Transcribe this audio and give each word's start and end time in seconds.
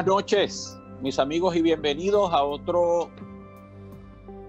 Buenas 0.00 0.14
noches, 0.14 0.78
mis 1.02 1.18
amigos, 1.18 1.54
y 1.56 1.60
bienvenidos 1.60 2.32
a 2.32 2.42
otro 2.42 3.10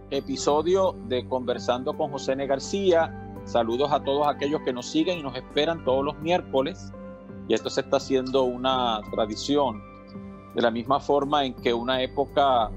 episodio 0.10 0.96
de 1.10 1.28
Conversando 1.28 1.92
con 1.98 2.10
José 2.10 2.32
N. 2.32 2.48
García. 2.48 3.14
Saludos 3.44 3.92
a 3.92 4.02
todos 4.02 4.30
aquellos 4.30 4.62
que 4.62 4.72
nos 4.72 4.86
siguen 4.86 5.20
y 5.20 5.24
nos 5.24 5.36
esperan 5.36 5.84
todos 5.84 6.06
los 6.06 6.18
miércoles. 6.20 6.94
Y 7.50 7.54
esto 7.54 7.70
se 7.70 7.82
está 7.82 7.98
haciendo 7.98 8.44
una 8.44 9.02
tradición. 9.12 9.84
De 10.56 10.62
la 10.62 10.72
misma 10.72 11.02
forma 11.02 11.44
en 11.44 11.54
que 11.56 11.74
una 11.74 12.02
época 12.02 12.72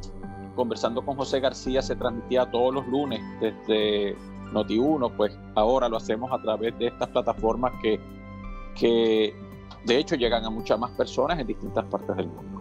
Conversando 0.57 1.05
con 1.05 1.15
José 1.15 1.39
García 1.39 1.81
se 1.81 1.95
transmitía 1.95 2.51
todos 2.51 2.75
los 2.75 2.85
lunes 2.89 3.21
desde 3.41 4.17
Noti1, 4.53 5.17
pues 5.17 5.39
ahora 5.55 5.89
lo 5.89 5.99
hacemos 5.99 6.33
a 6.33 6.43
través 6.43 6.77
de 6.81 6.89
estas 6.89 7.09
plataformas 7.11 7.73
que, 7.81 8.01
que 8.75 9.33
de 9.87 9.97
hecho 9.97 10.17
llegan 10.17 10.45
a 10.45 10.51
muchas 10.51 10.77
más 10.77 10.91
personas 10.91 11.39
en 11.39 11.47
distintas 11.47 11.85
partes 11.85 12.17
del 12.17 12.27
mundo. 12.27 12.54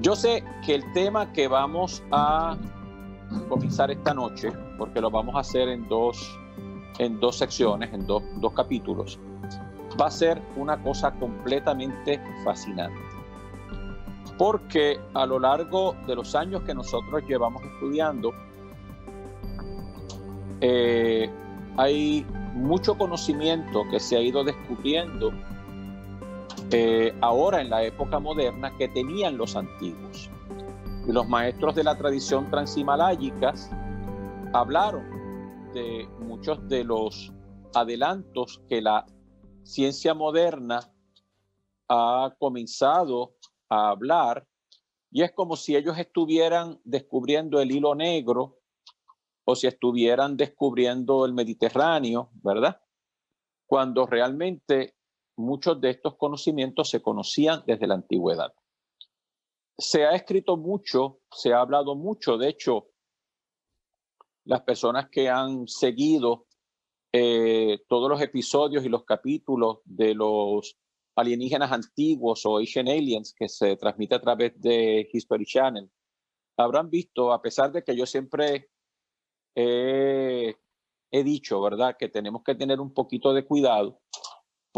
Yo 0.00 0.14
sé 0.14 0.44
que 0.64 0.76
el 0.76 0.92
tema 0.92 1.32
que 1.32 1.48
vamos 1.48 2.02
a 2.12 2.56
comenzar 3.48 3.90
esta 3.90 4.14
noche, 4.14 4.52
porque 4.78 5.00
lo 5.00 5.10
vamos 5.10 5.34
a 5.34 5.40
hacer 5.40 5.68
en 5.68 5.88
dos, 5.88 6.38
en 6.98 7.18
dos 7.18 7.36
secciones, 7.38 7.92
en 7.92 8.06
dos, 8.06 8.22
dos 8.36 8.52
capítulos, 8.52 9.18
va 10.00 10.06
a 10.06 10.10
ser 10.10 10.40
una 10.56 10.80
cosa 10.80 11.10
completamente 11.12 12.20
fascinante. 12.44 13.00
Porque 14.38 15.00
a 15.14 15.26
lo 15.26 15.40
largo 15.40 15.96
de 16.06 16.14
los 16.14 16.36
años 16.36 16.62
que 16.62 16.74
nosotros 16.74 17.24
llevamos 17.26 17.60
estudiando, 17.64 18.32
eh, 20.60 21.28
hay 21.76 22.24
mucho 22.54 22.96
conocimiento 22.96 23.84
que 23.90 23.98
se 23.98 24.16
ha 24.16 24.20
ido 24.20 24.44
descubriendo 24.44 25.32
eh, 26.70 27.14
ahora 27.22 27.62
en 27.62 27.70
la 27.70 27.82
época 27.82 28.18
moderna 28.18 28.76
que 28.76 28.88
tenían 28.88 29.38
los 29.38 29.56
antiguos. 29.56 30.30
Y 31.06 31.12
los 31.12 31.26
maestros 31.26 31.74
de 31.74 31.84
la 31.84 31.96
tradición 31.96 32.50
transhimalaicas 32.50 33.70
hablaron 34.52 35.72
de 35.72 36.06
muchos 36.20 36.68
de 36.68 36.84
los 36.84 37.32
adelantos 37.74 38.60
que 38.68 38.82
la 38.82 39.06
ciencia 39.62 40.12
moderna 40.12 40.80
ha 41.88 42.34
comenzado 42.38 43.34
a 43.70 43.88
hablar 43.88 44.46
y 45.10 45.22
es 45.22 45.32
como 45.32 45.56
si 45.56 45.74
ellos 45.74 45.96
estuvieran 45.96 46.80
descubriendo 46.84 47.60
el 47.62 47.70
hilo 47.70 47.94
negro 47.94 48.58
o 49.44 49.54
si 49.54 49.66
estuvieran 49.66 50.36
descubriendo 50.36 51.24
el 51.24 51.32
Mediterráneo, 51.32 52.30
¿verdad? 52.42 52.78
Cuando 53.66 54.04
realmente 54.04 54.97
muchos 55.38 55.80
de 55.80 55.90
estos 55.90 56.16
conocimientos 56.16 56.90
se 56.90 57.00
conocían 57.00 57.62
desde 57.66 57.86
la 57.86 57.94
antigüedad. 57.94 58.52
Se 59.76 60.04
ha 60.04 60.10
escrito 60.10 60.56
mucho, 60.56 61.20
se 61.30 61.52
ha 61.52 61.60
hablado 61.60 61.94
mucho, 61.94 62.36
de 62.36 62.48
hecho, 62.48 62.88
las 64.44 64.62
personas 64.62 65.08
que 65.08 65.28
han 65.28 65.68
seguido 65.68 66.46
eh, 67.12 67.84
todos 67.88 68.10
los 68.10 68.20
episodios 68.20 68.84
y 68.84 68.88
los 68.88 69.04
capítulos 69.04 69.78
de 69.84 70.14
los 70.14 70.76
alienígenas 71.14 71.72
antiguos 71.72 72.44
o 72.44 72.58
Asian 72.58 72.88
Aliens 72.88 73.34
que 73.36 73.48
se 73.48 73.76
transmite 73.76 74.16
a 74.16 74.20
través 74.20 74.60
de 74.60 75.08
History 75.12 75.46
Channel, 75.46 75.90
habrán 76.56 76.90
visto, 76.90 77.32
a 77.32 77.40
pesar 77.40 77.72
de 77.72 77.84
que 77.84 77.96
yo 77.96 78.06
siempre 78.06 78.70
he 79.54 80.54
dicho, 81.10 81.60
¿verdad?, 81.60 81.96
que 81.98 82.08
tenemos 82.08 82.42
que 82.44 82.54
tener 82.54 82.80
un 82.80 82.92
poquito 82.92 83.32
de 83.32 83.44
cuidado 83.44 84.00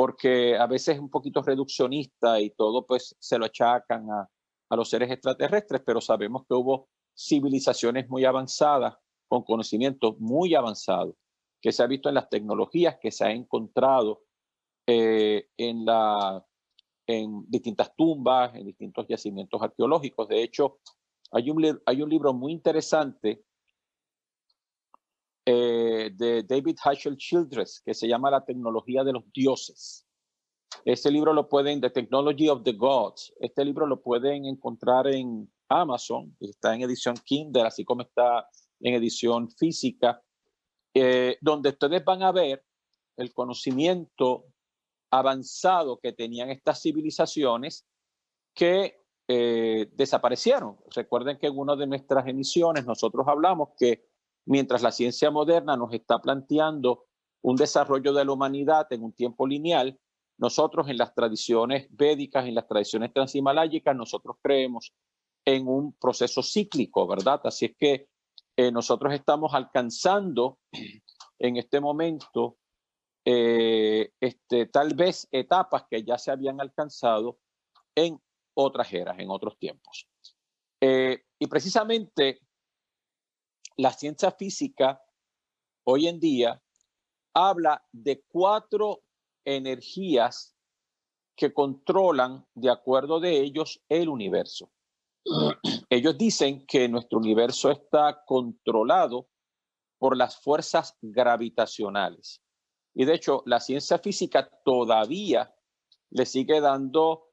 porque 0.00 0.56
a 0.56 0.66
veces 0.66 0.94
es 0.94 0.98
un 0.98 1.10
poquito 1.10 1.42
reduccionista 1.42 2.40
y 2.40 2.48
todo 2.52 2.86
pues 2.86 3.14
se 3.18 3.36
lo 3.36 3.44
achacan 3.44 4.10
a, 4.10 4.26
a 4.70 4.74
los 4.74 4.88
seres 4.88 5.10
extraterrestres, 5.10 5.82
pero 5.84 6.00
sabemos 6.00 6.46
que 6.48 6.54
hubo 6.54 6.88
civilizaciones 7.14 8.08
muy 8.08 8.24
avanzadas, 8.24 8.96
con 9.28 9.42
conocimiento 9.42 10.16
muy 10.18 10.54
avanzado, 10.54 11.16
que 11.60 11.70
se 11.70 11.82
ha 11.82 11.86
visto 11.86 12.08
en 12.08 12.14
las 12.14 12.30
tecnologías 12.30 12.96
que 12.98 13.10
se 13.10 13.26
ha 13.26 13.30
encontrado 13.30 14.22
eh, 14.86 15.48
en, 15.58 15.84
la, 15.84 16.46
en 17.06 17.44
distintas 17.50 17.94
tumbas, 17.94 18.54
en 18.54 18.64
distintos 18.64 19.06
yacimientos 19.06 19.60
arqueológicos. 19.60 20.28
De 20.28 20.42
hecho, 20.42 20.78
hay 21.30 21.50
un, 21.50 21.78
hay 21.84 22.00
un 22.00 22.08
libro 22.08 22.32
muy 22.32 22.52
interesante 22.52 23.44
eh, 25.52 26.10
de 26.14 26.44
David 26.44 26.76
Hashel 26.80 27.16
Childress 27.16 27.82
que 27.84 27.92
se 27.92 28.06
llama 28.06 28.30
La 28.30 28.44
tecnología 28.44 29.02
de 29.02 29.12
los 29.12 29.24
dioses. 29.32 30.06
Este 30.84 31.10
libro 31.10 31.32
lo 31.32 31.48
pueden, 31.48 31.80
The 31.80 31.90
Technology 31.90 32.48
of 32.48 32.62
the 32.62 32.74
Gods, 32.74 33.32
este 33.40 33.64
libro 33.64 33.84
lo 33.84 34.00
pueden 34.00 34.46
encontrar 34.46 35.08
en 35.08 35.52
Amazon, 35.68 36.36
está 36.38 36.72
en 36.76 36.82
edición 36.82 37.16
Kindle, 37.24 37.62
así 37.62 37.84
como 37.84 38.02
está 38.02 38.48
en 38.78 38.94
edición 38.94 39.50
física, 39.50 40.22
eh, 40.94 41.36
donde 41.40 41.70
ustedes 41.70 42.04
van 42.04 42.22
a 42.22 42.30
ver 42.30 42.64
el 43.16 43.34
conocimiento 43.34 44.44
avanzado 45.10 45.98
que 45.98 46.12
tenían 46.12 46.50
estas 46.50 46.80
civilizaciones 46.80 47.88
que 48.54 49.00
eh, 49.26 49.90
desaparecieron. 49.94 50.76
Recuerden 50.94 51.38
que 51.38 51.48
en 51.48 51.58
una 51.58 51.74
de 51.74 51.88
nuestras 51.88 52.28
emisiones 52.28 52.86
nosotros 52.86 53.26
hablamos 53.26 53.70
que 53.76 54.09
mientras 54.46 54.82
la 54.82 54.92
ciencia 54.92 55.30
moderna 55.30 55.76
nos 55.76 55.92
está 55.92 56.20
planteando 56.20 57.06
un 57.42 57.56
desarrollo 57.56 58.12
de 58.12 58.24
la 58.24 58.32
humanidad 58.32 58.86
en 58.90 59.02
un 59.02 59.12
tiempo 59.12 59.46
lineal, 59.46 59.98
nosotros 60.38 60.88
en 60.88 60.98
las 60.98 61.14
tradiciones 61.14 61.86
védicas, 61.90 62.46
en 62.46 62.54
las 62.54 62.66
tradiciones 62.66 63.12
transhimalayicas, 63.12 63.94
nosotros 63.94 64.36
creemos 64.42 64.94
en 65.44 65.66
un 65.68 65.92
proceso 65.94 66.42
cíclico, 66.42 67.06
¿verdad? 67.06 67.40
Así 67.44 67.66
es 67.66 67.76
que 67.78 68.08
eh, 68.56 68.72
nosotros 68.72 69.12
estamos 69.12 69.54
alcanzando 69.54 70.58
en 71.38 71.56
este 71.56 71.80
momento 71.80 72.58
eh, 73.24 74.12
este, 74.20 74.66
tal 74.66 74.94
vez 74.94 75.28
etapas 75.30 75.84
que 75.90 76.02
ya 76.02 76.18
se 76.18 76.30
habían 76.30 76.60
alcanzado 76.60 77.38
en 77.94 78.20
otras 78.54 78.92
eras, 78.92 79.18
en 79.18 79.30
otros 79.30 79.58
tiempos. 79.58 80.08
Eh, 80.80 81.22
y 81.38 81.46
precisamente 81.46 82.40
la 83.80 83.92
ciencia 83.92 84.30
física 84.30 85.02
hoy 85.84 86.06
en 86.06 86.20
día 86.20 86.62
habla 87.34 87.82
de 87.92 88.22
cuatro 88.28 89.02
energías 89.42 90.54
que 91.34 91.54
controlan, 91.54 92.46
de 92.54 92.70
acuerdo 92.70 93.20
de 93.20 93.40
ellos, 93.40 93.82
el 93.88 94.10
universo. 94.10 94.70
Ellos 95.88 96.18
dicen 96.18 96.66
que 96.66 96.88
nuestro 96.88 97.18
universo 97.18 97.70
está 97.70 98.22
controlado 98.26 99.28
por 99.98 100.14
las 100.14 100.38
fuerzas 100.38 100.98
gravitacionales. 101.00 102.42
Y 102.94 103.06
de 103.06 103.14
hecho, 103.14 103.42
la 103.46 103.60
ciencia 103.60 103.98
física 103.98 104.50
todavía 104.62 105.54
le 106.10 106.26
sigue 106.26 106.60
dando 106.60 107.30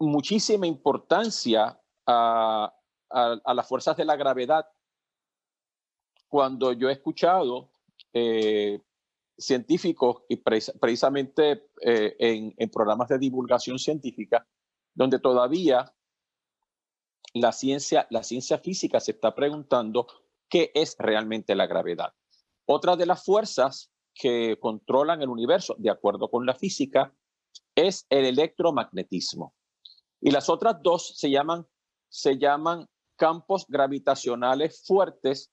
muchísima 0.00 0.66
importancia 0.66 1.80
a, 2.06 2.74
a 3.10 3.54
las 3.54 3.68
fuerzas 3.68 3.96
de 3.96 4.04
la 4.04 4.16
gravedad 4.16 4.66
cuando 6.28 6.72
yo 6.72 6.88
he 6.88 6.92
escuchado 6.92 7.70
eh, 8.12 8.80
científicos 9.38 10.22
y 10.28 10.36
precisamente 10.36 11.68
eh, 11.82 12.16
en, 12.18 12.70
programas 12.70 13.08
de 13.08 13.18
divulgación 13.18 13.78
científica, 13.78 14.46
donde 14.94 15.18
todavía 15.18 15.92
la 17.34 17.52
ciencia, 17.52 18.06
la 18.10 18.22
ciencia 18.22 18.58
física 18.58 18.98
se 19.00 19.12
está 19.12 19.34
preguntando 19.34 20.06
qué 20.48 20.70
es 20.74 20.96
realmente 20.98 21.54
la 21.54 21.66
gravedad. 21.66 22.14
Otra 22.66 22.96
de 22.96 23.06
las 23.06 23.24
fuerzas 23.24 23.92
que 24.14 24.58
controlan 24.58 25.20
el 25.20 25.28
universo, 25.28 25.76
de 25.78 25.90
acuerdo 25.90 26.30
con 26.30 26.46
la 26.46 26.54
física, 26.54 27.14
es 27.74 28.06
el 28.08 28.24
electromagnetismo. 28.24 29.54
Y 30.20 30.30
las 30.30 30.48
otras 30.48 30.76
dos 30.82 31.14
se 31.16 31.30
llaman, 31.30 31.66
se 32.08 32.38
llaman 32.38 32.88
campos 33.16 33.66
gravitacionales 33.68 34.84
fuertes 34.86 35.52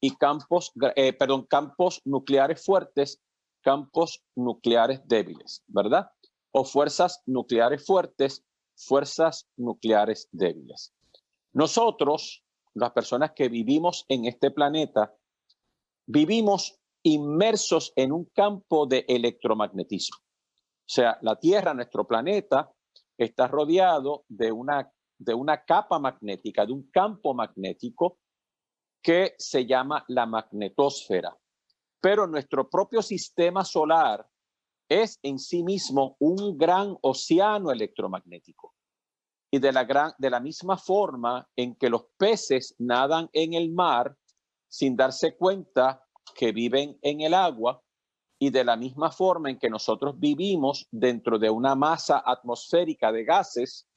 y 0.00 0.16
campos, 0.16 0.72
eh, 0.96 1.12
perdón, 1.12 1.46
campos 1.46 2.00
nucleares 2.04 2.64
fuertes, 2.64 3.20
campos 3.62 4.22
nucleares 4.34 5.06
débiles, 5.06 5.62
¿verdad? 5.66 6.10
O 6.52 6.64
fuerzas 6.64 7.22
nucleares 7.26 7.84
fuertes, 7.84 8.44
fuerzas 8.74 9.46
nucleares 9.56 10.28
débiles. 10.32 10.94
Nosotros, 11.52 12.42
las 12.74 12.92
personas 12.92 13.32
que 13.32 13.48
vivimos 13.48 14.06
en 14.08 14.24
este 14.24 14.50
planeta, 14.50 15.14
vivimos 16.06 16.78
inmersos 17.02 17.92
en 17.96 18.12
un 18.12 18.24
campo 18.26 18.86
de 18.86 19.04
electromagnetismo. 19.08 20.18
O 20.18 20.92
sea, 20.92 21.18
la 21.22 21.36
Tierra, 21.36 21.74
nuestro 21.74 22.06
planeta, 22.06 22.72
está 23.16 23.46
rodeado 23.46 24.24
de 24.28 24.50
una, 24.50 24.90
de 25.18 25.34
una 25.34 25.62
capa 25.64 25.98
magnética, 25.98 26.64
de 26.64 26.72
un 26.72 26.90
campo 26.90 27.34
magnético 27.34 28.18
que 29.02 29.34
se 29.38 29.66
llama 29.66 30.04
la 30.08 30.26
magnetosfera. 30.26 31.36
Pero 32.00 32.26
nuestro 32.26 32.68
propio 32.68 33.02
sistema 33.02 33.64
solar 33.64 34.26
es 34.88 35.18
en 35.22 35.38
sí 35.38 35.62
mismo 35.62 36.16
un 36.18 36.58
gran 36.58 36.96
océano 37.02 37.70
electromagnético. 37.70 38.74
y 39.52 39.58
de 39.58 39.72
la, 39.72 39.82
gran, 39.82 40.12
de 40.18 40.30
la 40.30 40.38
misma 40.38 40.76
forma 40.76 41.48
en 41.56 41.74
que 41.74 41.90
los 41.90 42.04
peces 42.16 42.76
nadan 42.78 43.28
en 43.32 43.54
el 43.54 43.72
mar 43.72 44.16
sin 44.68 44.94
darse 44.94 45.36
cuenta 45.36 46.04
que 46.36 46.52
viven 46.52 46.96
en 47.02 47.20
el 47.20 47.34
agua 47.34 47.82
y 48.38 48.50
de 48.50 48.62
la 48.62 48.76
misma 48.76 49.10
forma 49.10 49.50
en 49.50 49.58
que 49.58 49.68
nosotros 49.68 50.18
vivimos 50.18 50.86
dentro 50.92 51.38
de 51.38 51.50
una 51.50 51.74
masa 51.74 52.22
atmosférica 52.24 53.10
de 53.10 53.24
gases 53.24 53.88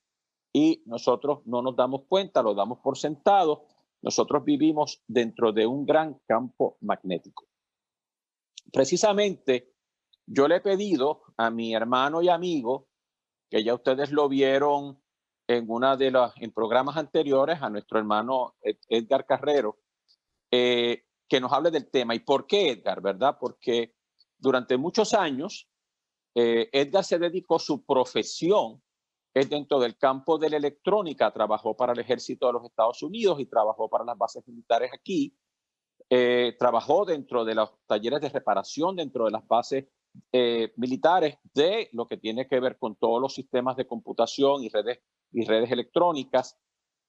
y 0.52 0.84
nosotros 0.86 1.40
no 1.46 1.62
nos 1.62 1.76
damos 1.76 2.02
cuenta, 2.08 2.42
lo 2.42 2.54
damos 2.54 2.80
por 2.80 2.98
sentado, 2.98 3.68
nosotros 4.04 4.44
vivimos 4.44 5.02
dentro 5.08 5.54
de 5.54 5.66
un 5.66 5.86
gran 5.86 6.20
campo 6.28 6.78
magnético. 6.82 7.48
Precisamente, 8.72 9.74
yo 10.26 10.48
le 10.48 10.58
he 10.58 10.62
pedido 10.62 11.22
a 11.38 11.50
mi 11.50 11.74
hermano 11.74 12.22
y 12.22 12.28
amigo, 12.28 12.90
que 13.50 13.64
ya 13.64 13.74
ustedes 13.74 14.12
lo 14.12 14.28
vieron 14.28 15.02
en 15.48 15.66
una 15.70 15.96
de 15.96 16.12
los 16.12 16.34
en 16.38 16.52
programas 16.52 16.98
anteriores, 16.98 17.62
a 17.62 17.70
nuestro 17.70 17.98
hermano 17.98 18.56
Edgar 18.62 19.26
Carrero, 19.26 19.80
eh, 20.52 21.06
que 21.28 21.40
nos 21.40 21.54
hable 21.54 21.72
del 21.72 21.90
tema. 21.90 22.14
¿Y 22.14 22.20
por 22.20 22.46
qué 22.46 22.72
Edgar? 22.72 23.02
¿Verdad? 23.02 23.38
Porque 23.40 23.96
durante 24.38 24.76
muchos 24.78 25.14
años, 25.14 25.70
eh, 26.36 26.70
Edgar 26.74 27.06
se 27.06 27.20
dedicó, 27.20 27.58
su 27.58 27.86
profesión 27.86 28.83
es 29.34 29.50
dentro 29.50 29.80
del 29.80 29.98
campo 29.98 30.38
de 30.38 30.50
la 30.50 30.58
electrónica, 30.58 31.32
trabajó 31.32 31.76
para 31.76 31.94
el 31.94 32.00
ejército 32.00 32.48
de 32.48 32.54
los 32.54 32.66
Estados 32.66 33.02
Unidos 33.02 33.40
y 33.40 33.46
trabajó 33.46 33.90
para 33.90 34.06
las 34.06 34.18
bases 34.18 34.48
militares 34.48 34.92
aquí, 34.94 35.36
eh, 36.10 36.56
trabajó 36.60 37.06
dentro 37.06 37.44
de 37.44 37.56
los 37.56 37.72
talleres 37.88 38.22
de 38.22 38.30
reparación, 38.30 38.96
dentro 38.96 39.26
de 39.26 39.32
las 39.32 39.48
bases 39.48 39.86
eh, 40.32 40.72
militares 40.76 41.38
de 41.54 41.90
lo 41.94 42.08
que 42.08 42.18
tiene 42.18 42.48
que 42.48 42.60
ver 42.60 42.78
con 42.78 42.96
todos 42.96 43.20
los 43.20 43.34
sistemas 43.34 43.76
de 43.76 43.88
computación 43.88 44.64
y 44.64 44.70
redes, 44.70 45.00
y 45.32 45.46
redes 45.46 45.72
electrónicas 45.72 46.58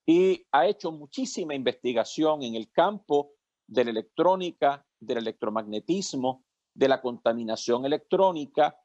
y 0.07 0.47
ha 0.53 0.67
hecho 0.67 0.93
muchísima 0.93 1.55
investigación 1.55 2.43
en 2.43 2.55
el 2.55 2.71
campo 2.71 3.33
de 3.67 3.85
la 3.85 3.91
electrónica, 3.91 4.87
del 5.01 5.19
electromagnetismo, 5.19 6.45
de 6.75 6.89
la 6.89 7.01
contaminación 7.01 7.87
electrónica 7.87 8.77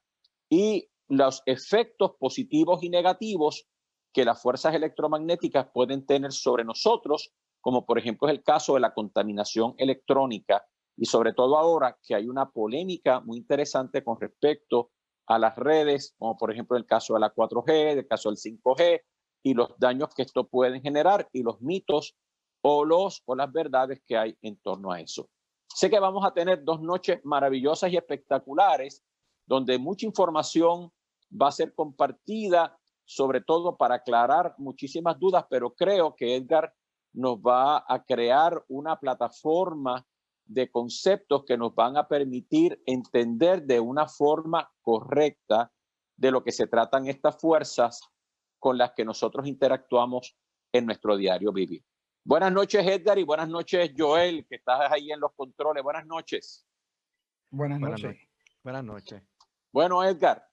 y 0.50 0.89
los 1.10 1.42
efectos 1.46 2.12
positivos 2.20 2.84
y 2.84 2.90
negativos 2.90 3.68
que 4.14 4.26
las 4.26 4.42
fuerzas 4.42 4.74
electromagnéticas 4.76 5.68
pueden 5.74 6.06
tener 6.06 6.32
sobre 6.32 6.64
nosotros, 6.64 7.32
como 7.62 7.86
por 7.86 8.00
ejemplo 8.00 8.28
es 8.28 8.34
el 8.34 8.44
caso 8.44 8.76
de 8.76 8.80
la 8.80 8.94
contaminación 8.94 9.74
electrónica 9.78 10.64
y 10.96 11.06
sobre 11.06 11.34
todo 11.34 11.58
ahora 11.58 11.98
que 12.02 12.16
hay 12.16 12.28
una 12.28 12.50
polémica 12.50 13.20
muy 13.22 13.38
interesante 13.38 14.04
con 14.04 14.20
respecto 14.20 14.92
a 15.28 15.40
las 15.40 15.56
redes, 15.56 16.16
como 16.18 16.38
por 16.38 16.52
ejemplo 16.52 16.78
el 16.78 16.86
caso 16.86 17.16
de 17.16 17.22
la 17.22 17.34
4G, 17.34 17.70
el 17.70 18.08
caso 18.08 18.30
del 18.30 18.38
5G 18.38 19.02
y 19.44 19.54
los 19.54 19.78
daños 19.78 20.10
que 20.16 20.24
esto 20.24 20.48
puede 20.48 20.80
generar 20.82 21.28
y 21.34 21.44
los 21.44 21.62
mitos 21.62 22.16
o 22.62 22.86
los 22.86 23.24
o 23.26 23.36
las 23.36 23.52
verdades 23.52 24.02
que 24.06 24.18
hay 24.18 24.38
en 24.42 24.58
torno 24.58 24.92
a 24.92 25.00
eso. 25.00 25.30
Sé 25.68 25.90
que 25.90 26.00
vamos 26.00 26.26
a 26.26 26.34
tener 26.34 26.64
dos 26.64 26.82
noches 26.82 27.20
maravillosas 27.24 27.92
y 27.92 27.98
espectaculares 27.98 29.04
donde 29.46 29.78
mucha 29.80 30.06
información 30.06 30.92
va 31.30 31.50
a 31.50 31.52
ser 31.52 31.74
compartida, 31.74 32.78
sobre 33.06 33.42
todo 33.42 33.78
para 33.78 33.96
aclarar 33.96 34.56
muchísimas 34.58 35.20
dudas, 35.20 35.46
pero 35.50 35.74
creo 35.74 36.16
que 36.16 36.36
Edgar 36.36 36.74
nos 37.14 37.38
va 37.38 37.84
a 37.88 38.04
crear 38.04 38.64
una 38.68 39.00
plataforma 39.00 40.06
de 40.46 40.72
conceptos 40.72 41.44
que 41.46 41.58
nos 41.58 41.76
van 41.76 41.98
a 41.98 42.08
permitir 42.08 42.82
entender 42.86 43.64
de 43.64 43.80
una 43.80 44.08
forma 44.08 44.72
correcta 44.82 45.72
de 46.18 46.32
lo 46.32 46.44
que 46.44 46.52
se 46.52 46.68
tratan 46.68 47.08
estas 47.08 47.40
fuerzas 47.40 48.02
con 48.58 48.78
las 48.78 48.92
que 48.94 49.06
nosotros 49.06 49.48
interactuamos 49.48 50.36
en 50.74 50.86
nuestro 50.86 51.16
diario 51.16 51.54
vivir. 51.54 51.84
Buenas 52.24 52.52
noches, 52.52 52.86
Edgar, 52.86 53.18
y 53.18 53.24
buenas 53.24 53.48
noches, 53.48 53.92
Joel, 53.98 54.46
que 54.48 54.56
estás 54.56 54.92
ahí 54.92 55.12
en 55.12 55.20
los 55.20 55.34
controles. 55.34 55.84
Buenas 55.84 56.06
noches. 56.06 56.66
Buenas 57.50 57.80
noches. 57.80 58.18
Buenas 58.64 58.84
noches. 58.84 59.24
Bueno, 59.72 60.04
Edgar, 60.04 60.49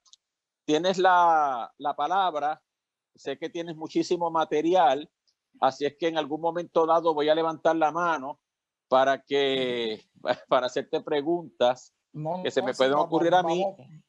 tienes 0.67 0.99
la, 0.99 1.73
la 1.79 1.97
palabra. 1.97 2.63
Sé 3.15 3.39
que 3.39 3.49
tienes 3.49 3.77
muchísimo 3.77 4.31
material, 4.31 5.11
así 5.61 5.87
es 5.87 5.97
que 5.97 6.09
en 6.09 6.19
algún 6.19 6.43
momento 6.43 6.85
dado 6.85 7.15
voy 7.15 7.31
a 7.31 7.35
levantar 7.35 7.75
la 7.77 7.91
mano 7.91 8.41
para 8.89 9.23
que 9.23 10.03
para 10.49 10.67
hacerte 10.67 11.01
preguntas 11.01 11.95
que 12.43 12.51
se 12.51 12.63
me 12.63 12.75
pueden 12.75 12.95
ocurrir 12.95 13.35
a 13.35 13.43
mí. 13.43 13.65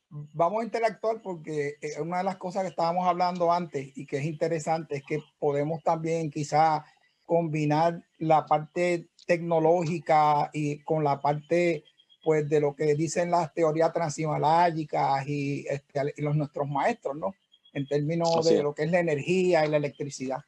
Vamos, 0.09 0.61
a 0.61 0.65
interactuar 0.65 1.21
porque 1.21 1.75
eh, 1.81 1.99
una 2.01 2.19
de 2.19 2.23
las 2.23 2.37
cosas 2.37 2.63
que 2.63 2.69
estábamos 2.69 3.05
hablando 3.05 3.51
antes 3.51 3.91
y 3.97 4.05
que 4.05 4.17
es 4.17 4.25
interesante 4.25 4.97
es 4.97 5.03
que 5.03 5.19
podemos 5.37 5.83
también 5.83 6.31
quizá 6.31 6.85
combinar 7.25 8.01
la 8.17 8.45
parte 8.45 9.09
tecnológica 9.25 10.49
y 10.53 10.81
con 10.83 11.03
la 11.03 11.19
parte 11.19 11.83
pues 12.27 12.49
de 12.49 12.59
lo 12.59 12.75
que 12.75 12.93
dicen 12.93 13.31
las 13.31 13.53
teorías 13.53 13.93
transhimalayicas 13.93 15.25
y, 15.25 15.65
este, 15.65 16.13
y 16.17 16.21
los 16.21 16.35
nuestros 16.35 16.67
maestros, 16.67 17.15
¿no? 17.15 17.33
En 17.71 17.87
términos 17.87 18.43
de 18.43 18.61
lo 18.61 18.75
que 18.75 18.83
es 18.83 18.91
la 18.91 18.99
energía 18.99 19.65
y 19.65 19.69
la 19.69 19.77
electricidad. 19.77 20.39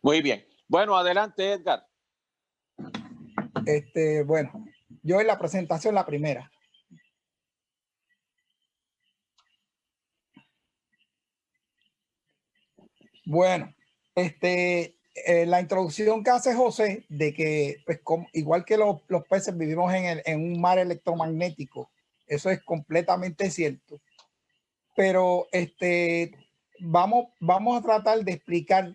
Muy 0.00 0.22
bien. 0.22 0.46
Bueno, 0.68 0.96
adelante, 0.96 1.54
Edgar. 1.54 1.84
Este, 3.66 4.22
bueno, 4.22 4.64
yo 5.02 5.20
en 5.20 5.26
la 5.26 5.40
presentación, 5.40 5.96
la 5.96 6.06
primera. 6.06 6.52
Bueno, 13.26 13.74
este, 14.14 15.00
eh, 15.14 15.46
la 15.46 15.60
introducción 15.60 16.24
que 16.24 16.30
hace 16.30 16.54
José 16.54 17.04
de 17.08 17.34
que, 17.34 17.76
pues, 17.84 18.00
igual 18.32 18.64
que 18.64 18.76
los, 18.76 19.00
peces 19.28 19.56
vivimos 19.56 19.92
en, 19.94 20.04
el, 20.04 20.22
en 20.24 20.40
un 20.40 20.60
mar 20.60 20.78
electromagnético, 20.78 21.90
eso 22.26 22.50
es 22.50 22.62
completamente 22.62 23.50
cierto. 23.50 24.00
Pero 24.96 25.48
este, 25.52 26.32
vamos, 26.80 27.26
vamos 27.40 27.78
a 27.78 27.82
tratar 27.82 28.24
de 28.24 28.32
explicar 28.32 28.94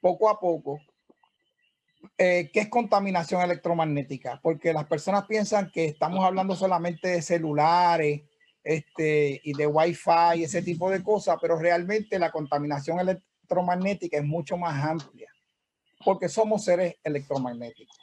poco 0.00 0.28
a 0.28 0.38
poco 0.38 0.80
eh, 2.16 2.50
qué 2.52 2.60
es 2.60 2.68
contaminación 2.68 3.42
electromagnética, 3.42 4.40
porque 4.42 4.72
las 4.72 4.86
personas 4.86 5.26
piensan 5.26 5.70
que 5.72 5.86
estamos 5.86 6.24
hablando 6.24 6.54
solamente 6.54 7.08
de 7.08 7.22
celulares 7.22 8.22
este, 8.62 9.40
y 9.42 9.52
de 9.54 9.66
Wi-Fi 9.66 10.36
y 10.36 10.44
ese 10.44 10.62
tipo 10.62 10.90
de 10.90 11.02
cosas, 11.02 11.38
pero 11.40 11.58
realmente 11.58 12.18
la 12.18 12.30
contaminación 12.30 13.00
electromagnética 13.00 14.18
es 14.18 14.24
mucho 14.24 14.56
más 14.56 14.84
amplia, 14.84 15.27
porque 16.08 16.30
somos 16.30 16.64
seres 16.64 16.94
electromagnéticos. 17.04 17.94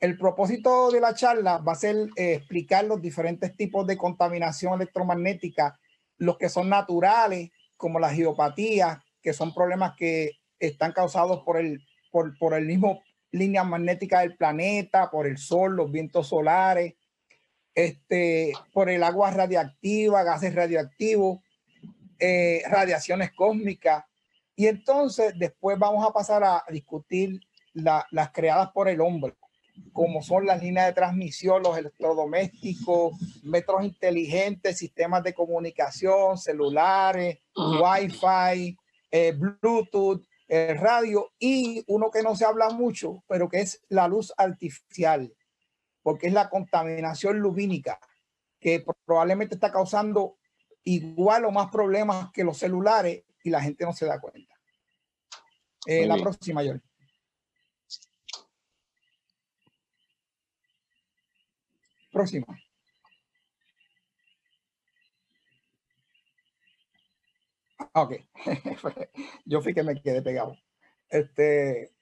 El 0.00 0.16
propósito 0.16 0.90
de 0.90 0.98
la 0.98 1.12
charla 1.12 1.58
va 1.58 1.72
a 1.72 1.74
ser 1.74 1.94
eh, 2.16 2.36
explicar 2.36 2.86
los 2.86 3.02
diferentes 3.02 3.54
tipos 3.54 3.86
de 3.86 3.98
contaminación 3.98 4.80
electromagnética, 4.80 5.78
los 6.16 6.38
que 6.38 6.48
son 6.48 6.70
naturales, 6.70 7.50
como 7.76 8.00
la 8.00 8.14
geopatía, 8.14 9.04
que 9.20 9.34
son 9.34 9.52
problemas 9.52 9.92
que 9.98 10.38
están 10.58 10.92
causados 10.92 11.42
por 11.44 11.58
el 11.58 11.82
por, 12.10 12.38
por 12.38 12.54
el 12.54 12.64
mismo 12.64 13.02
línea 13.30 13.62
magnética 13.62 14.20
del 14.20 14.34
planeta, 14.34 15.10
por 15.10 15.26
el 15.26 15.36
sol, 15.36 15.76
los 15.76 15.92
vientos 15.92 16.28
solares, 16.28 16.94
este, 17.74 18.54
por 18.72 18.88
el 18.88 19.02
agua 19.02 19.32
radiactiva, 19.32 20.22
gases 20.22 20.54
radioactivos, 20.54 21.40
eh, 22.18 22.62
radiaciones 22.70 23.32
cósmicas. 23.32 24.06
Y 24.56 24.66
entonces 24.66 25.34
después 25.36 25.78
vamos 25.78 26.04
a 26.08 26.12
pasar 26.12 26.42
a 26.42 26.64
discutir 26.70 27.40
las 27.74 28.30
creadas 28.32 28.70
por 28.72 28.88
el 28.88 29.02
hombre, 29.02 29.34
como 29.92 30.22
son 30.22 30.46
las 30.46 30.62
líneas 30.62 30.86
de 30.86 30.94
transmisión, 30.94 31.62
los 31.62 31.76
electrodomésticos, 31.76 33.12
metros 33.42 33.84
inteligentes, 33.84 34.78
sistemas 34.78 35.22
de 35.22 35.34
comunicación, 35.34 36.38
celulares, 36.38 37.38
Wi-Fi, 37.54 38.78
eh, 39.10 39.32
Bluetooth, 39.32 40.26
el 40.48 40.78
radio 40.78 41.32
y 41.38 41.84
uno 41.88 42.10
que 42.10 42.22
no 42.22 42.34
se 42.34 42.46
habla 42.46 42.70
mucho, 42.70 43.22
pero 43.28 43.50
que 43.50 43.60
es 43.60 43.84
la 43.90 44.08
luz 44.08 44.32
artificial, 44.38 45.34
porque 46.02 46.28
es 46.28 46.32
la 46.32 46.48
contaminación 46.48 47.40
lumínica, 47.40 47.98
que 48.58 48.82
probablemente 49.04 49.56
está 49.56 49.70
causando 49.70 50.38
igual 50.82 51.44
o 51.44 51.50
más 51.50 51.70
problemas 51.70 52.30
que 52.32 52.44
los 52.44 52.56
celulares 52.56 53.25
y 53.46 53.50
la 53.50 53.62
gente 53.62 53.84
no 53.84 53.92
se 53.92 54.06
da 54.06 54.18
cuenta. 54.20 54.54
Eh, 55.86 56.04
la 56.04 56.16
próxima, 56.16 56.64
yo. 56.64 56.74
Próxima. 62.10 62.46
Ok. 67.92 68.14
Yo 69.44 69.60
fui 69.60 69.72
que 69.72 69.84
me 69.84 69.94
quedé 70.02 70.22
pegado. 70.22 70.56
Este. 71.08 71.92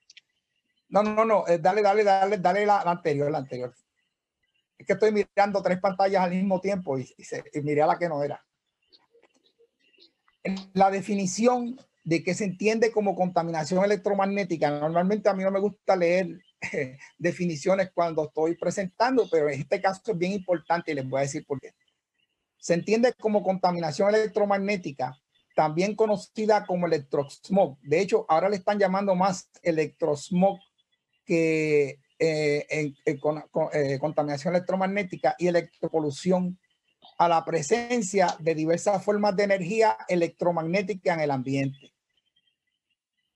No, 0.88 1.02
no, 1.02 1.24
no. 1.26 1.46
Eh, 1.46 1.58
dale, 1.58 1.82
dale, 1.82 2.04
dale, 2.04 2.38
dale 2.38 2.64
la, 2.64 2.80
anterior, 2.80 3.30
la 3.30 3.38
anterior. 3.38 3.74
Es 4.78 4.86
que 4.86 4.94
estoy 4.94 5.12
mirando 5.12 5.62
tres 5.62 5.78
pantallas 5.78 6.22
al 6.22 6.30
mismo 6.30 6.60
tiempo 6.60 6.98
y, 6.98 7.02
y, 7.02 7.60
miré 7.60 7.82
a 7.82 7.86
la 7.86 7.98
que 7.98 8.08
no 8.08 8.22
era. 8.22 8.42
La 10.72 10.90
definición 10.90 11.78
de 12.04 12.22
qué 12.22 12.34
se 12.34 12.44
entiende 12.44 12.92
como 12.92 13.14
contaminación 13.14 13.82
electromagnética. 13.82 14.78
Normalmente 14.78 15.28
a 15.28 15.34
mí 15.34 15.42
no 15.42 15.50
me 15.50 15.60
gusta 15.60 15.96
leer 15.96 16.38
definiciones 17.18 17.90
cuando 17.94 18.26
estoy 18.26 18.56
presentando, 18.56 19.26
pero 19.30 19.48
en 19.48 19.60
este 19.60 19.80
caso 19.80 20.12
es 20.12 20.18
bien 20.18 20.32
importante 20.32 20.92
y 20.92 20.94
les 20.94 21.08
voy 21.08 21.18
a 21.18 21.22
decir 21.22 21.44
por 21.46 21.60
qué. 21.60 21.72
Se 22.58 22.74
entiende 22.74 23.12
como 23.14 23.42
contaminación 23.42 24.14
electromagnética, 24.14 25.18
también 25.54 25.94
conocida 25.94 26.66
como 26.66 26.86
electrosmog. 26.86 27.78
De 27.80 28.00
hecho, 28.00 28.26
ahora 28.28 28.48
le 28.48 28.56
están 28.56 28.78
llamando 28.78 29.14
más 29.14 29.48
electrosmog 29.62 30.58
que 31.24 32.00
eh, 32.18 32.92
eh, 33.06 33.98
contaminación 33.98 34.54
electromagnética 34.54 35.36
y 35.38 35.46
electropolución 35.46 36.58
a 37.18 37.28
la 37.28 37.44
presencia 37.44 38.36
de 38.38 38.54
diversas 38.54 39.04
formas 39.04 39.36
de 39.36 39.44
energía 39.44 39.96
electromagnética 40.08 41.14
en 41.14 41.20
el 41.20 41.30
ambiente. 41.30 41.92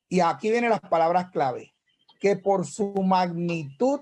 Y 0.09 0.21
aquí 0.21 0.51
vienen 0.51 0.71
las 0.71 0.81
palabras 0.81 1.31
clave, 1.31 1.75
que 2.21 2.37
por 2.37 2.67
su 2.67 2.93
magnitud 2.95 4.01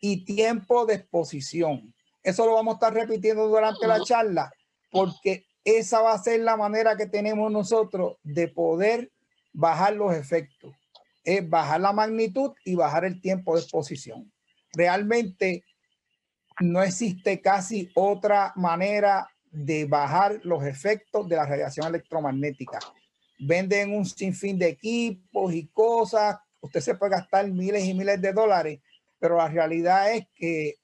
y 0.00 0.24
tiempo 0.24 0.84
de 0.86 0.94
exposición. 0.94 1.94
Eso 2.22 2.46
lo 2.46 2.54
vamos 2.54 2.72
a 2.72 2.76
estar 2.76 2.94
repitiendo 2.94 3.46
durante 3.48 3.86
la 3.86 4.00
charla, 4.00 4.52
porque 4.90 5.46
esa 5.64 6.02
va 6.02 6.12
a 6.12 6.18
ser 6.18 6.40
la 6.40 6.56
manera 6.56 6.96
que 6.96 7.06
tenemos 7.06 7.50
nosotros 7.50 8.16
de 8.22 8.48
poder 8.48 9.10
bajar 9.52 9.94
los 9.94 10.14
efectos. 10.14 10.74
Es 11.24 11.48
bajar 11.48 11.80
la 11.80 11.92
magnitud 11.92 12.52
y 12.64 12.74
bajar 12.74 13.04
el 13.04 13.20
tiempo 13.20 13.54
de 13.54 13.62
exposición. 13.62 14.30
Realmente 14.72 15.64
no 16.60 16.82
existe 16.82 17.40
casi 17.40 17.90
otra 17.94 18.52
manera 18.56 19.28
de 19.50 19.84
bajar 19.84 20.40
los 20.42 20.64
efectos 20.64 21.28
de 21.28 21.36
la 21.36 21.46
radiación 21.46 21.86
electromagnética. 21.86 22.78
Venden 23.38 23.94
un 23.94 24.04
sinfín 24.04 24.58
de 24.58 24.68
equipos 24.68 25.52
y 25.52 25.66
cosas. 25.68 26.38
Usted 26.60 26.80
se 26.80 26.94
puede 26.94 27.12
gastar 27.12 27.48
miles 27.50 27.84
y 27.84 27.94
miles 27.94 28.20
de 28.20 28.32
dólares, 28.32 28.80
pero 29.18 29.36
la 29.36 29.48
realidad 29.48 30.12
es 30.12 30.26
que 30.34 30.68
eh, 30.68 30.76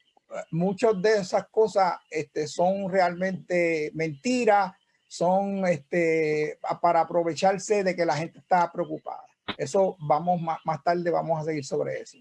muchas 0.50 1.00
de 1.00 1.19
esas 1.19 1.49
cosas 1.49 1.95
este, 2.11 2.47
son 2.47 2.91
realmente 2.91 3.91
mentiras, 3.95 4.73
son 5.09 5.67
este, 5.67 6.59
para 6.81 7.00
aprovecharse 7.00 7.83
de 7.83 7.97
que 7.97 8.05
la 8.05 8.17
gente 8.17 8.39
está 8.39 8.71
preocupada. 8.71 9.25
Eso 9.59 9.97
vamos 10.00 10.41
más, 10.41 10.59
más 10.65 10.83
tarde, 10.83 11.11
vamos 11.11 11.41
a 11.41 11.45
seguir 11.45 11.65
sobre 11.65 12.00
eso. 12.00 12.19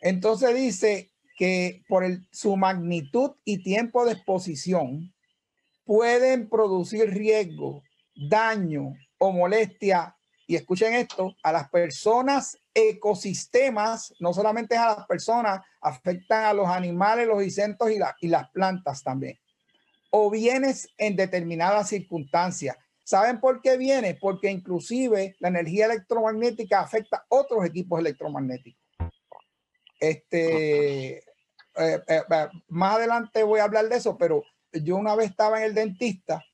Entonces 0.00 0.54
dice 0.54 1.13
que 1.36 1.82
por 1.88 2.04
su 2.30 2.56
magnitud 2.56 3.32
y 3.44 3.62
tiempo 3.62 4.04
de 4.04 4.12
exposición 4.12 5.12
pueden 5.84 6.48
producir 6.48 7.10
riesgo, 7.10 7.82
daño 8.14 8.94
o 9.18 9.32
molestia, 9.32 10.16
y 10.46 10.56
escuchen 10.56 10.92
esto, 10.94 11.34
a 11.42 11.52
las 11.52 11.70
personas, 11.70 12.58
ecosistemas, 12.74 14.14
no 14.18 14.32
solamente 14.34 14.76
a 14.76 14.94
las 14.96 15.06
personas, 15.06 15.60
afectan 15.80 16.44
a 16.44 16.52
los 16.52 16.68
animales, 16.68 17.26
los 17.26 17.42
insectos 17.42 17.90
y, 17.90 18.28
las 18.28 18.50
plantas 18.50 19.02
también. 19.02 19.38
O 20.10 20.30
bienes 20.30 20.88
en 20.98 21.16
determinadas 21.16 21.88
circunstancias. 21.88 22.76
¿Saben 23.04 23.40
por 23.40 23.62
qué 23.62 23.76
viene? 23.76 24.14
Porque 24.20 24.50
inclusive 24.50 25.34
la 25.40 25.48
energía 25.48 25.86
electromagnética 25.86 26.80
afecta 26.80 27.24
otros 27.28 27.64
equipos 27.64 28.00
electromagnéticos. 28.00 28.83
Este, 30.08 31.16
eh, 31.16 31.22
eh, 31.76 32.02
eh, 32.08 32.48
más 32.68 32.96
adelante 32.96 33.42
voy 33.42 33.60
a 33.60 33.64
hablar 33.64 33.88
de 33.88 33.96
eso, 33.96 34.18
pero 34.18 34.44
yo 34.72 34.96
una 34.96 35.14
vez 35.14 35.30
estaba 35.30 35.58
en 35.58 35.64
el 35.64 35.74
dentista 35.74 36.44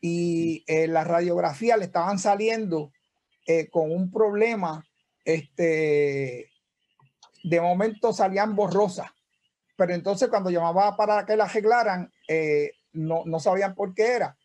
y 0.00 0.64
la 0.86 1.04
radiografía 1.04 1.76
le 1.76 1.86
estaban 1.86 2.18
saliendo 2.18 2.92
con 3.72 3.90
un 3.90 4.12
problema, 4.12 4.86
este, 5.24 6.50
de 7.42 7.60
momento 7.60 8.12
salían 8.12 8.54
borrosas, 8.54 9.10
pero 9.76 9.94
entonces 9.94 10.28
cuando 10.28 10.50
llamaba 10.50 10.96
para 10.96 11.24
que 11.26 11.36
la 11.36 11.44
arreglaran, 11.44 12.12
no, 12.92 13.24
no 13.24 13.40
sabían 13.40 13.74
por 13.74 13.94
qué 13.94 14.12
era. 14.12 14.36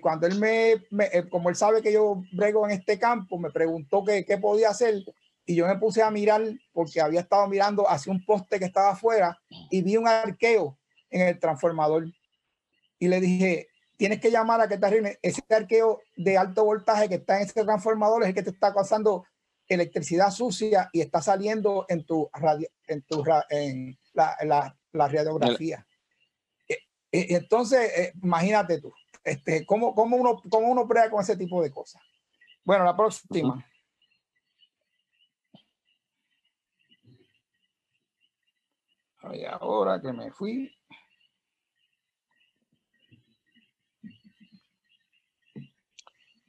cuando 0.00 0.26
él 0.26 0.38
me, 0.38 1.28
como 1.28 1.50
él 1.50 1.56
sabe 1.56 1.82
que 1.82 1.92
yo 1.92 2.22
brego 2.32 2.66
en 2.66 2.72
este 2.72 2.98
campo, 2.98 3.38
me 3.38 3.50
preguntó 3.50 4.02
qué, 4.04 4.24
qué 4.24 4.38
podía 4.38 4.70
hacer 4.70 5.04
y 5.50 5.56
yo 5.56 5.66
me 5.66 5.76
puse 5.78 6.00
a 6.00 6.12
mirar 6.12 6.42
porque 6.72 7.00
había 7.00 7.18
estado 7.18 7.48
mirando 7.48 7.90
hacia 7.90 8.12
un 8.12 8.24
poste 8.24 8.60
que 8.60 8.66
estaba 8.66 8.90
afuera 8.90 9.36
y 9.68 9.82
vi 9.82 9.96
un 9.96 10.06
arqueo 10.06 10.78
en 11.10 11.26
el 11.26 11.40
transformador. 11.40 12.06
Y 13.00 13.08
le 13.08 13.18
dije, 13.18 13.66
tienes 13.96 14.20
que 14.20 14.30
llamar 14.30 14.60
a 14.60 14.68
que 14.68 14.78
te 14.78 14.86
arregle 14.86 15.18
ese 15.22 15.42
arqueo 15.50 16.02
de 16.16 16.38
alto 16.38 16.64
voltaje 16.64 17.08
que 17.08 17.16
está 17.16 17.38
en 17.38 17.48
ese 17.48 17.64
transformador 17.64 18.22
es 18.22 18.28
el 18.28 18.34
que 18.36 18.44
te 18.44 18.50
está 18.50 18.72
causando 18.72 19.26
electricidad 19.66 20.30
sucia 20.30 20.88
y 20.92 21.00
está 21.00 21.20
saliendo 21.20 21.84
en 21.88 22.06
tu 22.06 22.30
radio, 22.32 22.68
en 22.86 23.02
tu 23.02 23.24
en 23.48 23.98
la, 24.12 24.36
la, 24.42 24.78
la 24.92 25.08
radiografía. 25.08 25.84
E, 26.68 26.74
e, 27.10 27.34
entonces, 27.34 27.90
eh, 27.98 28.12
imagínate 28.22 28.80
tú, 28.80 28.92
este, 29.24 29.66
¿cómo, 29.66 29.96
cómo, 29.96 30.16
uno, 30.16 30.40
cómo 30.48 30.68
uno 30.68 30.86
prueba 30.86 31.10
con 31.10 31.22
ese 31.22 31.36
tipo 31.36 31.60
de 31.60 31.72
cosas. 31.72 32.00
Bueno, 32.64 32.84
la 32.84 32.96
próxima. 32.96 33.66
Ahora 39.22 40.00
que 40.00 40.12
me 40.12 40.30
fui. 40.30 40.70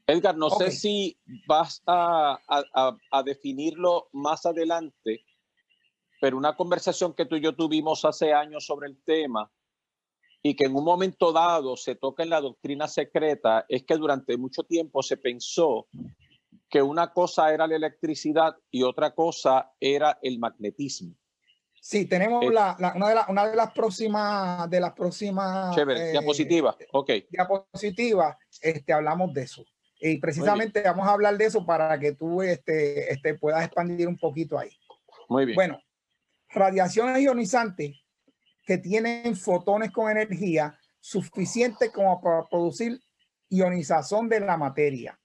Edgar, 0.08 0.36
no 0.36 0.50
sé 0.50 0.72
si 0.72 1.18
vas 1.48 1.82
a, 1.86 2.38
a, 3.12 3.24
definirlo 3.24 4.10
más 4.12 4.46
adelante, 4.46 5.24
pero 6.20 6.38
una 6.38 6.56
conversación 6.56 7.14
que 7.14 7.26
tú 7.26 7.38
y 7.38 7.42
yo 7.42 7.56
tuvimos 7.56 8.04
hace 8.04 8.34
años 8.34 8.66
sobre 8.66 8.90
el 8.90 9.02
tema 9.04 9.50
y 10.44 10.56
que 10.56 10.66
en 10.66 10.76
un 10.76 10.84
momento 10.84 11.32
dado 11.32 11.78
se 11.78 11.96
toca 11.96 12.24
en 12.24 12.30
la 12.30 12.42
doctrina 12.42 12.88
secreta 12.88 13.66
es 13.70 13.84
que 13.84 13.96
durante 13.96 14.36
mucho 14.38 14.64
tiempo 14.64 15.02
se 15.02 15.16
pensó 15.16 15.88
que 16.70 16.82
una 16.82 17.14
cosa 17.14 17.54
era 17.54 17.68
la 17.68 17.76
electricidad 17.76 18.56
y 18.70 18.84
otra 18.84 19.14
cosa 19.14 19.72
era 19.80 20.20
el 20.22 20.40
magnetismo. 20.40 21.16
Sí, 21.84 22.06
tenemos 22.06 22.46
eh, 22.46 22.52
la, 22.52 22.76
una, 22.96 23.10
de 23.10 23.16
una, 23.28 23.48
de 23.48 23.56
las 23.56 23.72
próximas, 23.72 24.70
de 24.70 24.80
las 24.80 24.94
próximas 24.94 25.76
eh, 25.76 26.12
diapositivas. 26.12 26.76
Ok. 26.92 27.10
Diapositivas, 27.32 28.38
este, 28.62 28.94
hablamos 28.94 29.34
de 29.34 29.42
eso. 29.42 29.66
Y 30.00 30.20
precisamente 30.20 30.84
vamos 30.84 31.08
a 31.08 31.14
hablar 31.14 31.36
de 31.40 31.46
eso 31.46 31.66
para 31.66 32.00
que 32.00 32.12
tú 32.12 32.44
este, 32.44 33.12
este, 33.12 33.34
puedas 33.34 33.66
expandir 33.66 34.08
un 34.08 34.18
poquito 34.18 34.60
ahí. 34.60 34.70
Muy 35.28 35.46
bien. 35.46 35.56
Bueno, 35.56 35.82
radiaciones 36.50 37.20
ionizantes 37.20 38.00
que 38.64 38.78
tienen 38.78 39.36
fotones 39.36 39.90
con 39.92 40.12
energía 40.12 40.78
suficiente 41.00 41.92
como 41.92 42.22
para 42.22 42.48
producir 42.48 43.02
ionización 43.50 44.30
de 44.30 44.40
la 44.40 44.56
materia. 44.56 45.20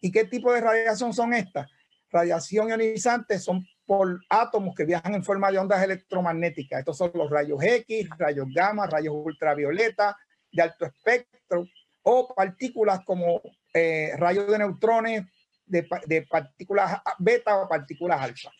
¿Y 0.00 0.10
qué 0.10 0.24
tipo 0.24 0.54
de 0.54 0.62
radiación 0.62 1.12
son 1.12 1.34
estas? 1.34 1.68
Radiación 2.10 2.70
ionizante 2.70 3.38
son 3.38 3.66
por 3.88 4.20
átomos 4.28 4.74
que 4.74 4.84
viajan 4.84 5.14
en 5.14 5.24
forma 5.24 5.50
de 5.50 5.56
ondas 5.56 5.82
electromagnéticas. 5.82 6.80
Estos 6.80 6.98
son 6.98 7.10
los 7.14 7.30
rayos 7.30 7.58
X, 7.62 8.06
rayos 8.18 8.46
gamma, 8.54 8.86
rayos 8.86 9.14
ultravioleta 9.16 10.14
de 10.52 10.62
alto 10.62 10.84
espectro 10.84 11.66
o 12.02 12.34
partículas 12.34 13.00
como 13.02 13.40
eh, 13.72 14.12
rayos 14.18 14.46
de 14.46 14.58
neutrones, 14.58 15.24
de, 15.64 16.26
partículas 16.28 17.00
beta 17.18 17.62
o 17.62 17.66
partículas 17.66 18.20
alfa. 18.20 18.50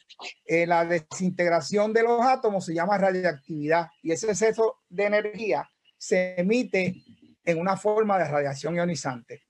Eh, 0.47 0.67
la 0.67 0.87
desintegración 0.87 1.93
de 1.93 2.05
los 2.05 2.25
átomos 2.25 2.65
se 2.65 2.73
llama 2.73 2.97
radiactividad 2.97 3.89
y 4.03 4.13
ese 4.13 4.31
exceso 4.31 4.79
de 4.89 5.05
energía 5.05 5.69
se 5.99 6.41
emite 6.41 7.03
en 7.45 7.61
una 7.61 7.77
forma 7.77 8.17
de 8.17 8.25
radiación 8.25 8.77
ionizante. 8.77 9.43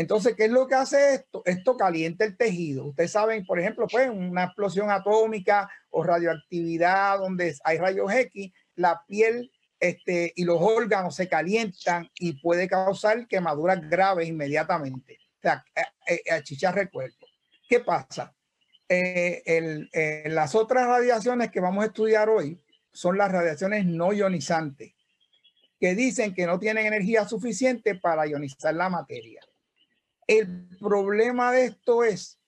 Entonces, 0.00 0.34
¿qué 0.34 0.46
es 0.46 0.50
lo 0.50 0.66
que 0.66 0.76
hace 0.76 1.12
esto? 1.12 1.42
Esto 1.44 1.76
calienta 1.76 2.24
el 2.24 2.34
tejido. 2.34 2.86
Ustedes 2.86 3.12
saben, 3.12 3.44
por 3.44 3.60
ejemplo, 3.60 3.86
pues 3.86 4.08
una 4.08 4.44
explosión 4.44 4.90
atómica 4.90 5.70
o 5.90 6.02
radioactividad 6.02 7.18
donde 7.18 7.54
hay 7.64 7.76
rayos 7.76 8.10
X, 8.10 8.50
la 8.76 9.02
piel 9.06 9.52
este, 9.78 10.32
y 10.34 10.44
los 10.44 10.56
órganos 10.58 11.14
se 11.14 11.28
calientan 11.28 12.08
y 12.18 12.40
puede 12.40 12.66
causar 12.66 13.28
quemaduras 13.28 13.86
graves 13.90 14.26
inmediatamente. 14.26 15.18
O 15.36 15.42
sea, 15.42 15.62
achicharra 16.32 16.80
el 16.80 16.90
cuerpo. 16.90 17.26
¿Qué 17.68 17.80
pasa? 17.80 18.34
Eh, 18.88 20.22
las 20.28 20.54
otras 20.54 20.86
radiaciones 20.86 21.50
que 21.50 21.60
vamos 21.60 21.84
a 21.84 21.88
estudiar 21.88 22.30
hoy 22.30 22.58
son 22.90 23.18
las 23.18 23.30
radiaciones 23.30 23.84
no 23.84 24.14
ionizantes, 24.14 24.94
que 25.78 25.94
dicen 25.94 26.32
que 26.32 26.46
no 26.46 26.58
tienen 26.58 26.86
energía 26.86 27.28
suficiente 27.28 27.96
para 27.96 28.26
ionizar 28.26 28.74
la 28.74 28.88
materia. 28.88 29.42
El 30.26 30.68
problema 30.78 31.52
de 31.52 31.66
esto 31.66 32.04
es 32.04 32.40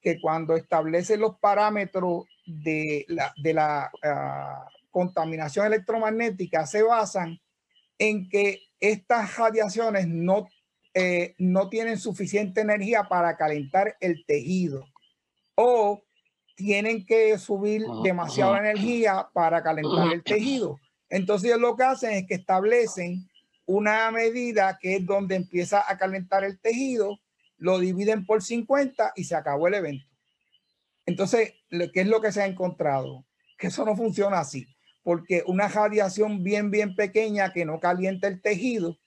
que 0.00 0.20
cuando 0.20 0.56
establece 0.56 1.16
los 1.16 1.38
parámetros 1.38 2.24
de 2.46 3.04
la, 3.08 3.32
de 3.36 3.54
la 3.54 3.90
ah, 4.02 4.66
contaminación 4.90 5.66
electromagnética 5.66 6.66
se 6.66 6.82
basan 6.82 7.38
en 7.98 8.28
que 8.28 8.60
estas 8.80 9.36
radiaciones 9.36 10.08
no 10.08 10.48
eh, 10.92 11.36
no 11.38 11.68
tienen 11.68 11.98
suficiente 11.98 12.62
energía 12.62 13.04
para 13.04 13.36
calentar 13.36 13.96
el 14.00 14.24
tejido 14.26 14.84
o 15.54 16.02
tienen 16.56 17.06
que 17.06 17.38
subir 17.38 17.84
demasiada 18.02 18.58
energía 18.58 19.28
para 19.32 19.62
calentar 19.62 20.12
el 20.12 20.24
tejido. 20.24 20.80
Entonces 21.08 21.56
lo 21.58 21.76
que 21.76 21.84
hacen 21.84 22.10
es 22.14 22.26
que 22.26 22.34
establecen 22.34 23.29
una 23.70 24.10
medida 24.10 24.78
que 24.80 24.96
es 24.96 25.06
donde 25.06 25.36
empieza 25.36 25.84
a 25.86 25.96
calentar 25.96 26.42
el 26.42 26.58
tejido, 26.58 27.20
lo 27.56 27.78
dividen 27.78 28.26
por 28.26 28.42
50 28.42 29.12
y 29.14 29.22
se 29.22 29.36
acabó 29.36 29.68
el 29.68 29.74
evento. 29.74 30.06
Entonces, 31.06 31.54
¿qué 31.70 32.00
es 32.00 32.06
lo 32.08 32.20
que 32.20 32.32
se 32.32 32.42
ha 32.42 32.46
encontrado? 32.46 33.24
Que 33.56 33.68
eso 33.68 33.84
no 33.84 33.94
funciona 33.94 34.40
así, 34.40 34.66
porque 35.04 35.44
una 35.46 35.68
radiación 35.68 36.42
bien, 36.42 36.72
bien 36.72 36.96
pequeña 36.96 37.52
que 37.52 37.64
no 37.64 37.78
calienta 37.78 38.26
el 38.26 38.42
tejido 38.42 38.98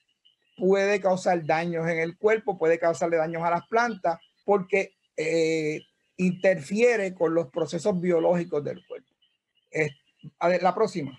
puede 0.56 0.98
causar 0.98 1.44
daños 1.44 1.86
en 1.86 1.98
el 1.98 2.16
cuerpo, 2.16 2.56
puede 2.56 2.78
causarle 2.78 3.18
daños 3.18 3.42
a 3.42 3.50
las 3.50 3.66
plantas, 3.68 4.18
porque 4.46 4.94
eh, 5.18 5.82
interfiere 6.16 7.12
con 7.12 7.34
los 7.34 7.50
procesos 7.50 8.00
biológicos 8.00 8.64
del 8.64 8.82
cuerpo. 8.86 9.10
la 10.40 10.74
próxima. 10.74 11.18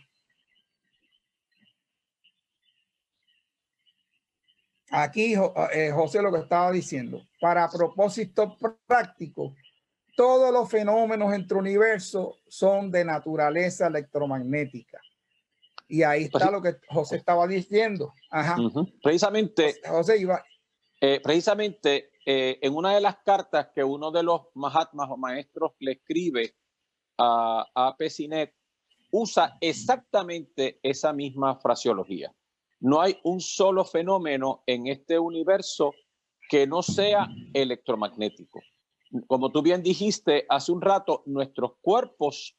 Aquí 4.98 5.34
eh, 5.74 5.92
José 5.92 6.22
lo 6.22 6.32
que 6.32 6.40
estaba 6.40 6.72
diciendo, 6.72 7.22
para 7.42 7.68
propósito 7.68 8.56
práctico, 8.88 9.54
todos 10.16 10.54
los 10.54 10.70
fenómenos 10.70 11.34
entre 11.34 11.58
universo 11.58 12.38
son 12.48 12.90
de 12.92 13.04
naturaleza 13.04 13.88
electromagnética. 13.88 15.02
Y 15.90 16.04
ahí 16.04 16.24
está 16.24 16.50
lo 16.50 16.62
que 16.62 16.78
José 16.88 17.18
estaba 17.18 17.46
diciendo. 17.46 18.14
Ajá. 18.32 18.56
Precisamente, 19.04 19.76
José 19.86 20.18
iba. 20.18 20.42
Eh, 21.02 21.20
precisamente 21.22 22.12
eh, 22.26 22.58
en 22.62 22.74
una 22.74 22.96
de 22.96 23.02
las 23.02 23.18
cartas 23.18 23.68
que 23.76 23.84
uno 23.84 24.12
de 24.12 24.24
los 24.24 24.44
Mahatmas 24.54 25.10
o 25.10 25.18
maestros 25.18 25.74
le 25.80 25.92
escribe 25.92 26.56
a, 27.18 27.66
a 27.76 27.98
Pesinet, 27.98 28.56
usa 29.12 29.58
exactamente 29.60 30.80
esa 30.82 31.12
misma 31.12 31.58
fraseología. 31.58 32.34
No 32.80 33.02
hay 33.02 33.20
un 33.24 33.40
solo 33.40 33.86
fenómeno 33.86 34.64
en 34.66 34.88
este 34.88 35.18
universo 35.18 35.94
que 36.50 36.68
no 36.68 36.84
sea 36.84 37.28
electromagnético. 37.54 38.62
Como 39.28 39.52
tú 39.52 39.62
bien 39.62 39.82
dijiste 39.82 40.46
hace 40.50 40.72
un 40.72 40.82
rato, 40.82 41.24
nuestros 41.26 41.74
cuerpos, 41.82 42.56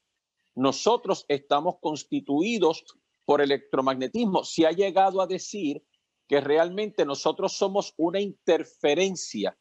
nosotros 0.55 1.25
estamos 1.29 1.77
constituidos 1.81 2.85
por 3.25 3.41
electromagnetismo. 3.41 4.45
Se 4.45 4.67
ha 4.67 4.73
llegado 4.73 5.21
a 5.21 5.27
decir 5.27 5.85
que 6.27 6.41
realmente 6.41 7.05
nosotros 7.05 7.53
somos 7.53 7.93
una 7.97 8.21
interferencia 8.21 9.57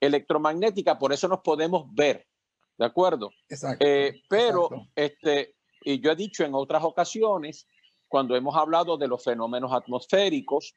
electromagnética, 0.00 0.98
por 0.98 1.12
eso 1.12 1.28
nos 1.28 1.40
podemos 1.40 1.92
ver, 1.92 2.26
¿de 2.76 2.86
acuerdo? 2.86 3.30
Exacto. 3.48 3.84
Eh, 3.84 4.22
pero, 4.28 4.68
este, 4.94 5.56
y 5.82 6.00
yo 6.00 6.12
he 6.12 6.16
dicho 6.16 6.44
en 6.44 6.54
otras 6.54 6.84
ocasiones, 6.84 7.66
cuando 8.08 8.34
hemos 8.34 8.56
hablado 8.56 8.96
de 8.96 9.08
los 9.08 9.22
fenómenos 9.22 9.72
atmosféricos, 9.72 10.74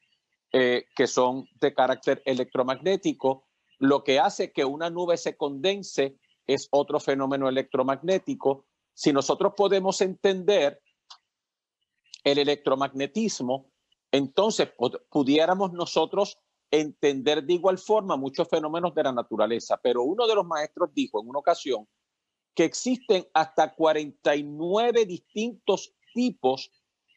eh, 0.52 0.84
que 0.94 1.06
son 1.06 1.48
de 1.60 1.72
carácter 1.72 2.22
electromagnético, 2.26 3.46
lo 3.78 4.04
que 4.04 4.20
hace 4.20 4.52
que 4.52 4.64
una 4.64 4.90
nube 4.90 5.16
se 5.16 5.36
condense 5.36 6.18
es 6.46 6.68
otro 6.70 7.00
fenómeno 7.00 7.48
electromagnético. 7.48 8.66
Si 8.94 9.12
nosotros 9.12 9.54
podemos 9.56 10.00
entender 10.00 10.80
el 12.22 12.38
electromagnetismo, 12.38 13.72
entonces 14.12 14.68
pudiéramos 15.10 15.72
nosotros 15.72 16.38
entender 16.70 17.44
de 17.44 17.54
igual 17.54 17.78
forma 17.78 18.16
muchos 18.16 18.48
fenómenos 18.48 18.94
de 18.94 19.02
la 19.02 19.12
naturaleza. 19.12 19.78
Pero 19.82 20.02
uno 20.02 20.26
de 20.26 20.34
los 20.34 20.46
maestros 20.46 20.90
dijo 20.94 21.20
en 21.20 21.28
una 21.28 21.38
ocasión 21.38 21.88
que 22.54 22.64
existen 22.64 23.26
hasta 23.32 23.74
49 23.74 25.06
distintos 25.06 25.94
tipos 26.12 26.70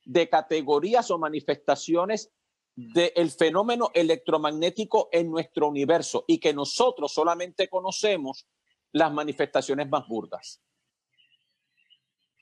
de 0.06 0.30
categorías 0.30 1.12
o 1.12 1.18
manifestaciones 1.18 2.32
del 2.76 3.32
fenómeno 3.32 3.90
electromagnético 3.94 5.10
en 5.12 5.32
nuestro 5.32 5.68
universo 5.70 6.26
y 6.28 6.40
que 6.40 6.54
nosotros 6.54 7.14
solamente 7.14 7.70
conocemos 7.70 8.48
las 8.92 9.12
manifestaciones 9.12 9.90
más 9.90 10.08
burdas. 10.08 10.62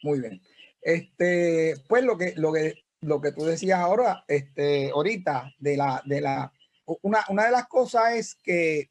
Muy 0.01 0.19
bien. 0.19 0.41
Este, 0.81 1.75
pues 1.87 2.03
lo 2.03 2.17
que, 2.17 2.33
lo 2.35 2.51
que, 2.51 2.83
lo 3.01 3.21
que 3.21 3.31
tú 3.31 3.45
decías 3.45 3.79
ahora, 3.79 4.25
este, 4.27 4.89
ahorita, 4.89 5.53
de 5.59 5.77
la, 5.77 6.01
de 6.05 6.21
la, 6.21 6.51
una, 7.01 7.23
una 7.29 7.45
de 7.45 7.51
las 7.51 7.67
cosas 7.67 8.15
es 8.15 8.35
que 8.35 8.89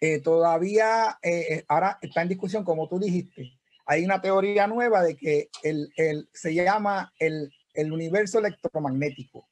eh, 0.00 0.20
todavía 0.20 1.18
eh, 1.22 1.46
eh, 1.50 1.64
ahora 1.68 1.98
está 2.00 2.22
en 2.22 2.28
discusión, 2.28 2.64
como 2.64 2.88
tú 2.88 2.98
dijiste, 2.98 3.52
hay 3.84 4.04
una 4.04 4.20
teoría 4.20 4.66
nueva 4.66 5.02
de 5.02 5.16
que 5.16 5.50
el, 5.62 5.92
el 5.96 6.28
se 6.32 6.54
llama 6.54 7.12
el 7.18 7.52
el 7.78 7.92
universo 7.92 8.40
electromagnético 8.40 9.48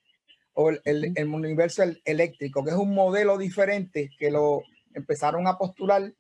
o 0.55 0.71
el, 0.71 1.29
universo 1.29 1.85
eléctrico, 2.05 2.65
que 2.65 2.71
es 2.71 2.77
un 2.77 2.93
modelo 2.93 3.39
diferente 3.39 4.11
que 4.19 4.31
lo 4.31 4.63
empezaron 4.95 5.47
a 5.47 5.57
postular 5.57 6.13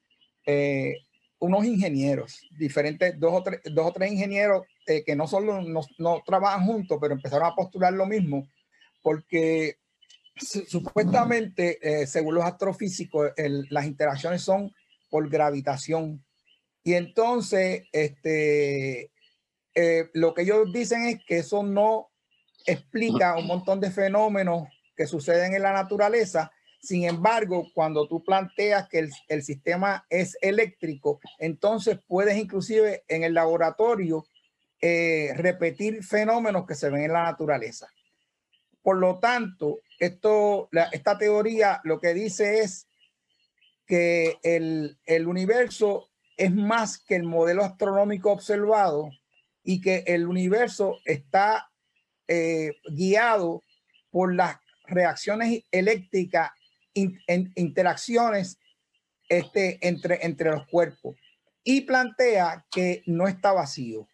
eh, 0.44 0.98
unos 1.40 1.64
ingenieros, 1.64 2.42
diferentes, 2.50 3.18
dos 3.18 3.32
o 3.32 3.42
tres, 3.42 3.60
dos 3.64 3.86
o 3.86 3.92
tres 3.92 4.12
ingenieros 4.12 4.62
eh, 4.86 5.02
que 5.04 5.16
no 5.16 5.26
solo 5.26 5.62
no, 5.62 6.22
trabajan 6.24 6.64
juntos, 6.64 6.98
pero 7.00 7.14
empezaron 7.14 7.48
a 7.48 7.54
postular 7.56 7.92
lo 7.92 8.06
mismo, 8.06 8.46
porque 9.02 9.78
supuestamente, 10.36 11.78
eh, 11.82 12.06
según 12.06 12.36
los 12.36 12.44
astrofísicos, 12.44 13.32
las 13.70 13.84
interacciones 13.84 14.42
son 14.42 14.72
por 15.10 15.28
gravitación. 15.28 16.22
Y 16.84 16.94
entonces, 16.94 17.84
este, 17.90 19.10
eh, 19.78 20.08
lo 20.14 20.32
que 20.32 20.42
ellos 20.42 20.72
dicen 20.72 21.02
es 21.04 21.22
que 21.22 21.38
eso 21.38 21.62
no 21.62 22.08
explica 22.64 23.36
un 23.36 23.46
montón 23.46 23.78
de 23.78 23.90
fenómenos 23.90 24.68
que 24.96 25.06
suceden 25.06 25.54
en 25.54 25.60
la 25.60 25.74
naturaleza. 25.74 26.50
Sin 26.80 27.04
embargo, 27.04 27.66
cuando 27.74 28.08
tú 28.08 28.24
planteas 28.24 28.88
que 28.88 29.06
el, 29.28 29.42
sistema 29.42 30.06
es 30.08 30.38
eléctrico, 30.40 31.20
entonces 31.38 31.98
puedes 32.06 32.38
inclusive 32.38 33.04
en 33.06 33.22
el 33.22 33.34
laboratorio 33.34 34.26
eh, 34.80 35.32
repetir 35.36 36.02
fenómenos 36.02 36.64
que 36.66 36.74
se 36.74 36.88
ven 36.88 37.02
en 37.02 37.12
la 37.12 37.24
naturaleza. 37.24 37.86
Por 38.80 38.96
lo 38.96 39.18
tanto, 39.18 39.80
esto, 39.98 40.70
esta 40.92 41.18
teoría 41.18 41.82
lo 41.84 42.00
que 42.00 42.14
dice 42.14 42.60
es 42.60 42.88
que 43.86 44.38
el, 44.42 44.98
el 45.04 45.26
universo 45.26 46.08
es 46.38 46.54
más 46.54 46.98
que 46.98 47.16
el 47.16 47.24
modelo 47.24 47.62
astronómico 47.62 48.32
observado 48.32 49.10
y 49.66 49.81
que 49.81 50.05
el 50.07 50.26
universo 50.26 51.00
está 51.05 51.68
eh, 52.29 52.72
guiado 52.88 53.64
por 54.11 54.35
las 54.35 54.57
reacciones 54.85 55.64
eléctricas, 55.72 56.52
en 56.94 57.52
interacciones 57.57 58.59
este, 59.29 59.79
entre, 59.87 60.24
entre 60.24 60.50
los 60.52 60.66
cuerpos. 60.68 61.16
Y 61.64 61.81
plantea 61.81 62.64
que 62.70 63.02
no 63.07 63.26
está 63.26 63.52
vacío, 63.52 64.09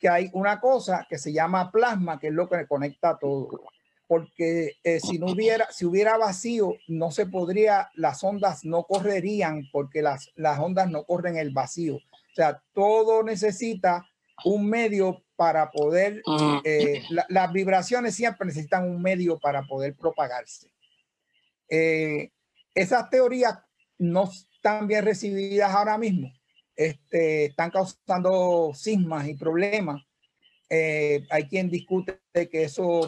que 0.00 0.08
hay 0.08 0.30
una 0.32 0.60
cosa 0.60 1.06
que 1.08 1.16
se 1.16 1.32
llama 1.32 1.70
plasma, 1.70 2.18
que 2.18 2.26
es 2.26 2.32
lo 2.34 2.48
que 2.48 2.66
conecta 2.66 3.16
todo. 3.18 3.62
Porque 4.08 4.72
eh, 4.82 4.98
si 4.98 5.18
no 5.18 5.26
hubiera, 5.26 5.70
si 5.70 5.84
hubiera 5.84 6.18
vacío, 6.18 6.74
no 6.88 7.12
se 7.12 7.26
podría, 7.26 7.88
las 7.94 8.24
ondas 8.24 8.64
no 8.64 8.82
correrían 8.82 9.68
porque 9.70 10.02
las, 10.02 10.30
las 10.34 10.58
ondas 10.58 10.90
no 10.90 11.04
corren 11.04 11.36
el 11.36 11.50
vacío. 11.50 11.96
O 11.96 12.34
sea, 12.34 12.60
todo 12.72 13.22
necesita 13.22 14.08
un 14.44 14.68
medio 14.68 15.24
para 15.36 15.70
poder, 15.70 16.22
eh, 16.64 17.02
las 17.28 17.52
vibraciones 17.52 18.14
siempre 18.14 18.46
necesitan 18.46 18.88
un 18.88 19.00
medio 19.00 19.38
para 19.38 19.62
poder 19.62 19.94
propagarse. 19.94 20.72
Eh, 21.68 22.30
esas 22.74 23.08
teorías 23.10 23.58
no 23.98 24.24
están 24.24 24.88
bien 24.88 25.04
recibidas 25.04 25.72
ahora 25.72 25.98
mismo. 25.98 26.32
Este, 26.74 27.46
están 27.46 27.70
causando 27.70 28.72
sismas 28.74 29.28
y 29.28 29.34
problemas. 29.34 30.02
Eh, 30.70 31.24
hay 31.30 31.48
quien 31.48 31.70
discute 31.70 32.20
que 32.32 32.64
eso 32.64 33.00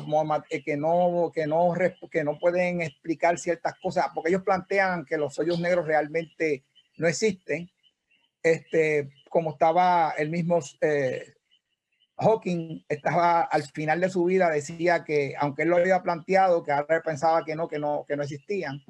que 0.65 0.77
no 0.77 1.31
que 1.33 1.47
no 1.47 1.75
que 2.11 2.25
no 2.25 2.39
pueden 2.39 2.81
explicar 2.81 3.39
ciertas 3.39 3.75
cosas 3.83 4.07
porque 4.15 4.31
ellos 4.31 4.43
plantean 4.43 5.05
que 5.05 5.19
los 5.19 5.39
hoyos 5.39 5.61
negros 5.61 5.87
realmente 5.87 6.65
no 6.97 7.07
existen 7.07 7.71
este 8.43 9.11
como 9.31 9.53
estaba 9.53 10.13
el 10.19 10.29
mismo 10.29 10.59
eh, 10.83 11.35
Hawking, 12.19 12.85
estaba 12.89 13.43
al 13.43 13.63
final 13.63 14.01
de 14.01 14.11
su 14.11 14.25
vida, 14.25 14.51
decía 14.51 15.05
que 15.05 15.35
aunque 15.39 15.63
él 15.63 15.71
lo 15.71 15.77
había 15.77 16.03
planteado, 16.03 16.63
que 16.63 16.73
ahora 16.73 17.01
pensaba 17.01 17.43
que 17.45 17.55
no, 17.55 17.67
que 17.69 17.79
no, 17.79 18.05
que 18.07 18.17
no 18.17 18.25
existían. 18.25 18.85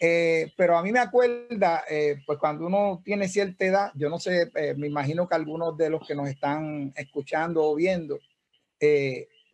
Eh, 0.00 0.50
pero 0.56 0.78
a 0.78 0.82
mí 0.82 0.90
me 0.90 0.98
acuerda, 0.98 1.84
eh, 1.88 2.22
pues 2.26 2.38
cuando 2.38 2.66
uno 2.66 3.02
tiene 3.04 3.28
cierta 3.28 3.66
edad, 3.66 3.92
yo 3.94 4.08
no 4.08 4.18
sé, 4.18 4.50
me 4.76 4.86
imagino 4.86 5.28
que 5.28 5.34
algunos 5.34 5.76
de 5.76 5.90
los 5.90 6.06
que 6.06 6.14
nos 6.14 6.28
están 6.28 6.90
escuchando 6.96 7.62
o 7.62 7.74
viendo, 7.74 8.18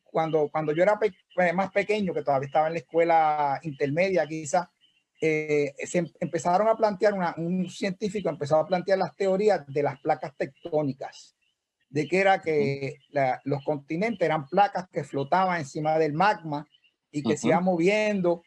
cuando, 0.04 0.48
cuando 0.48 0.72
yo 0.72 0.84
era 0.84 0.98
más 1.52 1.72
pequeño, 1.72 2.14
que 2.14 2.22
todavía 2.22 2.46
estaba 2.46 2.68
en 2.68 2.74
la 2.74 2.78
escuela 2.78 3.58
intermedia 3.64 4.24
quizá, 4.24 4.70
eh, 5.20 5.74
se 5.87 5.98
em, 5.98 6.12
empezaron 6.20 6.68
a 6.68 6.76
plantear, 6.76 7.14
un 7.38 7.68
científico 7.70 8.29
empezó 8.29 8.57
a 8.57 8.66
plantear 8.66 8.98
las 8.98 9.16
teorías 9.16 9.66
de 9.66 9.83
las 9.83 10.00
placas 10.00 10.37
tectónicas, 10.37 11.37
de 11.88 12.07
que 12.07 12.18
era 12.18 12.40
que 12.40 12.98
los 13.44 13.64
continentes 13.64 14.24
eran 14.24 14.46
placas 14.46 14.88
que 14.92 15.05
flotaban 15.05 15.61
encima 15.61 15.98
del 15.98 16.12
magma 16.12 16.66
y 17.11 17.22
que 17.22 17.37
se 17.37 17.48
iban 17.48 17.64
moviendo. 17.64 18.42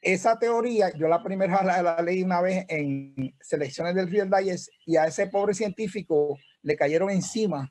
Esa 0.00 0.38
teoría, 0.38 0.92
yo 0.96 1.08
la 1.08 1.22
primera 1.22 1.62
la, 1.82 2.02
leí 2.02 2.22
una 2.22 2.40
vez 2.40 2.64
en 2.68 3.34
selecciones 3.40 3.94
del 3.94 4.10
Real 4.10 4.30
Digest 4.30 4.68
y 4.86 4.96
a 4.96 5.06
ese 5.06 5.28
pobre 5.28 5.54
científico 5.54 6.38
le 6.62 6.76
cayeron 6.76 7.10
encima 7.10 7.70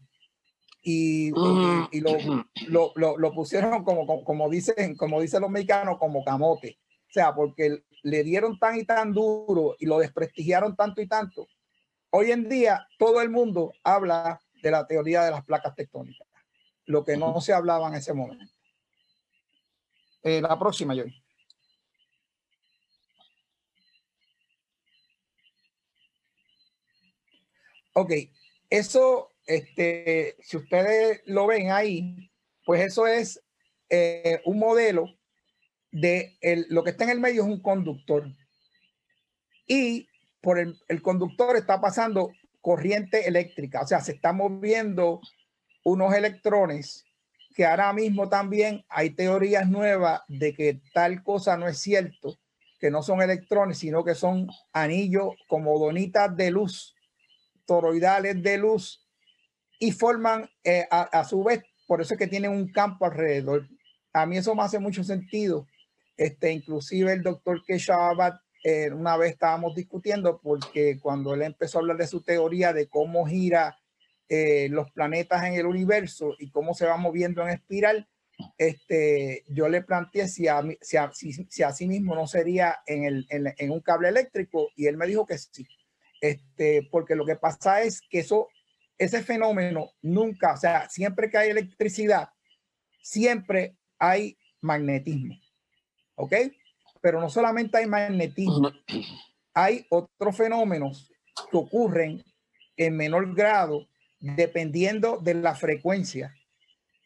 y, 0.82 1.28
y, 1.30 2.02
lo, 2.02 2.94
lo, 2.96 3.18
lo, 3.18 3.34
pusieron 3.34 3.84
como, 3.84 4.06
como, 4.06 4.24
como, 4.26 4.50
dicen, 4.50 4.96
como 4.98 5.22
dicen 5.22 5.42
los 5.42 5.50
mexicanos, 5.50 5.98
como 5.98 6.26
camote. 6.26 6.78
O 7.10 7.14
sea, 7.14 7.34
porque 7.34 7.84
le 8.04 8.24
dieron 8.24 8.60
tan 8.60 8.78
y 8.78 8.86
tan 8.86 9.14
duro 9.14 9.76
y 9.80 9.86
lo 9.86 9.98
desprestigiaron 9.98 10.76
tanto 10.76 11.02
y 11.02 11.08
tanto. 11.08 11.48
Hoy 12.12 12.32
en 12.32 12.48
día 12.48 12.88
todo 13.00 13.22
el 13.22 13.30
mundo 13.30 13.74
habla 13.84 14.40
de 14.62 14.72
la 14.72 14.86
teoría 14.86 15.24
de 15.24 15.32
las 15.32 15.44
placas 15.44 15.74
tectónicas, 15.76 16.28
lo 16.86 17.04
que 17.04 17.18
no 17.18 17.42
se 17.42 17.54
hablaba 17.54 17.88
en 17.88 17.96
ese 17.96 18.14
momento. 18.14 18.54
Eh, 20.22 20.42
la 20.42 20.58
próxima, 20.60 20.94
Joy. 20.94 21.14
Ok, 27.96 28.12
eso, 28.70 29.34
este, 29.46 30.36
si 30.42 30.58
ustedes 30.58 31.22
lo 31.26 31.46
ven 31.48 31.72
ahí, 31.72 32.32
pues 32.66 32.82
eso 32.82 33.06
es 33.06 33.44
eh, 33.90 34.42
un 34.46 34.60
modelo 34.60 35.06
de 35.94 36.36
el, 36.42 36.66
lo 36.70 36.84
que 36.84 36.90
está 36.90 37.06
en 37.06 37.12
el 37.12 37.20
medio 37.20 37.44
es 37.44 37.48
un 37.48 37.62
conductor 37.62 38.28
y 39.68 40.10
por 40.42 40.60
el, 40.60 40.76
el, 40.90 41.02
conductor 41.02 41.56
está 41.56 41.80
pasando 41.80 42.32
corriente 42.60 43.28
eléctrica, 43.28 43.82
o 43.82 43.88
sea, 43.88 44.02
se 44.02 44.14
están 44.14 44.38
moviendo 44.38 45.22
unos 45.86 46.14
electrones 46.14 47.06
que 47.56 47.66
ahora 47.66 47.94
mismo 47.94 48.28
también 48.28 48.84
hay 48.90 49.12
teorías 49.12 49.70
nuevas 49.70 50.22
de 50.28 50.54
que 50.54 50.82
tal 50.94 51.24
cosa 51.24 51.56
no 51.56 51.68
es 51.68 51.78
cierto, 51.78 52.40
que 52.80 52.90
no 52.90 53.04
son 53.04 53.22
electrones, 53.22 53.78
sino 53.78 54.04
que 54.04 54.16
son 54.16 54.48
anillos 54.74 55.36
como 55.48 55.78
donitas 55.78 56.36
de 56.36 56.50
luz, 56.50 56.96
toroidales 57.66 58.42
de 58.42 58.58
luz, 58.58 59.08
y 59.80 59.92
forman 59.92 60.50
eh, 60.64 60.88
a, 60.90 61.02
a, 61.04 61.24
su 61.26 61.44
vez, 61.44 61.64
por 61.86 62.02
eso 62.02 62.16
es 62.16 62.18
que 62.18 62.28
tienen 62.28 62.52
un 62.52 62.72
campo 62.72 63.06
alrededor. 63.06 63.68
A 64.14 64.26
mí 64.26 64.38
eso 64.38 64.56
me 64.56 64.64
hace 64.64 64.80
mucho 64.80 65.04
sentido, 65.04 65.68
este, 66.18 66.52
inclusive 66.52 67.14
el 67.14 67.24
doctor 67.24 67.64
Keshabat, 67.66 68.36
eh, 68.64 68.92
una 68.92 69.18
vez 69.18 69.32
estábamos 69.34 69.76
discutiendo 69.76 70.40
porque 70.42 70.98
cuando 71.00 71.34
él 71.34 71.42
empezó 71.42 71.78
a 71.78 71.82
hablar 71.82 71.98
de 71.98 72.08
su 72.08 72.22
teoría 72.22 72.72
de 72.72 72.88
cómo 72.88 73.26
gira 73.26 73.78
eh, 74.30 74.70
los 74.70 74.90
planetas 74.92 75.44
en 75.44 75.56
el 75.56 75.66
universo 75.66 76.34
y 76.40 76.50
cómo 76.50 76.74
se 76.74 76.86
va 76.86 76.96
moviendo 76.96 77.42
en 77.44 77.50
espiral, 77.50 78.08
este, 78.58 79.44
yo 79.50 79.68
le 79.70 79.82
planteé 79.84 80.28
si, 80.28 80.48
a, 80.48 80.64
si, 80.82 80.98
a, 80.98 81.68
así 81.68 81.88
mismo 81.88 82.16
no 82.16 82.26
sería 82.26 82.80
en, 82.86 83.26
un 83.70 83.82
cable 83.82 84.10
eléctrico 84.10 84.70
y 84.76 84.88
él 84.88 84.98
me 84.98 85.08
dijo 85.08 85.26
que 85.26 85.38
sí, 85.38 85.68
este, 86.22 86.88
porque 86.90 87.16
lo 87.16 87.26
que 87.26 87.36
pasa 87.36 87.82
es 87.82 88.02
que 88.10 88.20
eso, 88.20 88.48
ese 88.98 89.24
fenómeno 89.24 89.92
nunca, 90.02 90.54
o 90.54 90.58
sea, 90.58 90.90
siempre 90.90 91.30
que 91.30 91.38
hay 91.38 91.50
electricidad, 91.50 92.30
siempre 93.02 93.76
hay 94.00 94.38
magnetismo. 94.62 95.36
¿Ok? 96.16 96.34
Pero 97.02 97.20
no 97.20 97.30
solamente 97.30 97.78
hay 97.78 97.88
magnetismo, 97.88 98.72
hay 99.54 99.86
otros 99.90 100.36
fenómenos 100.36 101.12
que 101.52 101.58
ocurren 101.58 102.24
en 102.78 102.96
menor 102.96 103.34
grado 103.36 103.88
dependiendo 104.20 105.18
de 105.18 105.34
la 105.34 105.54
frecuencia 105.54 106.34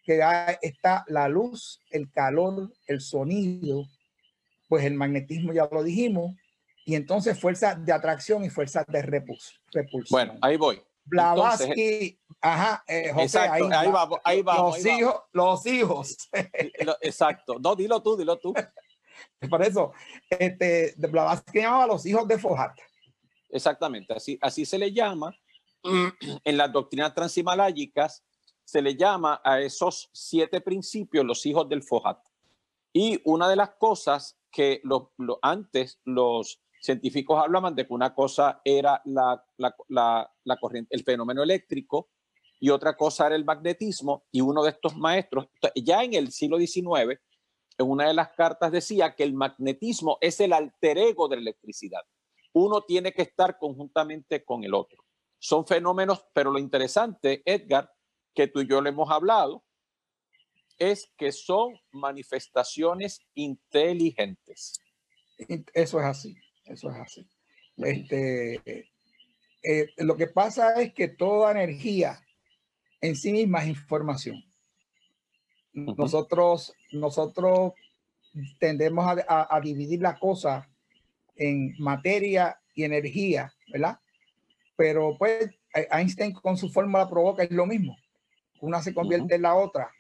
que 0.08 0.22
está 0.62 1.04
la 1.08 1.28
luz, 1.28 1.82
el 1.90 2.10
calor, 2.10 2.72
el 2.86 3.02
sonido, 3.02 3.86
pues 4.70 4.86
el 4.86 4.94
magnetismo 4.94 5.52
ya 5.52 5.68
lo 5.70 5.84
dijimos, 5.84 6.34
y 6.86 6.96
entonces 6.96 7.38
fuerzas 7.38 7.84
de 7.84 7.92
atracción 7.92 8.46
y 8.46 8.50
fuerzas 8.50 8.86
de 8.88 9.02
repulsión. 9.02 9.60
Bueno, 10.10 10.36
ahí 10.42 10.56
voy. 10.56 10.82
Blavatsky, 11.04 12.18
ajá, 12.40 12.84
eh, 12.88 13.12
José, 13.14 13.40
ahí, 13.40 13.64
ahí, 13.64 13.92
va, 13.92 14.10
ahí 14.24 14.42
va. 14.42 14.58
Los 14.58 14.86
hijos, 14.86 15.16
los 15.34 15.66
hijos. 15.66 16.30
Exacto. 17.02 17.58
No, 17.60 17.76
dilo 17.76 18.02
tú, 18.02 18.16
dilo 18.16 18.38
tú. 18.38 18.54
Por 19.50 19.62
eso, 19.62 19.94
este, 20.30 20.94
de 20.96 21.08
Blavatsky 21.08 21.62
llamaba 21.62 21.88
los 21.88 22.06
hijos 22.06 22.28
de 22.28 22.38
Fohat. 22.38 22.78
Exactamente, 23.50 24.14
así, 24.14 24.38
así 24.42 24.66
se 24.66 24.78
le 24.78 24.92
llama 24.92 25.36
en 26.44 26.58
las 26.58 26.72
doctrinas 26.72 27.14
transhimalayicas, 27.14 28.24
se 28.64 28.82
le 28.82 28.96
llama 28.96 29.42
a 29.44 29.62
esos 29.62 30.10
siete 30.12 30.60
principios 30.60 31.26
los 31.26 31.46
hijos 31.46 31.70
del 31.70 31.84
Fohat. 31.84 32.20
Y 32.92 33.22
una 33.26 33.48
de 33.48 33.56
las 33.56 33.72
cosas 33.76 34.38
que 34.52 34.82
lo, 34.84 35.14
antes 35.42 36.00
los 36.04 36.62
científicos 36.82 37.42
hablaban 37.42 37.76
de 37.76 37.86
que 37.86 37.94
una 37.94 38.14
cosa 38.14 38.62
era 38.64 39.02
la, 39.06 39.44
la, 39.58 39.76
la, 39.90 40.32
la, 40.44 40.58
corriente, 40.58 40.96
el 40.96 41.04
fenómeno 41.04 41.44
eléctrico 41.44 42.10
y 42.60 42.70
otra 42.70 42.96
cosa 42.98 43.28
era 43.28 43.36
el 43.36 43.46
magnetismo. 43.46 44.26
Y 44.32 44.42
uno 44.42 44.64
de 44.64 44.72
estos 44.72 44.98
maestros, 44.98 45.48
ya 45.76 46.04
en 46.04 46.14
el 46.14 46.32
siglo 46.32 46.58
XIX, 46.58 47.20
en 47.78 47.90
una 47.90 48.08
de 48.08 48.14
las 48.14 48.30
cartas 48.30 48.72
decía 48.72 49.16
que 49.16 49.24
el 49.24 49.34
magnetismo 49.34 50.18
es 50.22 50.40
el 50.40 50.54
alter 50.54 50.98
ego 50.98 51.28
de 51.28 51.38
la 51.38 51.42
electricidad. 51.44 52.02
Uno 52.54 52.82
tiene 52.84 53.14
que 53.14 53.22
estar 53.22 53.58
conjuntamente 53.58 54.44
con 54.44 54.64
el 54.64 54.74
otro. 54.74 55.04
Son 55.40 55.66
fenómenos, 55.66 56.26
pero 56.34 56.52
lo 56.52 56.58
interesante, 56.58 57.44
Edgar, 57.46 57.92
que 58.34 58.48
tú 58.48 58.62
y 58.62 58.68
yo 58.68 58.82
le 58.82 58.90
hemos 58.90 59.12
hablado, 59.12 59.64
es 60.80 61.12
que 61.18 61.32
son 61.32 61.80
manifestaciones 61.92 63.20
inteligentes. 63.36 64.80
Eso 65.74 66.00
es 66.00 66.06
así, 66.06 66.36
eso 66.66 66.90
es 66.90 66.96
así. 66.98 67.30
Este, 67.78 68.90
eh, 69.64 69.88
lo 69.98 70.16
que 70.18 70.28
pasa 70.28 70.82
es 70.82 70.94
que 70.94 71.08
toda 71.08 71.52
energía 71.52 72.20
en 73.02 73.16
sí 73.16 73.32
misma 73.32 73.64
es 73.64 73.70
información. 73.70 74.44
Nosotros, 75.78 76.74
nosotros 76.92 77.74
tendemos 78.60 79.06
a, 79.06 79.56
a, 79.56 79.62
dividir 79.62 80.02
la 80.02 80.18
cosa 80.18 80.68
en 81.36 81.76
materia 81.78 82.60
y 82.74 82.84
energía, 82.84 83.54
¿verdad? 83.72 84.00
Pero 84.76 85.16
pues 85.20 85.52
Einstein 85.72 86.34
con 86.34 86.58
su 86.58 86.70
fórmula 86.70 87.08
provoca 87.08 87.44
es 87.44 87.52
lo 87.52 87.68
mismo. 87.68 87.96
Una 88.60 88.82
se 88.82 88.92
convierte 88.92 89.36
en 89.36 89.44
la 89.44 89.54
otra. 89.54 89.92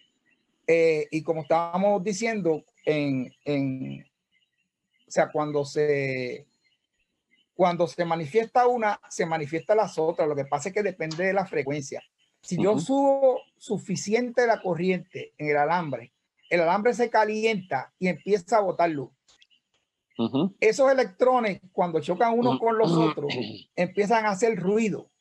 Eh, 0.65 1.07
y 1.11 1.21
como 1.21 1.41
estábamos 1.41 2.03
diciendo, 2.03 2.63
en, 2.83 3.31
en, 3.45 4.03
o 5.07 5.11
sea, 5.11 5.29
cuando 5.31 5.63
se, 5.63 6.47
cuando 7.53 7.85
se 7.85 8.03
manifiesta 8.03 8.65
una, 8.65 8.99
se 9.09 9.27
manifiesta 9.27 9.75
las 9.75 9.99
otras. 9.99 10.27
Lo 10.27 10.35
que 10.35 10.45
pasa 10.45 10.69
es 10.69 10.75
que 10.75 10.81
depende 10.81 11.23
de 11.23 11.33
la 11.33 11.45
frecuencia. 11.45 12.01
Si 12.41 12.61
yo 12.61 12.79
subo 12.79 13.41
suficiente 13.57 14.47
la 14.47 14.61
corriente 14.61 15.33
en 15.37 15.49
el 15.49 15.57
alambre, 15.57 16.13
el 16.49 16.61
alambre 16.61 16.93
se 16.93 17.09
calienta 17.09 17.93
y 17.99 18.07
empieza 18.07 18.57
a 18.57 18.61
botar 18.61 18.89
luz. 18.89 19.11
Esos 20.59 20.91
electrones, 20.91 21.61
cuando 21.71 21.99
chocan 21.99 22.37
unos 22.37 22.59
con 22.59 22.77
los 22.77 22.91
otros, 22.91 23.31
empiezan 23.75 24.25
a 24.25 24.31
hacer 24.31 24.57
ruido. 24.57 25.11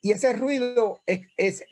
Y 0.00 0.12
ese 0.12 0.32
ruido 0.32 1.00
es, 1.06 1.26
es, 1.36 1.64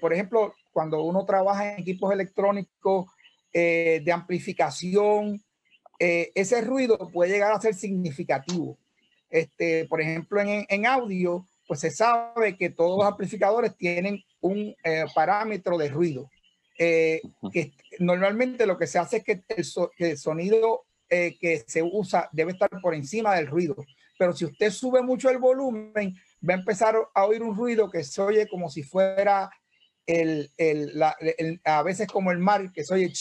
por 0.00 0.14
ejemplo, 0.14 0.54
cuando 0.72 1.02
uno 1.02 1.26
trabaja 1.26 1.74
en 1.74 1.80
equipos 1.80 2.10
electrónicos 2.10 3.10
eh, 3.52 4.00
de 4.02 4.12
amplificación, 4.12 5.42
eh, 5.98 6.32
ese 6.34 6.62
ruido 6.62 7.10
puede 7.12 7.32
llegar 7.32 7.52
a 7.52 7.60
ser 7.60 7.74
significativo. 7.74 8.78
Este, 9.28 9.84
por 9.86 10.00
ejemplo, 10.00 10.40
en, 10.40 10.64
en 10.68 10.86
audio, 10.86 11.46
pues 11.72 11.80
se 11.80 11.90
sabe 11.90 12.54
que 12.58 12.68
todos 12.68 12.98
los 12.98 13.06
amplificadores 13.06 13.74
tienen 13.78 14.22
un 14.42 14.76
eh, 14.84 15.06
parámetro 15.14 15.78
de 15.78 15.88
ruido. 15.88 16.30
Eh, 16.78 17.22
que 17.50 17.72
normalmente 17.98 18.66
lo 18.66 18.76
que 18.76 18.86
se 18.86 18.98
hace 18.98 19.16
es 19.16 19.24
que 19.24 19.42
el, 19.48 19.66
el 19.96 20.18
sonido 20.18 20.84
eh, 21.08 21.38
que 21.40 21.64
se 21.66 21.82
usa 21.82 22.28
debe 22.30 22.52
estar 22.52 22.68
por 22.82 22.94
encima 22.94 23.34
del 23.36 23.46
ruido. 23.46 23.74
Pero 24.18 24.34
si 24.34 24.44
usted 24.44 24.70
sube 24.70 25.00
mucho 25.00 25.30
el 25.30 25.38
volumen, 25.38 26.14
va 26.46 26.52
a 26.52 26.58
empezar 26.58 26.94
a 27.14 27.24
oír 27.24 27.42
un 27.42 27.56
ruido 27.56 27.90
que 27.90 28.04
se 28.04 28.20
oye 28.20 28.46
como 28.46 28.68
si 28.68 28.82
fuera 28.82 29.48
el, 30.04 30.50
el, 30.58 30.98
la, 30.98 31.16
el 31.38 31.58
a 31.64 31.82
veces 31.82 32.06
como 32.06 32.32
el 32.32 32.38
mar, 32.38 32.70
que 32.70 32.84
se 32.84 32.92
oye. 32.92 33.12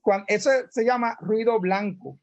Cuando, 0.00 0.24
eso 0.26 0.48
se 0.70 0.86
llama 0.86 1.18
ruido 1.20 1.60
blanco 1.60 2.18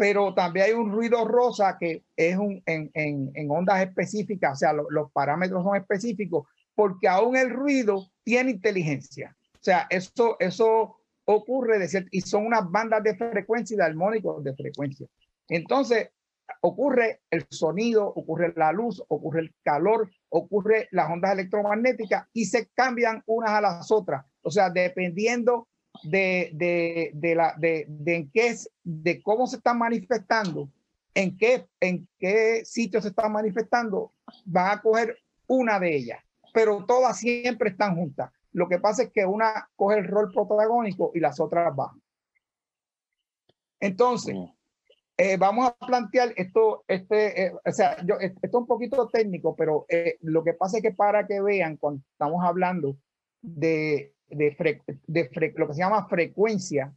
pero 0.00 0.32
también 0.32 0.64
hay 0.64 0.72
un 0.72 0.90
ruido 0.90 1.26
rosa 1.26 1.76
que 1.78 2.04
es 2.16 2.34
un, 2.38 2.62
en, 2.64 2.90
en, 2.94 3.50
ondas 3.50 3.82
específicas, 3.82 4.54
o 4.54 4.56
sea, 4.56 4.72
lo, 4.72 4.86
los 4.88 5.12
parámetros 5.12 5.62
son 5.62 5.76
específicos, 5.76 6.48
porque 6.74 7.06
aún 7.06 7.36
el 7.36 7.50
ruido 7.50 8.06
tiene 8.22 8.52
inteligencia. 8.52 9.36
O 9.52 9.58
sea, 9.60 9.86
eso, 9.90 10.38
eso 10.40 10.96
ocurre 11.26 11.78
de 11.78 12.06
y 12.12 12.22
son 12.22 12.46
unas 12.46 12.70
bandas 12.70 13.02
de 13.02 13.14
frecuencia 13.14 13.74
y 13.74 13.76
de 13.76 13.84
armónicos 13.84 14.42
de 14.42 14.56
frecuencia. 14.56 15.06
Entonces, 15.46 16.08
ocurre 16.62 17.20
el 17.28 17.44
sonido, 17.50 18.06
ocurre 18.06 18.54
la 18.56 18.72
luz, 18.72 19.04
ocurre 19.06 19.40
el 19.40 19.54
calor, 19.62 20.10
ocurre 20.30 20.88
las 20.92 21.10
ondas 21.10 21.32
electromagnéticas 21.32 22.26
y 22.32 22.46
se 22.46 22.70
cambian 22.74 23.22
unas 23.26 23.50
a 23.50 23.60
las 23.60 23.90
otras. 23.90 24.24
O 24.40 24.50
sea, 24.50 24.70
dependiendo 24.70 25.68
de, 26.02 26.50
de, 26.54 27.10
de 27.14 27.34
la, 27.34 27.54
de, 27.58 27.86
de, 27.88 28.16
en 28.16 28.30
qué 28.30 28.48
es, 28.48 28.70
de 28.82 29.22
cómo 29.22 29.46
se 29.46 29.56
están 29.56 29.78
manifestando, 29.78 30.70
en 31.14 31.36
qué, 31.36 31.66
en 31.80 32.08
qué 32.18 32.64
sitio 32.64 33.00
se 33.00 33.08
están 33.08 33.32
manifestando, 33.32 34.12
van 34.44 34.78
a 34.78 34.82
coger 34.82 35.16
una 35.46 35.78
de 35.80 35.96
ellas, 35.96 36.20
pero 36.52 36.84
todas 36.86 37.18
siempre 37.18 37.70
están 37.70 37.96
juntas. 37.96 38.30
Lo 38.52 38.68
que 38.68 38.78
pasa 38.78 39.04
es 39.04 39.12
que 39.12 39.24
una 39.24 39.68
coge 39.76 39.98
el 39.98 40.06
rol 40.06 40.32
protagónico 40.32 41.12
y 41.14 41.20
las 41.20 41.38
otras 41.40 41.74
bajan. 41.74 42.00
Entonces, 43.78 44.36
eh, 45.16 45.36
vamos 45.36 45.68
a 45.68 45.86
plantear 45.86 46.32
esto, 46.36 46.84
este, 46.88 47.46
eh, 47.46 47.52
o 47.64 47.72
sea, 47.72 48.02
yo, 48.04 48.16
esto 48.20 48.38
es 48.42 48.54
un 48.54 48.66
poquito 48.66 49.08
técnico, 49.08 49.54
pero 49.54 49.86
eh, 49.88 50.16
lo 50.20 50.42
que 50.42 50.54
pasa 50.54 50.78
es 50.78 50.82
que 50.82 50.92
para 50.92 51.26
que 51.26 51.40
vean 51.40 51.76
cuando 51.76 52.02
estamos 52.10 52.44
hablando 52.44 52.96
de, 53.42 54.14
de, 54.30 54.82
de 55.06 55.52
lo 55.56 55.66
que 55.68 55.74
se 55.74 55.80
llama 55.80 56.08
frecuencia 56.08 56.92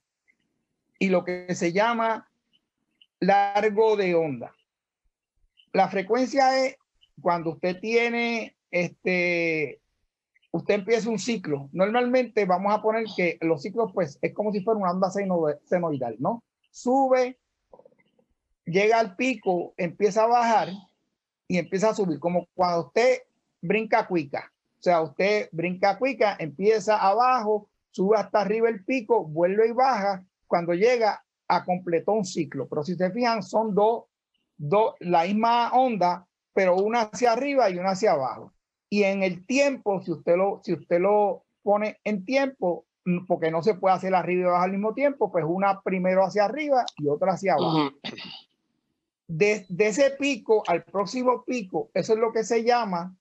y 0.99 1.09
lo 1.09 1.23
que 1.23 1.53
se 1.55 1.73
llama 1.73 2.29
largo 3.19 3.95
de 3.95 4.15
onda. 4.15 4.53
La 5.71 5.89
frecuencia 5.89 6.65
es 6.65 6.77
cuando 7.21 7.51
usted 7.51 7.79
tiene 7.79 8.55
este, 8.71 9.81
usted 10.53 10.75
empieza 10.75 11.09
un 11.09 11.19
ciclo. 11.19 11.69
Normalmente 11.73 12.45
vamos 12.45 12.73
a 12.73 12.81
poner 12.81 13.05
que 13.15 13.37
los 13.41 13.61
ciclos, 13.61 13.91
pues, 13.93 14.19
es 14.21 14.33
como 14.33 14.51
si 14.51 14.61
fuera 14.61 14.79
una 14.79 14.91
onda 14.91 15.09
senoidal, 15.09 16.15
¿no? 16.19 16.43
Sube, 16.71 17.39
llega 18.63 18.99
al 18.99 19.15
pico, 19.15 19.73
empieza 19.77 20.23
a 20.23 20.27
bajar 20.27 20.69
y 21.47 21.57
empieza 21.57 21.89
a 21.89 21.95
subir, 21.95 22.19
como 22.19 22.47
cuando 22.53 22.87
usted 22.87 23.23
brinca 23.61 24.07
cuica. 24.07 24.52
O 24.83 24.85
sea, 24.85 25.01
usted 25.01 25.47
brinca 25.53 25.97
cuica, 25.97 26.35
empieza 26.37 26.97
abajo, 26.97 27.69
sube 27.91 28.17
hasta 28.17 28.41
arriba 28.41 28.67
el 28.67 28.83
pico, 28.83 29.23
vuelve 29.23 29.69
y 29.69 29.71
baja. 29.71 30.25
Cuando 30.45 30.73
llega 30.73 31.23
a 31.47 31.63
completó 31.63 32.11
un 32.11 32.25
ciclo. 32.25 32.67
Pero 32.67 32.83
si 32.83 32.95
se 32.95 33.09
fijan, 33.11 33.43
son 33.43 33.73
dos, 33.73 34.03
dos, 34.57 34.95
la 34.99 35.23
misma 35.23 35.71
onda, 35.71 36.27
pero 36.53 36.75
una 36.75 37.03
hacia 37.03 37.31
arriba 37.31 37.69
y 37.69 37.77
una 37.77 37.91
hacia 37.91 38.11
abajo. 38.11 38.51
Y 38.89 39.03
en 39.03 39.23
el 39.23 39.45
tiempo, 39.45 40.01
si 40.01 40.11
usted 40.11 40.35
lo, 40.35 40.59
si 40.63 40.73
usted 40.73 40.99
lo 40.99 41.45
pone 41.61 41.99
en 42.03 42.25
tiempo, 42.25 42.85
porque 43.25 43.51
no 43.51 43.63
se 43.63 43.75
puede 43.75 43.95
hacer 43.95 44.13
arriba 44.13 44.41
y 44.41 44.45
abajo 44.45 44.63
al 44.63 44.71
mismo 44.71 44.93
tiempo, 44.93 45.31
pues 45.31 45.45
una 45.47 45.81
primero 45.81 46.25
hacia 46.25 46.43
arriba 46.43 46.85
y 46.97 47.07
otra 47.07 47.33
hacia 47.33 47.53
abajo 47.53 47.91
de, 49.27 49.65
ese 49.79 50.11
pico 50.11 50.63
al 50.67 50.83
próximo 50.83 51.43
pico, 51.43 51.89
eso 51.93 52.13
es 52.13 52.19
lo 52.19 52.31
que 52.31 52.43
se 52.43 52.63
llama 52.63 53.15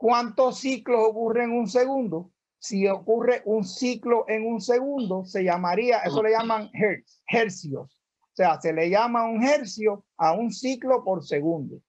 cuántos 0.00 0.60
ciclos 0.60 0.98
ocurren 1.10 1.50
en 1.50 1.58
un 1.58 1.68
segundo. 1.68 2.32
Si 2.58 2.88
ocurre 2.88 3.42
un 3.44 3.64
ciclo 3.64 4.24
en 4.28 4.46
un 4.46 4.60
segundo, 4.60 5.26
se 5.26 5.44
llamaría, 5.44 5.98
eso 5.98 6.22
le 6.22 6.30
llaman 6.30 6.70
hertz, 6.72 7.22
hercios. 7.28 8.00
O 8.22 8.34
sea, 8.34 8.58
se 8.60 8.72
le 8.72 8.88
llama 8.88 9.28
un 9.28 9.44
hercio 9.44 10.06
a 10.16 10.32
un 10.32 10.52
ciclo 10.52 11.04
por 11.04 11.22
segundo. 11.22 11.82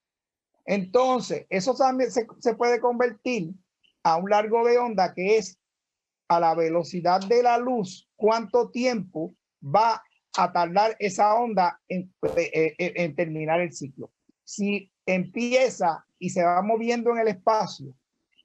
Entonces, 0.65 1.45
eso 1.49 1.73
también 1.73 2.11
se, 2.11 2.53
puede 2.55 2.81
convertir 2.81 3.53
a 4.03 4.17
un 4.17 4.29
largo 4.29 4.65
de 4.65 4.77
onda 4.77 5.13
que 5.13 5.37
es 5.37 5.57
a 6.27 6.41
la 6.41 6.53
velocidad 6.53 7.21
de 7.21 7.43
la 7.43 7.57
luz, 7.57 8.09
cuánto 8.17 8.71
tiempo 8.71 9.35
va 9.63 10.03
a 10.37 10.51
tardar 10.51 10.97
esa 10.99 11.33
onda 11.35 11.81
en, 11.87 12.13
eh, 12.35 12.75
eh, 12.77 12.93
en, 12.97 13.15
terminar 13.15 13.61
el 13.61 13.71
ciclo. 13.71 14.11
Si 14.43 14.91
empieza 15.05 16.05
y 16.19 16.29
se 16.29 16.43
va 16.43 16.61
moviendo 16.61 17.11
en 17.11 17.19
el 17.19 17.29
espacio 17.29 17.95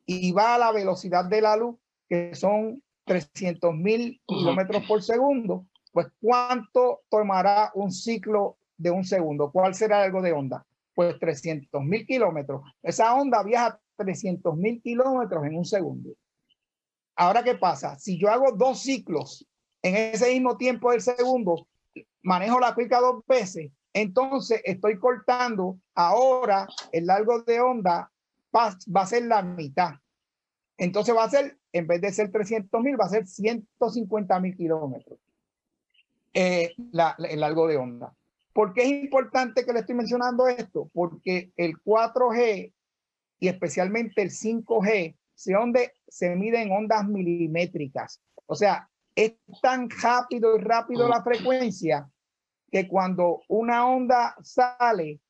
y 0.06 0.32
va 0.32 0.54
a 0.54 0.58
la 0.58 0.72
velocidad 0.72 1.24
de 1.24 1.40
la 1.40 1.56
luz, 1.56 1.76
que 2.08 2.34
son 2.34 2.82
300 3.04 3.74
mil 3.74 4.20
kilómetros 4.26 4.84
por 4.86 5.02
segundo, 5.02 5.66
pues 5.92 6.06
¿cuánto 6.20 7.02
tomará 7.08 7.72
un 7.74 7.90
ciclo 7.90 8.58
de 8.76 8.90
un 8.90 9.04
segundo? 9.04 9.50
¿Cuál 9.50 9.74
será 9.74 10.02
algo 10.02 10.22
de 10.22 10.32
onda? 10.32 10.64
Pues 10.94 11.18
300 11.18 11.82
mil 11.82 12.06
kilómetros. 12.06 12.62
Esa 12.82 13.14
onda 13.14 13.42
viaja 13.42 13.80
300 13.96 14.56
mil 14.56 14.80
kilómetros 14.80 15.44
en 15.44 15.56
un 15.56 15.64
segundo. 15.64 16.10
Ahora, 17.16 17.42
¿qué 17.42 17.54
pasa? 17.54 17.98
Si 17.98 18.18
yo 18.18 18.28
hago 18.28 18.52
dos 18.52 18.80
ciclos 18.80 19.46
en 19.82 19.96
ese 19.96 20.32
mismo 20.32 20.56
tiempo 20.56 20.90
del 20.90 21.00
segundo, 21.00 21.66
manejo 22.22 22.60
la 22.60 22.74
cuica 22.74 23.00
dos 23.00 23.24
veces, 23.26 23.72
entonces 23.94 24.60
estoy 24.64 24.98
cortando 24.98 25.78
ahora 25.94 26.68
el 26.92 27.06
largo 27.06 27.42
de 27.42 27.60
onda 27.60 28.10
va, 28.54 28.76
a 28.94 29.06
ser 29.06 29.24
la 29.24 29.42
mitad. 29.42 29.94
Entonces 30.78 31.14
va 31.14 31.24
a 31.24 31.30
ser, 31.30 31.59
en 31.72 31.87
vez 31.87 32.00
de 32.00 32.12
ser 32.12 32.30
300 32.30 32.82
mil, 32.82 33.00
va 33.00 33.06
a 33.06 33.11
ser 33.11 33.26
150 33.26 34.40
mil 34.40 34.56
kilómetros 34.56 35.18
eh, 36.35 36.74
el 36.76 37.40
largo 37.40 37.66
de 37.66 37.76
onda. 37.76 38.14
¿Por 38.52 38.72
qué 38.72 38.82
es 38.82 38.88
importante 39.04 39.64
que 39.64 39.72
le 39.72 39.80
estoy 39.80 39.94
mencionando 39.94 40.48
esto? 40.48 40.90
Porque 40.92 41.52
el 41.56 41.76
4G 41.82 42.72
y 43.38 43.48
especialmente 43.48 44.22
el 44.22 44.30
5G 44.30 45.16
se, 45.35 45.52
donde 45.52 45.92
se 46.09 46.35
miden 46.37 46.72
ondas 46.72 47.06
milimétricas. 47.06 48.20
O 48.46 48.54
sea, 48.54 48.88
es 49.14 49.35
tan 49.62 49.88
rápido 49.90 50.56
y 50.56 50.61
rápido 50.61 51.09
la 51.09 51.22
frecuencia 51.22 52.09
que 52.70 52.88
cuando 52.88 53.42
una 53.48 53.87
onda 53.87 54.35
sale 54.42 55.20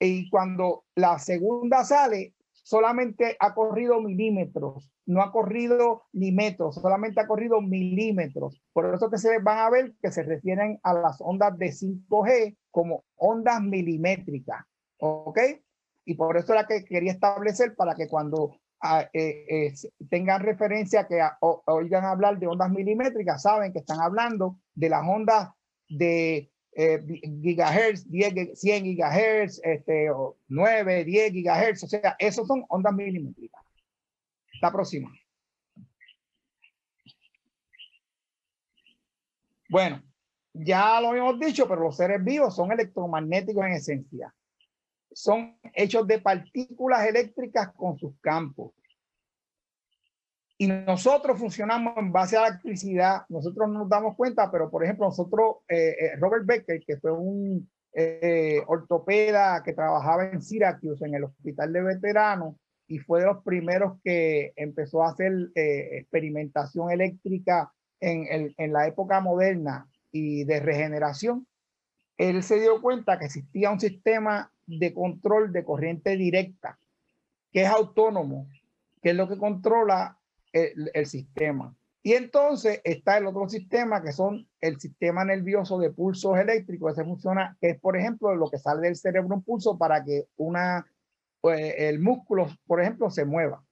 y 0.00 0.28
cuando 0.30 0.84
la 0.94 1.18
segunda 1.18 1.84
sale, 1.84 2.34
solamente 2.68 3.36
ha 3.40 3.54
corrido 3.54 4.00
milímetros, 4.00 4.90
no 5.06 5.22
ha 5.22 5.32
corrido 5.32 6.04
ni 6.12 6.32
metros, 6.32 6.74
solamente 6.74 7.20
ha 7.20 7.26
corrido 7.26 7.62
milímetros. 7.62 8.62
Por 8.74 8.94
eso 8.94 9.10
que 9.10 9.16
se 9.16 9.38
van 9.38 9.58
a 9.58 9.70
ver 9.70 9.94
que 10.02 10.12
se 10.12 10.22
refieren 10.22 10.78
a 10.82 10.92
las 10.92 11.20
ondas 11.20 11.56
de 11.56 11.68
5G 11.68 12.56
como 12.70 13.04
ondas 13.16 13.62
milimétricas, 13.62 14.66
¿ok? 14.98 15.38
Y 16.04 16.14
por 16.14 16.36
eso 16.36 16.52
era 16.52 16.66
que 16.66 16.84
quería 16.84 17.12
establecer 17.12 17.74
para 17.74 17.94
que 17.94 18.06
cuando 18.06 18.56
ah, 18.82 19.08
eh, 19.12 19.46
eh, 19.48 19.74
tengan 20.10 20.42
referencia, 20.42 21.06
que 21.06 21.20
oigan 21.40 22.04
hablar 22.04 22.38
de 22.38 22.48
ondas 22.48 22.70
milimétricas, 22.70 23.42
saben 23.42 23.72
que 23.72 23.78
están 23.78 24.00
hablando 24.00 24.58
de 24.74 24.90
las 24.90 25.02
ondas 25.08 25.48
de 25.88 26.50
eh, 26.72 27.02
gigahertz, 27.42 28.08
10, 28.08 28.58
100 28.58 28.84
gigahertz, 28.84 29.60
este, 29.64 30.10
9, 30.48 31.04
10 31.04 31.32
gigahertz, 31.32 31.84
o 31.84 31.88
sea, 31.88 32.16
esos 32.18 32.46
son 32.46 32.64
ondas 32.68 32.94
milimétricas. 32.94 33.62
La 34.60 34.72
próxima. 34.72 35.12
Bueno, 39.68 40.02
ya 40.54 41.00
lo 41.00 41.14
hemos 41.14 41.38
dicho, 41.38 41.68
pero 41.68 41.82
los 41.82 41.96
seres 41.96 42.24
vivos 42.24 42.56
son 42.56 42.72
electromagnéticos 42.72 43.64
en 43.66 43.72
esencia. 43.72 44.34
Son 45.12 45.58
hechos 45.74 46.06
de 46.06 46.20
partículas 46.20 47.06
eléctricas 47.06 47.72
con 47.74 47.98
sus 47.98 48.18
campos 48.20 48.72
y 50.60 50.66
nosotros 50.66 51.38
funcionamos 51.38 51.96
en 51.96 52.10
base 52.10 52.36
a 52.36 52.42
la 52.42 52.48
electricidad, 52.48 53.22
nosotros 53.28 53.68
no 53.68 53.80
nos 53.80 53.88
damos 53.88 54.16
cuenta, 54.16 54.50
pero 54.50 54.68
por 54.68 54.82
ejemplo, 54.82 55.06
nosotros, 55.06 55.58
eh, 55.68 55.94
eh, 56.00 56.16
Robert 56.18 56.44
Becker, 56.44 56.82
que 56.84 56.96
fue 56.96 57.12
un 57.12 57.70
eh, 57.92 58.60
ortopeda 58.66 59.62
que 59.62 59.72
trabajaba 59.72 60.24
en 60.24 60.42
Syracuse, 60.42 61.06
en 61.06 61.14
el 61.14 61.24
hospital 61.24 61.72
de 61.72 61.82
veteranos, 61.82 62.56
y 62.88 62.98
fue 62.98 63.20
de 63.20 63.26
los 63.26 63.44
primeros 63.44 64.00
que 64.02 64.52
empezó 64.56 65.04
a 65.04 65.10
hacer 65.10 65.50
experimentación 65.54 66.90
eléctrica 66.90 67.70
en, 68.00 68.26
el, 68.28 68.54
en 68.56 68.72
la 68.72 68.88
época 68.88 69.20
moderna 69.20 69.86
y 70.10 70.44
de 70.44 70.58
regeneración, 70.58 71.46
él 72.16 72.42
se 72.42 72.58
dio 72.58 72.82
cuenta 72.82 73.18
que 73.18 73.26
existía 73.26 73.70
un 73.70 73.78
sistema 73.78 74.50
de 74.66 74.92
control 74.92 75.52
de 75.52 75.64
corriente 75.64 76.16
directa, 76.16 76.78
que 77.52 77.62
es 77.62 77.68
autónomo, 77.68 78.48
que 79.02 79.10
es 79.10 79.16
lo 79.16 79.28
que 79.28 79.38
controla 79.38 80.17
el, 80.52 81.06
sistema. 81.06 81.74
Y 82.02 82.12
entonces 82.12 82.80
está 82.84 83.18
el 83.18 83.26
otro 83.26 83.48
sistema 83.48 84.02
que 84.02 84.12
son 84.12 84.48
el 84.60 84.80
sistema 84.80 85.24
nervioso 85.24 85.78
de 85.78 85.90
pulsos 85.90 86.38
eléctricos. 86.38 86.92
Ese 86.92 87.04
funciona, 87.04 87.56
que 87.60 87.70
es 87.70 87.80
por 87.80 87.96
ejemplo 87.96 88.34
lo 88.34 88.50
que 88.50 88.58
sale 88.58 88.82
del 88.82 88.96
cerebro 88.96 89.36
un 89.36 89.42
pulso 89.42 89.76
para 89.76 90.04
que 90.04 90.26
una, 90.36 90.86
pues, 91.40 91.74
el 91.76 91.98
músculo, 92.00 92.48
por 92.66 92.80
ejemplo, 92.80 93.10
se 93.10 93.24
mueva. 93.24 93.64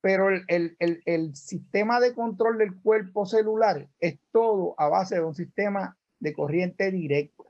Pero 0.00 0.28
el, 0.28 0.44
el, 0.48 0.76
el, 0.78 1.02
el 1.06 1.34
sistema 1.34 1.98
de 2.00 2.14
control 2.14 2.58
del 2.58 2.80
cuerpo 2.80 3.26
celular 3.26 3.88
es 4.00 4.18
todo 4.30 4.74
a 4.78 4.88
base 4.88 5.16
de 5.16 5.24
un 5.24 5.34
sistema 5.34 5.96
de 6.20 6.32
corriente 6.32 6.90
directa. 6.90 7.44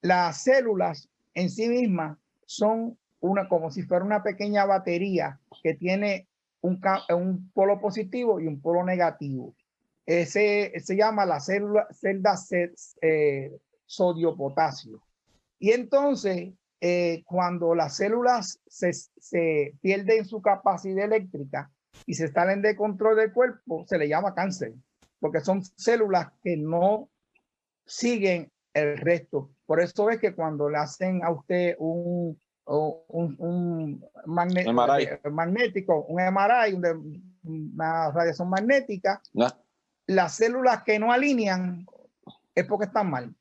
Las 0.00 0.42
células 0.42 1.08
en 1.34 1.50
sí 1.50 1.68
mismas 1.68 2.18
son 2.46 2.98
una, 3.20 3.48
como 3.48 3.70
si 3.70 3.82
fuera 3.82 4.04
una 4.04 4.22
pequeña 4.22 4.64
batería 4.64 5.40
que 5.62 5.74
tiene 5.74 6.28
un, 6.66 7.50
polo 7.52 7.80
positivo 7.80 8.40
y 8.40 8.46
un 8.46 8.60
polo 8.60 8.84
negativo. 8.84 9.54
ese 10.04 10.72
se 10.80 10.96
llama 10.96 11.26
la 11.26 11.40
célula, 11.40 11.86
celda 11.90 12.34
eh, 13.00 13.52
sodio-potasio. 13.86 15.02
Y 15.58 15.70
entonces, 15.72 16.52
eh, 16.80 17.22
cuando 17.24 17.74
las 17.74 17.96
células 17.96 18.60
se, 18.66 18.92
se 18.92 19.74
pierden 19.80 20.24
su 20.24 20.42
capacidad 20.42 21.04
eléctrica 21.04 21.70
y 22.04 22.14
se 22.14 22.28
salen 22.28 22.62
de 22.62 22.76
control 22.76 23.16
del 23.16 23.32
cuerpo, 23.32 23.84
se 23.86 23.98
le 23.98 24.08
llama 24.08 24.34
cáncer, 24.34 24.74
porque 25.18 25.40
son 25.40 25.62
células 25.62 26.28
que 26.42 26.56
no 26.56 27.08
siguen 27.86 28.50
el 28.74 28.98
resto. 28.98 29.50
Por 29.64 29.80
eso 29.80 30.10
es 30.10 30.20
que 30.20 30.34
cuando 30.34 30.68
le 30.68 30.78
hacen 30.78 31.24
a 31.24 31.30
usted 31.30 31.76
un, 31.78 32.38
un, 32.66 33.36
un 33.38 34.04
magnético, 34.26 36.04
un 36.08 36.20
MRI, 36.20 36.74
una 37.44 38.10
radiación 38.10 38.48
magnética, 38.48 39.22
las 40.06 40.34
células 40.34 40.82
que 40.82 40.98
no 40.98 41.12
alinean 41.12 41.86
es 42.54 42.66
porque 42.66 42.86
están 42.86 43.10
mal. 43.10 43.34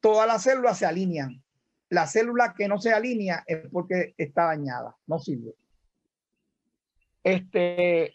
Todas 0.00 0.26
las 0.26 0.42
células 0.42 0.78
se 0.78 0.86
alinean. 0.86 1.42
La 1.88 2.06
célula 2.06 2.54
que 2.54 2.68
no 2.68 2.78
se 2.78 2.92
alinea 2.92 3.44
es 3.46 3.68
porque 3.70 4.14
está 4.18 4.46
dañada, 4.46 4.96
no 5.06 5.18
sirve. 5.18 5.54
Este, 7.22 8.14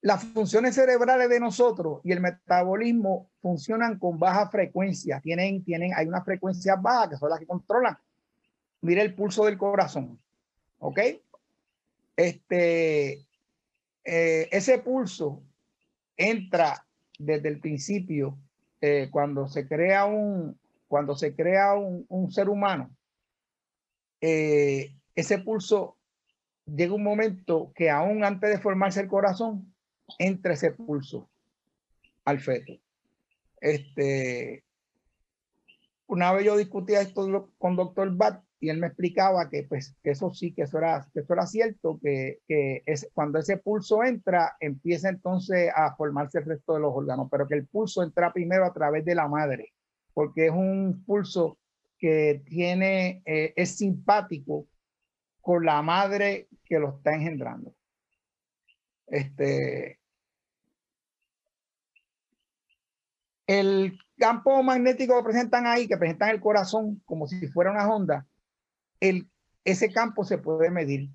las 0.00 0.24
funciones 0.24 0.74
cerebrales 0.74 1.28
de 1.28 1.40
nosotros 1.40 2.00
y 2.04 2.12
el 2.12 2.20
metabolismo 2.20 3.30
funcionan 3.42 3.98
con 3.98 4.18
baja 4.18 4.48
frecuencia. 4.48 5.20
Tienen, 5.20 5.64
tienen, 5.64 5.92
hay 5.94 6.06
unas 6.06 6.24
frecuencias 6.24 6.80
bajas 6.80 7.10
que 7.10 7.16
son 7.16 7.30
las 7.30 7.38
que 7.38 7.46
controlan. 7.46 7.98
Mire 8.82 9.02
el 9.02 9.14
pulso 9.14 9.44
del 9.44 9.58
corazón. 9.58 10.18
¿Ok? 10.78 11.00
Este, 12.16 13.26
eh, 14.04 14.48
ese 14.50 14.78
pulso 14.78 15.42
entra 16.16 16.86
desde 17.18 17.48
el 17.48 17.60
principio 17.60 18.38
eh, 18.80 19.08
cuando 19.10 19.48
se 19.48 19.66
crea 19.66 20.06
un, 20.06 20.58
cuando 20.88 21.14
se 21.14 21.34
crea 21.34 21.74
un, 21.74 22.06
un 22.08 22.32
ser 22.32 22.48
humano. 22.48 22.90
Eh, 24.20 24.94
ese 25.14 25.38
pulso 25.38 25.96
llega 26.66 26.94
un 26.94 27.02
momento 27.02 27.72
que 27.74 27.90
aún 27.90 28.24
antes 28.24 28.50
de 28.50 28.58
formarse 28.58 29.00
el 29.00 29.08
corazón, 29.08 29.72
entre 30.18 30.54
ese 30.54 30.72
pulso 30.72 31.28
al 32.24 32.40
feto. 32.40 32.72
Este, 33.60 34.64
una 36.06 36.32
vez 36.32 36.44
yo 36.44 36.56
discutía 36.56 37.00
esto 37.00 37.50
con 37.58 37.76
doctor 37.76 38.14
Bat 38.14 38.42
y 38.60 38.68
él 38.68 38.78
me 38.78 38.88
explicaba 38.88 39.48
que 39.48 39.64
pues 39.64 39.96
que 40.02 40.10
eso 40.10 40.30
sí, 40.32 40.52
que 40.52 40.62
eso 40.62 40.78
era, 40.78 41.08
que 41.12 41.20
eso 41.20 41.32
era 41.32 41.46
cierto, 41.46 41.98
que, 42.02 42.40
que 42.46 42.82
es, 42.84 43.08
cuando 43.14 43.38
ese 43.38 43.56
pulso 43.56 44.04
entra, 44.04 44.56
empieza 44.60 45.08
entonces 45.08 45.72
a 45.74 45.96
formarse 45.96 46.38
el 46.38 46.44
resto 46.44 46.74
de 46.74 46.80
los 46.80 46.92
órganos, 46.94 47.28
pero 47.30 47.48
que 47.48 47.54
el 47.54 47.66
pulso 47.66 48.02
entra 48.02 48.32
primero 48.32 48.66
a 48.66 48.72
través 48.72 49.04
de 49.04 49.14
la 49.14 49.28
madre, 49.28 49.72
porque 50.12 50.46
es 50.46 50.52
un 50.52 51.02
pulso 51.06 51.58
que 51.98 52.42
tiene, 52.44 53.22
eh, 53.24 53.54
es 53.56 53.76
simpático 53.76 54.66
con 55.40 55.64
la 55.64 55.80
madre 55.82 56.48
que 56.64 56.78
lo 56.78 56.96
está 56.96 57.14
engendrando. 57.14 57.74
Este, 59.06 60.00
El 63.50 63.98
campo 64.16 64.62
magnético 64.62 65.16
que 65.16 65.24
presentan 65.24 65.66
ahí, 65.66 65.88
que 65.88 65.96
presentan 65.96 66.28
el 66.28 66.40
corazón 66.40 67.02
como 67.04 67.26
si 67.26 67.48
fuera 67.48 67.72
una 67.72 67.92
onda, 67.92 68.24
el, 69.00 69.28
ese 69.64 69.92
campo 69.92 70.24
se 70.24 70.38
puede 70.38 70.70
medir. 70.70 71.10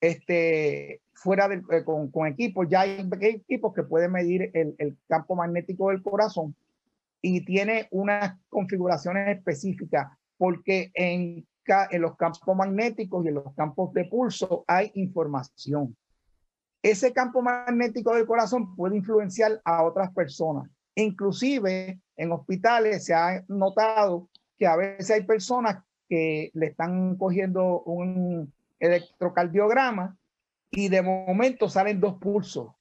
Este, 0.00 1.00
fuera 1.14 1.46
del, 1.46 1.62
eh, 1.70 1.84
con, 1.84 2.10
con, 2.10 2.26
equipos, 2.26 2.66
ya 2.68 2.80
hay 2.80 3.08
equipos 3.20 3.72
que 3.72 3.84
pueden 3.84 4.10
medir 4.10 4.50
el, 4.54 4.74
el 4.78 4.98
campo 5.06 5.36
magnético 5.36 5.90
del 5.90 6.02
corazón 6.02 6.56
y 7.20 7.44
tiene 7.44 7.86
unas 7.92 8.36
configuraciones 8.48 9.36
específicas 9.36 10.08
porque 10.36 10.90
en, 10.94 11.46
en 11.66 12.02
los 12.02 12.16
campos 12.16 12.56
magnéticos 12.56 13.24
y 13.24 13.28
en 13.28 13.34
los 13.34 13.54
campos 13.54 13.92
de 13.94 14.06
pulso 14.06 14.64
hay 14.66 14.90
información. 14.94 15.96
Ese 16.82 17.12
campo 17.12 17.40
magnético 17.40 18.12
del 18.16 18.26
corazón 18.26 18.74
puede 18.74 18.96
influenciar 18.96 19.60
a 19.64 19.84
otras 19.84 20.12
personas. 20.12 20.68
Inclusive 20.96 22.00
en 22.16 22.32
hospitales 22.32 23.04
se 23.04 23.14
ha 23.14 23.44
notado 23.46 24.28
que 24.58 24.66
a 24.66 24.74
veces 24.74 25.10
hay 25.12 25.22
personas 25.22 25.84
que 26.12 26.50
le 26.52 26.66
están 26.66 27.16
cogiendo 27.16 27.80
un 27.84 28.52
electrocardiograma 28.78 30.14
y 30.70 30.90
de 30.90 31.00
momento 31.00 31.70
salen 31.70 32.00
dos 32.00 32.18
pulsos. 32.18 32.74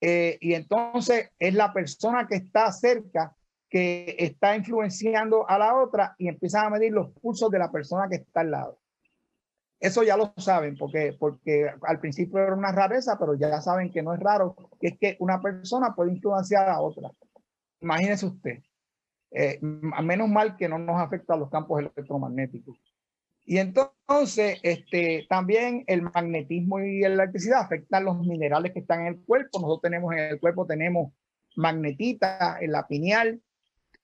Eh, 0.00 0.38
y 0.40 0.54
entonces 0.54 1.32
es 1.40 1.54
la 1.54 1.72
persona 1.72 2.28
que 2.28 2.36
está 2.36 2.70
cerca 2.70 3.34
que 3.68 4.14
está 4.16 4.54
influenciando 4.54 5.44
a 5.50 5.58
la 5.58 5.74
otra 5.74 6.14
y 6.18 6.28
empiezan 6.28 6.66
a 6.66 6.70
medir 6.70 6.92
los 6.92 7.10
pulsos 7.14 7.50
de 7.50 7.58
la 7.58 7.72
persona 7.72 8.08
que 8.08 8.16
está 8.16 8.42
al 8.42 8.52
lado. 8.52 8.78
Eso 9.80 10.04
ya 10.04 10.16
lo 10.16 10.32
saben 10.36 10.76
porque, 10.76 11.16
porque 11.18 11.68
al 11.82 11.98
principio 11.98 12.38
era 12.38 12.54
una 12.54 12.70
rareza, 12.70 13.18
pero 13.18 13.34
ya 13.34 13.60
saben 13.60 13.90
que 13.90 14.04
no 14.04 14.14
es 14.14 14.20
raro, 14.20 14.54
que 14.80 14.86
es 14.86 14.98
que 15.00 15.16
una 15.18 15.40
persona 15.40 15.96
puede 15.96 16.12
influenciar 16.12 16.68
a 16.68 16.80
otra. 16.80 17.10
Imagínese 17.80 18.26
usted, 18.26 18.62
eh, 19.34 19.58
menos 19.60 20.28
mal 20.28 20.56
que 20.56 20.68
no 20.68 20.78
nos 20.78 21.00
afecta 21.00 21.34
a 21.34 21.36
los 21.38 21.50
campos 21.50 21.80
electromagnéticos. 21.80 22.76
Y 23.44 23.58
entonces, 23.58 24.60
este, 24.62 25.26
también 25.28 25.84
el 25.86 26.02
magnetismo 26.02 26.80
y 26.80 27.00
la 27.00 27.08
electricidad 27.08 27.60
afectan 27.60 28.04
los 28.04 28.20
minerales 28.20 28.72
que 28.72 28.80
están 28.80 29.00
en 29.02 29.06
el 29.08 29.20
cuerpo. 29.24 29.58
Nosotros 29.58 29.82
tenemos 29.82 30.12
en 30.12 30.20
el 30.20 30.40
cuerpo, 30.40 30.66
tenemos 30.66 31.12
magnetita 31.56 32.58
en 32.60 32.72
la 32.72 32.86
pineal, 32.86 33.42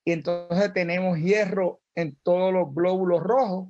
y 0.04 0.12
entonces 0.12 0.72
tenemos 0.72 1.18
hierro 1.18 1.80
en 1.94 2.16
todos 2.22 2.52
los 2.52 2.74
glóbulos 2.74 3.22
rojos. 3.22 3.68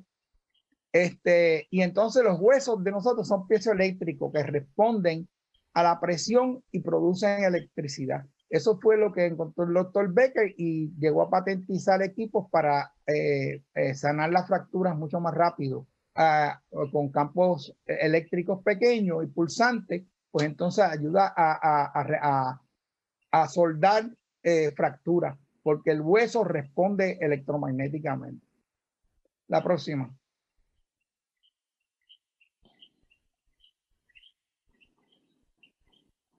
Este, 0.91 1.67
y 1.69 1.81
entonces 1.81 2.23
los 2.23 2.39
huesos 2.39 2.83
de 2.83 2.91
nosotros 2.91 3.27
son 3.27 3.47
piezas 3.47 3.73
eléctricos 3.73 4.31
que 4.31 4.43
responden 4.43 5.27
a 5.73 5.83
la 5.83 5.99
presión 5.99 6.63
y 6.71 6.79
producen 6.79 7.43
electricidad. 7.43 8.25
Eso 8.49 8.79
fue 8.79 8.97
lo 8.97 9.11
que 9.11 9.27
encontró 9.27 9.65
el 9.65 9.73
doctor 9.73 10.11
Becker 10.11 10.55
y 10.57 10.91
llegó 10.97 11.21
a 11.21 11.29
patentizar 11.29 12.01
equipos 12.01 12.49
para 12.49 12.91
eh, 13.05 13.61
eh, 13.75 13.93
sanar 13.93 14.31
las 14.31 14.47
fracturas 14.47 14.97
mucho 14.97 15.19
más 15.19 15.35
rápido 15.35 15.85
ah, 16.15 16.59
con 16.91 17.09
campos 17.09 17.75
eléctricos 17.85 18.63
pequeños 18.63 19.23
y 19.23 19.27
pulsantes, 19.27 20.03
pues 20.31 20.47
entonces 20.47 20.83
ayuda 20.83 21.31
a, 21.35 22.59
soldar 23.47 24.09
eh, 24.41 24.71
fracturas, 24.75 25.37
porque 25.61 25.91
el 25.91 26.01
hueso 26.01 26.43
responde 26.43 27.19
electromagnéticamente. 27.21 28.45
La 29.47 29.63
próxima. 29.63 30.11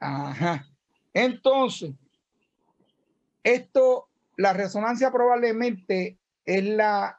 Ajá. 0.00 0.66
Entonces, 1.12 1.94
esto, 3.42 4.08
la 4.36 4.52
resonancia 4.52 5.10
probablemente 5.10 6.18
es 6.44 6.64
la, 6.64 7.18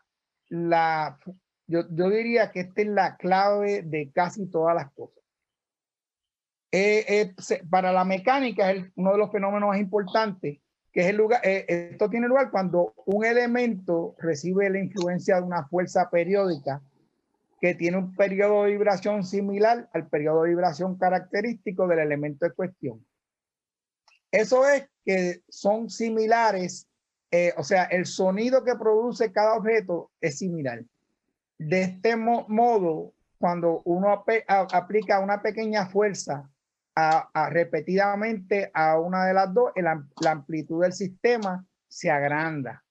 yo, 0.50 1.84
yo, 1.90 2.10
diría 2.10 2.52
que 2.52 2.62
esta 2.62 2.82
es 2.82 2.88
la 2.88 3.18
clave 3.18 3.84
de 3.84 4.12
casi 4.12 4.48
todas 4.48 4.76
las 4.76 4.92
cosas. 4.92 5.24
Eh, 6.74 7.34
eh, 7.50 7.64
para 7.70 7.92
la 7.92 8.06
mecánica 8.06 8.72
es 8.72 8.86
uno 8.96 9.12
de 9.12 9.18
los 9.18 9.32
fenómenos 9.32 9.70
más 9.70 9.80
importantes, 9.80 10.60
que 10.94 11.02
es 11.02 11.08
el 11.08 11.18
lugar, 11.18 11.42
eh, 11.44 11.66
esto 11.92 12.10
tiene 12.10 12.28
lugar 12.28 12.50
cuando 12.50 12.94
un 13.06 13.26
elemento 13.26 14.16
recibe 14.20 14.70
la 14.70 14.80
influencia 14.80 15.36
de 15.36 15.42
una 15.42 15.68
fuerza 15.68 16.10
periódica 16.10 16.82
que 17.60 17.76
tiene 17.76 17.98
un 17.98 18.16
periodo 18.16 18.64
de 18.64 18.72
vibración 18.72 19.24
similar 19.24 19.90
al 19.94 20.08
periodo 20.08 20.44
de 20.44 20.50
vibración 20.50 20.98
característico 20.98 21.88
del 21.88 22.00
elemento 22.00 22.46
de 22.46 22.54
cuestión. 22.54 23.06
Eso 24.32 24.68
es 24.68 24.88
que 25.06 25.42
son 25.50 25.90
similares, 25.90 26.88
eh, 27.32 27.54
o 27.58 27.64
sea, 27.64 27.84
el 27.86 28.06
sonido 28.06 28.64
que 28.64 28.76
produce 28.76 29.32
cada 29.32 29.56
objeto 29.56 30.12
es 30.22 30.38
similar. 30.38 30.84
De 31.58 31.82
este 31.84 32.16
modo, 32.16 33.14
cuando 33.38 33.82
uno 33.86 34.24
aplica 34.48 35.20
una 35.20 35.42
pequeña 35.42 35.88
fuerza 35.88 36.50
repetidamente 37.50 38.70
a 38.74 39.00
una 39.00 39.26
de 39.26 39.34
las 39.34 39.54
dos, 39.54 39.72
la 39.76 40.32
amplitud 40.32 40.82
del 40.82 40.94
sistema 40.94 41.66
se 41.88 42.10
agranda. 42.10 42.84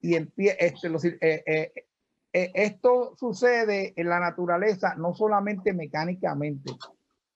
Y 0.00 0.16
este, 0.16 0.88
eh, 1.20 1.72
eh, 2.32 2.50
esto 2.54 3.14
sucede 3.16 3.92
en 3.94 4.08
la 4.08 4.18
naturaleza 4.18 4.94
no 4.96 5.14
solamente 5.14 5.72
mecánicamente, 5.72 6.72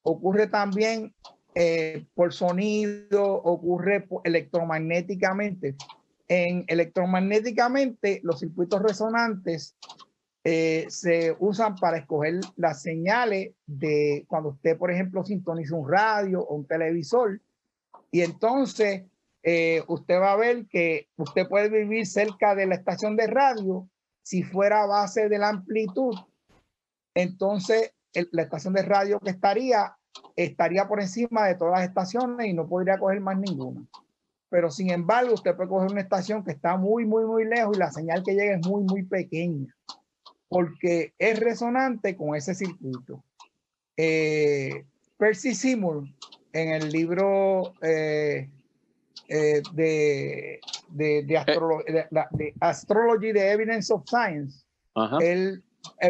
ocurre 0.02 0.48
también 0.48 1.14
eh, 1.58 2.04
por 2.14 2.34
sonido, 2.34 3.24
ocurre 3.24 4.06
electromagnéticamente. 4.24 5.74
En 6.28 6.66
electromagnéticamente, 6.66 8.20
los 8.24 8.40
circuitos 8.40 8.82
resonantes 8.82 9.74
eh, 10.44 10.84
se 10.90 11.34
usan 11.38 11.76
para 11.76 11.96
escoger 11.96 12.40
las 12.56 12.82
señales 12.82 13.54
de 13.64 14.26
cuando 14.28 14.50
usted, 14.50 14.76
por 14.76 14.90
ejemplo, 14.90 15.24
sintoniza 15.24 15.74
un 15.74 15.90
radio 15.90 16.42
o 16.42 16.56
un 16.56 16.66
televisor 16.66 17.40
Y 18.10 18.20
entonces 18.20 19.04
eh, 19.42 19.82
usted 19.88 20.20
va 20.20 20.32
a 20.32 20.36
ver 20.36 20.66
que 20.66 21.08
usted 21.16 21.48
puede 21.48 21.70
vivir 21.70 22.06
cerca 22.06 22.54
de 22.54 22.66
la 22.66 22.74
estación 22.74 23.16
de 23.16 23.28
radio 23.28 23.88
si 24.22 24.42
fuera 24.42 24.82
a 24.82 24.86
base 24.86 25.30
de 25.30 25.38
la 25.38 25.48
amplitud. 25.48 26.14
Entonces 27.14 27.94
la 28.32 28.42
estación 28.42 28.74
de 28.74 28.82
radio 28.82 29.20
que 29.20 29.30
estaría 29.30 29.96
estaría 30.34 30.86
por 30.88 31.00
encima 31.00 31.46
de 31.46 31.54
todas 31.54 31.80
las 31.80 31.88
estaciones 31.88 32.46
y 32.46 32.52
no 32.52 32.68
podría 32.68 32.98
coger 32.98 33.20
más 33.20 33.38
ninguna. 33.38 33.86
Pero 34.48 34.70
sin 34.70 34.90
embargo, 34.90 35.34
usted 35.34 35.56
puede 35.56 35.68
coger 35.68 35.90
una 35.90 36.00
estación 36.00 36.44
que 36.44 36.52
está 36.52 36.76
muy, 36.76 37.04
muy, 37.04 37.24
muy 37.24 37.44
lejos 37.44 37.76
y 37.76 37.80
la 37.80 37.90
señal 37.90 38.22
que 38.22 38.34
llega 38.34 38.54
es 38.54 38.66
muy, 38.66 38.82
muy 38.84 39.02
pequeña 39.02 39.74
porque 40.48 41.12
es 41.18 41.40
resonante 41.40 42.16
con 42.16 42.34
ese 42.34 42.54
circuito. 42.54 43.24
Eh, 43.96 44.84
Percy 45.18 45.54
Seymour, 45.54 46.04
en 46.52 46.70
el 46.70 46.90
libro 46.90 47.74
eh, 47.82 48.50
eh, 49.28 49.62
de, 49.72 50.60
de, 50.90 51.22
de, 51.22 52.54
Astrology, 52.60 53.32
de 53.32 53.50
Evidence 53.50 53.92
of 53.92 54.04
Science, 54.06 54.64
él, 55.20 55.62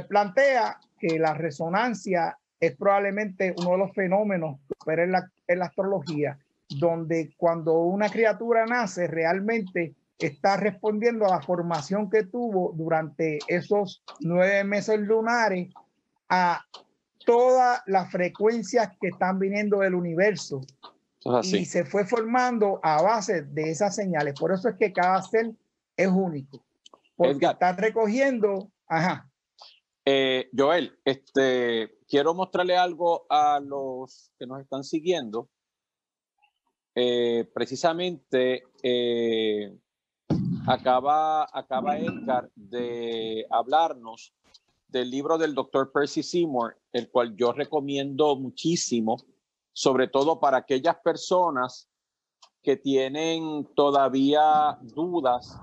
plantea 0.08 0.78
que 0.98 1.18
la 1.18 1.34
resonancia 1.34 2.38
es 2.60 2.76
probablemente 2.76 3.54
uno 3.58 3.72
de 3.72 3.78
los 3.78 3.92
fenómenos 3.92 4.58
pero 4.84 5.02
en 5.02 5.12
la, 5.12 5.30
en 5.48 5.58
la 5.58 5.66
astrología, 5.66 6.38
donde 6.68 7.34
cuando 7.36 7.80
una 7.80 8.08
criatura 8.08 8.64
nace 8.64 9.08
realmente 9.08 9.94
está 10.18 10.56
respondiendo 10.56 11.26
a 11.26 11.30
la 11.30 11.42
formación 11.42 12.08
que 12.08 12.22
tuvo 12.22 12.72
durante 12.74 13.38
esos 13.48 14.02
nueve 14.20 14.64
meses 14.64 15.00
lunares 15.00 15.74
a 16.28 16.64
todas 17.26 17.82
las 17.86 18.10
frecuencias 18.10 18.90
que 19.00 19.08
están 19.08 19.38
viniendo 19.38 19.80
del 19.80 19.94
universo. 19.94 20.60
Y 21.42 21.64
se 21.64 21.84
fue 21.84 22.06
formando 22.06 22.78
a 22.84 23.02
base 23.02 23.42
de 23.42 23.70
esas 23.72 23.96
señales. 23.96 24.34
Por 24.38 24.52
eso 24.52 24.68
es 24.68 24.76
que 24.76 24.92
cada 24.92 25.20
ser 25.22 25.50
es 25.96 26.06
único. 26.06 26.64
Porque 27.16 27.46
está 27.46 27.72
recogiendo. 27.72 28.70
Ajá. 28.86 29.28
Eh, 30.04 30.48
Joel, 30.56 30.96
este, 31.04 31.95
quiero 32.08 32.34
mostrarle 32.34 32.76
algo 32.76 33.26
a 33.28 33.60
los 33.60 34.30
que 34.38 34.46
nos 34.46 34.60
están 34.60 34.84
siguiendo. 34.84 35.48
Eh, 36.94 37.48
precisamente 37.52 38.64
eh, 38.82 39.76
acaba, 40.66 41.46
acaba 41.52 41.98
Edgar 41.98 42.50
de 42.54 43.46
hablarnos 43.50 44.32
del 44.88 45.10
libro 45.10 45.36
del 45.36 45.54
doctor 45.54 45.92
Percy 45.92 46.22
Seymour, 46.22 46.78
el 46.92 47.10
cual 47.10 47.36
yo 47.36 47.52
recomiendo 47.52 48.36
muchísimo, 48.36 49.18
sobre 49.72 50.08
todo 50.08 50.40
para 50.40 50.58
aquellas 50.58 50.96
personas 51.04 51.88
que 52.62 52.76
tienen 52.76 53.68
todavía 53.74 54.78
dudas 54.80 55.60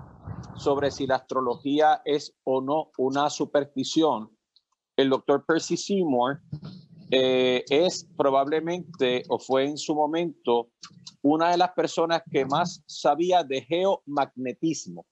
sobre 0.56 0.91
si 0.91 1.08
la 1.08 1.16
astrología 1.16 2.02
es 2.06 2.36
o 2.44 2.62
no 2.62 2.91
una 2.98 3.30
superstición. 3.30 4.30
El 4.96 5.10
doctor 5.10 5.44
Percy 5.46 5.78
Seymour 5.78 6.39
eh, 7.12 7.64
es 7.70 8.08
probablemente 8.18 9.24
o 9.30 9.39
fue 9.39 9.66
en 9.66 9.78
su 9.78 9.96
momento 9.96 10.70
una 11.22 11.52
de 11.52 11.58
las 11.58 11.72
personas 11.72 12.22
que 12.30 12.46
más 12.46 12.84
sabía 12.86 13.44
de 13.44 13.62
geomagnetismo 13.62 15.06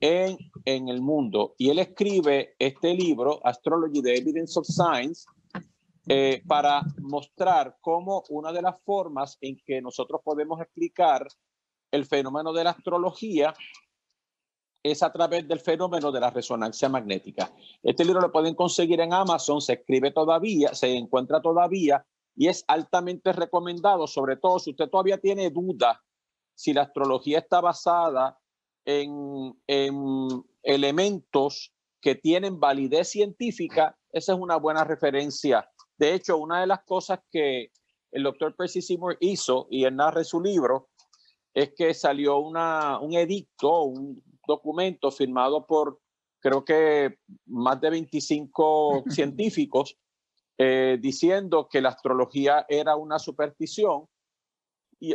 en, 0.00 0.36
en 0.64 0.88
el 0.88 1.00
mundo. 1.00 1.54
Y 1.56 1.70
él 1.70 1.78
escribe 1.78 2.54
este 2.58 2.94
libro, 2.94 3.40
Astrology, 3.44 4.02
The 4.02 4.16
Evidence 4.16 4.58
of 4.58 4.66
Science, 4.66 5.24
eh, 6.06 6.42
para 6.46 6.82
mostrar 7.00 7.78
cómo 7.80 8.24
una 8.28 8.52
de 8.52 8.60
las 8.60 8.74
formas 8.84 9.38
en 9.40 9.56
que 9.64 9.80
nosotros 9.80 10.20
podemos 10.22 10.60
explicar 10.60 11.26
el 11.90 12.04
fenómeno 12.04 12.52
de 12.52 12.64
la 12.64 12.70
astrología 12.70 13.54
es 14.84 15.02
a 15.02 15.10
través 15.10 15.48
del 15.48 15.60
fenómeno 15.60 16.12
de 16.12 16.20
la 16.20 16.30
resonancia 16.30 16.88
magnética. 16.90 17.50
Este 17.82 18.04
libro 18.04 18.20
lo 18.20 18.30
pueden 18.30 18.54
conseguir 18.54 19.00
en 19.00 19.14
Amazon, 19.14 19.60
se 19.60 19.72
escribe 19.72 20.10
todavía, 20.10 20.74
se 20.74 20.94
encuentra 20.94 21.40
todavía 21.40 22.04
y 22.36 22.48
es 22.48 22.64
altamente 22.68 23.32
recomendado, 23.32 24.06
sobre 24.06 24.36
todo 24.36 24.58
si 24.58 24.70
usted 24.70 24.90
todavía 24.90 25.18
tiene 25.18 25.50
duda 25.50 26.00
si 26.54 26.72
la 26.72 26.82
astrología 26.82 27.38
está 27.38 27.60
basada 27.60 28.38
en, 28.84 29.56
elementos 30.62 31.72
que 32.00 32.14
tienen 32.14 32.60
validez 32.60 33.08
científica, 33.08 33.98
esa 34.12 34.32
es 34.32 34.38
una 34.38 34.56
buena 34.56 34.84
referencia. 34.84 35.68
De 35.96 36.14
hecho, 36.14 36.38
una 36.38 36.60
de 36.60 36.66
las 36.66 36.84
cosas 36.84 37.20
que 37.30 37.70
el 38.12 38.22
doctor 38.22 38.54
Percy 38.54 38.80
Seymour 38.80 39.16
hizo, 39.20 39.66
y 39.70 39.84
él 39.84 39.96
narra 39.96 40.22
su 40.24 40.40
libro, 40.40 40.88
es 41.52 41.72
que 41.74 41.92
salió 41.92 42.38
un 42.38 43.14
edicto, 43.14 43.82
un 43.82 44.22
documento 44.46 45.10
firmado 45.10 45.66
por 45.66 46.00
creo 46.40 46.64
que 46.64 47.18
más 47.46 47.80
de 47.80 47.90
25 47.90 49.04
científicos, 49.08 49.96
eh, 50.58 50.98
diciendo 51.00 51.68
que 51.70 51.80
la 51.80 51.88
astrología 51.88 52.66
era 52.68 52.96
una 52.96 53.18
superstición 53.18 54.06
y, 55.00 55.14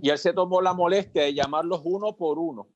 y 0.00 0.08
él 0.08 0.18
se 0.18 0.32
tomó 0.32 0.62
la 0.62 0.72
molestia 0.72 1.22
de 1.22 1.34
llamarlos 1.34 1.82
uno 1.84 2.16
por 2.16 2.38
uno 2.38 2.68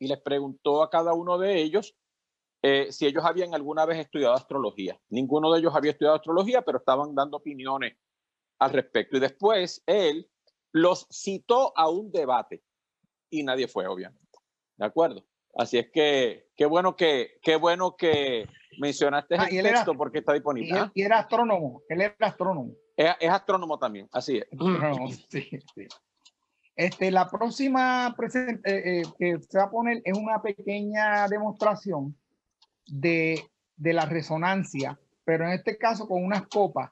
y 0.00 0.06
les 0.08 0.20
preguntó 0.20 0.82
a 0.82 0.90
cada 0.90 1.14
uno 1.14 1.38
de 1.38 1.60
ellos 1.60 1.94
eh, 2.62 2.92
si 2.92 3.06
ellos 3.06 3.24
habían 3.24 3.54
alguna 3.54 3.86
vez 3.86 3.98
estudiado 3.98 4.34
astrología. 4.34 5.00
Ninguno 5.08 5.50
de 5.52 5.60
ellos 5.60 5.74
había 5.74 5.92
estudiado 5.92 6.16
astrología, 6.16 6.62
pero 6.62 6.78
estaban 6.78 7.14
dando 7.14 7.38
opiniones 7.38 7.96
al 8.58 8.72
respecto. 8.72 9.16
Y 9.16 9.20
después 9.20 9.82
él 9.86 10.28
los 10.72 11.06
citó 11.10 11.72
a 11.76 11.88
un 11.88 12.12
debate 12.12 12.62
y 13.30 13.42
nadie 13.42 13.68
fue, 13.68 13.86
obviamente. 13.86 14.38
¿De 14.76 14.86
acuerdo? 14.86 15.24
Así 15.56 15.78
es 15.78 15.90
que 15.90 16.48
qué 16.56 16.66
bueno 16.66 16.94
que, 16.96 17.38
qué 17.42 17.56
bueno 17.56 17.96
que 17.96 18.48
mencionaste 18.78 19.36
ah, 19.36 19.48
el 19.50 19.62
texto 19.62 19.94
porque 19.94 20.18
está 20.18 20.32
disponible. 20.32 20.78
¿ah? 20.78 20.92
Y, 20.94 21.02
era 21.02 21.18
astrónomo, 21.20 21.82
él 21.88 22.00
era 22.02 22.14
astrónomo. 22.20 22.74
Es, 22.96 23.30
astrónomo 23.30 23.78
también, 23.78 24.08
así 24.12 24.38
es. 24.38 24.46
Este, 26.76 27.10
la 27.10 27.28
próxima 27.28 28.16
eh, 28.24 28.60
eh, 28.64 29.02
que 29.18 29.38
se 29.46 29.58
va 29.58 29.64
a 29.64 29.70
poner 29.70 30.00
es 30.02 30.16
una 30.16 30.40
pequeña 30.40 31.28
demostración 31.28 32.16
de, 32.86 33.44
de, 33.76 33.92
la 33.92 34.06
resonancia, 34.06 34.98
pero 35.24 35.44
en 35.44 35.50
este 35.50 35.76
caso 35.76 36.08
con 36.08 36.24
unas 36.24 36.46
copas. 36.46 36.90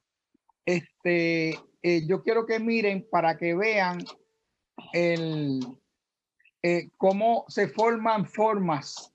Este, 0.66 1.58
eh, 1.82 2.06
yo 2.06 2.22
quiero 2.22 2.44
que 2.44 2.58
miren 2.58 3.06
para 3.10 3.38
que 3.38 3.54
vean 3.54 4.04
el, 4.92 5.60
cómo 6.96 7.44
se 7.48 7.68
forman 7.68 8.26
formas 8.26 9.12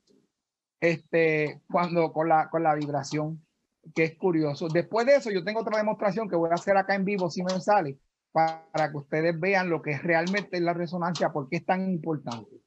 este, 0.79 1.61
cuando 1.71 2.11
con 2.11 2.27
la, 2.27 2.49
con 2.49 2.63
la 2.63 2.75
vibración, 2.75 3.41
que 3.95 4.03
es 4.03 4.17
curioso. 4.17 4.67
Después 4.67 5.05
de 5.05 5.15
eso, 5.15 5.31
yo 5.31 5.43
tengo 5.43 5.61
otra 5.61 5.77
demostración 5.77 6.29
que 6.29 6.35
voy 6.35 6.49
a 6.51 6.55
hacer 6.55 6.75
acá 6.77 6.95
en 6.95 7.05
vivo 7.05 7.29
si 7.29 7.43
me 7.43 7.59
sale, 7.61 7.97
para, 8.33 8.91
que 8.91 8.97
ustedes 8.97 9.39
vean 9.39 9.69
lo 9.69 9.81
que 9.81 9.91
es 9.91 10.03
realmente 10.03 10.59
la 10.59 10.73
resonancia, 10.73 11.31
por 11.31 11.47
qué 11.47 11.57
es 11.57 11.65
tan 11.65 11.89
importante. 11.89 12.61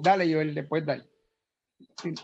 Dale, 0.00 0.32
Joel, 0.32 0.54
después 0.54 0.84
dale. 0.84 1.08
Sí. 2.02 2.14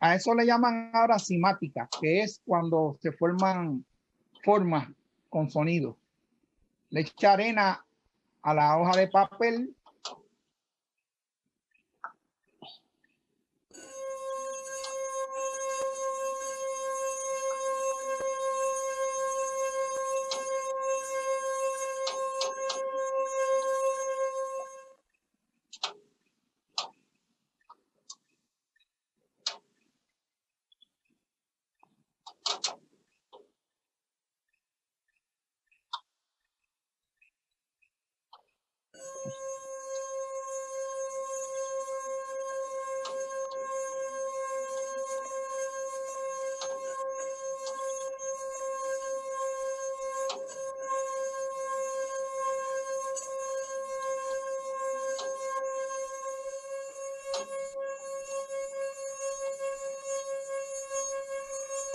A 0.00 0.14
eso 0.14 0.34
le 0.34 0.46
llaman 0.46 0.90
ahora 0.94 1.18
simática, 1.18 1.88
que 2.00 2.22
es 2.22 2.40
cuando 2.44 2.96
se 3.00 3.12
forman 3.12 3.84
formas 4.44 4.88
con 5.28 5.50
sonido. 5.50 5.96
Le 6.90 7.00
echa 7.00 7.32
arena 7.32 7.84
a 8.42 8.54
la 8.54 8.78
hoja 8.78 8.96
de 8.96 9.08
papel 9.08 9.74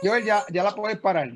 Joel, 0.03 0.25
ya, 0.25 0.43
ya 0.51 0.63
la 0.63 0.75
puedes 0.75 0.99
parar. 0.99 1.31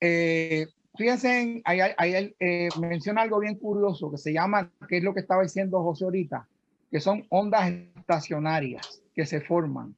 Eh, 0.00 0.66
fíjense, 0.96 1.62
ahí, 1.64 1.80
ahí 1.96 2.34
eh, 2.38 2.68
menciona 2.78 3.22
algo 3.22 3.38
bien 3.38 3.56
curioso 3.56 4.10
que 4.10 4.18
se 4.18 4.32
llama, 4.32 4.70
que 4.88 4.98
es 4.98 5.04
lo 5.04 5.14
que 5.14 5.20
estaba 5.20 5.42
diciendo 5.42 5.82
José 5.82 6.04
ahorita, 6.04 6.48
que 6.90 7.00
son 7.00 7.26
ondas 7.30 7.70
estacionarias 7.96 9.02
que 9.14 9.26
se 9.26 9.40
forman. 9.40 9.94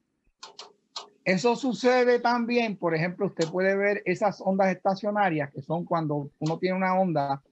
Eso 1.25 1.55
sucede 1.55 2.19
también, 2.19 2.77
por 2.77 2.97
ejemplo, 2.97 3.27
usted 3.27 3.49
puede 3.49 3.77
ver 3.77 4.03
esas 4.07 4.41
ondas 4.41 4.75
estacionarias 4.75 5.53
que 5.53 5.63
son 5.63 5.85
cuando 5.85 6.31
uno 6.41 6.59
tiene 6.59 6.77
una 6.77 6.99
onda, 6.99 7.43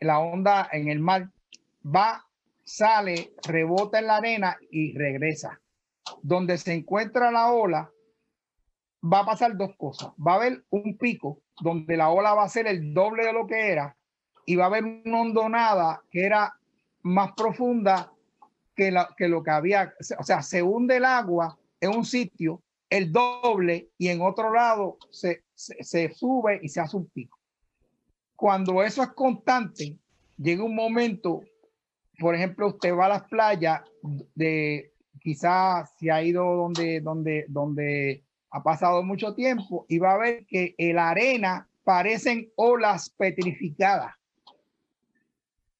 la 0.00 0.20
onda 0.20 0.68
en 0.72 0.88
el 0.88 1.00
mar 1.00 1.28
va, 1.84 2.26
sale, 2.76 3.32
rebota 3.46 3.98
en 3.98 4.06
la 4.06 4.16
arena 4.16 4.58
y 4.70 4.96
regresa. 4.96 5.60
Donde 6.22 6.58
se 6.58 6.72
encuentra 6.72 7.30
la 7.30 7.52
ola, 7.52 7.90
va 9.02 9.20
a 9.20 9.26
pasar 9.26 9.56
dos 9.56 9.76
cosas. 9.76 10.10
Va 10.16 10.32
a 10.32 10.36
haber 10.36 10.64
un 10.70 10.96
pico 10.96 11.42
donde 11.60 11.96
la 11.96 12.10
ola 12.10 12.34
va 12.34 12.44
a 12.44 12.48
ser 12.48 12.66
el 12.66 12.92
doble 12.94 13.24
de 13.24 13.32
lo 13.32 13.46
que 13.46 13.70
era 13.70 13.96
y 14.46 14.56
va 14.56 14.64
a 14.64 14.68
haber 14.68 14.84
una 14.84 15.20
hondonada 15.20 16.02
que 16.10 16.24
era 16.24 16.54
más 17.02 17.32
profunda 17.32 18.12
que, 18.74 18.90
lo 19.28 19.42
que 19.42 19.50
había. 19.50 19.94
O 20.18 20.24
sea, 20.24 20.42
se 20.42 20.62
hunde 20.62 20.96
el 20.96 21.04
agua 21.04 21.58
en 21.80 21.90
un 21.90 22.04
sitio 22.04 22.62
el 22.90 23.12
doble 23.12 23.90
y 23.96 24.08
en 24.08 24.20
otro 24.20 24.52
lado 24.52 24.98
se, 25.10 25.44
sube 25.54 26.58
y 26.62 26.68
se 26.68 26.80
hace 26.80 26.96
un 26.96 27.06
pico. 27.06 27.38
Cuando 28.34 28.82
eso 28.82 29.02
es 29.02 29.10
constante, 29.10 29.96
llega 30.36 30.64
un 30.64 30.74
momento, 30.74 31.42
por 32.20 32.34
ejemplo, 32.34 32.68
usted 32.68 32.94
va 32.94 33.06
a 33.06 33.08
las 33.08 33.22
playas 33.24 33.80
de 34.34 34.92
quizás 35.20 35.90
si 35.98 36.10
ha 36.10 36.22
ido 36.22 36.44
donde, 36.54 37.00
donde, 37.00 37.46
donde 37.48 38.22
ha 38.50 38.62
pasado 38.62 39.02
mucho 39.02 39.34
tiempo 39.34 39.86
y 39.88 39.98
va 39.98 40.12
a 40.12 40.18
ver 40.18 40.46
que 40.46 40.74
la 40.78 41.10
arena 41.10 41.66
parecen 41.82 42.50
olas 42.56 43.10
petrificadas. 43.10 44.14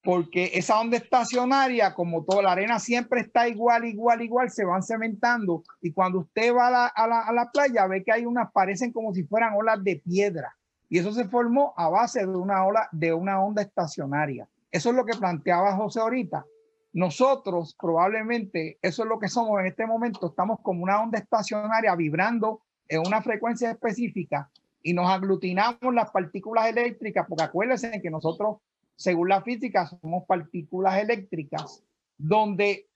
Porque 0.03 0.53
esa 0.55 0.81
onda 0.81 0.97
estacionaria, 0.97 1.93
como 1.93 2.25
toda 2.25 2.43
la 2.43 2.53
arena 2.53 2.79
siempre 2.79 3.21
está 3.21 3.47
igual, 3.47 3.85
igual, 3.85 4.23
igual, 4.23 4.51
se 4.51 4.65
van 4.65 4.83
cementando. 4.83 5.63
Y 5.83 5.93
cuando 5.93 6.21
usted 6.21 6.55
va 6.55 6.69
a 6.69 6.71
la, 6.71 6.87
a 6.87 7.07
la, 7.07 7.21
a 7.21 7.33
la 7.35 7.51
playa 7.51 7.87
ve 7.87 8.03
que 8.03 8.13
hay 8.13 8.25
unas, 8.25 8.51
parecen 8.51 8.93
como 8.93 9.13
si 9.13 9.25
fueran 9.25 9.53
olas 9.55 9.85
de 9.85 9.97
piedra. 9.97 10.57
Y 10.89 10.99
eso 10.99 11.13
se 11.13 11.29
formó 11.29 11.75
a 11.77 11.91
base 11.91 12.21
de 12.21 12.35
una 12.35 12.65
ola, 12.65 12.89
de 12.93 13.13
una 13.13 13.43
onda 13.43 13.61
estacionaria. 13.61 14.49
Eso 14.71 14.91
es 14.91 14.97
lo 14.97 15.05
que 15.05 15.17
planteaba 15.17 15.77
José 15.77 16.01
ahorita. 16.01 16.45
Nosotros 16.93 17.77
probablemente, 17.79 18.79
eso 18.83 19.03
es 19.03 19.09
lo 19.09 19.19
que 19.19 19.29
somos 19.29 19.61
en 19.61 19.67
este 19.67 19.87
momento, 19.87 20.29
estamos 20.29 20.59
como 20.63 20.83
una 20.83 21.01
onda 21.01 21.19
estacionaria 21.19 21.95
vibrando 21.95 22.63
en 22.89 23.07
una 23.07 23.23
frecuencia 23.23 23.71
específica 23.71 24.51
y 24.83 24.93
nos 24.93 25.09
aglutinamos 25.09 25.95
las 25.95 26.11
partículas 26.11 26.67
eléctricas, 26.69 27.27
porque 27.29 27.45
acuérdense 27.45 28.01
que 28.03 28.11
nosotros 28.11 28.57
según 29.01 29.31
la 29.31 29.41
física, 29.41 29.87
somos 29.87 30.27
partículas 30.27 31.03
eléctricas, 31.03 31.83
donde 32.19 32.87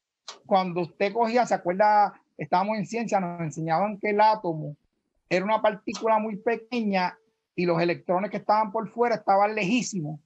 cuando 0.44 0.82
usted 0.82 1.14
cogía, 1.14 1.46
se 1.46 1.54
acuerda, 1.54 2.12
estábamos 2.36 2.76
en 2.76 2.84
ciencia, 2.84 3.20
nos 3.20 3.40
enseñaban 3.40 3.98
que 3.98 4.10
el 4.10 4.20
átomo 4.20 4.76
era 5.30 5.46
una 5.46 5.62
partícula 5.62 6.18
muy 6.18 6.36
pequeña 6.36 7.16
y 7.56 7.64
los 7.64 7.80
electrones 7.80 8.30
que 8.30 8.36
estaban 8.36 8.70
por 8.70 8.90
fuera 8.90 9.14
estaban 9.14 9.54
lejísimos, 9.54 10.20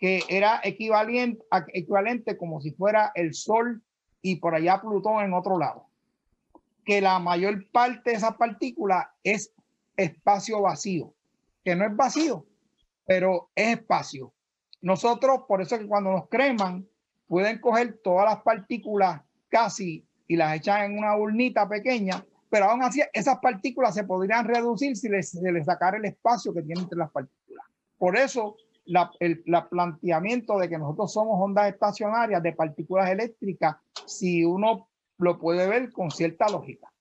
que 0.00 0.22
era 0.30 0.60
equivalente, 0.64 2.38
como 2.38 2.60
si 2.62 2.72
fuera 2.72 3.12
el 3.14 3.34
Sol 3.34 3.82
y 4.22 4.36
por 4.36 4.54
allá 4.54 4.80
Plutón 4.80 5.22
en 5.22 5.34
otro 5.34 5.58
lado. 5.58 5.86
Que 6.84 7.02
la 7.02 7.18
mayor 7.18 7.70
parte 7.70 8.10
de 8.10 8.16
esa 8.16 8.38
partícula 8.38 9.14
es 9.22 9.52
espacio 9.96 10.62
vacío, 10.62 11.14
que 11.62 11.76
no 11.76 11.84
es 11.84 11.94
vacío, 11.94 12.46
pero 13.06 13.50
es 13.54 13.76
espacio. 13.78 14.32
Nosotros, 14.80 15.42
por 15.46 15.60
eso 15.60 15.78
que 15.78 15.86
cuando 15.86 16.12
nos 16.12 16.28
creman, 16.30 16.88
pueden 17.28 17.60
coger 17.60 18.00
todas 18.02 18.24
las 18.24 18.42
partículas 18.42 19.20
casi 19.50 20.06
y 20.26 20.36
las 20.36 20.56
echan 20.56 20.92
en 20.92 20.98
una 20.98 21.14
urnita 21.14 21.68
pequeña, 21.68 22.24
pero 22.48 22.64
aún 22.64 22.82
así 22.82 23.02
esas 23.12 23.38
partículas 23.40 23.94
se 23.94 24.04
podrían 24.04 24.46
reducir 24.46 24.96
si 24.96 25.10
les, 25.10 25.30
se 25.30 25.52
les 25.52 25.66
sacara 25.66 25.98
el 25.98 26.06
espacio 26.06 26.54
que 26.54 26.62
tienen 26.62 26.84
entre 26.84 26.98
las 26.98 27.10
partículas. 27.10 27.66
Por 27.98 28.16
eso 28.16 28.56
la, 28.90 29.10
el 29.20 29.42
la 29.46 29.68
planteamiento 29.68 30.58
de 30.58 30.68
que 30.68 30.78
nosotros 30.78 31.12
somos 31.12 31.40
ondas 31.40 31.72
estacionarias 31.72 32.42
de 32.42 32.52
partículas 32.52 33.08
eléctricas, 33.10 33.76
si 34.06 34.44
uno 34.44 34.88
lo 35.18 35.38
puede 35.38 35.68
ver 35.68 35.92
con 35.92 36.10
cierta 36.10 36.48
lógica. 36.48 36.92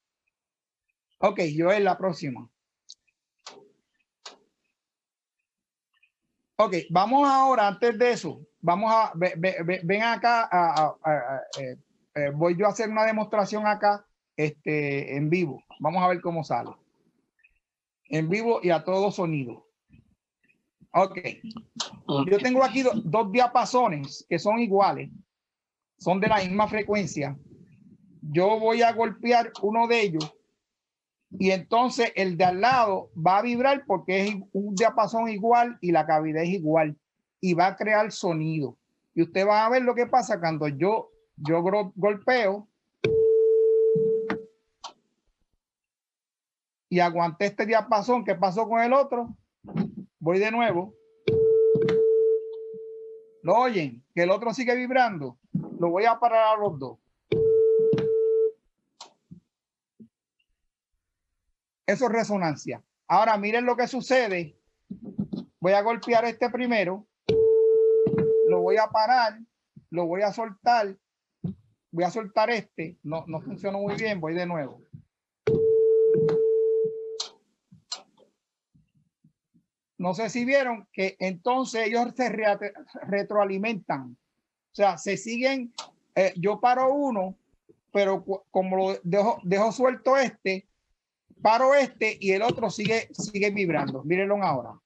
Ok, 1.19 1.41
yo 1.55 1.71
en 1.71 1.83
la 1.83 1.97
próxima. 1.97 2.47
Ok, 6.57 6.75
vamos 6.89 7.27
ahora, 7.27 7.67
antes 7.67 7.97
de 7.97 8.11
eso, 8.11 8.41
vamos 8.59 8.91
a, 8.93 9.13
ven 9.15 10.03
acá, 10.03 10.97
eh, 11.57 11.77
eh, 12.15 12.31
voy 12.31 12.57
yo 12.57 12.65
a 12.65 12.69
hacer 12.69 12.89
una 12.89 13.05
demostración 13.05 13.65
acá 13.65 14.05
este, 14.35 15.15
en 15.15 15.29
vivo. 15.29 15.63
Vamos 15.79 16.03
a 16.03 16.07
ver 16.09 16.21
cómo 16.21 16.43
sale. 16.43 16.71
En 18.09 18.29
vivo 18.29 18.59
y 18.61 18.71
a 18.71 18.83
todo 18.83 19.11
sonido. 19.11 19.68
Ok. 20.91 21.19
Yo 22.29 22.37
tengo 22.39 22.63
aquí 22.63 22.83
dos 22.83 23.31
diapasones 23.31 24.25
que 24.27 24.39
son 24.39 24.59
iguales. 24.59 25.09
Son 25.97 26.19
de 26.19 26.27
la 26.27 26.37
misma 26.37 26.67
frecuencia. 26.67 27.37
Yo 28.21 28.59
voy 28.59 28.81
a 28.81 28.93
golpear 28.93 29.51
uno 29.61 29.87
de 29.87 30.01
ellos 30.01 30.35
y 31.31 31.51
entonces 31.51 32.11
el 32.15 32.37
de 32.37 32.45
al 32.45 32.61
lado 32.61 33.11
va 33.15 33.37
a 33.37 33.41
vibrar 33.41 33.83
porque 33.85 34.23
es 34.27 34.35
un 34.51 34.73
diapasón 34.73 35.29
igual 35.29 35.77
y 35.81 35.91
la 35.91 36.05
cavidad 36.05 36.43
es 36.43 36.49
igual 36.49 36.97
y 37.39 37.53
va 37.53 37.67
a 37.67 37.75
crear 37.75 38.11
sonido. 38.11 38.77
Y 39.13 39.23
usted 39.23 39.47
va 39.47 39.65
a 39.65 39.69
ver 39.69 39.83
lo 39.83 39.93
que 39.93 40.07
pasa 40.07 40.39
cuando 40.39 40.67
yo, 40.67 41.11
yo 41.35 41.61
golpeo 41.95 42.67
y 46.89 46.99
aguanté 46.99 47.45
este 47.45 47.65
diapasón. 47.65 48.23
¿Qué 48.23 48.35
pasó 48.35 48.67
con 48.67 48.81
el 48.81 48.93
otro? 48.93 49.35
Voy 50.29 50.37
de 50.37 50.51
nuevo. 50.51 50.93
¿Lo 53.41 53.55
oyen? 53.55 54.05
Que 54.13 54.21
el 54.21 54.29
otro 54.29 54.53
sigue 54.53 54.75
vibrando. 54.75 55.39
Lo 55.79 55.89
voy 55.89 56.05
a 56.05 56.19
parar 56.19 56.55
a 56.55 56.61
los 56.61 56.77
dos. 56.77 56.99
Eso 61.87 62.05
es 62.05 62.11
resonancia. 62.11 62.83
Ahora 63.07 63.39
miren 63.39 63.65
lo 63.65 63.75
que 63.75 63.87
sucede. 63.87 64.55
Voy 65.59 65.71
a 65.71 65.81
golpear 65.81 66.25
este 66.25 66.51
primero. 66.51 67.07
Lo 68.49 68.61
voy 68.61 68.77
a 68.77 68.85
parar. 68.85 69.39
Lo 69.89 70.05
voy 70.05 70.21
a 70.21 70.31
soltar. 70.31 70.95
Voy 71.89 72.03
a 72.03 72.11
soltar 72.11 72.51
este. 72.51 72.99
No, 73.01 73.23
no 73.25 73.41
funcionó 73.41 73.79
muy 73.79 73.95
bien. 73.95 74.21
Voy 74.21 74.35
de 74.35 74.45
nuevo. 74.45 74.88
No 79.99 80.13
sé 80.13 80.29
si 80.29 80.45
vieron 80.45 80.87
que 80.93 81.17
entonces 81.19 81.87
ellos 81.87 82.13
se 82.15 82.29
retroalimentan. 83.03 84.17
O 84.71 84.75
sea, 84.75 84.97
se 84.97 85.17
siguen. 85.17 85.73
Eh, 86.15 86.33
yo 86.37 86.61
paro 86.61 86.93
uno, 86.93 87.35
pero 87.91 88.23
como 88.49 88.77
lo 88.77 88.99
dejo, 89.03 89.39
dejo 89.43 89.71
suelto 89.73 90.17
este, 90.17 90.65
paro 91.41 91.75
este 91.75 92.17
y 92.19 92.31
el 92.31 92.43
otro 92.43 92.69
sigue, 92.69 93.09
sigue 93.11 93.51
vibrando. 93.51 94.01
Mírenlo 94.03 94.41
ahora. 94.41 94.79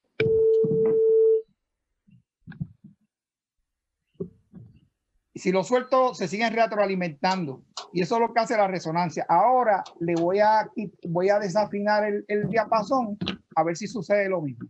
si 5.35 5.51
lo 5.51 5.63
suelto, 5.63 6.15
se 6.15 6.29
siguen 6.29 6.53
retroalimentando. 6.53 7.63
Y 7.91 8.01
eso 8.01 8.15
es 8.15 8.21
lo 8.21 8.33
que 8.33 8.39
hace 8.39 8.55
la 8.55 8.67
resonancia. 8.67 9.25
Ahora 9.27 9.83
le 9.99 10.15
voy 10.15 10.39
a, 10.39 10.71
voy 11.07 11.29
a 11.29 11.37
desafinar 11.37 12.05
el, 12.05 12.23
el 12.29 12.47
diapasón 12.47 13.17
a 13.55 13.63
ver 13.63 13.75
si 13.75 13.87
sucede 13.87 14.29
lo 14.29 14.41
mismo. 14.41 14.69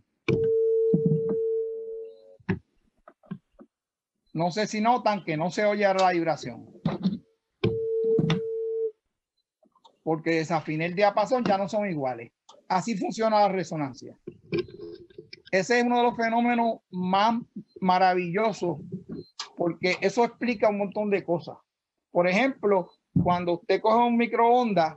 No 4.34 4.50
sé 4.50 4.66
si 4.66 4.80
notan 4.80 5.24
que 5.24 5.36
no 5.36 5.50
se 5.50 5.64
oye 5.64 5.84
la 5.94 6.10
vibración. 6.10 6.74
porque 10.04 10.36
desafiné 10.36 10.86
el 10.86 10.94
diapasón, 10.94 11.42
ya 11.44 11.58
no 11.58 11.68
son 11.68 11.90
iguales. 11.90 12.30
Así 12.68 12.96
funciona 12.96 13.40
la 13.40 13.48
resonancia. 13.48 14.16
Ese 15.50 15.78
es 15.78 15.84
uno 15.84 15.96
de 15.96 16.02
los 16.04 16.16
fenómenos 16.16 16.80
más 16.90 17.40
maravillosos, 17.80 18.78
porque 19.56 19.96
eso 20.00 20.24
explica 20.24 20.68
un 20.68 20.78
montón 20.78 21.10
de 21.10 21.24
cosas. 21.24 21.56
Por 22.12 22.28
ejemplo, 22.28 22.90
cuando 23.22 23.54
usted 23.54 23.80
coge 23.80 24.06
un 24.06 24.16
microondas 24.16 24.96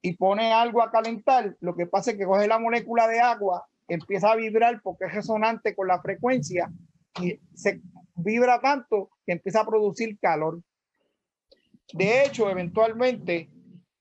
y 0.00 0.16
pone 0.16 0.52
algo 0.52 0.82
a 0.82 0.90
calentar, 0.90 1.56
lo 1.60 1.76
que 1.76 1.86
pasa 1.86 2.12
es 2.12 2.16
que 2.16 2.24
coge 2.24 2.48
la 2.48 2.58
molécula 2.58 3.06
de 3.08 3.20
agua, 3.20 3.66
empieza 3.86 4.32
a 4.32 4.36
vibrar 4.36 4.80
porque 4.82 5.04
es 5.04 5.14
resonante 5.14 5.74
con 5.74 5.88
la 5.88 6.00
frecuencia 6.00 6.72
y 7.20 7.38
se 7.54 7.82
vibra 8.14 8.60
tanto 8.60 9.10
que 9.26 9.32
empieza 9.32 9.60
a 9.60 9.66
producir 9.66 10.18
calor. 10.18 10.62
De 11.92 12.24
hecho, 12.24 12.50
eventualmente 12.50 13.50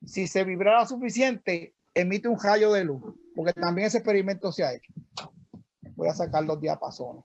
si 0.05 0.27
se 0.27 0.43
vibrara 0.43 0.85
suficiente, 0.85 1.75
emite 1.93 2.27
un 2.27 2.39
rayo 2.39 2.71
de 2.71 2.83
luz, 2.83 3.03
porque 3.35 3.53
también 3.53 3.87
ese 3.87 3.99
experimento 3.99 4.51
se 4.51 4.63
ha 4.63 4.73
hecho. 4.73 4.93
Voy 5.95 6.07
a 6.07 6.13
sacar 6.13 6.43
los 6.43 6.59
diapasones. 6.59 7.23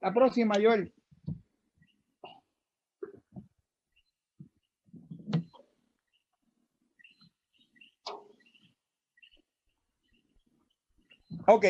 La 0.00 0.12
próxima, 0.12 0.54
Joel. 0.62 0.92
Ok, 11.46 11.64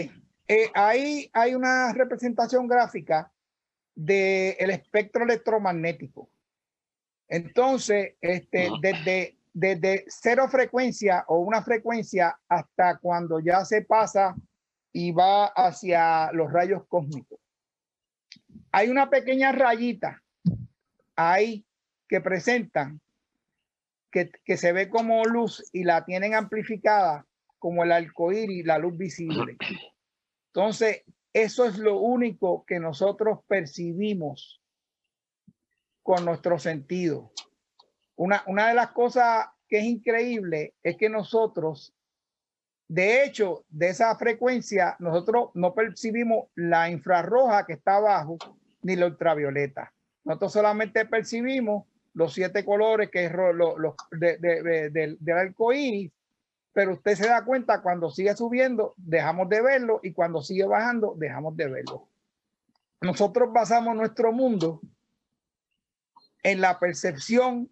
eh, 0.47 0.71
ahí 0.75 1.29
hay 1.33 1.55
una 1.55 1.93
representación 1.93 2.69
gráfica 2.69 3.33
del 3.95 4.57
el 4.59 4.71
espectro 4.71 5.25
electromagnético. 5.25 6.29
Entonces, 7.29 8.15
este, 8.21 8.69
desde, 8.81 9.37
desde 9.53 10.05
cero 10.09 10.49
frecuencia 10.49 11.25
o 11.29 11.39
una 11.39 11.63
frecuencia 11.63 12.39
hasta 12.49 12.99
cuando 12.99 13.41
ya 13.41 13.65
se 13.65 13.83
pasa 13.83 14.35
y 14.93 15.13
va 15.13 15.47
hacia 15.47 16.31
los 16.33 16.53
rayos 16.53 16.87
cósmicos. 16.87 17.41
Hay 18.73 18.89
una 18.91 19.11
pequeña 19.11 19.53
rayita 19.53 20.23
ahí 21.17 21.65
que 22.09 22.21
presentan 22.21 23.01
que, 24.11 24.31
que 24.45 24.57
se 24.57 24.73
ve 24.73 24.89
como 24.89 25.25
luz 25.25 25.69
y 25.73 25.85
la 25.85 26.05
tienen 26.05 26.35
amplificada 26.35 27.27
como 27.59 27.83
el 27.83 27.93
arcoíris, 27.93 28.67
la 28.67 28.79
luz 28.79 28.97
visible. 28.97 29.57
Entonces, 30.49 31.03
eso 31.35 31.65
es 31.65 31.79
lo 31.79 31.99
único 31.99 32.65
que 32.65 32.79
nosotros 32.79 33.41
percibimos 33.49 34.63
con 36.03 36.25
nuestro 36.25 36.59
sentido. 36.61 37.33
Una, 38.15 38.45
una 38.47 38.69
de 38.69 38.75
las 38.75 38.93
cosas 38.93 39.47
que 39.69 39.79
es 39.79 39.85
increíble 39.85 40.75
es 40.83 40.97
que 40.97 41.09
nosotros, 41.09 41.93
de 42.87 43.25
hecho, 43.25 43.65
de 43.69 43.89
esa 43.89 44.17
frecuencia, 44.17 44.95
nosotros 45.01 45.51
no 45.55 45.75
percibimos 45.75 46.49
la 46.55 46.89
infrarroja 46.89 47.67
que 47.67 47.73
está 47.73 47.97
abajo 47.97 48.39
ni 48.83 48.95
la 48.95 49.07
ultravioleta. 49.07 49.93
Nosotros 50.23 50.53
solamente 50.53 51.05
percibimos 51.05 51.87
los 52.13 52.33
siete 52.33 52.65
colores 52.65 53.11
que 53.11 53.25
es 53.25 53.33
lo, 53.33 53.97
de, 54.13 54.39
de, 54.39 55.17
del 55.19 55.37
arco 55.37 55.73
iris 55.73 56.13
pero 56.75 56.95
usted 56.95 57.15
se 57.15 57.29
da 57.29 57.45
cuenta 57.45 57.81
cuando 57.81 58.11
sigue 58.11 58.35
subiendo, 58.37 58.95
dejamos 58.97 59.49
de 59.49 59.63
verlo 59.63 60.01
y 60.03 60.13
cuando 60.13 60.43
sigue 60.43 60.67
bajando, 60.67 61.15
dejamos 61.17 61.57
de 61.57 61.69
verlo. 61.69 62.09
Nosotros 63.01 63.53
basamos 63.53 63.95
nuestro 63.95 64.33
mundo 64.33 64.81
en 66.43 66.61
la 66.61 66.79
percepción 66.81 67.71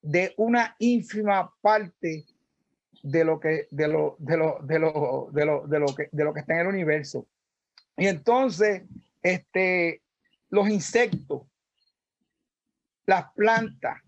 de 0.00 0.32
una 0.36 0.76
ínfima 0.78 1.52
parte 1.60 2.24
de 3.02 3.24
lo 3.24 3.40
que 3.40 3.66
de 3.72 3.88
lo 3.88 4.14
de 4.20 4.36
lo 4.36 4.58
de 4.62 4.78
lo 4.78 5.28
de 5.32 5.44
lo 5.44 5.66
de 5.66 5.78
lo 5.80 5.86
que 5.94 6.08
de 6.12 6.24
lo 6.24 6.32
que 6.32 6.40
está 6.40 6.54
en 6.54 6.60
el 6.60 6.66
universo. 6.68 7.26
Y 7.96 8.06
entonces, 8.06 8.84
este 9.22 10.02
los 10.50 10.68
insectos, 10.68 11.42
las 13.06 13.32
plantas, 13.32 14.00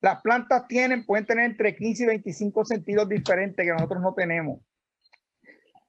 las 0.00 0.22
plantas 0.22 0.66
tienen, 0.66 1.04
pueden 1.04 1.26
tener 1.26 1.44
entre 1.44 1.76
15 1.76 2.02
y 2.02 2.06
25 2.06 2.64
sentidos 2.64 3.08
diferentes 3.08 3.64
que 3.64 3.72
nosotros 3.72 4.00
no 4.00 4.14
tenemos. 4.14 4.60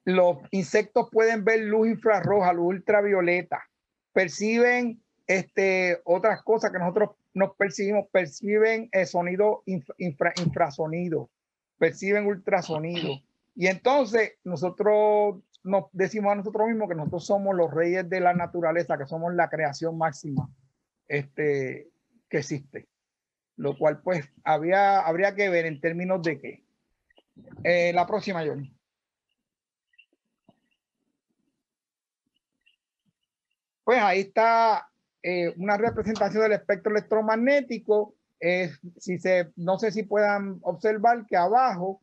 Los 0.03 0.37
insectos 0.51 1.09
pueden 1.11 1.45
ver 1.45 1.61
luz 1.61 1.87
infrarroja, 1.87 2.51
luz 2.51 2.75
ultravioleta, 2.75 3.63
perciben 4.11 5.01
este, 5.27 6.01
otras 6.03 6.43
cosas 6.43 6.71
que 6.71 6.79
nosotros 6.79 7.11
nos 7.33 7.55
percibimos, 7.55 8.07
perciben 8.11 8.89
sonido 9.05 9.63
infrasonido, 9.97 11.29
perciben 11.77 12.25
ultrasonido. 12.25 13.21
Y 13.55 13.67
entonces 13.67 14.33
nosotros 14.43 15.41
nos 15.63 15.85
decimos 15.93 16.33
a 16.33 16.35
nosotros 16.35 16.67
mismos 16.67 16.89
que 16.89 16.95
nosotros 16.95 17.25
somos 17.25 17.55
los 17.55 17.71
reyes 17.71 18.09
de 18.09 18.19
la 18.19 18.33
naturaleza, 18.33 18.97
que 18.97 19.05
somos 19.05 19.33
la 19.35 19.49
creación 19.49 19.97
máxima 19.97 20.49
este, 21.07 21.87
que 22.27 22.39
existe 22.39 22.87
lo 23.61 23.77
cual 23.77 24.01
pues 24.01 24.27
había, 24.43 25.01
habría 25.01 25.35
que 25.35 25.47
ver 25.49 25.67
en 25.67 25.79
términos 25.79 26.23
de 26.23 26.39
qué. 26.39 26.63
Eh, 27.63 27.93
la 27.93 28.07
próxima, 28.07 28.43
Johnny. 28.43 28.75
Pues 33.83 33.99
ahí 34.01 34.21
está 34.21 34.89
eh, 35.21 35.53
una 35.57 35.77
representación 35.77 36.41
del 36.41 36.53
espectro 36.53 36.91
electromagnético. 36.91 38.15
si 38.97 39.19
se, 39.19 39.51
no 39.55 39.77
sé 39.77 39.91
si 39.91 40.03
puedan 40.03 40.57
observar 40.63 41.27
que 41.27 41.37
abajo 41.37 42.01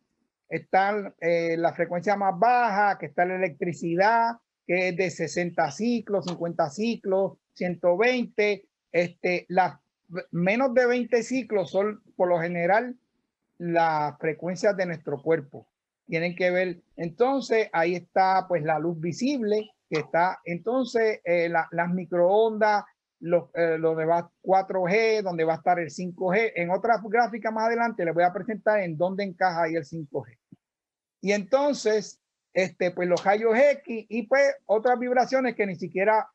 está 0.48 1.12
eh, 1.20 1.56
la 1.59 1.74
frecuencia 1.74 2.14
más 2.14 2.38
baja, 2.38 2.98
que 2.98 3.06
está 3.06 3.24
la 3.24 3.34
electricidad, 3.34 4.36
que 4.64 4.90
es 4.90 4.96
de 4.96 5.11
60 5.11 5.72
ciclos, 5.72 6.26
50 6.26 6.70
ciclos, 6.70 7.32
120. 7.54 8.64
Este, 8.92 9.44
la 9.48 9.80
menos 10.30 10.74
de 10.74 10.86
20 10.86 11.22
ciclos 11.22 11.70
son 11.70 12.02
por 12.16 12.28
lo 12.28 12.40
general 12.40 12.96
las 13.59 14.18
frecuencias 14.18 14.76
de 14.76 14.86
nuestro 14.86 15.20
cuerpo. 15.22 15.68
Tienen 16.06 16.34
que 16.34 16.50
ver, 16.50 16.80
entonces 16.96 17.68
ahí 17.72 17.94
está 17.94 18.46
pues 18.48 18.62
la 18.62 18.78
luz 18.78 18.98
visible, 18.98 19.70
que 19.90 20.00
está 20.00 20.38
entonces 20.44 21.20
eh, 21.24 21.48
las 21.48 21.92
microondas, 21.92 22.84
lo, 23.20 23.50
eh, 23.54 23.78
donde 23.80 24.04
va 24.04 24.30
4G, 24.42 25.22
donde 25.22 25.44
va 25.44 25.54
a 25.54 25.56
estar 25.56 25.78
el 25.78 25.90
5G. 25.90 26.52
En 26.54 26.70
otra 26.70 27.00
gráfica 27.04 27.50
más 27.50 27.66
adelante 27.66 28.04
les 28.04 28.14
voy 28.14 28.24
a 28.24 28.32
presentar 28.32 28.80
en 28.80 28.96
dónde 28.96 29.24
encaja 29.24 29.64
ahí 29.64 29.74
el 29.74 29.84
5G. 29.84 30.38
Y 31.20 31.32
entonces, 31.32 32.20
este, 32.52 32.90
pues 32.92 33.09
los 33.09 33.22
rayos 33.24 33.56
X 33.56 34.06
y 34.09 34.26
pues 34.26 34.54
otras 34.66 34.98
vibraciones 34.98 35.56
que 35.56 35.66
ni 35.66 35.76
siquiera 35.76 36.28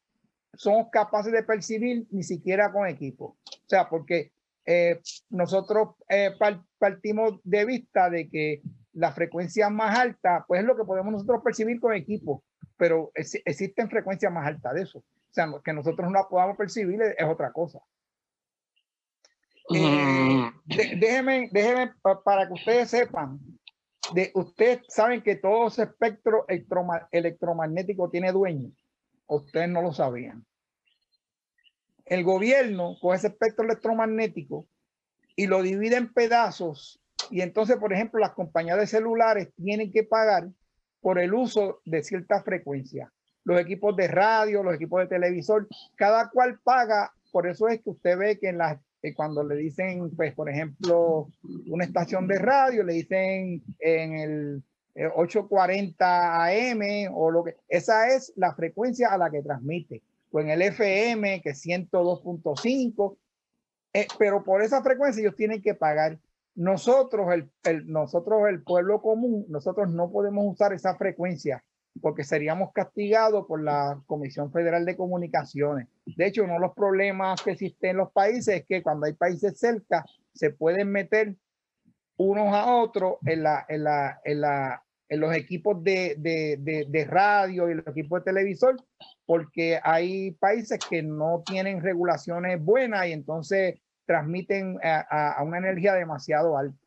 somos 0.53 0.89
capaces 0.91 1.31
de 1.31 1.43
percibir 1.43 2.05
ni 2.11 2.23
siquiera 2.23 2.71
con 2.71 2.87
equipo. 2.87 3.37
O 3.45 3.67
sea, 3.67 3.89
porque 3.89 4.31
eh, 4.65 5.01
nosotros 5.29 5.95
eh, 6.09 6.31
partimos 6.77 7.39
de 7.43 7.65
vista 7.65 8.09
de 8.09 8.29
que 8.29 8.61
la 8.93 9.11
frecuencia 9.11 9.69
más 9.69 9.97
alta, 9.97 10.45
pues 10.47 10.61
es 10.61 10.67
lo 10.67 10.77
que 10.77 10.83
podemos 10.83 11.11
nosotros 11.11 11.41
percibir 11.43 11.79
con 11.79 11.93
equipo, 11.93 12.43
pero 12.77 13.11
existen 13.15 13.89
frecuencias 13.89 14.31
más 14.31 14.47
altas 14.47 14.73
de 14.75 14.81
eso. 14.83 14.99
O 14.99 15.33
sea, 15.33 15.51
que 15.63 15.73
nosotros 15.73 16.07
no 16.07 16.13
la 16.13 16.29
podamos 16.29 16.55
percibir 16.55 17.01
es, 17.01 17.25
otra 17.27 17.51
cosa. 17.51 17.79
Eh, 19.73 20.51
déjenme, 20.65 21.49
déjenme 21.51 21.93
para 22.23 22.47
que 22.47 22.53
ustedes 22.53 22.89
sepan, 22.89 23.39
de, 24.13 24.31
ustedes 24.35 24.81
saben 24.89 25.23
que 25.23 25.37
todo 25.37 25.67
ese 25.67 25.83
espectro 25.83 26.45
electromagnético 27.11 28.09
tiene 28.09 28.31
dueño 28.31 28.71
ustedes 29.35 29.69
no 29.69 29.81
lo 29.81 29.93
sabían. 29.93 30.45
El 32.05 32.23
gobierno 32.23 32.97
con 33.01 33.15
ese 33.15 33.27
espectro 33.27 33.65
electromagnético 33.65 34.67
y 35.35 35.47
lo 35.47 35.61
divide 35.61 35.95
en 35.95 36.13
pedazos 36.13 36.99
y 37.29 37.41
entonces, 37.41 37.77
por 37.77 37.93
ejemplo, 37.93 38.19
las 38.19 38.33
compañías 38.33 38.77
de 38.77 38.87
celulares 38.87 39.49
tienen 39.55 39.91
que 39.91 40.03
pagar 40.03 40.49
por 41.01 41.19
el 41.19 41.33
uso 41.33 41.81
de 41.85 42.03
cierta 42.03 42.41
frecuencia. 42.43 43.11
Los 43.43 43.59
equipos 43.59 43.95
de 43.95 44.07
radio, 44.07 44.63
los 44.63 44.75
equipos 44.75 45.01
de 45.01 45.07
televisor, 45.07 45.67
cada 45.95 46.29
cual 46.29 46.59
paga. 46.63 47.11
Por 47.31 47.47
eso 47.47 47.67
es 47.67 47.81
que 47.81 47.89
usted 47.89 48.17
ve 48.17 48.39
que 48.39 48.49
en 48.49 48.57
las 48.57 48.79
eh, 49.01 49.13
cuando 49.13 49.43
le 49.43 49.55
dicen, 49.55 50.15
pues, 50.15 50.33
por 50.33 50.49
ejemplo, 50.49 51.27
una 51.67 51.83
estación 51.83 52.25
de 52.25 52.39
radio, 52.39 52.83
le 52.83 52.93
dicen 52.93 53.61
en 53.79 54.13
el 54.13 54.63
840 54.95 56.45
AM 56.45 57.11
o 57.13 57.31
lo 57.31 57.43
que, 57.43 57.57
esa 57.67 58.09
es 58.09 58.33
la 58.35 58.53
frecuencia 58.53 59.09
a 59.09 59.17
la 59.17 59.29
que 59.29 59.41
transmite. 59.41 60.01
O 60.31 60.39
en 60.39 60.49
el 60.49 60.61
FM, 60.61 61.41
que 61.41 61.51
es 61.51 61.65
102.5, 61.65 63.17
eh, 63.93 64.07
pero 64.17 64.43
por 64.43 64.61
esa 64.61 64.81
frecuencia 64.81 65.21
ellos 65.21 65.35
tienen 65.35 65.61
que 65.61 65.75
pagar. 65.75 66.19
Nosotros 66.55 67.33
el, 67.33 67.49
el, 67.63 67.91
nosotros, 67.91 68.47
el 68.47 68.61
pueblo 68.61 69.01
común, 69.01 69.45
nosotros 69.49 69.89
no 69.89 70.11
podemos 70.11 70.45
usar 70.53 70.73
esa 70.73 70.95
frecuencia 70.95 71.63
porque 72.01 72.23
seríamos 72.23 72.71
castigados 72.73 73.45
por 73.45 73.61
la 73.61 74.01
Comisión 74.07 74.51
Federal 74.51 74.85
de 74.85 74.97
Comunicaciones. 74.97 75.87
De 76.05 76.25
hecho, 76.25 76.43
uno 76.43 76.53
de 76.53 76.59
los 76.59 76.73
problemas 76.73 77.41
que 77.41 77.51
existen 77.51 77.91
en 77.91 77.97
los 77.97 78.11
países 78.11 78.61
es 78.61 78.65
que 78.65 78.81
cuando 78.81 79.05
hay 79.05 79.13
países 79.13 79.57
cerca, 79.59 80.05
se 80.33 80.49
pueden 80.49 80.91
meter 80.91 81.35
unos 82.17 82.53
a 82.53 82.75
otros 82.75 83.17
en, 83.25 83.43
la, 83.43 83.65
en, 83.67 83.83
la, 83.83 84.19
en, 84.23 84.41
la, 84.41 84.82
en 85.13 85.19
los 85.19 85.33
equipos 85.35 85.83
de, 85.83 86.15
de, 86.17 86.85
de, 86.87 87.05
radio 87.05 87.69
y 87.69 87.75
los 87.75 87.87
equipos 87.87 88.19
de 88.19 88.31
televisor, 88.31 88.75
porque 89.25 89.79
hay 89.83 90.31
países 90.31 90.79
que 90.89 91.03
no 91.03 91.43
tienen 91.45 91.81
regulaciones 91.81 92.63
buenas 92.63 93.07
y 93.07 93.11
entonces 93.11 93.79
transmiten 94.05 94.79
a, 94.83 95.33
a 95.33 95.43
una 95.43 95.59
energía 95.59 95.93
demasiado 95.93 96.57
alta. 96.57 96.77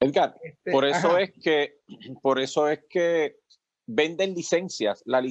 Edgar, 0.00 0.36
este, 0.42 0.70
por 0.70 0.84
eso 0.84 1.16
es 1.16 1.32
que 1.42 1.78
por 2.20 2.40
eso 2.40 2.68
es 2.68 2.80
que 2.90 3.36
venden 3.86 4.34
licencias. 4.34 5.02
La, 5.06 5.22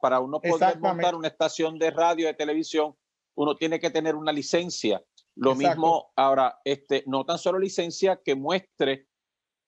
para 0.00 0.20
uno 0.20 0.40
poder 0.40 0.78
montar 0.78 1.14
una 1.14 1.28
estación 1.28 1.78
de 1.78 1.90
radio 1.90 2.26
de 2.28 2.34
televisión, 2.34 2.94
uno 3.34 3.56
tiene 3.56 3.80
que 3.80 3.90
tener 3.90 4.14
una 4.14 4.32
licencia 4.32 5.02
lo 5.36 5.54
mismo 5.54 6.12
ahora, 6.16 6.60
este, 6.64 7.02
no 7.06 7.24
tan 7.24 7.38
solo 7.38 7.58
licencia 7.58 8.20
que 8.22 8.34
muestre 8.34 9.06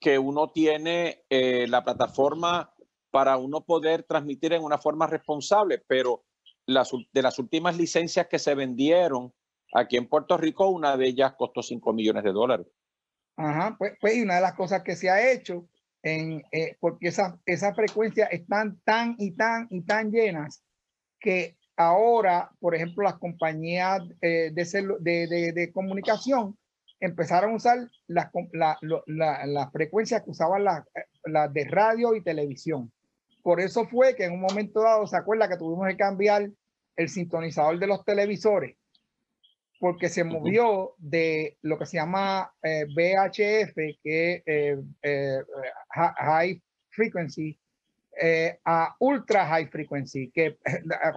que 0.03 0.19
uno 0.19 0.51
tiene 0.51 1.25
eh, 1.31 1.67
la 1.69 1.85
plataforma 1.85 2.75
para 3.11 3.37
uno 3.37 3.65
poder 3.65 4.03
transmitir 4.03 4.53
en 4.53 4.65
una 4.65 4.79
forma 4.79 5.07
responsable, 5.07 5.83
pero 5.87 6.25
las, 6.67 6.91
de 7.13 7.23
las 7.23 7.39
últimas 7.39 7.77
licencias 7.77 8.27
que 8.27 8.39
se 8.39 8.55
vendieron 8.55 9.33
aquí 9.73 9.97
en 9.97 10.09
Puerto 10.09 10.37
Rico, 10.37 10.69
una 10.69 10.97
de 10.97 11.07
ellas 11.07 11.35
costó 11.39 11.63
5 11.63 11.93
millones 11.93 12.25
de 12.25 12.33
dólares. 12.33 12.67
Ajá, 13.37 13.77
pues, 13.79 13.93
pues 14.01 14.17
y 14.17 14.23
una 14.23 14.37
de 14.37 14.41
las 14.43 14.55
cosas 14.55 14.83
que 14.83 14.97
se 14.97 15.09
ha 15.09 15.33
hecho, 15.33 15.69
en, 16.03 16.43
eh, 16.53 16.77
porque 16.81 17.09
esas 17.09 17.35
esa 17.47 17.73
frecuencias 17.75 18.29
están 18.33 18.81
tan 18.85 19.15
y 19.19 19.37
tan 19.37 19.69
y 19.71 19.83
tan 19.83 20.11
llenas 20.11 20.65
que 21.21 21.57
ahora, 21.77 22.51
por 22.59 22.75
ejemplo, 22.75 23.05
las 23.05 23.19
compañías 23.19 24.03
eh, 24.21 24.51
de, 24.53 24.65
de, 25.01 25.53
de, 25.53 25.73
comunicación 25.73 26.59
empezaron 27.03 27.53
a 27.53 27.57
usar 27.57 27.79
las 28.07 28.31
la, 28.53 28.79
la, 29.07 29.45
la, 29.47 29.71
frecuencias 29.71 30.23
que 30.23 30.31
usaban 30.31 30.63
las 30.63 30.85
la 31.25 31.49
de 31.49 31.65
radio 31.65 32.15
y 32.15 32.23
televisión. 32.23 32.93
Por 33.43 33.61
eso 33.61 33.87
fue 33.87 34.15
que 34.15 34.25
en 34.25 34.35
un 34.35 34.41
momento 34.41 34.83
dado, 34.83 35.07
¿se 35.07 35.17
acuerda 35.17 35.49
que 35.49 35.57
tuvimos 35.57 35.89
que 35.89 35.97
cambiar 35.97 36.49
el 36.97 37.09
sintonizador 37.09 37.79
de 37.81 37.89
los 37.89 38.05
televisores? 38.05 38.77
Porque 39.81 40.09
se 40.09 40.23
movió 40.23 40.95
de 40.99 41.59
lo 41.63 41.77
que 41.77 41.87
se 41.87 41.97
llama 41.97 42.53
eh, 42.63 42.85
VHF, 42.85 43.75
que 44.01 44.35
es 44.35 44.43
eh, 44.47 44.79
eh, 45.03 45.43
High 45.91 46.63
Frequency, 46.91 47.59
a 48.65 48.95
Ultra 49.01 49.45
High 49.47 49.67
Frequency, 49.67 50.31
que 50.31 50.57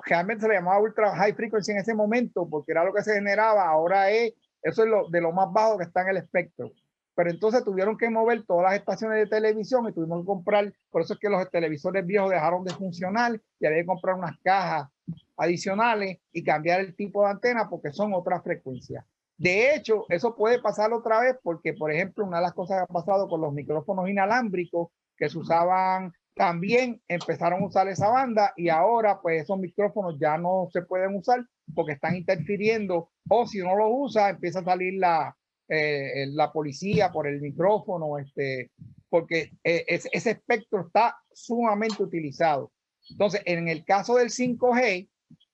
realmente 0.08 0.42
se 0.42 0.48
le 0.48 0.56
llamaba 0.56 0.82
Ultra 0.82 1.16
High 1.16 1.34
Frequency 1.34 1.74
en 1.74 1.78
ese 1.78 1.94
momento 1.94 2.50
porque 2.50 2.72
era 2.72 2.84
lo 2.84 2.94
que 2.94 3.04
se 3.04 3.14
generaba, 3.14 3.68
ahora 3.68 4.10
es, 4.10 4.34
eso 4.66 4.84
es 4.84 4.89
lo, 4.89 5.09
de 5.09 5.22
lo 5.22 5.32
más 5.32 5.51
bajo 5.53 5.78
que 5.78 5.86
está 5.86 6.01
en 6.01 6.09
el 6.09 6.18
espectro 6.18 6.72
pero 7.16 7.30
entonces 7.30 7.63
tuvieron 7.63 7.97
que 7.97 8.09
mover 8.09 8.45
todas 8.45 8.66
las 8.66 8.76
estaciones 8.76 9.18
de 9.18 9.28
televisión 9.28 9.88
y 9.88 9.93
tuvimos 9.93 10.22
que 10.22 10.26
comprar, 10.26 10.74
por 10.91 11.01
eso 11.01 11.13
es 11.13 11.20
que 11.20 11.30
los 11.30 11.49
televisores 11.49 12.05
viejos 12.05 12.30
dejaron 12.30 12.66
de 12.66 12.74
funcionar 12.74 13.39
y 13.59 13.66
había 13.66 13.80
que 13.80 13.86
comprar 13.86 14.16
unas 14.16 14.38
cajas 14.43 14.89
adicionales 15.38 16.20
y 16.34 16.43
cambiar 16.43 16.82
el 16.82 16.95
tipo 16.95 17.24
de 17.24 17.32
antena 17.32 17.70
porque 17.70 17.93
son 17.93 18.13
otras 18.13 18.43
frecuencias. 18.43 19.05
De 19.38 19.76
hecho, 19.76 20.05
eso 20.09 20.36
puede 20.36 20.61
pasar 20.61 20.93
otra 20.93 21.20
vez 21.22 21.38
porque, 21.41 21.74
por 21.74 21.91
ejemplo, 21.91 22.26
una 22.26 22.38
de 22.38 22.43
las 22.43 22.53
cosas 22.53 22.78
que 22.78 22.84
ha 22.84 22.93
pasado 22.93 23.28
con 23.28 23.41
los 23.41 23.53
micrófonos 23.53 24.09
inalámbricos 24.09 24.89
que 25.18 25.30
se 25.30 25.38
usaban 25.38 26.13
también 26.36 27.01
empezaron 27.07 27.63
a 27.63 27.66
usar 27.66 27.88
esa 27.88 28.09
banda 28.09 28.53
y 28.57 28.68
ahora 28.68 29.22
pues 29.22 29.43
esos 29.43 29.57
micrófonos 29.57 30.20
ya 30.20 30.38
no 30.38 30.68
se 30.74 30.82
pueden 30.82 31.16
usar 31.16 31.45
porque 31.74 31.93
están 31.93 32.16
interfiriendo 32.16 33.09
o 33.30 33.47
si 33.47 33.61
uno 33.61 33.76
los 33.76 33.89
usa 33.89 34.30
empieza 34.30 34.59
a 34.59 34.66
salir 34.66 34.95
la, 34.95 35.36
eh, 35.68 36.28
la 36.32 36.51
policía 36.51 37.11
por 37.11 37.28
el 37.28 37.41
micrófono, 37.41 38.18
este, 38.20 38.72
porque 39.09 39.53
eh, 39.63 39.86
ese 39.88 40.32
espectro 40.32 40.88
está 40.88 41.18
sumamente 41.34 42.03
utilizado. 42.03 42.72
Entonces, 43.09 43.41
en 43.45 43.68
el 43.68 43.84
caso 43.84 44.16
del 44.16 44.30
5G, 44.30 45.09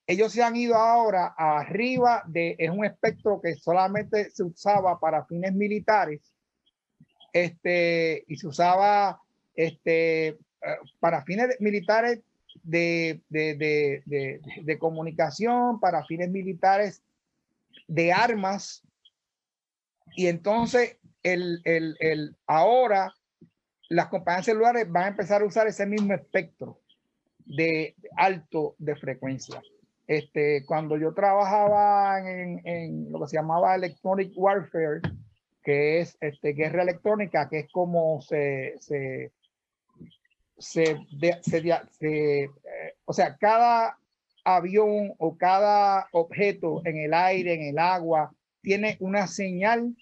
ellos 0.07 0.31
se 0.33 0.43
han 0.43 0.55
ido 0.55 0.75
ahora 0.75 1.33
arriba 1.37 2.23
de, 2.27 2.55
es 2.57 2.69
un 2.69 2.85
espectro 2.85 3.39
que 3.41 3.55
solamente 3.55 4.29
se 4.31 4.43
usaba 4.43 4.99
para 4.99 5.25
fines 5.25 5.53
militares, 5.53 6.33
este, 7.33 8.25
y 8.27 8.35
se 8.35 8.47
usaba 8.47 9.21
este, 9.55 10.27
eh, 10.27 10.37
para 10.99 11.23
fines 11.23 11.55
militares 11.59 12.19
de, 12.63 13.21
de, 13.29 13.55
de, 14.05 14.41
de, 14.63 14.79
comunicación, 14.79 15.79
para 15.79 16.05
fines 16.05 16.29
militares 16.29 17.03
de 17.87 18.11
armas, 18.13 18.83
y 20.15 20.27
entonces, 20.27 20.97
el, 21.23 21.61
el, 21.63 21.95
el, 21.99 22.35
ahora 22.47 23.13
las 23.89 24.07
compañías 24.07 24.45
celulares 24.45 24.89
van 24.89 25.03
a 25.03 25.07
empezar 25.09 25.41
a 25.41 25.45
usar 25.45 25.67
ese 25.67 25.85
mismo 25.85 26.13
espectro 26.13 26.79
de 27.45 27.95
alto 28.15 28.75
de 28.79 28.95
frecuencia. 28.95 29.61
Este, 30.07 30.65
cuando 30.65 30.97
yo 30.97 31.13
trabajaba 31.13 32.19
en, 32.19 32.61
en, 32.65 33.11
lo 33.11 33.19
que 33.21 33.27
se 33.27 33.37
llamaba 33.37 33.75
Electronic 33.75 34.31
Warfare, 34.35 35.01
que 35.63 35.99
es 35.99 36.17
este, 36.21 36.53
guerra 36.53 36.83
electrónica, 36.83 37.49
que 37.49 37.59
es 37.59 37.71
como 37.71 38.21
se, 38.21 38.75
se, 38.79 39.31
se, 40.61 40.97
eh, 42.01 42.49
o 43.05 43.13
sea, 43.13 43.35
cada 43.37 43.97
avión 44.43 45.13
o 45.17 45.37
cada 45.37 46.07
objeto 46.11 46.81
en 46.85 46.97
el 46.97 47.13
aire, 47.13 47.53
en 47.53 47.63
el 47.63 47.79
agua, 47.79 48.33
tiene 48.61 48.97
una 48.99 49.27
señal, 49.27 49.95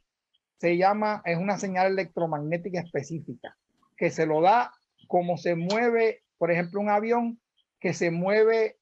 se 0.57 0.77
llama, 0.77 1.21
es 1.25 1.37
una 1.37 1.57
señal 1.57 1.93
electromagnética 1.93 2.81
específica, 2.81 3.57
que 3.97 4.11
se 4.11 4.25
lo 4.25 4.41
da 4.41 4.73
como 5.07 5.37
se 5.37 5.55
mueve, 5.55 6.23
por 6.37 6.51
ejemplo, 6.51 6.79
un 6.79 6.89
avión 6.89 7.39
que 7.79 7.93
se 7.93 8.11
mueve 8.11 8.77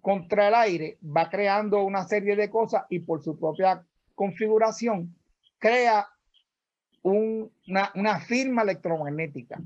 contra 0.00 0.48
el 0.48 0.54
aire, 0.54 0.98
va 1.04 1.28
creando 1.28 1.82
una 1.82 2.06
serie 2.06 2.36
de 2.36 2.50
cosas 2.50 2.84
y 2.88 3.00
por 3.00 3.22
su 3.22 3.38
propia 3.38 3.84
configuración 4.14 5.14
crea 5.58 6.08
una, 7.02 8.20
firma 8.20 8.62
electromagnética. 8.62 9.60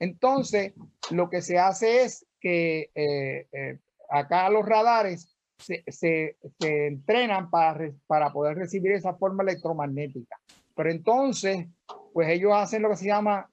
Entonces, 0.00 0.72
lo 1.10 1.30
que 1.30 1.42
se 1.42 1.58
hace 1.58 2.02
es 2.02 2.26
que 2.40 2.90
eh, 2.94 3.46
eh, 3.52 3.78
acá 4.08 4.48
los 4.48 4.66
radares 4.66 5.36
se, 5.58 6.36
entrenan 6.58 7.50
para, 7.50 7.92
para 8.06 8.32
poder 8.32 8.56
recibir 8.56 8.92
esa 8.92 9.14
forma 9.14 9.42
electromagnética. 9.42 10.40
Pero 10.74 10.90
entonces, 10.90 11.66
pues 12.12 12.30
ellos 12.30 12.52
hacen 12.54 12.82
lo 12.82 12.90
que 12.90 12.96
se 12.96 13.06
llama 13.06 13.50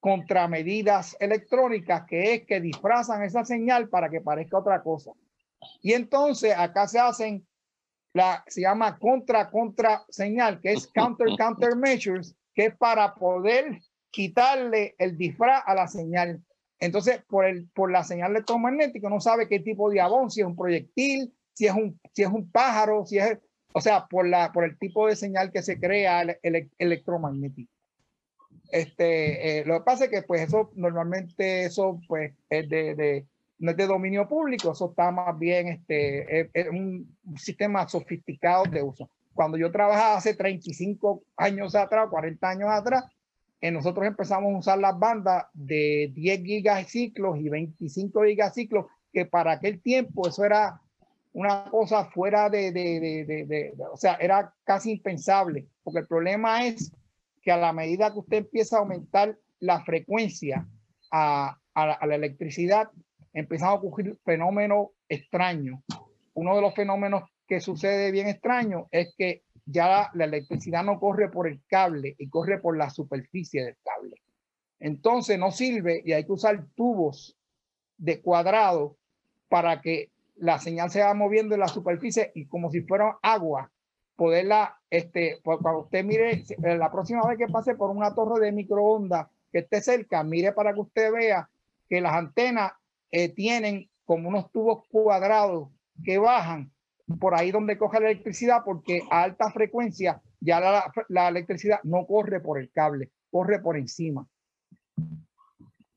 contramedidas 0.00 1.16
electrónicas, 1.20 2.04
que 2.06 2.34
es 2.34 2.46
que 2.46 2.60
disfrazan 2.60 3.22
esa 3.22 3.44
señal 3.44 3.88
para 3.88 4.08
que 4.08 4.20
parezca 4.20 4.58
otra 4.58 4.82
cosa. 4.82 5.12
Y 5.80 5.92
entonces 5.92 6.54
acá 6.56 6.86
se 6.88 6.98
hacen 6.98 7.46
la 8.14 8.42
se 8.46 8.62
llama 8.62 8.98
contra 8.98 9.50
contra 9.50 10.04
señal, 10.08 10.60
que 10.60 10.72
es 10.72 10.86
counter 10.88 11.28
counter 11.36 11.76
measures, 11.76 12.34
que 12.54 12.66
es 12.66 12.76
para 12.76 13.14
poder 13.14 13.80
quitarle 14.10 14.94
el 14.98 15.16
disfraz 15.16 15.62
a 15.66 15.74
la 15.74 15.88
señal. 15.88 16.42
Entonces, 16.80 17.22
por, 17.28 17.44
el, 17.44 17.68
por 17.74 17.90
la 17.90 18.04
señal 18.04 18.30
electromagnética, 18.30 19.08
no 19.08 19.20
sabe 19.20 19.48
qué 19.48 19.60
tipo 19.60 19.90
de 19.90 20.00
avón, 20.00 20.30
si 20.30 20.40
es 20.40 20.46
un 20.46 20.56
proyectil, 20.56 21.32
si 21.52 21.66
es 21.66 21.72
un, 21.72 22.00
si 22.12 22.22
es 22.22 22.28
un 22.28 22.50
pájaro, 22.50 23.04
si 23.04 23.18
es, 23.18 23.38
o 23.72 23.80
sea, 23.80 24.06
por, 24.06 24.28
la, 24.28 24.52
por 24.52 24.64
el 24.64 24.78
tipo 24.78 25.06
de 25.06 25.16
señal 25.16 25.50
que 25.50 25.62
se 25.62 25.78
crea 25.78 26.22
el, 26.22 26.70
electromagnético. 26.78 27.72
Este, 28.70 29.60
eh, 29.60 29.64
lo 29.64 29.78
que 29.78 29.84
pasa 29.84 30.04
es 30.04 30.10
que 30.10 30.22
pues 30.22 30.42
eso 30.42 30.70
normalmente 30.74 31.64
eso 31.64 31.98
pues 32.06 32.34
es 32.50 32.68
de, 32.68 32.94
de, 32.94 33.26
no 33.58 33.70
es 33.70 33.76
de 33.78 33.86
dominio 33.86 34.28
público, 34.28 34.72
eso 34.72 34.90
está 34.90 35.10
más 35.10 35.38
bien 35.38 35.68
este, 35.68 36.40
es, 36.40 36.50
es 36.52 36.68
un 36.68 37.16
sistema 37.36 37.88
sofisticado 37.88 38.64
de 38.64 38.82
uso. 38.82 39.10
Cuando 39.32 39.56
yo 39.56 39.70
trabajaba 39.70 40.16
hace 40.16 40.34
35 40.34 41.22
años 41.36 41.74
atrás, 41.74 42.08
40 42.10 42.48
años 42.48 42.68
atrás, 42.70 43.04
nosotros 43.60 44.06
empezamos 44.06 44.54
a 44.54 44.58
usar 44.58 44.78
las 44.78 44.98
bandas 44.98 45.46
de 45.52 46.12
10 46.14 46.42
gigaciclos 46.42 47.38
y 47.38 47.48
25 47.48 48.24
gigaciclos, 48.24 48.86
que 49.12 49.26
para 49.26 49.52
aquel 49.52 49.80
tiempo 49.80 50.28
eso 50.28 50.44
era 50.44 50.80
una 51.32 51.64
cosa 51.70 52.04
fuera 52.06 52.48
de, 52.48 52.72
de, 52.72 53.00
de, 53.00 53.46
de, 53.46 53.74
o 53.92 53.96
sea, 53.96 54.14
era 54.14 54.52
casi 54.64 54.92
impensable, 54.92 55.66
porque 55.82 56.00
el 56.00 56.06
problema 56.06 56.66
es 56.66 56.92
que 57.42 57.52
a 57.52 57.56
la 57.56 57.72
medida 57.72 58.12
que 58.12 58.18
usted 58.18 58.36
empieza 58.38 58.76
a 58.76 58.80
aumentar 58.80 59.36
la 59.60 59.84
frecuencia 59.84 60.66
a, 61.10 61.56
a, 61.74 62.06
la, 62.06 62.14
electricidad, 62.14 62.90
empiezan 63.32 63.68
a 63.68 63.74
ocurrir 63.74 64.18
fenómenos 64.24 64.88
extraños. 65.08 65.80
Uno 66.34 66.56
de 66.56 66.62
los 66.62 66.74
fenómenos 66.74 67.24
que 67.46 67.60
sucede 67.60 68.10
bien 68.10 68.28
extraño 68.28 68.88
es 68.90 69.14
que 69.16 69.42
ya 69.70 70.10
la, 70.14 70.24
electricidad 70.24 70.82
no 70.82 70.98
corre 70.98 71.28
por 71.28 71.46
el 71.46 71.60
cable 71.66 72.16
y 72.18 72.28
corre 72.28 72.58
por 72.58 72.76
la 72.76 72.88
superficie 72.88 73.64
del 73.64 73.76
cable. 73.84 74.16
Entonces 74.80 75.38
no 75.38 75.50
sirve 75.50 76.02
y 76.04 76.12
hay 76.12 76.24
que 76.24 76.32
usar 76.32 76.66
tubos 76.74 77.36
de 77.98 78.22
cuadrado 78.22 78.96
para 79.48 79.82
que 79.82 80.10
la 80.36 80.58
señal 80.58 80.90
se 80.90 81.02
va 81.02 81.12
moviendo 81.14 81.54
en 81.54 81.60
la 81.60 81.68
superficie 81.68 82.32
y 82.34 82.46
como 82.46 82.70
si 82.70 82.80
fuera 82.82 83.18
agua, 83.22 83.70
poderla, 84.16 84.80
este, 84.88 85.40
pues, 85.44 85.58
cuando 85.60 85.82
usted 85.82 86.04
mire, 86.04 86.44
eh, 86.48 86.76
la 86.76 86.90
próxima 86.90 87.26
vez 87.26 87.38
que 87.38 87.48
pase 87.48 87.74
por 87.74 87.90
una 87.90 88.14
torre 88.14 88.44
de 88.44 88.52
microondas 88.52 89.26
que 89.52 89.58
esté 89.58 89.80
cerca, 89.80 90.22
mire 90.22 90.52
para 90.52 90.72
que 90.72 90.80
usted 90.80 91.12
vea 91.12 91.48
que 91.88 92.00
las 92.00 92.14
antenas 92.14 92.72
eh, 93.10 93.28
tienen 93.28 93.90
como 94.04 94.28
unos 94.28 94.50
tubos 94.50 94.84
cuadrados 94.90 95.68
que 96.04 96.18
bajan 96.18 96.72
por 97.20 97.34
ahí 97.34 97.50
donde 97.50 97.78
coge 97.78 98.00
la 98.00 98.10
electricidad, 98.10 98.62
porque 98.64 99.02
a 99.10 99.22
alta 99.22 99.50
frecuencia 99.50 100.20
ya 100.40 100.60
la, 100.60 100.92
la 101.08 101.28
electricidad 101.28 101.80
no 101.82 102.06
corre 102.06 102.40
por 102.40 102.58
el 102.58 102.70
cable, 102.70 103.10
corre 103.30 103.60
por 103.60 103.76
encima. 103.76 104.26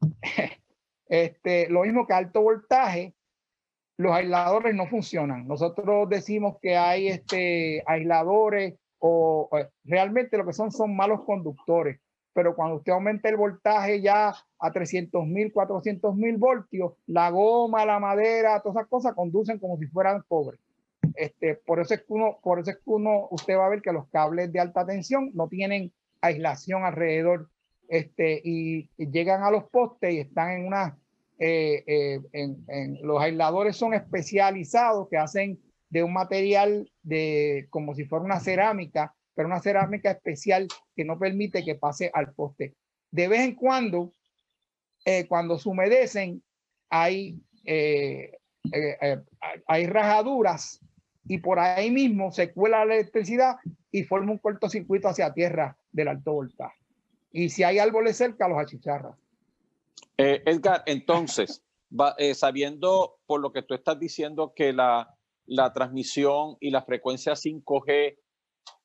Este, 1.12 1.70
lo 1.70 1.82
mismo 1.82 2.08
que 2.08 2.14
alto 2.14 2.42
voltaje, 2.42 3.14
los 3.98 4.14
aisladores 4.14 4.74
no 4.74 4.88
funcionan. 4.88 5.46
Nosotros 5.46 6.08
decimos 6.08 6.56
que 6.62 6.78
hay 6.78 7.10
este, 7.10 7.84
aisladores 7.86 8.76
o, 9.00 9.50
realmente 9.84 10.38
lo 10.38 10.46
que 10.46 10.54
son 10.54 10.72
son 10.72 10.96
malos 10.96 11.26
conductores. 11.26 12.00
pero 12.34 12.56
cuando 12.56 12.78
usted 12.78 12.94
aumenta 12.94 13.28
el 13.28 13.36
voltaje 13.36 14.02
ya 14.02 14.34
a 14.58 14.72
300 14.72 15.28
mil, 15.28 15.52
400 15.52 16.16
mil 16.16 16.38
voltios, 16.38 16.94
la 17.08 17.30
goma, 17.30 17.86
la 17.86 18.00
madera, 18.00 18.62
todas 18.62 18.78
esas 18.78 18.88
cosas 18.88 19.14
conducen 19.14 19.60
como 19.60 19.78
si 19.78 19.88
fueran 19.88 20.24
cobre. 20.30 20.58
Este, 21.16 21.56
por 21.56 21.80
eso 21.80 21.94
es 21.94 22.02
que 22.02 22.14
uno, 22.14 22.40
por 22.42 22.60
eso 22.60 22.72
es 22.72 22.80
usted 22.86 23.58
va 23.58 23.66
a 23.66 23.70
ver 23.70 23.82
que 23.82 23.92
los 23.92 24.08
cables 24.10 24.52
de 24.52 24.60
alta 24.60 24.86
tensión 24.86 25.32
no 25.34 25.48
tienen 25.48 25.92
aislación 26.22 26.84
alrededor, 26.84 27.50
este, 27.88 28.42
y, 28.44 28.90
llegan 28.98 29.44
a 29.44 29.52
los 29.52 29.66
postes 29.70 30.14
y 30.14 30.20
están 30.20 30.52
en 30.52 30.68
una, 30.68 30.98
eh, 31.40 31.84
eh, 32.32 33.00
los 33.02 33.22
aisladores 33.22 33.76
son 33.76 33.94
especializados 33.94 35.10
que 35.10 35.18
hacen 35.18 35.60
de 35.90 36.04
un 36.04 36.14
material 36.14 36.90
de 37.04 37.68
como 37.70 37.94
si 37.96 38.06
fuera 38.06 38.24
una 38.24 38.40
cerámica 38.40 39.14
pero 39.34 39.48
una 39.48 39.62
cerámica 39.62 40.12
especial 40.12 40.68
que 40.96 41.06
no 41.06 41.18
permite 41.18 41.64
que 41.64 41.76
pase 41.76 42.12
al 42.14 42.34
poste. 42.34 42.76
De 43.12 43.28
vez 43.28 43.42
en 43.42 43.56
cuando, 43.56 44.14
eh, 45.06 45.28
cuando 45.28 45.58
se 45.58 45.70
humedecen, 45.70 46.44
hay, 46.90 47.40
eh, 47.66 48.38
eh, 48.72 49.22
hay 49.66 49.86
rajaduras 49.88 50.80
y 51.28 51.38
por 51.40 51.60
ahí 51.60 51.92
mismo 51.92 52.32
se 52.32 52.52
cuela 52.52 52.86
la 52.86 52.96
electricidad 52.96 53.58
y 53.92 54.04
forma 54.04 54.32
un 54.32 54.38
cortocircuito 54.38 55.08
hacia 55.08 55.34
tierra 55.34 55.78
del 55.92 56.08
alto 56.08 56.34
voltaje. 56.34 56.80
Y 57.32 57.50
si 57.50 57.64
hay 57.64 57.80
árboles 57.80 58.18
cerca, 58.18 58.48
los 58.48 58.58
achicharras. 58.58 59.16
Edgar, 60.18 60.84
entonces, 60.86 61.64
sabiendo 62.34 63.20
por 63.26 63.42
lo 63.42 63.52
que 63.52 63.64
tú 63.64 63.74
estás 63.74 64.00
diciendo 64.00 64.54
que 64.56 64.74
la, 64.74 65.16
la 65.46 65.74
transmisión 65.74 66.58
y 66.60 66.70
la 66.70 66.84
frecuencia 66.84 67.34
5G 67.34 68.18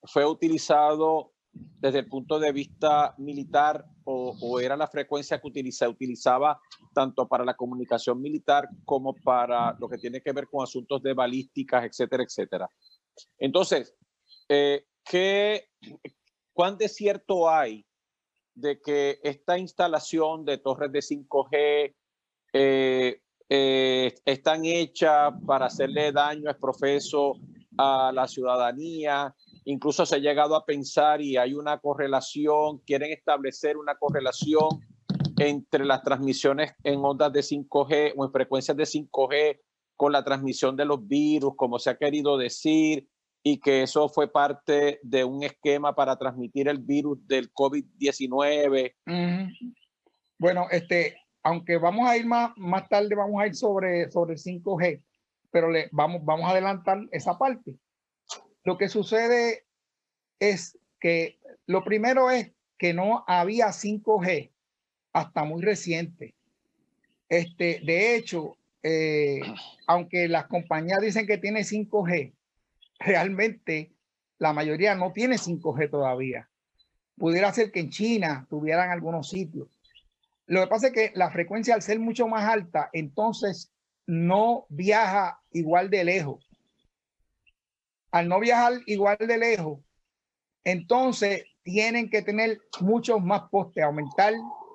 fue 0.05 0.27
utilizado 0.27 1.33
desde 1.53 2.01
el 2.01 2.09
punto 2.09 2.39
de 2.39 2.53
vista 2.53 3.15
militar 3.19 3.85
o, 4.09 4.61
era 4.61 4.77
la 4.77 4.87
frecuencia 4.87 5.41
que 5.41 5.49
utiliza, 5.49 5.89
utilizaba 5.89 6.61
tanto 6.95 7.27
para 7.27 7.45
la 7.45 7.55
comunicación 7.55 8.21
militar 8.21 8.69
como 8.85 9.15
para 9.15 9.77
lo 9.79 9.89
que 9.89 9.99
tiene 9.99 10.21
que 10.21 10.33
ver 10.33 10.47
con 10.49 10.63
asuntos 10.63 11.03
de 11.03 11.13
balísticas, 11.13 11.85
etcétera, 11.85 12.23
etcétera. 12.23 12.71
Entonces, 13.39 13.95
eh, 14.49 14.87
¿qué, 15.05 15.69
¿cuán 16.53 16.79
desierto 16.79 17.51
hay 17.51 17.85
de 18.55 18.81
que 18.81 19.19
esta 19.23 19.59
instalación 19.59 20.45
de 20.45 20.59
torres 20.59 20.93
de 20.93 21.01
5G 21.01 21.95
eh, 22.53 23.21
eh, 23.49 24.15
están 24.25 24.65
hechas 24.65 25.33
para 25.47 25.67
hacerle 25.67 26.13
daño 26.13 26.51
es 26.51 26.57
profeso 26.57 27.35
a 27.77 28.13
la 28.15 28.29
ciudadanía? 28.29 29.35
Incluso 29.69 30.07
se 30.07 30.15
ha 30.15 30.19
llegado 30.19 30.55
a 30.55 30.65
pensar 30.65 31.21
y 31.21 31.37
hay 31.37 31.53
una 31.53 31.79
correlación, 31.79 32.79
quieren 32.87 33.13
establecer 33.13 33.77
una 33.77 33.97
correlación 33.97 34.69
entre 35.39 35.85
las 35.85 36.05
transmisiones 36.05 36.73
en 36.85 37.05
ondas 37.05 37.33
de 37.33 37.41
5G 37.41 38.13
o 38.17 38.25
en 38.25 38.33
frecuencias 38.33 38.77
de 38.77 38.85
5G 38.85 39.61
con 39.97 40.13
la 40.13 40.23
transmisión 40.23 40.77
de 40.77 40.85
los 40.85 41.05
virus, 41.09 41.55
como 41.57 41.81
se 41.81 41.91
ha 41.91 41.99
querido 41.99 42.39
decir, 42.39 43.09
y 43.43 43.59
que 43.59 43.83
eso 43.83 44.09
fue 44.09 44.31
parte 44.31 45.01
de 45.03 45.25
un 45.25 45.43
esquema 45.43 45.97
para 45.97 46.17
transmitir 46.17 46.69
el 46.69 46.79
virus 46.79 47.27
del 47.27 47.53
COVID-19. 47.53 48.95
Bueno, 50.39 50.67
este, 50.71 51.17
aunque 51.43 51.79
vamos 51.79 52.09
a 52.09 52.17
ir 52.17 52.25
más, 52.25 52.53
más 52.57 52.89
tarde, 52.89 53.17
vamos 53.17 53.43
a 53.43 53.49
ir 53.49 53.57
sobre, 53.57 54.13
sobre 54.13 54.37
5G, 54.37 55.03
pero 55.51 55.73
le, 55.73 55.89
vamos, 55.91 56.25
vamos 56.25 56.47
a 56.47 56.51
adelantar 56.51 57.01
esa 57.11 57.37
parte. 57.37 57.77
Lo 58.67 58.77
que 58.77 58.89
sucede 58.89 59.65
es 60.41 60.77
que 60.99 61.39
lo 61.67 61.85
primero 61.85 62.33
es 62.33 62.51
que 62.77 62.93
no 62.95 63.23
había 63.29 63.69
5G 63.69 64.51
hasta 65.13 65.45
muy 65.45 65.63
reciente. 65.63 66.35
Este, 67.29 67.81
de 67.85 68.17
hecho, 68.17 68.57
eh, 68.83 69.41
aunque 69.87 70.27
las 70.27 70.49
compañías 70.49 71.01
dicen 71.01 71.29
que 71.29 71.39
tiene 71.39 71.61
5G, 71.61 72.35
realmente 72.99 73.93
la 74.39 74.53
mayoría 74.53 74.97
no 74.97 75.13
tiene 75.13 75.37
5G 75.37 75.89
todavía. 75.89 76.51
Pudiera 77.17 77.53
ser 77.53 77.71
que 77.71 77.79
en 77.79 77.91
China 77.91 78.49
tuvieran 78.51 78.91
algunos 78.91 79.31
sitios. 79.31 79.69
Lo 80.47 80.63
que 80.63 80.67
pasa 80.67 80.89
es 80.89 80.93
que 80.93 81.13
la 81.15 81.31
frecuencia 81.31 81.77
al 81.77 81.83
ser 81.83 82.01
mucho 82.01 82.27
más 82.27 82.43
alta, 82.43 82.91
entonces 82.93 83.73
no 84.09 84.67
viaja 84.71 85.41
igual 85.53 85.89
de 85.89 86.03
lejos 86.03 86.46
al 88.17 88.29
no 88.29 88.41
viajar 88.41 88.73
igual 88.87 89.19
de 89.21 89.37
lejos, 89.37 89.81
entonces 90.65 91.45
tienen 91.63 92.09
que 92.09 92.23
tener 92.23 92.61
muchos 92.81 93.23
más 93.23 93.43
postes, 93.51 93.85
aumentar 93.85 94.33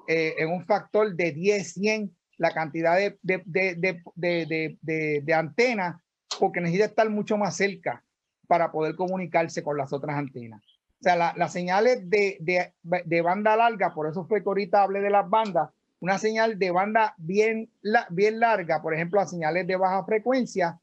eh, 0.07 0.35
en 0.37 0.51
un 0.51 0.65
factor 0.65 1.15
de 1.15 1.31
10, 1.31 1.73
100 1.73 2.17
la 2.37 2.53
cantidad 2.53 2.97
de, 2.97 3.17
de, 3.23 5.33
antenas, 5.33 6.01
porque 6.39 6.59
necesita 6.59 6.85
estar 6.85 7.09
mucho 7.09 7.37
más 7.37 7.55
cerca 7.55 8.03
para 8.47 8.71
poder 8.71 8.95
comunicarse 8.95 9.63
con 9.63 9.77
las 9.77 9.93
otras 9.93 10.17
antenas. 10.17 10.61
O 10.99 11.03
sea, 11.03 11.33
las 11.35 11.53
señales 11.53 12.09
de, 12.09 13.21
banda 13.23 13.55
larga, 13.55 13.93
por 13.93 14.07
eso 14.07 14.25
fue 14.25 14.43
que 14.43 14.49
ahorita 14.49 14.83
hablé 14.83 15.01
de 15.01 15.09
las 15.09 15.29
bandas, 15.29 15.69
una 15.99 16.17
señal 16.17 16.57
de 16.57 16.71
banda 16.71 17.13
bien, 17.17 17.71
bien 18.09 18.39
larga, 18.39 18.81
por 18.81 18.93
ejemplo, 18.93 19.19
las 19.19 19.29
señales 19.29 19.67
de 19.67 19.75
baja 19.75 20.03
frecuencia, 20.03 20.80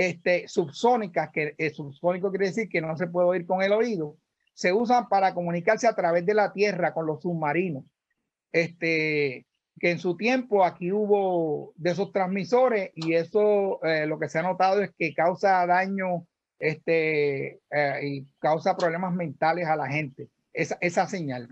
este, 0.00 0.48
subsónicas, 0.48 1.28
que 1.30 1.54
el 1.58 1.74
subsónico 1.74 2.30
quiere 2.30 2.46
decir 2.46 2.70
que 2.70 2.80
no 2.80 2.96
se 2.96 3.06
puede 3.06 3.28
oír 3.28 3.46
con 3.46 3.60
el 3.60 3.70
oído, 3.70 4.16
se 4.54 4.72
usan 4.72 5.10
para 5.10 5.34
comunicarse 5.34 5.86
a 5.86 5.94
través 5.94 6.24
de 6.24 6.32
la 6.32 6.54
tierra 6.54 6.94
con 6.94 7.04
los 7.04 7.20
submarinos. 7.20 7.84
Este, 8.50 9.44
que 9.78 9.90
en 9.90 9.98
su 9.98 10.16
tiempo 10.16 10.64
aquí 10.64 10.90
hubo 10.90 11.74
de 11.76 11.90
esos 11.90 12.12
transmisores 12.12 12.92
y 12.94 13.12
eso 13.12 13.84
eh, 13.84 14.06
lo 14.06 14.18
que 14.18 14.30
se 14.30 14.38
ha 14.38 14.42
notado 14.42 14.80
es 14.80 14.90
que 14.98 15.12
causa 15.12 15.66
daño 15.66 16.26
este, 16.58 17.60
eh, 17.70 18.00
y 18.02 18.26
causa 18.38 18.78
problemas 18.78 19.12
mentales 19.12 19.66
a 19.66 19.76
la 19.76 19.86
gente. 19.86 20.30
Esa, 20.54 20.78
esa 20.80 21.06
señal 21.08 21.46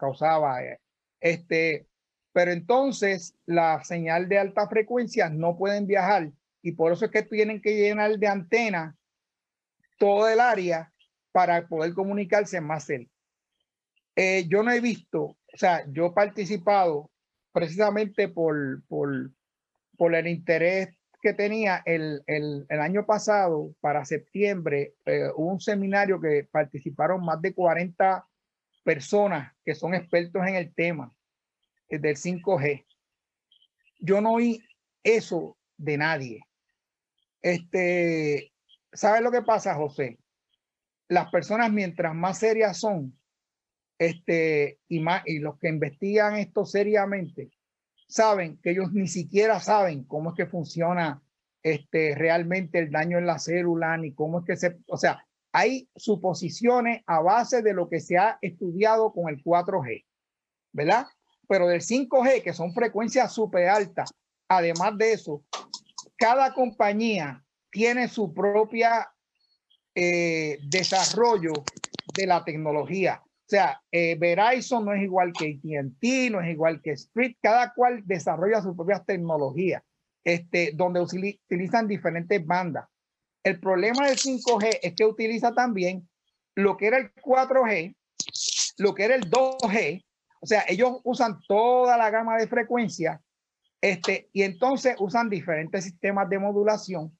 causaba, 0.00 0.64
eh, 0.64 0.80
este, 1.20 1.86
pero 2.32 2.50
entonces 2.50 3.36
la 3.46 3.84
señal 3.84 4.28
de 4.28 4.40
alta 4.40 4.66
frecuencia 4.66 5.30
no 5.30 5.56
pueden 5.56 5.86
viajar 5.86 6.32
y 6.62 6.72
por 6.72 6.92
eso 6.92 7.04
es 7.04 7.10
que 7.10 7.22
tienen 7.22 7.60
que 7.60 7.74
llenar 7.74 8.18
de 8.18 8.28
antena 8.28 8.96
todo 9.98 10.28
el 10.28 10.40
área 10.40 10.92
para 11.32 11.66
poder 11.66 11.92
comunicarse 11.94 12.60
más 12.60 12.84
cerca. 12.84 13.10
Eh, 14.14 14.46
yo 14.48 14.62
no 14.62 14.70
he 14.70 14.80
visto, 14.80 15.22
o 15.22 15.56
sea, 15.56 15.84
yo 15.90 16.06
he 16.06 16.12
participado 16.12 17.10
precisamente 17.52 18.28
por, 18.28 18.82
por, 18.86 19.30
por 19.96 20.14
el 20.14 20.26
interés 20.26 20.90
que 21.22 21.32
tenía 21.32 21.82
el, 21.86 22.22
el, 22.26 22.66
el 22.68 22.80
año 22.80 23.06
pasado, 23.06 23.74
para 23.80 24.04
septiembre, 24.04 24.94
eh, 25.06 25.28
hubo 25.36 25.52
un 25.52 25.60
seminario 25.60 26.20
que 26.20 26.48
participaron 26.50 27.24
más 27.24 27.40
de 27.40 27.54
40 27.54 28.26
personas 28.82 29.52
que 29.64 29.74
son 29.74 29.94
expertos 29.94 30.42
en 30.46 30.56
el 30.56 30.74
tema 30.74 31.14
eh, 31.88 31.98
del 31.98 32.16
5G. 32.16 32.84
Yo 34.00 34.20
no 34.20 34.32
oí 34.32 34.60
eso 35.04 35.56
de 35.76 35.96
nadie. 35.96 36.40
Este, 37.42 38.52
¿sabes 38.92 39.20
lo 39.22 39.32
que 39.32 39.42
pasa, 39.42 39.74
José? 39.74 40.18
Las 41.08 41.30
personas 41.30 41.72
mientras 41.72 42.14
más 42.14 42.38
serias 42.38 42.78
son, 42.78 43.18
este, 43.98 44.78
y 44.88 45.00
más, 45.00 45.22
y 45.26 45.40
los 45.40 45.58
que 45.58 45.68
investigan 45.68 46.36
esto 46.36 46.64
seriamente, 46.64 47.50
saben 48.08 48.58
que 48.58 48.70
ellos 48.70 48.92
ni 48.92 49.08
siquiera 49.08 49.60
saben 49.60 50.04
cómo 50.04 50.30
es 50.30 50.36
que 50.36 50.46
funciona 50.46 51.22
este, 51.62 52.14
realmente 52.14 52.78
el 52.78 52.90
daño 52.90 53.18
en 53.18 53.26
la 53.26 53.38
célula, 53.38 53.96
ni 53.96 54.12
cómo 54.12 54.40
es 54.40 54.44
que 54.44 54.56
se, 54.56 54.78
o 54.86 54.96
sea, 54.96 55.24
hay 55.52 55.88
suposiciones 55.94 57.02
a 57.06 57.20
base 57.20 57.62
de 57.62 57.74
lo 57.74 57.88
que 57.88 58.00
se 58.00 58.18
ha 58.18 58.38
estudiado 58.40 59.12
con 59.12 59.28
el 59.28 59.42
4G, 59.42 60.04
¿verdad? 60.72 61.06
Pero 61.48 61.68
del 61.68 61.82
5G, 61.82 62.42
que 62.42 62.52
son 62.52 62.72
frecuencias 62.72 63.32
súper 63.32 63.68
altas, 63.68 64.14
además 64.48 64.96
de 64.96 65.12
eso, 65.12 65.44
cada 66.22 66.54
compañía 66.54 67.42
tiene 67.68 68.06
su 68.06 68.32
propia 68.32 69.12
eh, 69.92 70.56
desarrollo 70.62 71.52
de 72.14 72.26
la 72.28 72.44
tecnología. 72.44 73.20
O 73.24 73.48
sea, 73.48 73.82
eh, 73.90 74.14
Verizon 74.14 74.84
no 74.84 74.92
es 74.92 75.02
igual 75.02 75.32
que 75.32 75.58
AT&T, 75.60 76.30
no 76.30 76.40
es 76.40 76.52
igual 76.52 76.80
que 76.80 76.92
Sprint, 76.92 77.38
cada 77.42 77.74
cual 77.74 78.02
desarrolla 78.06 78.62
sus 78.62 78.76
propias 78.76 79.04
tecnologías, 79.04 79.82
este, 80.22 80.70
donde 80.76 81.00
utilizan 81.00 81.88
diferentes 81.88 82.46
bandas. 82.46 82.86
El 83.42 83.58
problema 83.58 84.06
del 84.06 84.16
5G 84.16 84.78
es 84.80 84.94
que 84.94 85.04
utiliza 85.04 85.52
también 85.52 86.08
lo 86.54 86.76
que 86.76 86.86
era 86.86 86.98
el 86.98 87.12
4G, 87.16 87.96
lo 88.78 88.94
que 88.94 89.04
era 89.06 89.16
el 89.16 89.28
2G, 89.28 90.04
o 90.40 90.46
sea, 90.46 90.64
ellos 90.68 91.00
usan 91.02 91.40
toda 91.48 91.96
la 91.96 92.10
gama 92.10 92.36
de 92.36 92.46
frecuencias 92.46 93.20
este, 93.82 94.30
y 94.32 94.42
entonces 94.44 94.94
usan 95.00 95.28
diferentes 95.28 95.82
sistemas 95.82 96.30
de 96.30 96.38
modulación, 96.38 97.18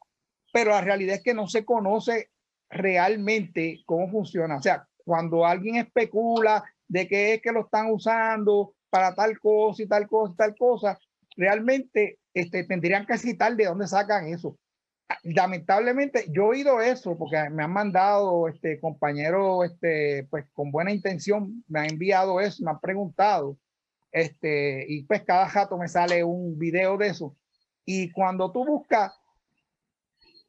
pero 0.53 0.71
la 0.71 0.81
realidad 0.81 1.17
es 1.17 1.23
que 1.23 1.35
no 1.35 1.49
se 1.49 1.65
conoce 1.65 2.31
realmente 2.71 3.83
cómo 3.85 4.09
funciona. 4.09 4.57
O 4.57 4.63
sea, 4.63 4.87
cuando 5.05 5.45
alguien 5.45 5.77
especula 5.77 6.65
de 6.87 7.09
que 7.09 7.35
es 7.35 7.43
que 7.43 7.51
lo 7.51 7.63
están 7.63 7.91
usando 7.91 8.75
para 8.91 9.13
tal 9.15 9.41
cosa 9.41 9.83
y 9.83 9.89
tal 9.89 10.07
cosa 10.07 10.33
y 10.33 10.37
tal 10.37 10.57
cosa, 10.57 10.99
realmente 11.37 12.21
este, 12.33 12.63
tendrían 12.65 13.07
que 13.07 13.19
citar 13.19 13.57
de 13.57 13.65
dónde 13.65 13.89
sacan 13.89 14.29
eso. 14.29 14.57
Lamentablemente, 15.25 16.27
yo 16.29 16.45
he 16.45 16.59
oído 16.59 16.81
eso 16.81 17.19
porque 17.19 17.51
me 17.51 17.65
han 17.65 17.73
mandado 17.73 18.47
este 18.47 18.79
compañero, 18.79 19.65
este, 19.65 20.29
pues 20.31 20.47
con 20.53 20.71
buena 20.71 20.93
intención, 20.93 21.65
me 21.67 21.81
han 21.81 21.91
enviado 21.91 22.41
eso, 22.41 22.63
me 22.65 22.71
han 22.71 22.81
preguntado, 22.81 23.59
este, 24.13 24.85
y 24.89 25.05
pues 25.05 25.23
cada 25.23 25.49
jato 25.49 25.77
me 25.79 25.89
sale 25.89 26.23
un 26.23 26.59
video 26.59 26.97
de 26.97 27.09
eso. 27.09 27.37
Y 27.85 28.11
cuando 28.13 28.53
tú 28.53 28.65
buscas, 28.65 29.13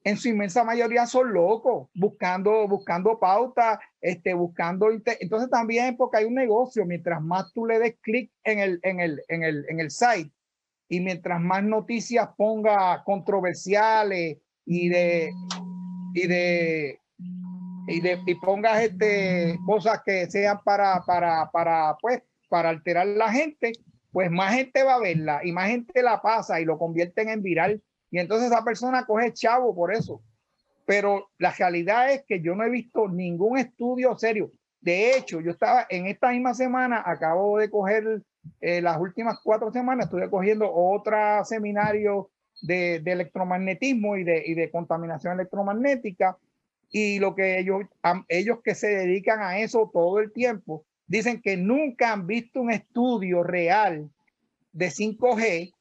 en 0.04 0.18
su 0.18 0.28
inmensa 0.28 0.64
mayoría 0.66 1.06
son 1.06 1.34
locos, 1.34 1.90
buscando, 1.94 2.68
buscando 2.68 3.18
pauta, 3.20 3.80
este, 4.02 4.34
buscando. 4.34 4.90
Entonces 4.92 5.50
también 5.50 5.96
porque 5.96 6.18
hay 6.18 6.26
un 6.26 6.36
negocio, 6.36 6.86
mientras 6.86 7.22
más 7.22 7.54
tú 7.54 7.66
le 7.66 7.80
des 7.80 7.96
clic 8.02 8.32
en 8.44 8.60
el, 8.60 8.80
en, 8.84 9.00
el, 9.00 9.24
en, 9.30 9.44
el, 9.44 9.66
en 9.70 9.80
el 9.80 9.90
site 9.90 10.32
y 10.90 11.00
mientras 11.00 11.40
más 11.40 11.64
noticias 11.64 12.30
ponga 12.38 13.02
controversiales 13.04 14.38
y 14.66 14.90
de, 14.90 15.32
y 16.14 16.28
de, 16.28 17.00
y 17.88 18.02
de, 18.02 18.20
y 18.26 18.36
pongas 18.36 18.84
este, 18.84 19.58
cosas 19.66 20.02
que 20.06 20.30
sean 20.30 20.60
para, 20.64 21.02
para, 21.06 21.50
para, 21.50 21.98
pues, 22.02 22.22
para 22.54 22.70
alterar 22.70 23.08
la 23.08 23.32
gente, 23.32 23.72
pues 24.12 24.30
más 24.30 24.54
gente 24.54 24.84
va 24.84 24.94
a 24.94 25.00
verla 25.00 25.42
y 25.44 25.52
más 25.52 25.70
gente 25.70 26.04
la 26.04 26.22
pasa 26.22 26.62
y 26.62 26.66
lo 26.66 26.78
convierten 26.78 27.30
en 27.30 27.42
viral 27.42 27.82
y 28.12 28.20
entonces 28.20 28.52
esa 28.52 28.64
persona 28.64 29.08
coge 29.08 29.34
chavo 29.34 29.74
por 29.74 29.92
eso. 29.92 30.22
Pero 30.86 31.32
la 31.40 31.50
realidad 31.50 32.12
es 32.12 32.24
que 32.28 32.42
yo 32.42 32.54
no 32.54 32.64
he 32.64 32.70
visto 32.70 33.08
ningún 33.08 33.58
estudio 33.58 34.16
serio. 34.20 34.52
De 34.82 35.18
hecho, 35.18 35.42
yo 35.42 35.50
estaba 35.50 35.88
en 35.90 36.06
esta 36.06 36.30
misma 36.30 36.54
semana, 36.54 37.02
acabo 37.04 37.58
de 37.58 37.72
coger 37.72 38.22
eh, 38.62 38.84
las 38.84 39.00
últimas 39.00 39.40
cuatro 39.44 39.72
semanas, 39.72 40.06
estuve 40.06 40.30
cogiendo 40.30 40.72
otro 40.72 41.18
seminario 41.46 42.30
de, 42.62 43.00
de 43.00 43.12
electromagnetismo 43.14 44.16
y 44.16 44.24
de, 44.24 44.44
y 44.46 44.54
de, 44.54 44.70
contaminación 44.70 45.34
electromagnética. 45.34 46.38
Y 46.92 47.18
lo 47.18 47.34
que 47.34 47.58
ellos, 47.58 47.82
ellos 48.28 48.60
que 48.64 48.76
se 48.76 48.90
dedican 48.90 49.42
a 49.42 49.58
eso 49.58 49.90
todo 49.92 50.20
el 50.20 50.32
tiempo, 50.32 50.86
dicen 51.14 51.42
que 51.44 51.58
nunca 51.58 52.12
han 52.12 52.26
visto 52.26 52.60
un 52.60 52.72
estudio 52.72 53.44
real 53.44 54.10
de 54.72 54.88
5G 54.88 55.72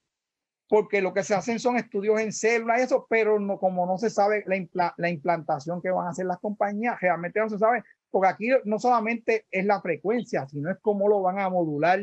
porque 0.69 1.01
lo 1.01 1.15
que 1.15 1.25
se 1.25 1.35
hacen 1.35 1.59
son 1.59 1.79
estudios 1.79 2.21
en 2.21 2.35
células 2.35 2.81
y 2.81 2.83
eso, 2.83 3.07
pero 3.09 3.41
no, 3.41 3.59
como 3.59 3.87
no 3.87 3.97
se 3.97 4.11
sabe 4.11 4.45
la, 4.73 4.95
la, 4.97 5.09
implantación 5.11 5.81
que 5.81 5.91
van 5.91 6.07
a 6.07 6.11
hacer 6.11 6.27
las 6.27 6.39
compañías, 6.39 7.01
realmente 7.01 7.41
no 7.41 7.49
se 7.49 7.59
sabe, 7.59 7.83
porque 8.11 8.29
aquí 8.29 8.49
no 8.65 8.79
solamente 8.79 9.47
es 9.51 9.65
la 9.65 9.81
frecuencia, 9.81 10.47
sino 10.49 10.71
es 10.71 10.77
cómo 10.83 11.09
lo 11.09 11.23
van 11.23 11.39
a 11.39 11.49
modular 11.49 12.01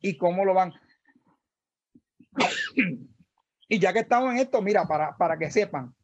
y 0.00 0.16
cómo 0.16 0.44
lo 0.44 0.52
van. 0.52 0.72
y 3.68 3.78
ya 3.78 3.92
que 3.92 4.00
estamos 4.00 4.32
en 4.32 4.38
esto, 4.38 4.60
mira, 4.62 4.84
para, 4.86 5.16
para 5.16 5.38
que 5.38 5.50
sepan, 5.50 5.94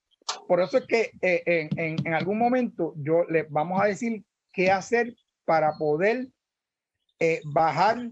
por 0.47 0.61
eso 0.61 0.79
es 0.79 0.87
que 0.87 1.11
eh, 1.21 1.69
en, 1.77 1.97
en, 2.07 2.15
algún 2.15 2.39
momento 2.39 2.95
yo 2.97 3.25
les 3.29 3.51
vamos 3.51 3.81
a 3.81 3.87
decir 3.87 4.25
qué 4.53 4.71
hacer 4.71 5.17
para 5.49 5.79
poder 5.79 6.29
eh, 7.19 7.41
bajar 7.43 8.11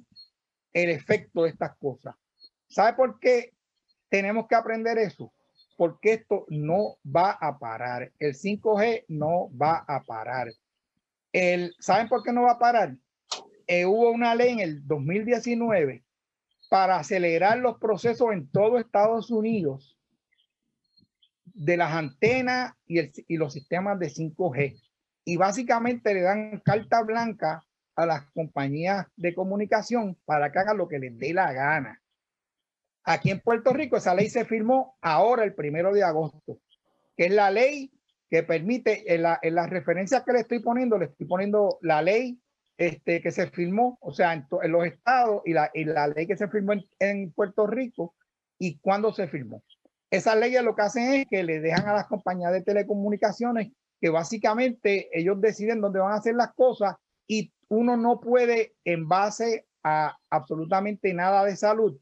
el 0.72 0.88
efecto 0.88 1.42
de 1.42 1.50
estas 1.50 1.76
cosas. 1.76 2.14
¿Sabe 2.66 2.94
por 2.94 3.20
qué 3.20 3.52
tenemos 4.08 4.46
que 4.48 4.54
aprender 4.54 4.96
eso, 4.96 5.34
porque 5.76 6.14
esto 6.14 6.46
no 6.48 6.96
va 7.04 7.32
a 7.32 7.58
parar. 7.58 8.10
El 8.18 8.32
5G 8.32 9.04
no 9.08 9.50
va 9.54 9.84
a 9.86 10.02
parar. 10.02 10.48
El, 11.30 11.74
¿Saben 11.78 12.08
por 12.08 12.22
qué 12.22 12.32
no 12.32 12.44
va 12.44 12.52
a 12.52 12.58
parar? 12.58 12.96
Eh, 13.66 13.84
hubo 13.84 14.10
una 14.12 14.34
ley 14.34 14.54
en 14.54 14.60
el 14.60 14.86
2019 14.86 16.04
para 16.70 16.96
acelerar 16.96 17.58
los 17.58 17.78
procesos 17.78 18.32
en 18.32 18.48
todo 18.50 18.78
Estados 18.78 19.30
Unidos 19.30 19.98
de 21.44 21.76
las 21.76 21.92
antenas 21.92 22.72
y, 22.86 23.00
y 23.30 23.36
los 23.36 23.52
sistemas 23.52 23.98
de 23.98 24.06
5G. 24.06 24.80
Y 25.28 25.36
básicamente 25.36 26.14
le 26.14 26.22
dan 26.22 26.60
carta 26.64 27.02
blanca 27.02 27.66
a 27.96 28.06
las 28.06 28.30
compañías 28.30 29.06
de 29.16 29.34
comunicación 29.34 30.16
para 30.24 30.52
que 30.52 30.60
hagan 30.60 30.78
lo 30.78 30.86
que 30.86 31.00
les 31.00 31.18
dé 31.18 31.34
la 31.34 31.52
gana. 31.52 32.00
Aquí 33.02 33.32
en 33.32 33.40
Puerto 33.40 33.72
Rico 33.72 33.96
esa 33.96 34.14
ley 34.14 34.30
se 34.30 34.44
firmó 34.44 34.96
ahora 35.00 35.42
el 35.42 35.54
primero 35.54 35.92
de 35.92 36.04
agosto, 36.04 36.60
que 37.16 37.26
es 37.26 37.32
la 37.32 37.50
ley 37.50 37.92
que 38.30 38.44
permite, 38.44 39.12
en 39.12 39.22
la, 39.22 39.40
en 39.42 39.56
las 39.56 39.68
referencias 39.68 40.22
que 40.22 40.32
le 40.32 40.40
estoy 40.40 40.60
poniendo, 40.60 40.96
le 40.96 41.06
estoy 41.06 41.26
poniendo 41.26 41.78
la 41.80 42.02
ley 42.02 42.40
este, 42.76 43.20
que 43.20 43.32
se 43.32 43.48
firmó, 43.48 43.98
o 44.00 44.12
sea, 44.12 44.32
en, 44.32 44.46
en 44.62 44.70
los 44.70 44.86
estados 44.86 45.42
y 45.44 45.54
la, 45.54 45.70
y 45.74 45.84
la, 45.84 46.06
ley 46.06 46.28
que 46.28 46.36
se 46.36 46.46
firmó 46.46 46.74
en, 46.74 46.84
en, 47.00 47.32
Puerto 47.32 47.66
Rico 47.66 48.14
y 48.58 48.78
cuándo 48.78 49.12
se 49.12 49.26
firmó. 49.26 49.64
Esas 50.08 50.36
leyes 50.36 50.62
lo 50.62 50.76
que 50.76 50.82
hacen 50.82 51.14
es 51.14 51.26
que 51.28 51.42
le 51.42 51.60
dejan 51.60 51.88
a 51.88 51.94
las 51.94 52.06
compañías 52.06 52.52
de 52.52 52.62
telecomunicaciones 52.62 53.72
que 54.06 54.10
básicamente 54.10 55.08
ellos 55.12 55.40
deciden 55.40 55.80
dónde 55.80 55.98
van 55.98 56.12
a 56.12 56.18
hacer 56.18 56.36
las 56.36 56.54
cosas 56.54 56.94
y 57.26 57.52
uno 57.66 57.96
no 57.96 58.20
puede 58.20 58.76
en 58.84 59.08
base 59.08 59.66
a 59.82 60.16
absolutamente 60.30 61.12
nada 61.12 61.44
de 61.44 61.56
salud 61.56 61.98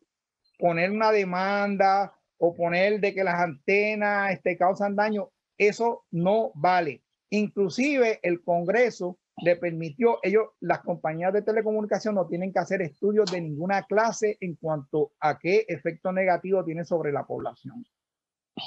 poner 0.59 0.91
una 0.91 1.13
demanda 1.13 2.13
o 2.37 2.55
poner 2.55 3.01
de 3.01 3.15
que 3.15 3.25
las 3.25 3.41
antenas 3.41 4.33
este, 4.33 4.59
causan 4.59 4.97
daño, 4.97 5.31
eso 5.57 6.05
no 6.11 6.53
vale. 6.55 7.03
Inclusive 7.31 8.21
el 8.23 8.43
Congreso 8.45 9.19
le 9.43 9.57
permitió, 9.57 10.19
ellos, 10.23 10.49
las 10.61 10.81
compañías 10.83 11.33
de 11.33 11.41
telecomunicación 11.41 12.17
no 12.17 12.27
tienen 12.27 12.53
que 12.53 12.59
hacer 12.59 12.83
estudios 12.83 13.33
de 13.33 13.41
ninguna 13.41 13.85
clase 13.85 14.37
en 14.43 14.57
cuanto 14.57 15.13
a 15.21 15.39
qué 15.39 15.65
efecto 15.69 16.13
negativo 16.13 16.63
tiene 16.67 16.85
sobre 16.85 17.13
la 17.13 17.25
población. 17.25 17.83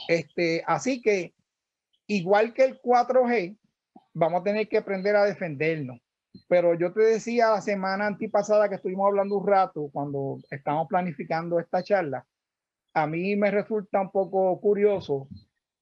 Este, 0.08 0.64
así 0.66 1.04
que, 1.04 1.36
igual 2.08 2.54
que 2.54 2.64
el 2.64 2.82
4G, 2.82 3.58
vamos 4.14 4.42
a 4.42 4.44
tener 4.44 4.68
que 4.68 4.78
aprender 4.78 5.16
a 5.16 5.26
defendernos. 5.26 6.00
Pero 6.48 6.74
yo 6.76 6.94
te 6.94 7.02
decía 7.02 7.50
la 7.50 7.62
semana 7.62 8.08
antipasada 8.08 8.70
que 8.70 8.76
estuvimos 8.76 9.08
hablando 9.08 9.38
un 9.38 9.48
rato, 9.48 9.90
cuando 9.92 10.38
estábamos 10.50 10.88
planificando 10.88 11.60
esta 11.60 11.84
charla, 11.84 12.26
a 12.94 13.08
mí 13.08 13.36
me 13.36 13.52
resulta 13.52 14.02
un 14.02 14.12
poco 14.12 14.60
curioso 14.60 15.28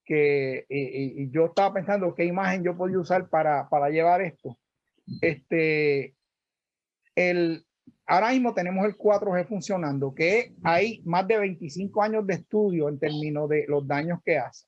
que 0.06 0.66
y, 0.70 1.30
yo 1.32 1.46
estaba 1.46 1.74
pensando 1.74 2.14
qué 2.14 2.26
imagen 2.26 2.64
yo 2.64 2.78
podía 2.78 3.00
usar 3.00 3.30
para, 3.30 3.68
para 3.70 3.90
llevar 3.90 4.22
esto. 4.22 4.58
Este, 5.22 6.16
el, 7.16 7.66
ahora 8.06 8.32
mismo 8.32 8.54
tenemos 8.54 8.86
el 8.86 8.98
4G 8.98 9.48
funcionando, 9.48 10.14
que 10.14 10.54
hay 10.64 11.02
más 11.06 11.28
de 11.28 11.40
25 11.40 12.02
años 12.02 12.28
de 12.28 12.36
estudio 12.36 12.90
en 12.90 13.00
términos 13.00 13.50
de 13.50 13.66
los 13.68 13.88
daños 13.88 14.20
que 14.24 14.38
hace. 14.38 14.68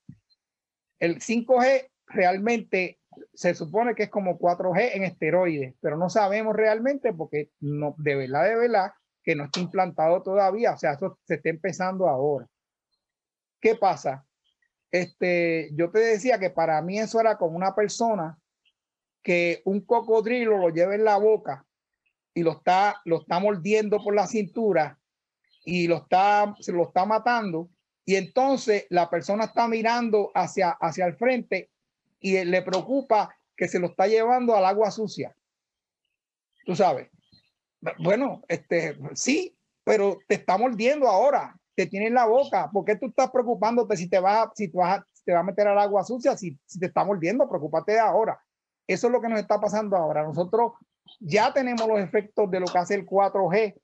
El 1.00 1.20
5G 1.20 1.90
realmente 2.08 3.00
se 3.34 3.54
supone 3.56 3.96
que 3.96 4.04
es 4.04 4.10
como 4.10 4.40
4G 4.40 4.92
en 4.94 5.04
esteroides, 5.04 5.76
pero 5.82 5.98
no 5.98 6.10
sabemos 6.10 6.56
realmente 6.56 7.14
porque 7.14 7.52
no, 7.60 7.96
de 7.98 8.16
verdad, 8.16 8.46
de 8.46 8.56
verdad, 8.56 8.92
que 9.24 9.36
no 9.36 9.46
está 9.46 9.60
implantado 9.60 10.24
todavía. 10.24 10.74
O 10.74 10.78
sea, 10.78 10.94
eso 10.94 11.20
se 11.24 11.36
está 11.36 11.50
empezando 11.50 12.08
ahora. 12.08 12.48
¿Qué 13.60 13.76
pasa? 13.76 14.26
Este, 14.92 15.70
yo 15.74 15.92
te 15.92 16.00
decía 16.00 16.40
que 16.40 16.50
para 16.50 16.82
mí 16.82 17.00
eso 17.00 17.20
era 17.20 17.38
como 17.38 17.58
una 17.58 17.76
persona 17.76 18.38
que 19.22 19.62
un 19.66 19.82
cocodrilo 19.82 20.58
lo 20.58 20.70
lleva 20.70 20.96
en 20.96 21.04
la 21.04 21.18
boca 21.18 21.66
y 22.34 22.44
lo 22.44 22.54
está, 22.54 23.02
lo 23.04 23.22
está 23.22 23.40
mordiendo 23.40 24.02
por 24.02 24.16
la 24.16 24.28
cintura 24.28 24.98
y 25.66 25.88
lo 25.88 25.98
está, 25.98 26.56
se 26.60 26.72
lo 26.72 26.84
está 26.84 27.06
matando. 27.06 27.70
Y 28.08 28.16
entonces 28.16 28.86
la 28.90 29.10
persona 29.10 29.44
está 29.44 29.68
mirando 29.68 30.32
hacia, 30.34 30.70
hacia 30.80 31.06
el 31.06 31.18
frente 31.18 31.70
y 32.22 32.42
le 32.46 32.62
preocupa 32.62 33.38
que 33.54 33.68
se 33.68 33.80
lo 33.80 33.88
está 33.88 34.08
llevando 34.08 34.56
al 34.56 34.64
agua 34.64 34.92
sucia. 34.92 35.36
Tú 36.66 36.74
sabes. 36.74 37.10
Bueno, 38.00 38.44
este, 38.48 38.98
sí, 39.14 39.58
pero 39.84 40.20
te 40.26 40.36
está 40.36 40.58
mordiendo 40.58 41.10
ahora, 41.10 41.60
te 41.76 41.86
tiene 41.86 42.08
en 42.08 42.14
la 42.14 42.26
boca. 42.26 42.70
¿Por 42.72 42.86
qué 42.86 42.96
tú 42.96 43.08
estás 43.08 43.30
preocupándote 43.30 43.98
si 43.98 44.08
te 44.08 44.22
va, 44.22 44.54
si, 44.56 44.70
tú 44.70 44.78
vas, 44.78 45.04
te 45.26 45.34
va 45.34 45.40
a 45.40 45.44
meter 45.44 45.68
al 45.68 45.78
agua 45.78 46.06
sucia? 46.06 46.38
Si, 46.38 46.58
si 46.66 46.80
te 46.80 46.86
está 46.86 47.04
mordiendo, 47.04 47.50
preocúpate 47.50 48.00
ahora. 48.00 48.42
Eso 48.88 49.08
es 49.08 49.14
lo 49.14 49.20
que 49.20 49.28
nos 49.28 49.42
está 49.42 49.60
pasando 49.60 49.98
ahora. 49.98 50.24
Nosotros 50.24 50.72
ya 51.20 51.52
tenemos 51.52 51.86
los 51.86 52.00
efectos 52.00 52.50
de 52.50 52.62
lo 52.62 52.68
que 52.68 52.78
hace 52.78 52.96
el 52.96 53.06
4G. 53.06 53.76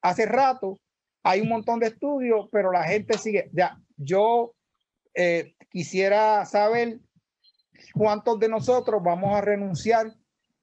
Hace 0.00 0.26
rato 0.26 0.78
hay 1.24 1.40
un 1.40 1.48
montón 1.48 1.80
de 1.80 1.88
estudios, 1.88 2.48
pero 2.52 2.70
la 2.70 2.84
gente 2.84 3.18
sigue. 3.18 3.50
Ya, 3.52 3.80
yo 3.96 4.54
eh, 5.14 5.54
quisiera 5.70 6.44
saber 6.44 7.00
¿cuántos 7.92 8.38
de 8.38 8.48
nosotros 8.48 9.02
vamos 9.02 9.36
a 9.36 9.40
renunciar 9.40 10.14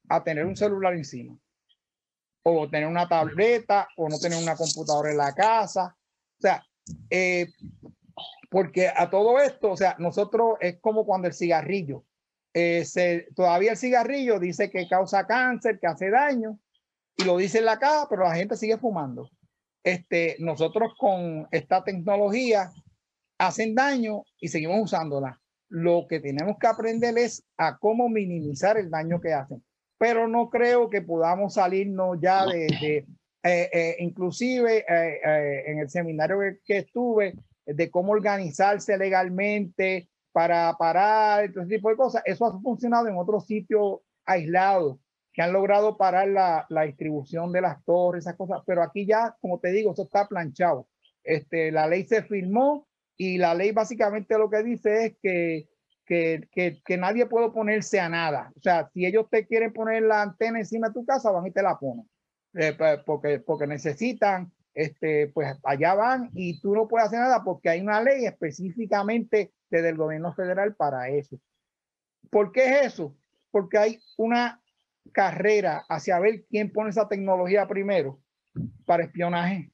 a 0.08 0.22
tener 0.22 0.46
un 0.46 0.56
celular 0.56 0.94
encima? 0.94 1.38
O 2.44 2.68
tener 2.68 2.88
una 2.88 3.08
tableta, 3.08 3.88
o 3.96 4.08
no 4.08 4.18
tener 4.18 4.42
una 4.42 4.56
computadora 4.56 5.10
en 5.10 5.16
la 5.16 5.34
casa. 5.34 5.96
O 6.38 6.40
sea, 6.40 6.64
eh, 7.10 7.48
porque 8.50 8.88
a 8.88 9.08
todo 9.10 9.40
esto, 9.40 9.70
o 9.70 9.76
sea, 9.76 9.96
nosotros 9.98 10.56
es 10.60 10.78
como 10.80 11.06
cuando 11.06 11.28
el 11.28 11.34
cigarrillo, 11.34 12.04
eh, 12.52 12.84
se, 12.84 13.28
todavía 13.34 13.72
el 13.72 13.76
cigarrillo 13.78 14.38
dice 14.38 14.70
que 14.70 14.88
causa 14.88 15.26
cáncer, 15.26 15.78
que 15.78 15.86
hace 15.86 16.10
daño, 16.10 16.58
y 17.16 17.24
lo 17.24 17.36
dice 17.36 17.58
en 17.58 17.66
la 17.66 17.78
caja, 17.78 18.06
pero 18.10 18.24
la 18.24 18.34
gente 18.34 18.56
sigue 18.56 18.76
fumando. 18.76 19.30
Este, 19.84 20.36
nosotros 20.38 20.92
con 20.98 21.48
esta 21.50 21.82
tecnología 21.82 22.70
hacen 23.38 23.74
daño 23.74 24.22
y 24.40 24.48
seguimos 24.48 24.80
usándola. 24.80 25.40
Lo 25.68 26.06
que 26.08 26.20
tenemos 26.20 26.56
que 26.58 26.66
aprender 26.66 27.16
es 27.18 27.44
a 27.56 27.78
cómo 27.78 28.08
minimizar 28.08 28.76
el 28.76 28.90
daño 28.90 29.20
que 29.20 29.32
hacen. 29.32 29.64
Pero 29.98 30.28
no 30.28 30.50
creo 30.50 30.90
que 30.90 31.02
podamos 31.02 31.54
salirnos 31.54 32.18
ya 32.20 32.46
de, 32.46 32.66
de 32.80 33.06
eh, 33.44 33.68
eh, 33.72 33.96
inclusive 33.98 34.84
eh, 34.88 35.62
en 35.66 35.80
el 35.80 35.90
seminario 35.90 36.38
que, 36.64 36.78
estuve, 36.78 37.34
de 37.66 37.90
cómo 37.90 38.12
organizarse 38.12 38.96
legalmente 38.96 40.08
para 40.30 40.72
parar, 40.78 41.50
todo 41.52 41.64
ese 41.64 41.74
tipo 41.76 41.90
de 41.90 41.96
cosas. 41.96 42.22
Eso 42.24 42.46
ha 42.46 42.60
funcionado 42.60 43.08
en 43.08 43.16
otros 43.16 43.46
sitios 43.46 44.00
aislados 44.24 44.98
que 45.32 45.42
han 45.42 45.52
logrado 45.52 45.96
parar 45.96 46.28
la, 46.28 46.66
la, 46.68 46.82
distribución 46.82 47.52
de 47.52 47.62
las 47.62 47.82
torres, 47.84 48.24
esas 48.24 48.36
cosas. 48.36 48.60
Pero 48.66 48.82
aquí 48.82 49.06
ya, 49.06 49.36
como 49.40 49.58
te 49.58 49.72
digo, 49.72 49.92
eso 49.92 50.02
está 50.02 50.28
planchado. 50.28 50.88
Este, 51.24 51.72
la 51.72 51.86
ley 51.86 52.04
se 52.04 52.22
firmó 52.22 52.86
y 53.16 53.38
la 53.38 53.54
ley 53.54 53.72
básicamente 53.72 54.36
lo 54.36 54.50
que 54.50 54.62
dice 54.62 55.06
es 55.06 55.16
que, 55.22 55.68
que, 56.04 56.48
que, 56.52 56.82
que 56.84 56.96
nadie 56.96 57.26
puede 57.26 57.46
oponerse 57.46 58.00
a 58.00 58.08
nada. 58.08 58.52
O 58.56 58.60
sea, 58.60 58.90
si 58.92 59.06
ellos 59.06 59.26
te 59.30 59.46
quieren 59.46 59.72
poner 59.72 60.02
la 60.02 60.22
antena 60.22 60.58
encima 60.58 60.88
de 60.88 60.94
tu 60.94 61.06
casa, 61.06 61.30
van 61.30 61.46
y 61.46 61.50
te 61.50 61.62
la 61.62 61.78
ponen. 61.78 62.06
Eh, 62.54 62.76
porque, 63.06 63.40
porque 63.40 63.66
necesitan, 63.66 64.52
este, 64.74 65.28
pues 65.28 65.56
allá 65.64 65.94
van 65.94 66.30
y 66.34 66.60
tú 66.60 66.74
no 66.74 66.86
puedes 66.88 67.08
hacer 67.08 67.20
nada 67.20 67.42
porque 67.44 67.70
hay 67.70 67.80
una 67.80 68.02
ley 68.02 68.26
específicamente 68.26 69.52
desde 69.70 69.90
el 69.90 69.96
gobierno 69.96 70.34
federal 70.34 70.74
para 70.74 71.08
eso. 71.08 71.38
¿Por 72.30 72.52
qué 72.52 72.64
es 72.66 72.86
eso? 72.86 73.16
Porque 73.50 73.78
hay 73.78 73.98
una 74.18 74.61
carrera 75.12 75.84
hacia 75.88 76.18
ver 76.18 76.44
quién 76.48 76.72
pone 76.72 76.90
esa 76.90 77.08
tecnología 77.08 77.66
primero 77.66 78.20
para 78.86 79.04
espionaje, 79.04 79.72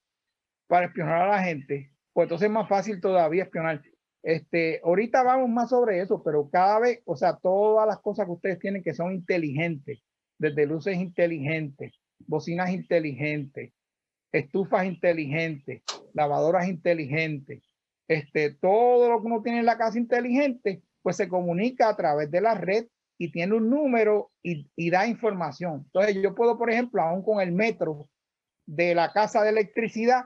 para 0.67 0.87
espionar 0.87 1.23
a 1.23 1.27
la 1.27 1.43
gente. 1.43 1.91
Pues 2.13 2.25
entonces 2.25 2.47
es 2.47 2.51
más 2.51 2.67
fácil 2.67 2.99
todavía 2.99 3.43
espionar. 3.43 3.81
Este, 4.23 4.81
ahorita 4.83 5.23
vamos 5.23 5.49
más 5.49 5.69
sobre 5.69 6.01
eso, 6.01 6.21
pero 6.23 6.49
cada 6.49 6.79
vez, 6.79 7.01
o 7.05 7.15
sea, 7.15 7.37
todas 7.37 7.87
las 7.87 7.99
cosas 7.99 8.25
que 8.25 8.33
ustedes 8.33 8.59
tienen 8.59 8.83
que 8.83 8.93
son 8.93 9.13
inteligentes, 9.13 10.03
desde 10.37 10.65
luces 10.65 10.97
inteligentes, 10.97 11.93
bocinas 12.27 12.71
inteligentes, 12.71 13.71
estufas 14.31 14.85
inteligentes, 14.85 15.83
lavadoras 16.13 16.67
inteligentes, 16.67 17.63
este, 18.07 18.51
todo 18.55 19.09
lo 19.09 19.21
que 19.21 19.27
uno 19.27 19.41
tiene 19.41 19.59
en 19.59 19.65
la 19.65 19.77
casa 19.77 19.97
inteligente, 19.97 20.81
pues 21.01 21.15
se 21.15 21.29
comunica 21.29 21.89
a 21.89 21.95
través 21.95 22.29
de 22.29 22.41
la 22.41 22.55
red 22.55 22.87
y 23.19 23.31
tiene 23.31 23.53
un 23.53 23.69
número 23.69 24.31
y, 24.41 24.71
y 24.75 24.89
da 24.89 25.05
información. 25.05 25.83
Entonces 25.85 26.15
yo 26.23 26.33
puedo, 26.33 26.57
por 26.57 26.71
ejemplo, 26.71 27.03
aún 27.03 27.21
con 27.21 27.41
el 27.41 27.51
metro 27.51 28.09
de 28.65 28.95
la 28.95 29.11
casa 29.11 29.43
de 29.43 29.49
electricidad, 29.49 30.23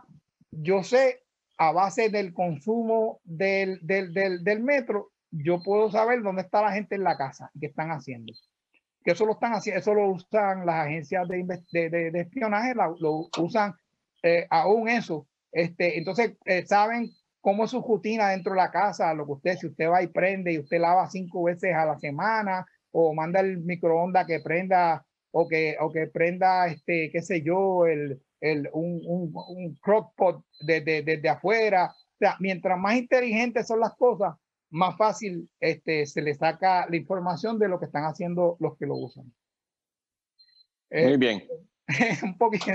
yo 0.51 0.83
sé 0.83 1.23
a 1.57 1.71
base 1.71 2.09
del 2.09 2.33
consumo 2.33 3.19
del, 3.23 3.79
del, 3.81 4.13
del, 4.13 4.43
del 4.43 4.61
metro, 4.61 5.11
yo 5.31 5.61
puedo 5.63 5.91
saber 5.91 6.21
dónde 6.21 6.43
está 6.43 6.61
la 6.61 6.71
gente 6.71 6.95
en 6.95 7.03
la 7.03 7.17
casa, 7.17 7.51
qué 7.59 7.65
están 7.65 7.89
haciendo 7.89 8.31
que 9.03 9.11
eso 9.11 9.25
lo 9.25 9.33
están 9.33 9.53
haciendo, 9.53 9.79
eso 9.79 9.93
lo 9.93 10.09
usan 10.09 10.65
las 10.65 10.85
agencias 10.85 11.27
de, 11.27 11.61
de, 11.71 12.11
de, 12.11 12.21
espionaje, 12.21 12.73
lo, 12.73 13.29
usan 13.37 13.75
eh, 14.23 14.47
aún 14.49 14.87
eso. 14.87 15.27
Este, 15.51 15.97
entonces, 15.97 16.37
eh, 16.45 16.65
saben 16.65 17.11
cómo 17.41 17.65
es 17.65 17.71
su 17.71 17.81
rutina 17.81 18.29
dentro 18.29 18.53
de 18.53 18.59
la 18.59 18.71
casa, 18.71 19.13
lo 19.13 19.25
que 19.25 19.31
usted, 19.33 19.57
si 19.57 19.67
usted 19.67 19.89
va 19.89 20.01
y 20.01 20.07
prende 20.07 20.53
y 20.53 20.59
usted 20.59 20.79
lava 20.79 21.09
cinco 21.09 21.43
veces 21.43 21.75
a 21.75 21.85
la 21.85 21.99
semana 21.99 22.65
o 22.93 23.13
manda 23.13 23.39
el 23.41 23.57
microondas 23.59 24.25
que 24.25 24.39
prenda 24.39 25.05
o 25.31 25.47
que, 25.47 25.75
o 25.79 25.91
que 25.91 26.07
prenda, 26.07 26.67
este, 26.67 27.09
qué 27.11 27.21
sé 27.21 27.41
yo, 27.41 27.87
el, 27.87 28.21
el, 28.39 28.69
un, 28.71 29.01
un, 29.05 29.33
un 29.33 29.75
crock 29.81 30.13
pot 30.15 30.45
desde, 30.61 31.27
afuera. 31.27 31.87
O 31.87 32.17
sea, 32.19 32.37
mientras 32.39 32.77
más 32.77 32.95
inteligentes 32.95 33.67
son 33.67 33.79
las 33.79 33.95
cosas, 33.95 34.35
más 34.69 34.95
fácil 34.95 35.49
este, 35.59 36.05
se 36.05 36.21
le 36.21 36.35
saca 36.35 36.87
la 36.87 36.95
información 36.95 37.57
de 37.57 37.67
lo 37.67 37.79
que 37.79 37.85
están 37.85 38.03
haciendo 38.03 38.57
los 38.59 38.77
que 38.77 38.85
lo 38.85 38.95
usan. 38.95 39.33
Muy 40.91 41.17
bien. 41.17 41.43
un, 42.23 42.37
poquito, 42.37 42.65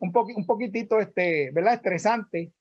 un, 0.00 0.12
un 0.36 0.46
poquitito, 0.46 1.00
este, 1.00 1.50
¿verdad? 1.50 1.74
Estresante, 1.74 2.52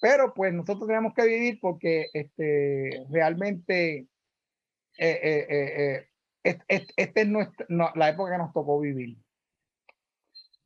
pero 0.00 0.34
pues 0.34 0.52
nosotros 0.52 0.86
tenemos 0.86 1.14
que 1.14 1.26
vivir 1.26 1.58
porque 1.60 2.08
este, 2.12 3.06
realmente 3.10 4.06
eh, 4.98 5.18
eh, 5.22 6.08
esta 6.42 7.20
es 7.20 7.28
nuestra, 7.28 7.66
la 7.68 8.08
época 8.08 8.32
que 8.32 8.38
nos 8.38 8.52
tocó 8.52 8.80
vivir. 8.80 9.16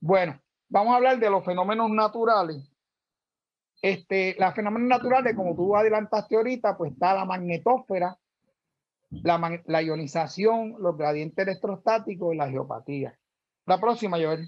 Bueno, 0.01 0.41
vamos 0.69 0.93
a 0.93 0.97
hablar 0.97 1.19
de 1.19 1.31
los 1.31 1.45
fenómenos 1.45 1.91
naturales 1.91 2.73
este, 3.83 4.37
las 4.39 4.55
fenómenos 4.55 4.89
naturales, 4.89 5.35
como 5.35 5.57
tú 5.57 5.77
adelantaste 5.77 6.37
ahorita, 6.37 6.79
pues 6.79 6.93
está 6.93 7.15
la 7.15 7.25
magnetósfera, 7.25 8.17
la, 9.11 9.61
la 9.67 9.83
ionización, 9.83 10.77
los 10.79 10.97
gradientes 10.97 11.45
electrostáticos 11.45 12.33
y 12.33 12.37
la 12.37 12.49
geopatía. 12.49 13.19
La 13.67 13.81
próxima, 13.81 14.19
Joel. 14.19 14.47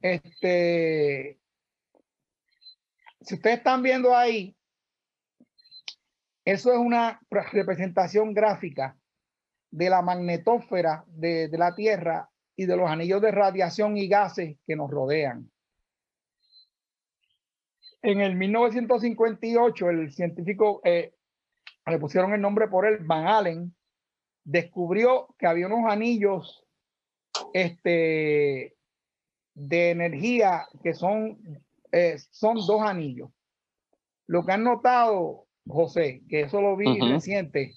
Este, 0.00 1.38
si 3.20 3.34
ustedes 3.34 3.58
están 3.58 3.82
viendo 3.82 4.16
ahí, 4.16 4.56
eso 6.44 6.72
es 6.72 6.78
una 6.78 7.20
representación 7.30 8.32
gráfica 8.32 8.96
de 9.70 9.90
la 9.90 10.02
magnetósfera 10.02 11.04
de, 11.06 11.48
la 11.52 11.74
Tierra 11.74 12.28
y 12.56 12.66
de 12.66 12.76
los 12.76 12.90
anillos 12.90 13.22
de 13.22 13.30
radiación 13.30 13.96
y 13.96 14.08
gases 14.08 14.58
que 14.66 14.76
nos 14.76 14.90
rodean. 14.90 15.50
En 18.02 18.20
el 18.20 18.34
1958, 18.36 19.90
el 19.90 20.12
científico, 20.12 20.80
eh, 20.84 21.14
le 21.86 21.98
pusieron 21.98 22.32
el 22.32 22.40
nombre 22.40 22.68
por 22.68 22.86
él, 22.86 22.98
Van 23.02 23.26
Allen, 23.26 23.74
descubrió 24.44 25.34
que 25.38 25.46
había 25.46 25.66
unos 25.66 25.90
anillos 25.90 26.64
este, 27.52 28.76
de 29.54 29.90
energía 29.90 30.66
que 30.82 30.94
son, 30.94 31.38
eh, 31.92 32.16
son 32.30 32.56
dos 32.66 32.80
anillos. 32.82 33.30
Lo 34.26 34.44
que 34.44 34.52
han 34.52 34.64
notado, 34.64 35.46
José, 35.70 36.22
que 36.28 36.42
eso 36.42 36.60
lo 36.60 36.76
vi 36.76 36.98
reciente, 37.00 37.74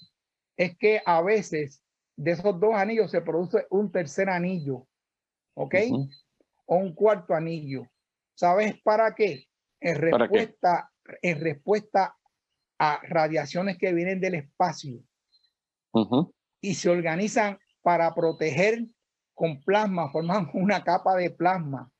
es 0.56 0.76
que 0.76 1.02
a 1.04 1.22
veces 1.22 1.82
de 2.16 2.32
esos 2.32 2.58
dos 2.60 2.74
anillos 2.74 3.10
se 3.10 3.20
produce 3.20 3.66
un 3.70 3.90
tercer 3.90 4.28
anillo, 4.28 4.86
¿ok? 5.54 5.74
O 6.66 6.76
un 6.76 6.94
cuarto 6.94 7.34
anillo. 7.34 7.88
¿Sabes 8.34 8.80
para 8.82 9.14
qué? 9.14 9.46
En 9.80 9.96
respuesta, 9.96 10.90
En 11.22 11.40
respuesta 11.40 12.16
a 12.78 13.00
radiaciones 13.02 13.78
que 13.78 13.92
vienen 13.92 14.20
del 14.20 14.34
espacio 14.34 15.00
y 16.60 16.74
se 16.74 16.88
organizan 16.88 17.58
para 17.82 18.14
proteger 18.14 18.84
con 19.34 19.62
plasma, 19.62 20.10
forman 20.10 20.50
una 20.54 20.82
capa 20.82 21.14
de 21.16 21.30
plasma 21.30 21.90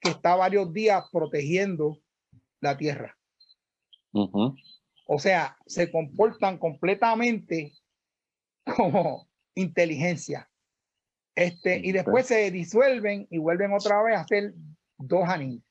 que 0.00 0.10
está 0.10 0.36
varios 0.36 0.72
días 0.72 1.04
protegiendo 1.10 1.98
la 2.60 2.76
Tierra. 2.76 3.16
O 5.12 5.18
sea, 5.18 5.56
se 5.66 5.90
comportan 5.90 6.56
completamente 6.56 7.72
como 8.76 9.28
inteligencia. 9.56 10.48
Este, 11.34 11.78
y 11.78 11.90
después 11.90 12.26
se 12.26 12.48
disuelven 12.52 13.26
y 13.28 13.38
vuelven 13.38 13.72
otra 13.72 14.00
vez 14.04 14.16
a 14.16 14.20
hacer 14.20 14.54
dos 14.98 15.28
anillos. 15.28 15.64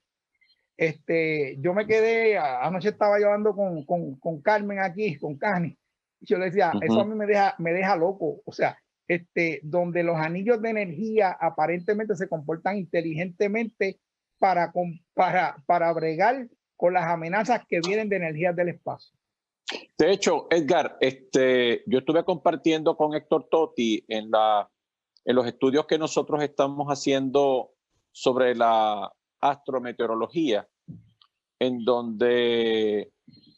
Este, 0.76 1.56
yo 1.60 1.74
me 1.74 1.88
quedé, 1.88 2.38
anoche 2.38 2.90
estaba 2.90 3.18
llevando 3.18 3.56
con, 3.56 3.86
con, 3.86 4.20
con 4.20 4.42
Carmen 4.42 4.80
aquí, 4.80 5.18
con 5.18 5.38
Cani. 5.38 5.78
Yo 6.20 6.38
le 6.38 6.48
decía, 6.48 6.74
eso 6.82 7.00
a 7.00 7.06
mí 7.06 7.16
me 7.16 7.26
deja, 7.26 7.56
me 7.60 7.72
deja 7.72 7.96
loco. 7.96 8.42
O 8.44 8.52
sea, 8.52 8.78
este, 9.08 9.62
donde 9.64 10.04
los 10.04 10.18
anillos 10.18 10.62
de 10.62 10.72
energía 10.72 11.32
aparentemente 11.40 12.14
se 12.18 12.28
comportan 12.28 12.76
inteligentemente 12.76 14.02
para, 14.38 14.74
para, 15.14 15.64
para 15.66 15.94
bregar 15.94 16.50
con 16.76 16.94
las 16.94 17.06
amenazas 17.06 17.62
que 17.70 17.80
vienen 17.80 18.10
de 18.10 18.18
energías 18.18 18.54
del 18.54 18.70
espacio. 18.70 19.19
De 19.98 20.12
hecho, 20.12 20.48
Edgar, 20.50 20.98
este, 21.00 21.84
yo 21.86 22.00
estuve 22.00 22.24
compartiendo 22.24 22.96
con 22.98 23.14
Héctor 23.14 23.48
Totti 23.50 24.04
en, 24.08 24.32
la, 24.32 24.70
en 25.26 25.36
los 25.36 25.46
estudios 25.46 25.86
que 25.86 25.98
nosotros 25.98 26.42
estamos 26.42 26.88
haciendo 26.88 27.72
sobre 28.12 28.56
la 28.56 29.12
astrometeorología, 29.42 30.68
en 31.60 31.84
donde 31.84 33.12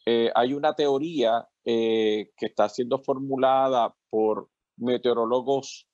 eh, 0.06 0.32
hay 0.36 0.54
una 0.54 0.74
teoría 0.74 1.48
eh, 1.64 2.32
que 2.36 2.48
está 2.48 2.68
siendo 2.68 3.00
formulada 3.00 3.96
por 4.10 4.50
meteorólogos 4.78 5.88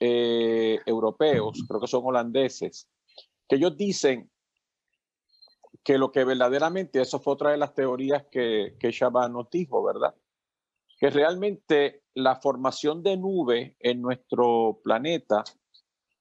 eh, 0.00 0.80
europeos, 0.86 1.62
creo 1.68 1.80
que 1.80 1.86
son 1.86 2.02
holandeses, 2.04 2.88
que 3.48 3.56
ellos 3.56 3.76
dicen 3.76 4.31
que 5.82 5.98
lo 5.98 6.12
que 6.12 6.24
verdaderamente, 6.24 7.00
eso 7.00 7.20
fue 7.20 7.34
otra 7.34 7.50
de 7.50 7.58
las 7.58 7.74
teorías 7.74 8.26
que, 8.30 8.76
que 8.78 8.90
Shabbat 8.90 9.30
nos 9.30 9.50
dijo, 9.50 9.82
¿verdad? 9.82 10.14
que 11.02 11.10
realmente 11.10 12.04
la 12.14 12.36
formación 12.36 13.02
de 13.02 13.16
nube 13.16 13.76
en 13.80 14.00
nuestro 14.00 14.78
planeta 14.84 15.42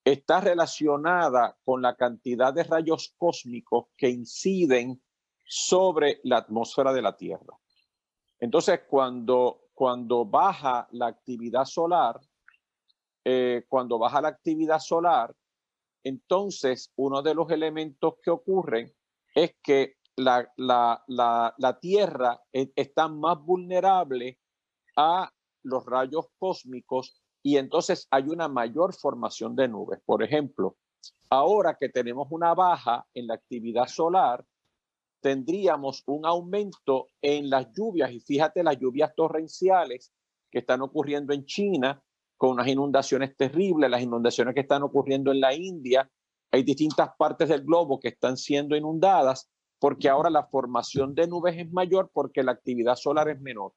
está 0.03 0.41
relacionada 0.41 1.55
con 1.63 1.83
la 1.83 1.95
cantidad 1.95 2.51
de 2.51 2.63
rayos 2.63 3.13
cósmicos 3.15 3.89
que 3.95 4.09
inciden 4.09 4.99
sobre 5.45 6.19
la 6.23 6.37
atmósfera 6.37 6.93
de 6.93 7.01
la 7.03 7.15
Tierra. 7.15 7.59
Entonces, 8.39 8.79
cuando, 8.89 9.67
cuando 9.75 10.25
baja 10.25 10.87
la 10.93 11.05
actividad 11.05 11.65
solar, 11.65 12.19
eh, 13.23 13.65
cuando 13.69 13.99
baja 13.99 14.19
la 14.19 14.29
actividad 14.29 14.79
solar, 14.79 15.31
entonces 16.03 16.91
uno 16.95 17.21
de 17.21 17.35
los 17.35 17.51
elementos 17.51 18.15
que 18.23 18.31
ocurren 18.31 18.91
es 19.35 19.55
que 19.63 19.95
la, 20.15 20.51
la, 20.57 21.03
la, 21.07 21.79
Tierra 21.79 22.39
e, 22.53 22.71
está 22.75 23.07
más 23.07 23.41
vulnerable 23.41 24.39
a 24.95 25.31
los 25.63 25.85
rayos 25.85 26.27
cósmicos 26.37 27.21
y 27.43 27.57
entonces 27.57 28.07
hay 28.11 28.23
una 28.27 28.47
mayor 28.47 28.93
formación 28.93 29.55
de 29.55 29.67
nubes. 29.67 29.99
Por 30.05 30.21
ejemplo, 30.23 30.77
ahora 31.29 31.77
que 31.79 31.89
tenemos 31.89 32.27
una 32.31 32.53
baja 32.53 33.05
en 33.13 33.27
la 33.27 33.35
actividad 33.35 33.87
solar, 33.87 34.45
tendríamos 35.21 36.03
un 36.07 36.25
aumento 36.25 37.07
en 37.21 37.49
las 37.49 37.71
lluvias 37.71 38.11
y 38.11 38.19
fíjate 38.19 38.63
las 38.63 38.77
lluvias 38.77 39.13
torrenciales 39.15 40.11
que 40.51 40.59
están 40.59 40.81
ocurriendo 40.81 41.33
en 41.33 41.45
China 41.45 42.03
con 42.37 42.51
unas 42.51 42.67
inundaciones 42.67 43.37
terribles, 43.37 43.89
las 43.89 44.01
inundaciones 44.01 44.53
que 44.55 44.61
están 44.61 44.81
ocurriendo 44.83 45.31
en 45.31 45.39
la 45.39 45.53
India. 45.53 46.09
Hay 46.51 46.63
distintas 46.63 47.09
partes 47.17 47.49
del 47.49 47.63
globo 47.63 47.99
que 47.99 48.09
están 48.09 48.37
siendo 48.37 48.75
inundadas 48.75 49.49
porque 49.79 50.09
ahora 50.09 50.29
la 50.29 50.45
formación 50.45 51.15
de 51.15 51.27
nubes 51.27 51.57
es 51.57 51.71
mayor 51.71 52.11
porque 52.13 52.43
la 52.43 52.51
actividad 52.51 52.95
solar 52.95 53.29
es 53.29 53.41
menor. 53.41 53.73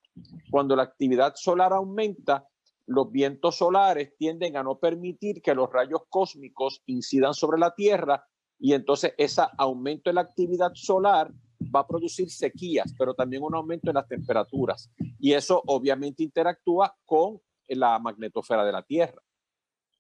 Cuando 0.51 0.77
la 0.77 0.83
actividad 0.83 1.33
solar 1.37 1.73
aumenta, 1.73 2.47
los 2.87 3.11
vientos 3.11 3.57
solares 3.57 4.15
tienden 4.19 4.57
a 4.59 4.63
no 4.63 4.79
permitir 4.79 5.41
que 5.41 5.55
los 5.55 5.73
rayos 5.73 6.03
cósmicos 6.11 6.83
incidan 6.85 7.33
sobre 7.33 7.59
la 7.59 7.75
Tierra 7.75 8.27
y 8.59 8.75
entonces 8.75 9.15
ese 9.17 9.43
aumento 9.57 10.11
de 10.11 10.15
la 10.15 10.21
actividad 10.21 10.73
solar 10.75 11.33
va 11.75 11.81
a 11.81 11.87
producir 11.87 12.31
sequías, 12.31 12.95
pero 12.99 13.15
también 13.15 13.43
un 13.43 13.55
aumento 13.55 13.91
en 13.91 13.95
las 13.95 14.07
temperaturas. 14.07 14.91
Y 15.19 15.33
eso 15.33 15.63
obviamente 15.67 16.23
interactúa 16.23 16.95
con 17.07 17.41
la 17.69 17.99
magnetosfera 17.99 18.65
de 18.65 18.73
la 18.73 18.83
Tierra. 18.83 19.23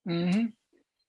Eh, 0.06 0.52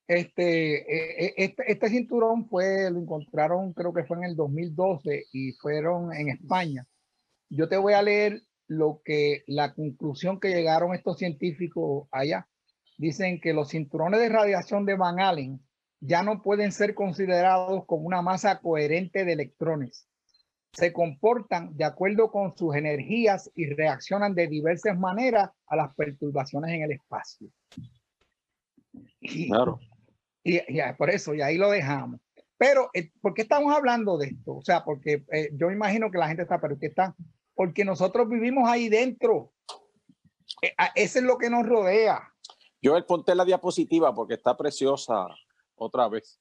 eh, 0.07 1.33
este, 1.35 1.71
este, 1.71 1.89
cinturón 1.89 2.47
fue, 2.47 2.91
lo 2.91 2.99
encontraron 2.99 3.73
creo 3.73 3.93
que 3.93 4.03
fue 4.03 4.17
en 4.17 4.25
el 4.25 4.35
2012 4.35 5.25
y 5.31 5.53
fueron 5.53 6.13
en 6.13 6.29
España. 6.29 6.85
Yo 7.49 7.67
te 7.67 7.77
voy 7.77 7.93
a 7.93 8.03
leer 8.03 8.41
lo 8.67 9.01
que 9.03 9.43
la 9.47 9.73
conclusión 9.73 10.39
que 10.39 10.49
llegaron 10.49 10.93
estos 10.93 11.17
científicos 11.17 12.07
allá. 12.11 12.47
Dicen 12.97 13.41
que 13.41 13.53
los 13.53 13.69
cinturones 13.69 14.19
de 14.19 14.29
radiación 14.29 14.85
de 14.85 14.95
Van 14.95 15.19
Allen 15.19 15.59
ya 15.99 16.23
no 16.23 16.41
pueden 16.41 16.71
ser 16.71 16.93
considerados 16.93 17.85
como 17.85 18.03
una 18.03 18.21
masa 18.21 18.59
coherente 18.59 19.25
de 19.25 19.33
electrones. 19.33 20.07
Se 20.73 20.93
comportan 20.93 21.75
de 21.75 21.85
acuerdo 21.85 22.31
con 22.31 22.55
sus 22.55 22.75
energías 22.75 23.49
y 23.55 23.65
reaccionan 23.67 24.35
de 24.35 24.47
diversas 24.47 24.97
maneras 24.97 25.49
a 25.67 25.75
las 25.75 25.95
perturbaciones 25.95 26.71
en 26.71 26.83
el 26.83 26.91
espacio. 26.91 27.49
claro. 29.47 29.79
Y, 30.47 30.59
por 30.95 31.09
eso, 31.09 31.33
y 31.33 31.41
ahí 31.41 31.57
lo 31.57 31.71
dejamos. 31.71 32.21
Pero, 32.55 32.91
eh, 32.93 33.11
¿por 33.19 33.33
qué 33.33 33.41
estamos 33.41 33.75
hablando 33.75 34.15
de 34.15 34.27
esto? 34.27 34.57
O 34.57 34.61
sea, 34.61 34.85
porque 34.85 35.25
eh, 35.31 35.49
yo 35.53 35.71
imagino 35.71 36.11
que 36.11 36.19
la 36.19 36.27
gente 36.27 36.43
está, 36.43 36.61
pero 36.61 36.77
¿qué 36.77 36.85
está? 36.85 37.15
Porque 37.55 37.83
nosotros 37.83 38.29
vivimos 38.29 38.69
ahí 38.69 38.87
dentro. 38.87 39.53
Eh, 40.61 40.71
eso 40.93 41.17
es 41.17 41.25
lo 41.25 41.39
que 41.39 41.49
nos 41.49 41.65
rodea. 41.65 42.31
Yo 42.79 42.95
el 42.95 43.05
ponte 43.05 43.33
la 43.33 43.43
diapositiva 43.43 44.13
porque 44.13 44.35
está 44.35 44.55
preciosa 44.55 45.25
otra 45.73 46.07
vez. 46.07 46.39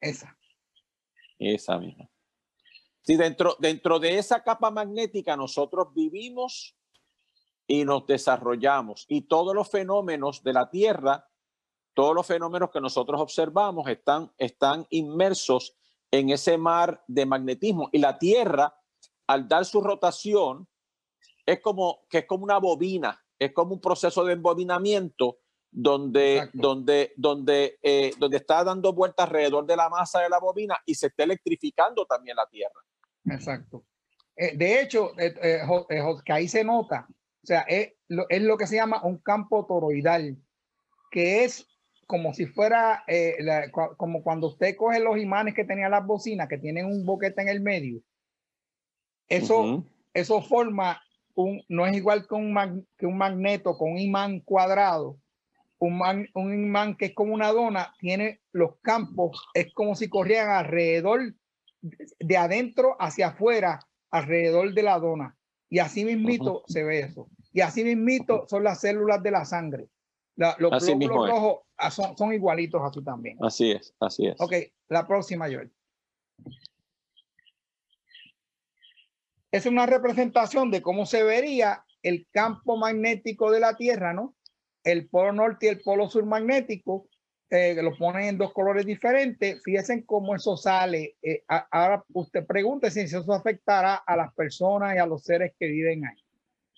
Esa. 0.00 0.38
Esa 1.40 1.78
misma. 1.78 2.08
Sí, 3.02 3.16
dentro, 3.16 3.56
dentro 3.58 3.98
de 3.98 4.16
esa 4.16 4.44
capa 4.44 4.70
magnética 4.70 5.36
nosotros 5.36 5.92
vivimos 5.92 6.76
y 7.66 7.84
nos 7.84 8.06
desarrollamos. 8.06 9.06
Y 9.08 9.22
todos 9.22 9.54
los 9.54 9.70
fenómenos 9.70 10.42
de 10.42 10.52
la 10.52 10.70
Tierra, 10.70 11.28
todos 11.94 12.14
los 12.14 12.26
fenómenos 12.26 12.70
que 12.70 12.80
nosotros 12.80 13.20
observamos 13.20 13.88
están, 13.88 14.32
están 14.38 14.86
inmersos 14.90 15.76
en 16.10 16.30
ese 16.30 16.58
mar 16.58 17.02
de 17.06 17.26
magnetismo. 17.26 17.88
Y 17.92 17.98
la 17.98 18.18
Tierra, 18.18 18.74
al 19.26 19.48
dar 19.48 19.64
su 19.64 19.80
rotación, 19.80 20.68
es 21.46 21.60
como 21.60 22.06
que 22.08 22.18
es 22.18 22.26
como 22.26 22.44
una 22.44 22.58
bobina, 22.58 23.20
es 23.38 23.52
como 23.52 23.74
un 23.74 23.80
proceso 23.80 24.24
de 24.24 24.34
embobinamiento 24.34 25.38
donde, 25.70 26.50
donde, 26.52 27.12
donde, 27.16 27.78
eh, 27.82 28.12
donde 28.18 28.36
está 28.36 28.62
dando 28.62 28.92
vueltas 28.92 29.26
alrededor 29.26 29.64
de 29.64 29.76
la 29.76 29.88
masa 29.88 30.20
de 30.20 30.28
la 30.28 30.38
bobina 30.38 30.76
y 30.84 30.94
se 30.94 31.06
está 31.06 31.24
electrificando 31.24 32.04
también 32.04 32.36
la 32.36 32.46
Tierra. 32.46 32.80
Exacto. 33.24 33.84
Eh, 34.36 34.56
de 34.56 34.82
hecho, 34.82 35.12
eh, 35.18 35.34
que 36.24 36.32
ahí 36.32 36.48
se 36.48 36.64
nota 36.64 37.08
o 37.42 37.46
sea, 37.46 37.60
es 37.62 37.94
lo, 38.08 38.26
es 38.28 38.42
lo 38.42 38.56
que 38.56 38.66
se 38.66 38.76
llama 38.76 39.02
un 39.04 39.18
campo 39.18 39.66
toroidal, 39.66 40.36
que 41.10 41.44
es 41.44 41.66
como 42.06 42.34
si 42.34 42.46
fuera 42.46 43.04
eh, 43.06 43.36
como 43.96 44.22
cuando 44.22 44.48
usted 44.48 44.76
coge 44.76 45.00
los 45.00 45.18
imanes 45.18 45.54
que 45.54 45.64
tenía 45.64 45.88
las 45.88 46.06
bocinas, 46.06 46.48
que 46.48 46.58
tienen 46.58 46.86
un 46.86 47.04
boquete 47.04 47.42
en 47.42 47.48
el 47.48 47.60
medio. 47.60 48.00
Eso, 49.28 49.84
eso 50.12 50.42
forma 50.42 51.00
un, 51.34 51.62
no 51.68 51.86
es 51.86 51.96
igual 51.96 52.26
que 52.28 52.34
un, 52.34 52.86
que 52.98 53.06
un 53.06 53.16
magneto 53.16 53.76
con 53.78 53.92
un 53.92 53.98
imán 53.98 54.40
cuadrado. 54.40 55.18
Un, 55.78 56.00
un 56.34 56.52
imán 56.52 56.96
que 56.96 57.06
es 57.06 57.14
como 57.14 57.34
una 57.34 57.50
dona, 57.50 57.92
tiene 57.98 58.40
los 58.52 58.78
campos, 58.82 59.44
es 59.54 59.72
como 59.74 59.96
si 59.96 60.08
corrieran 60.08 60.50
alrededor, 60.50 61.34
de 61.80 62.36
adentro 62.36 62.94
hacia 63.00 63.28
afuera, 63.28 63.80
alrededor 64.10 64.74
de 64.74 64.82
la 64.82 64.98
dona. 64.98 65.36
Y 65.72 65.78
así 65.78 66.04
mismito 66.04 66.64
se 66.66 66.84
ve 66.84 67.00
eso. 67.00 67.30
Y 67.50 67.62
así 67.62 67.82
mismito 67.82 68.46
son 68.46 68.62
las 68.62 68.82
células 68.82 69.22
de 69.22 69.30
la 69.30 69.46
sangre. 69.46 69.88
los 70.36 70.58
glóbulos 70.58 71.30
rojos 71.30 71.60
ah, 71.78 71.90
son, 71.90 72.14
son, 72.14 72.34
igualitos 72.34 72.82
así 72.84 73.02
también. 73.02 73.38
Así 73.40 73.70
es, 73.70 73.94
así 73.98 74.26
es. 74.26 74.38
Ok, 74.38 74.52
la 74.90 75.06
próxima, 75.06 75.46
Joel. 75.46 75.72
Es 79.50 79.64
una 79.64 79.86
representación 79.86 80.70
de 80.70 80.82
cómo 80.82 81.06
se 81.06 81.22
vería 81.22 81.86
el 82.02 82.28
campo 82.30 82.76
magnético 82.76 83.50
de 83.50 83.60
la 83.60 83.74
Tierra, 83.74 84.12
¿no? 84.12 84.34
El 84.84 85.08
polo 85.08 85.32
norte 85.32 85.64
y 85.64 85.68
el 85.70 85.80
polo 85.80 86.10
sur 86.10 86.26
magnético, 86.26 87.08
eh, 87.54 87.74
lo 87.82 87.94
ponen 87.94 88.28
en 88.28 88.38
dos 88.38 88.50
colores 88.54 88.86
diferentes. 88.86 89.62
Fíjense 89.62 90.06
cómo 90.06 90.34
eso 90.34 90.56
sale. 90.56 91.16
Eh, 91.22 91.44
ahora 91.70 92.02
usted 92.14 92.46
pregunte 92.46 92.90
si 92.90 93.00
eso 93.00 93.30
afectará 93.30 93.96
a 93.96 94.16
las 94.16 94.32
personas 94.32 94.96
y 94.96 94.98
a 94.98 95.04
los 95.04 95.22
seres 95.22 95.52
que 95.60 95.66
viven 95.66 96.06
ahí. 96.06 96.16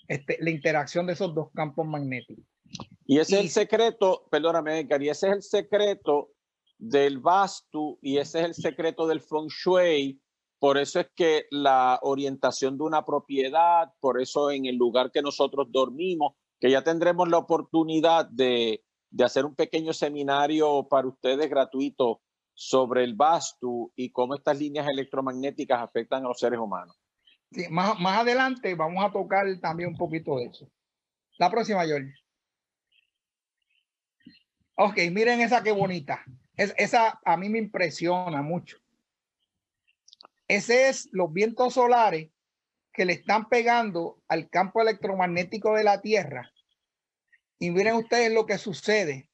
Este, 0.08 0.36
la 0.40 0.50
interacción 0.50 1.06
de 1.06 1.12
esos 1.12 1.32
dos 1.32 1.52
campos 1.54 1.86
magnéticos. 1.86 2.44
Y 3.06 3.20
ese 3.20 3.36
es 3.36 3.42
el 3.42 3.50
secreto, 3.50 4.26
perdóname, 4.28 4.80
Edgar, 4.80 5.00
y 5.00 5.10
ese 5.10 5.28
es 5.28 5.32
el 5.34 5.42
secreto 5.42 6.32
del 6.76 7.20
Vastu 7.20 7.96
y 8.02 8.18
ese 8.18 8.40
es 8.40 8.46
el 8.46 8.54
secreto 8.54 9.06
del 9.06 9.20
Feng 9.20 9.46
Shui. 9.46 10.20
Por 10.58 10.76
eso 10.76 10.98
es 10.98 11.06
que 11.14 11.44
la 11.52 12.00
orientación 12.02 12.76
de 12.76 12.82
una 12.82 13.04
propiedad, 13.04 13.92
por 14.00 14.20
eso 14.20 14.50
en 14.50 14.66
el 14.66 14.74
lugar 14.74 15.12
que 15.12 15.22
nosotros 15.22 15.68
dormimos, 15.70 16.34
que 16.58 16.68
ya 16.68 16.82
tendremos 16.82 17.28
la 17.28 17.38
oportunidad 17.38 18.26
de, 18.28 18.82
de 19.14 19.24
hacer 19.24 19.44
un 19.44 19.54
pequeño 19.54 19.92
seminario 19.92 20.88
para 20.88 21.06
ustedes 21.06 21.48
gratuito 21.48 22.20
sobre 22.52 23.04
el 23.04 23.14
Vastu 23.14 23.92
y 23.94 24.10
cómo 24.10 24.34
estas 24.34 24.58
líneas 24.58 24.88
electromagnéticas 24.88 25.80
afectan 25.80 26.24
a 26.24 26.28
los 26.28 26.38
seres 26.40 26.58
humanos. 26.58 26.96
Sí, 27.52 27.66
más, 27.70 27.98
más 28.00 28.18
adelante 28.18 28.74
vamos 28.74 29.04
a 29.04 29.12
tocar 29.12 29.46
también 29.60 29.90
un 29.90 29.96
poquito 29.96 30.36
de 30.38 30.46
eso. 30.46 30.68
La 31.38 31.48
próxima, 31.48 31.84
George. 31.84 32.12
Ok, 34.74 34.98
miren 35.12 35.40
esa 35.40 35.62
qué 35.62 35.70
bonita. 35.70 36.24
Es, 36.56 36.74
esa 36.76 37.20
a 37.24 37.36
mí 37.36 37.48
me 37.48 37.58
impresiona 37.58 38.42
mucho. 38.42 38.78
Ese 40.48 40.88
es 40.88 41.08
los 41.12 41.32
vientos 41.32 41.74
solares 41.74 42.30
que 42.92 43.04
le 43.04 43.12
están 43.12 43.48
pegando 43.48 44.20
al 44.26 44.50
campo 44.50 44.82
electromagnético 44.82 45.74
de 45.74 45.84
la 45.84 46.00
Tierra 46.00 46.50
y 47.58 47.70
miren 47.70 47.96
ustedes 47.96 48.32
lo 48.32 48.46
que 48.46 48.58
sucede. 48.58 49.28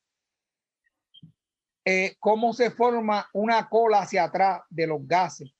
Eh, 1.85 2.17
cómo 2.21 2.53
se 2.53 2.71
forma 2.71 3.29
una 3.33 3.69
cola 3.69 4.01
hacia 4.01 4.25
atrás 4.25 4.61
de 4.69 4.87
los 4.87 5.07
gases. 5.07 5.51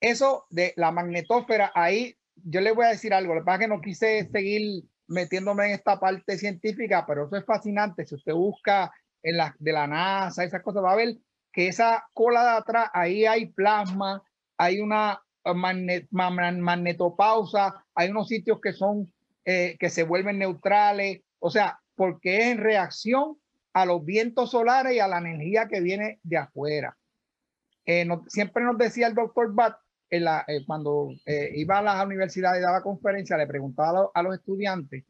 Eso 0.00 0.46
de 0.50 0.72
la 0.76 0.90
magnetósfera, 0.90 1.72
ahí 1.74 2.16
yo 2.34 2.60
le 2.60 2.72
voy 2.72 2.86
a 2.86 2.90
decir 2.90 3.12
algo. 3.12 3.34
Lo 3.34 3.40
que 3.40 3.44
pasa 3.46 3.56
es 3.56 3.60
que 3.62 3.68
no 3.68 3.80
quise 3.80 4.28
seguir 4.30 4.84
metiéndome 5.06 5.66
en 5.66 5.72
esta 5.72 5.98
parte 5.98 6.38
científica, 6.38 7.04
pero 7.06 7.26
eso 7.26 7.36
es 7.36 7.44
fascinante. 7.44 8.06
Si 8.06 8.14
usted 8.14 8.32
busca 8.32 8.92
en 9.22 9.36
la 9.36 9.54
de 9.58 9.72
la 9.72 9.86
NASA, 9.86 10.44
esas 10.44 10.62
cosas, 10.62 10.84
va 10.84 10.92
a 10.92 10.96
ver 10.96 11.16
que 11.52 11.68
esa 11.68 12.08
cola 12.14 12.42
de 12.44 12.50
atrás, 12.58 12.90
ahí 12.92 13.26
hay 13.26 13.46
plasma, 13.46 14.22
hay 14.56 14.80
una 14.80 15.20
magnetopausa, 16.10 17.84
hay 17.94 18.10
unos 18.10 18.28
sitios 18.28 18.60
que 18.60 18.72
son 18.72 19.12
eh, 19.44 19.76
que 19.80 19.90
se 19.90 20.04
vuelven 20.04 20.38
neutrales, 20.38 21.22
o 21.38 21.50
sea, 21.50 21.79
porque 22.00 22.38
es 22.38 22.46
en 22.46 22.56
reacción 22.56 23.36
a 23.74 23.84
los 23.84 24.02
vientos 24.02 24.52
solares 24.52 24.94
y 24.94 25.00
a 25.00 25.06
la 25.06 25.18
energía 25.18 25.68
que 25.68 25.82
viene 25.82 26.18
de 26.22 26.38
afuera. 26.38 26.96
Eh, 27.84 28.08
siempre 28.26 28.64
nos 28.64 28.78
decía 28.78 29.06
el 29.06 29.14
doctor 29.14 29.52
Bat, 29.52 29.76
eh, 30.08 30.64
cuando 30.66 31.10
iba 31.26 31.76
a 31.76 31.82
las 31.82 32.06
universidades 32.06 32.58
y 32.58 32.64
daba 32.64 32.82
conferencia, 32.82 33.36
le 33.36 33.46
preguntaba 33.46 34.08
a, 34.14 34.22
los 34.22 34.34
estudiantes, 34.34 35.04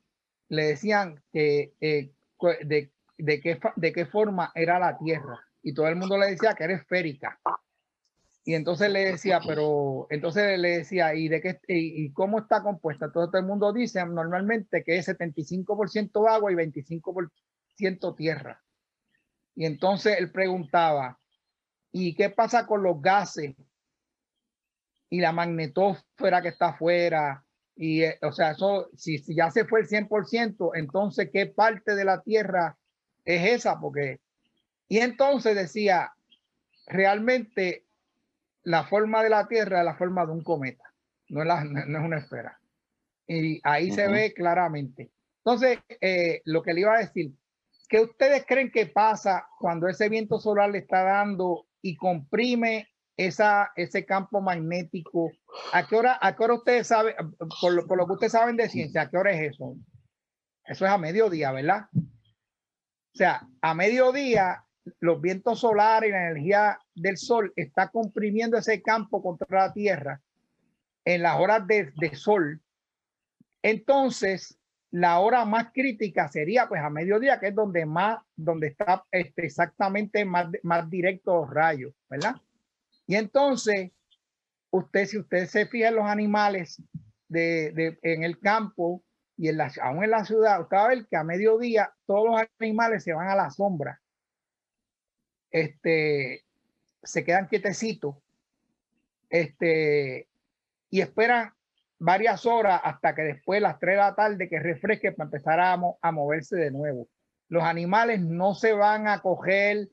le 0.48 0.64
decían 0.64 1.22
que 1.32 1.74
de, 1.78 2.90
de, 3.18 3.40
qué, 3.40 3.60
de 3.76 3.92
qué 3.92 4.06
forma 4.06 4.50
era 4.56 4.80
la 4.80 4.98
Tierra. 4.98 5.38
Y 5.62 5.72
todo 5.74 5.86
el 5.86 5.94
mundo 5.94 6.18
le 6.18 6.32
decía 6.32 6.54
que 6.54 6.64
era 6.64 6.74
esférica. 6.74 7.38
Y 8.44 8.54
entonces 8.54 8.90
le 8.90 9.04
decía, 9.04 9.40
pero 9.46 10.06
entonces 10.10 10.58
le 10.58 10.78
decía, 10.78 11.14
¿y 11.14 11.28
de 11.28 11.40
qué 11.40 11.60
y, 11.68 12.10
cómo 12.12 12.38
está 12.38 12.62
compuesta? 12.62 13.12
Todo, 13.12 13.30
el 13.34 13.44
mundo 13.44 13.72
dice 13.72 14.04
normalmente 14.06 14.82
que 14.82 14.96
es 14.96 15.08
75% 15.08 16.28
agua 16.28 16.50
y 16.50 16.54
25% 16.54 18.16
tierra. 18.16 18.62
Y 19.54 19.66
entonces 19.66 20.16
él 20.18 20.32
preguntaba, 20.32 21.18
¿y 21.92 22.14
qué 22.14 22.30
pasa 22.30 22.66
con 22.66 22.82
los 22.82 23.02
gases 23.02 23.54
y 25.10 25.20
la 25.20 25.32
magnetósfera 25.32 26.40
que 26.40 26.48
está 26.48 26.68
afuera? 26.68 27.44
Y, 27.76 28.02
eh, 28.04 28.18
o 28.22 28.32
sea, 28.32 28.52
eso, 28.52 28.88
si, 28.96 29.18
si 29.18 29.34
ya 29.34 29.50
se 29.50 29.66
fue 29.66 29.80
el 29.80 29.88
100%, 29.88 30.72
entonces, 30.74 31.28
¿qué 31.30 31.46
parte 31.46 31.94
de 31.94 32.04
la 32.04 32.22
tierra 32.22 32.78
es 33.24 33.52
esa? 33.52 33.78
Porque, 33.78 34.20
y 34.88 34.98
entonces 34.98 35.54
decía, 35.54 36.12
realmente 36.86 37.84
la 38.62 38.84
forma 38.84 39.22
de 39.22 39.30
la 39.30 39.48
Tierra 39.48 39.80
es 39.80 39.84
la 39.84 39.96
forma 39.96 40.26
de 40.26 40.32
un 40.32 40.42
cometa, 40.42 40.84
no 41.28 41.42
es, 41.42 41.46
la, 41.46 41.64
no 41.64 41.98
es 41.98 42.04
una 42.04 42.18
esfera. 42.18 42.58
Y 43.26 43.60
ahí 43.62 43.92
se 43.92 44.08
ve 44.08 44.34
claramente. 44.34 45.12
Entonces, 45.44 45.78
eh, 46.00 46.42
lo 46.44 46.62
que 46.62 46.74
le 46.74 46.80
iba 46.80 46.94
a 46.94 47.00
decir, 47.00 47.32
¿qué 47.88 48.00
ustedes 48.00 48.44
creen 48.46 48.70
que 48.70 48.86
pasa 48.86 49.46
cuando 49.58 49.88
ese 49.88 50.08
viento 50.08 50.38
solar 50.38 50.70
le 50.70 50.78
está 50.78 51.02
dando 51.04 51.66
y 51.80 51.96
comprime 51.96 52.88
esa, 53.16 53.70
ese 53.76 54.04
campo 54.04 54.40
magnético? 54.40 55.30
¿A 55.72 55.86
qué 55.86 55.96
hora, 55.96 56.18
a 56.20 56.34
qué 56.34 56.44
hora 56.44 56.54
ustedes 56.54 56.88
saben, 56.88 57.14
por 57.60 57.72
lo, 57.72 57.86
por 57.86 57.98
lo 57.98 58.06
que 58.06 58.12
ustedes 58.14 58.32
saben 58.32 58.56
de 58.56 58.68
ciencia, 58.68 59.02
a 59.02 59.10
qué 59.10 59.16
hora 59.16 59.32
es 59.32 59.54
eso? 59.54 59.76
Eso 60.64 60.84
es 60.84 60.90
a 60.90 60.98
mediodía, 60.98 61.52
¿verdad? 61.52 61.86
O 61.94 63.16
sea, 63.16 63.46
a 63.60 63.74
mediodía 63.74 64.64
los 65.00 65.20
vientos 65.20 65.60
solares 65.60 66.08
y 66.08 66.12
la 66.12 66.30
energía 66.30 66.78
del 66.94 67.16
sol 67.16 67.52
está 67.56 67.88
comprimiendo 67.88 68.56
ese 68.58 68.82
campo 68.82 69.22
contra 69.22 69.66
la 69.66 69.72
Tierra 69.72 70.20
en 71.04 71.22
las 71.22 71.38
horas 71.38 71.66
de, 71.66 72.14
sol. 72.14 72.60
Entonces, 73.62 74.58
la 74.90 75.20
hora 75.20 75.44
más 75.44 75.72
crítica 75.72 76.28
sería 76.28 76.68
pues 76.68 76.82
a 76.82 76.90
mediodía, 76.90 77.38
que 77.38 77.48
es 77.48 77.54
donde 77.54 77.86
más, 77.86 78.22
donde 78.36 78.68
está 78.68 79.04
este, 79.10 79.46
exactamente 79.46 80.24
más, 80.24 80.48
más 80.62 80.88
directo 80.90 81.42
los 81.42 81.50
rayos, 81.50 81.94
¿verdad? 82.08 82.36
Y 83.06 83.16
entonces, 83.16 83.90
usted, 84.70 85.06
si 85.06 85.18
usted 85.18 85.46
se 85.46 85.66
fija 85.66 85.88
en 85.88 85.96
los 85.96 86.06
animales 86.06 86.82
de, 87.28 87.72
de, 87.72 87.98
en 88.02 88.24
el 88.24 88.38
campo 88.38 89.02
y 89.36 89.48
en 89.48 89.58
la, 89.58 89.72
aún 89.82 90.04
en 90.04 90.10
la 90.10 90.24
ciudad, 90.24 90.60
usted 90.60 90.76
va 90.76 90.88
ver 90.88 91.06
que 91.06 91.16
a 91.16 91.24
mediodía 91.24 91.92
todos 92.06 92.26
los 92.26 92.48
animales 92.58 93.04
se 93.04 93.12
van 93.12 93.28
a 93.28 93.36
la 93.36 93.50
sombra 93.50 94.00
este, 95.50 96.44
se 97.02 97.24
quedan 97.24 97.48
quietecitos 97.48 98.16
este, 99.28 100.28
y 100.90 101.00
esperan 101.00 101.52
varias 101.98 102.46
horas 102.46 102.80
hasta 102.82 103.14
que 103.14 103.22
después 103.22 103.60
las 103.60 103.78
3 103.78 103.94
de 103.94 103.98
la 103.98 104.14
tarde 104.14 104.48
que 104.48 104.58
refresque 104.58 105.12
para 105.12 105.26
empezar 105.26 105.60
a, 105.60 105.78
a 106.00 106.12
moverse 106.12 106.56
de 106.56 106.70
nuevo. 106.70 107.08
Los 107.48 107.62
animales 107.62 108.20
no 108.20 108.54
se 108.54 108.72
van 108.72 109.08
a 109.08 109.20
coger 109.20 109.88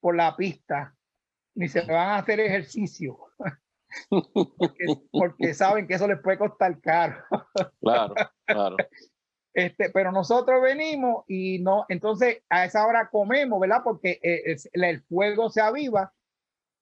por 0.00 0.16
la 0.16 0.36
pista 0.36 0.94
ni 1.54 1.68
se 1.68 1.82
van 1.82 2.08
a 2.08 2.18
hacer 2.18 2.40
ejercicio 2.40 3.18
porque, 4.58 4.84
porque 5.10 5.54
saben 5.54 5.86
que 5.86 5.94
eso 5.94 6.08
les 6.08 6.20
puede 6.20 6.38
costar 6.38 6.80
caro. 6.80 7.22
Claro, 7.80 8.14
claro. 8.46 8.76
Este, 9.54 9.90
pero 9.90 10.12
nosotros 10.12 10.62
venimos 10.62 11.24
y 11.28 11.58
no, 11.58 11.84
entonces 11.88 12.42
a 12.48 12.64
esa 12.64 12.86
hora 12.86 13.08
comemos, 13.10 13.60
¿verdad? 13.60 13.82
Porque 13.84 14.18
eh, 14.22 14.56
el 14.72 15.02
fuego 15.02 15.50
se 15.50 15.60
aviva, 15.60 16.12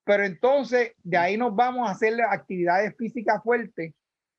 pero 0.05 0.23
entonces 0.23 0.93
de 1.03 1.17
ahí 1.17 1.37
nos 1.37 1.53
vamos 1.55 1.87
a 1.87 1.91
hacer 1.91 2.13
actividades 2.21 2.95
físicas 2.97 3.43
fuertes. 3.43 3.93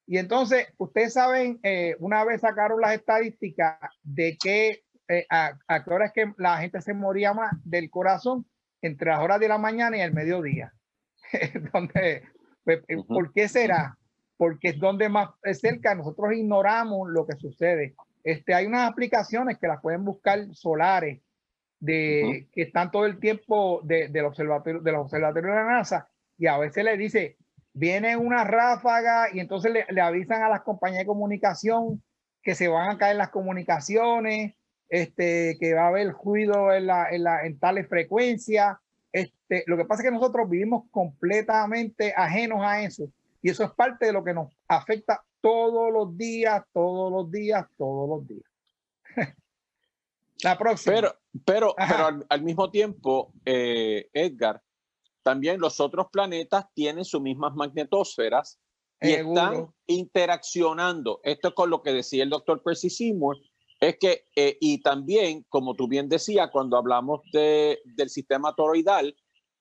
Y 0.07 0.19
entonces, 0.19 0.67
ustedes 0.79 1.13
saben, 1.13 1.61
eh, 1.63 1.95
una 2.01 2.25
vez 2.25 2.41
sacaron 2.41 2.81
las 2.81 2.95
estadísticas 2.95 3.79
de 4.03 4.37
que 4.43 4.83
eh, 5.09 5.27
a, 5.31 5.59
a, 5.69 5.85
qué 5.85 5.91
hora 5.91 6.07
es 6.07 6.13
que 6.13 6.33
la 6.39 6.59
gente 6.59 6.81
se 6.81 6.95
moría 6.95 7.35
más 7.35 7.53
del 7.65 7.89
corazón 7.89 8.47
entre 8.81 9.11
las 9.11 9.21
horas 9.21 9.41
de 9.41 9.49
la 9.49 9.59
mañana 9.59 9.97
y 9.97 10.01
el 10.01 10.13
mediodía. 10.13 10.73
donde, 11.73 12.23
pues, 12.65 12.81
¿Por 13.07 13.33
qué 13.33 13.49
será? 13.49 13.97
Porque 14.37 14.71
es 14.71 14.79
donde 14.79 15.09
más 15.09 15.31
cerca 15.53 15.95
nosotros 15.95 16.33
ignoramos 16.33 17.09
lo 17.11 17.27
que 17.27 17.37
sucede. 17.37 17.95
Este, 18.25 18.55
hay 18.55 18.67
unas 18.67 18.91
aplicaciones 18.91 19.59
que 19.59 19.67
las 19.67 19.81
pueden 19.81 20.05
buscar 20.05 20.55
solares 20.55 21.21
de, 21.81 22.49
que 22.53 22.63
están 22.63 22.91
todo 22.91 23.07
el 23.07 23.19
tiempo 23.19 23.81
de, 23.83 24.09
del 24.09 24.25
observatorio, 24.25 24.81
de 24.81 24.93
los 24.93 25.03
observatorios 25.03 25.55
de 25.55 25.63
la 25.63 25.65
NASA 25.65 26.09
y 26.39 26.47
a 26.47 26.59
veces 26.59 26.85
le 26.85 26.97
dice, 26.97 27.37
viene 27.73 28.17
una 28.17 28.45
ráfaga 28.45 29.29
y 29.33 29.41
entonces 29.41 29.73
le, 29.89 30.01
avisan 30.01 30.43
a 30.43 30.49
las 30.49 30.63
compañías 30.63 31.01
de 31.01 31.07
comunicación 31.07 32.03
que 32.43 32.55
se 32.55 32.69
van 32.69 32.91
a 32.91 32.99
caer 32.99 33.17
las 33.17 33.31
comunicaciones, 33.31 34.55
este, 34.89 35.57
que 35.59 35.75
va 35.75 35.85
a 35.85 35.89
haber 35.89 36.13
ruido 36.13 36.73
en, 36.73 36.87
la, 36.87 37.11
en, 37.11 37.25
la, 37.25 37.45
en 37.45 37.59
tales 37.59 37.89
frecuencias. 37.89 38.77
Este, 39.13 39.65
lo 39.67 39.77
que 39.77 39.85
pasa 39.85 40.03
es 40.03 40.09
que 40.09 40.15
nosotros 40.15 40.49
vivimos 40.49 40.85
completamente 40.91 42.13
ajenos 42.17 42.61
a 42.63 42.83
eso 42.83 43.09
y 43.43 43.51
eso 43.51 43.65
es 43.65 43.71
parte 43.73 44.07
de 44.07 44.13
lo 44.13 44.25
que 44.25 44.35
nos 44.35 44.49
afecta 44.69 45.23
todos 45.43 45.93
los 45.93 46.17
días, 46.17 46.65
todos 46.73 47.13
los 47.13 47.31
días, 47.31 47.67
todos 47.77 48.09
los 48.09 48.27
días. 48.27 48.51
La 50.43 50.57
próxima. 50.57 50.95
Pero, 50.95 51.15
pero, 51.45 51.75
pero 51.77 52.25
al, 52.29 52.43
mismo 52.43 52.71
tiempo, 52.71 53.33
eh, 53.45 54.09
Edgar, 54.15 54.63
también 55.23 55.61
los 55.61 55.79
otros 55.81 56.07
planetas 56.11 56.67
tienen 56.75 57.05
sus 57.05 57.21
mismas 57.21 57.55
magnetosferas 57.55 58.59
y 59.01 59.13
están 59.13 59.69
interaccionando. 59.87 61.21
Esto 61.23 61.49
es 61.49 61.55
con 61.55 61.71
lo 61.71 61.83
que 61.83 61.93
decía 61.93 62.23
el 62.23 62.31
doctor 62.31 62.63
Percy 62.63 62.91
Seymour, 62.91 63.37
es 63.81 63.99
que, 63.99 64.27
eh, 64.37 64.57
y 64.61 64.81
también, 64.81 65.45
como 65.49 65.75
tú 65.75 65.89
bien 65.89 66.09
decías, 66.09 66.51
cuando 66.53 66.77
hablamos 66.77 67.21
de, 67.33 67.81
del 67.85 68.11
sistema 68.11 68.55
toroidal, 68.55 69.17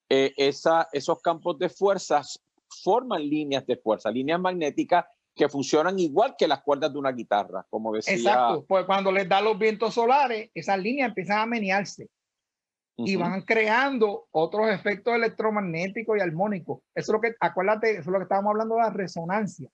eh, 0.10 0.34
esa, 0.38 0.88
esos 0.94 1.22
campos 1.22 1.58
de 1.58 1.70
fuerzas 1.70 2.40
forman 2.84 3.28
líneas 3.28 3.66
de 3.66 3.78
fuerza, 3.78 4.12
líneas 4.12 4.40
magnéticas 4.40 5.06
que 5.36 5.50
funcionan 5.50 5.98
igual 6.00 6.36
que 6.38 6.48
las 6.48 6.62
cuerdas 6.62 6.92
de 6.92 7.00
una 7.00 7.12
guitarra, 7.12 7.66
como 7.70 7.94
decía. 7.94 8.16
Exacto, 8.16 8.66
pues 8.68 8.86
cuando 8.86 9.12
les 9.12 9.28
da 9.28 9.42
los 9.42 9.58
vientos 9.58 9.94
solares, 9.94 10.50
esas 10.54 10.80
líneas 10.80 11.10
empiezan 11.10 11.40
a 11.40 11.46
menearse 11.46 12.10
y 12.98 13.16
van 13.16 13.42
creando 13.42 14.28
otros 14.32 14.70
efectos 14.70 15.16
electromagnéticos 15.16 16.18
y 16.18 16.22
armónicos. 16.22 16.82
Eso 16.94 17.12
es 17.12 17.14
lo 17.14 17.22
que, 17.22 17.36
acuérdate, 17.40 17.92
eso 17.92 18.02
es 18.02 18.08
lo 18.08 18.20
que 18.20 18.24
estábamos 18.24 18.52
hablando 18.52 18.76
de 18.76 18.82
la 18.82 18.90
resonancia. 18.92 19.70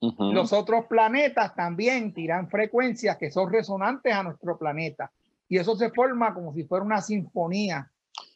Los 0.00 0.52
otros 0.52 0.86
planetas 0.86 1.54
también 1.54 2.14
tiran 2.14 2.48
frecuencias 2.48 3.18
que 3.18 3.30
son 3.30 3.52
resonantes 3.52 4.14
a 4.14 4.22
nuestro 4.22 4.56
planeta 4.56 5.10
y 5.46 5.58
eso 5.58 5.76
se 5.76 5.90
forma 5.90 6.32
como 6.32 6.54
si 6.54 6.64
fuera 6.64 6.84
una 6.84 7.02
sinfonía. 7.02 7.90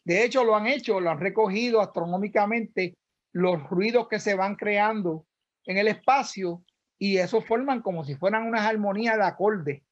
De 0.05 0.25
hecho, 0.25 0.45
lo 0.45 0.57
han 0.57 0.67
hecho, 0.67 1.01
lo 1.01 1.11
han 1.11 1.21
recogido 1.21 1.81
astronómicamente 1.81 2.97
los 3.33 3.63
ruidos 3.71 4.09
que 4.09 4.21
se 4.21 4.35
van 4.35 4.57
creando 4.57 5.25
en 5.67 5.79
el 5.79 5.89
espacio 5.89 6.63
y 6.99 7.19
eso 7.19 7.41
forman 7.41 7.83
como 7.83 8.05
si 8.05 8.15
fueran 8.15 8.47
unas 8.47 8.63
armonías 8.63 9.17
de 9.17 9.25
acordes 9.25 9.83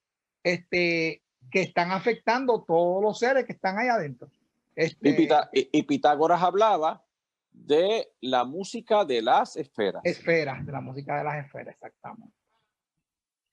este, 0.43 1.23
que 1.51 1.63
están 1.63 1.91
afectando 1.91 2.63
todos 2.63 3.03
los 3.03 3.19
seres 3.19 3.45
que 3.45 3.53
están 3.53 3.79
ahí 3.79 3.89
adentro. 3.89 4.31
Este, 4.75 5.29
y, 5.53 5.83
Pitágoras 5.83 6.43
hablaba 6.43 7.05
de 7.51 8.09
la 8.21 8.45
música 8.45 9.05
de 9.05 9.21
las 9.21 9.57
esferas. 9.57 10.03
Esferas, 10.05 10.65
de 10.65 10.73
la 10.73 10.81
música 10.81 11.19
de 11.19 11.25
las 11.25 11.45
esferas, 11.45 11.75
exactamente. 11.75 12.35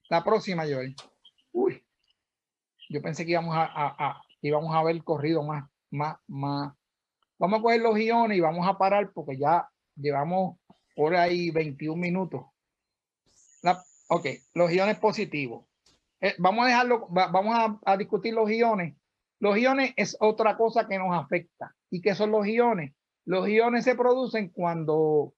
La 0.09 0.23
próxima, 0.23 0.63
Joel. 0.63 0.95
Uy, 1.51 1.83
yo 2.89 3.01
pensé 3.01 3.25
que 3.25 3.31
íbamos 3.31 3.55
a, 3.55 3.65
a, 3.73 4.21
íbamos 4.41 4.73
a 4.73 4.83
ver 4.83 5.03
corrido 5.03 5.43
más, 5.43 5.69
más, 5.91 6.17
más. 6.27 6.73
Vamos 7.37 7.59
a 7.59 7.61
coger 7.61 7.81
los 7.81 7.95
guiones 7.95 8.37
y 8.37 8.41
vamos 8.41 8.67
a 8.67 8.77
parar 8.77 9.11
porque 9.13 9.37
ya 9.37 9.69
llevamos 9.95 10.57
hora 10.99 11.30
y 11.30 11.49
21 11.51 11.95
minutos. 11.99 12.45
Ok, 14.11 14.26
los 14.55 14.71
iones 14.71 14.97
positivos. 14.97 15.65
Eh, 16.19 16.34
vamos 16.39 16.65
a 16.65 16.67
dejarlo, 16.69 17.07
vamos 17.09 17.80
a, 17.85 17.97
discutir 17.97 18.34
los 18.34 18.49
iones. 18.49 18.95
Los 19.39 19.55
iones 19.57 19.93
es 19.95 20.17
otra 20.19 20.57
cosa 20.57 20.88
que 20.88 20.97
nos 20.97 21.15
afecta. 21.15 21.76
¿Y 21.91 22.01
qué 22.01 22.15
son 22.15 22.31
los 22.31 22.47
iones? 22.47 22.93
Los 23.26 23.47
iones 23.47 23.84
se 23.84 23.95
producen 23.95 24.49
cuando 24.49 25.35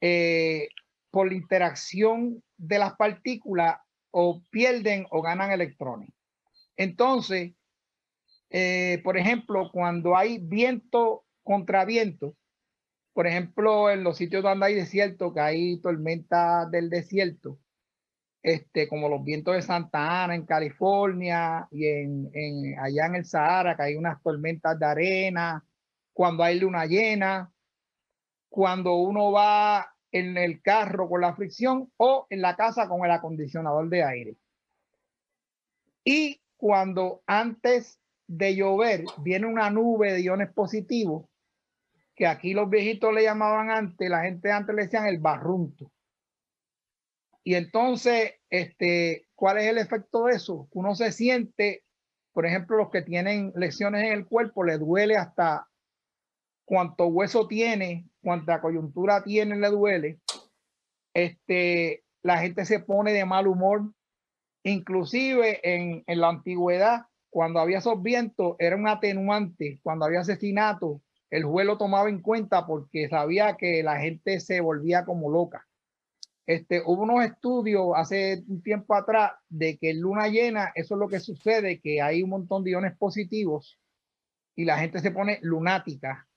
eh, 0.00 0.68
por 1.12 1.28
la 1.28 1.34
interacción 1.34 2.42
de 2.56 2.78
las 2.80 2.96
partículas 2.96 3.78
o 4.10 4.42
pierden 4.50 5.06
o 5.10 5.22
ganan 5.22 5.52
electrones. 5.52 6.10
Entonces, 6.76 7.52
eh, 8.50 9.00
por 9.04 9.16
ejemplo, 9.16 9.70
cuando 9.72 10.16
hay 10.16 10.38
viento 10.38 11.24
contra 11.44 11.84
viento, 11.84 12.34
por 13.16 13.26
ejemplo, 13.26 13.88
en 13.88 14.04
los 14.04 14.18
sitios 14.18 14.42
donde 14.42 14.66
hay 14.66 14.74
desierto, 14.74 15.32
que 15.32 15.40
hay 15.40 15.80
tormentas 15.80 16.70
del 16.70 16.90
desierto, 16.90 17.58
este, 18.42 18.86
como 18.90 19.08
los 19.08 19.24
vientos 19.24 19.54
de 19.54 19.62
Santa 19.62 20.22
Ana 20.22 20.34
en 20.34 20.44
California 20.44 21.66
y 21.70 21.86
en, 21.86 22.78
allá 22.78 23.06
en 23.06 23.14
el 23.14 23.24
Sahara, 23.24 23.74
que 23.74 23.84
hay 23.84 23.96
unas 23.96 24.22
tormentas 24.22 24.78
de 24.78 24.84
arena, 24.84 25.64
cuando 26.12 26.42
hay 26.42 26.60
luna 26.60 26.84
llena, 26.84 27.50
cuando 28.50 28.96
uno 28.96 29.32
va 29.32 29.94
en 30.12 30.36
el 30.36 30.60
carro 30.60 31.08
con 31.08 31.22
la 31.22 31.34
fricción 31.34 31.90
o 31.96 32.26
en 32.28 32.42
la 32.42 32.54
casa 32.54 32.86
con 32.86 33.02
el 33.02 33.10
acondicionador 33.12 33.88
de 33.88 34.04
aire. 34.04 34.36
Y 36.04 36.42
cuando 36.58 37.22
antes 37.26 37.98
de 38.26 38.56
llover 38.56 39.04
viene 39.22 39.46
una 39.46 39.70
nube 39.70 40.12
de 40.12 40.20
iones 40.20 40.52
positivos, 40.52 41.24
que 42.16 42.26
aquí 42.26 42.54
los 42.54 42.68
viejitos 42.70 43.12
le 43.12 43.22
llamaban 43.22 43.70
antes, 43.70 44.08
la 44.08 44.22
gente 44.22 44.50
antes 44.50 44.74
le 44.74 44.82
decían 44.84 45.06
el 45.06 45.18
barrunto. 45.18 45.92
Y 47.44 47.54
entonces, 47.54 48.34
este, 48.50 49.28
¿cuál 49.34 49.58
es 49.58 49.66
el 49.66 49.78
efecto 49.78 50.24
de 50.24 50.32
eso? 50.32 50.66
Uno 50.72 50.94
se 50.94 51.12
siente, 51.12 51.84
por 52.32 52.46
ejemplo, 52.46 52.78
los 52.78 52.90
que 52.90 53.02
tienen 53.02 53.52
lesiones 53.54 54.02
en 54.04 54.12
el 54.12 54.26
cuerpo, 54.26 54.64
le 54.64 54.78
duele 54.78 55.16
hasta 55.16 55.68
cuánto 56.64 57.06
hueso 57.06 57.46
tiene, 57.46 58.08
cuánta 58.22 58.60
coyuntura 58.60 59.22
tiene, 59.22 59.56
le 59.56 59.68
duele. 59.68 60.18
Este, 61.14 62.02
la 62.22 62.38
gente 62.38 62.64
se 62.64 62.80
pone 62.80 63.12
de 63.12 63.26
mal 63.26 63.46
humor. 63.46 63.92
Inclusive 64.64 65.60
en, 65.62 66.02
en 66.06 66.20
la 66.20 66.30
antigüedad, 66.30 67.06
cuando 67.30 67.60
había 67.60 67.78
esos 67.78 68.02
vientos, 68.02 68.56
era 68.58 68.74
un 68.74 68.88
atenuante. 68.88 69.78
Cuando 69.82 70.06
había 70.06 70.20
asesinato, 70.20 71.02
el 71.30 71.44
juez 71.44 71.66
tomaba 71.78 72.08
en 72.08 72.20
cuenta 72.20 72.66
porque 72.66 73.08
sabía 73.08 73.56
que 73.56 73.82
la 73.82 73.98
gente 73.98 74.40
se 74.40 74.60
volvía 74.60 75.04
como 75.04 75.30
loca. 75.30 75.66
Este, 76.46 76.80
hubo 76.84 77.02
unos 77.02 77.24
estudios 77.24 77.88
hace 77.96 78.44
un 78.46 78.62
tiempo 78.62 78.94
atrás 78.94 79.32
de 79.48 79.76
que 79.78 79.90
en 79.90 80.00
luna 80.00 80.28
llena, 80.28 80.70
eso 80.76 80.94
es 80.94 81.00
lo 81.00 81.08
que 81.08 81.18
sucede, 81.18 81.80
que 81.80 82.00
hay 82.00 82.22
un 82.22 82.30
montón 82.30 82.62
de 82.62 82.70
iones 82.70 82.96
positivos 82.96 83.80
y 84.54 84.64
la 84.64 84.78
gente 84.78 85.00
se 85.00 85.10
pone 85.10 85.40
lunática. 85.42 86.28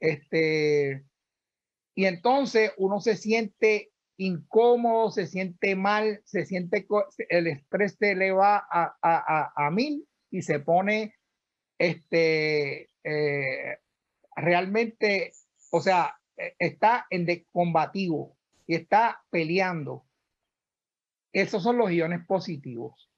Este, 0.00 1.04
y 1.94 2.06
entonces 2.06 2.72
uno 2.78 3.00
se 3.00 3.16
siente 3.16 3.92
incómodo, 4.16 5.10
se 5.10 5.26
siente 5.26 5.76
mal, 5.76 6.22
se 6.24 6.46
siente, 6.46 6.86
el 7.28 7.46
estrés 7.46 7.96
se 7.98 8.12
eleva 8.12 8.56
a, 8.56 8.96
a, 9.02 9.52
a, 9.56 9.66
a 9.66 9.70
mil 9.70 10.08
y 10.30 10.42
se 10.42 10.60
pone 10.60 11.14
este, 11.78 12.88
eh, 13.04 13.78
realmente, 14.36 15.32
o 15.70 15.80
sea, 15.80 16.16
e, 16.36 16.54
está 16.58 17.06
en 17.10 17.26
de 17.26 17.46
combativo 17.52 18.36
y 18.66 18.74
está 18.74 19.22
peleando. 19.30 20.04
Esos 21.32 21.62
son 21.62 21.78
los 21.78 21.90
iones 21.90 22.24
positivos. 22.26 23.08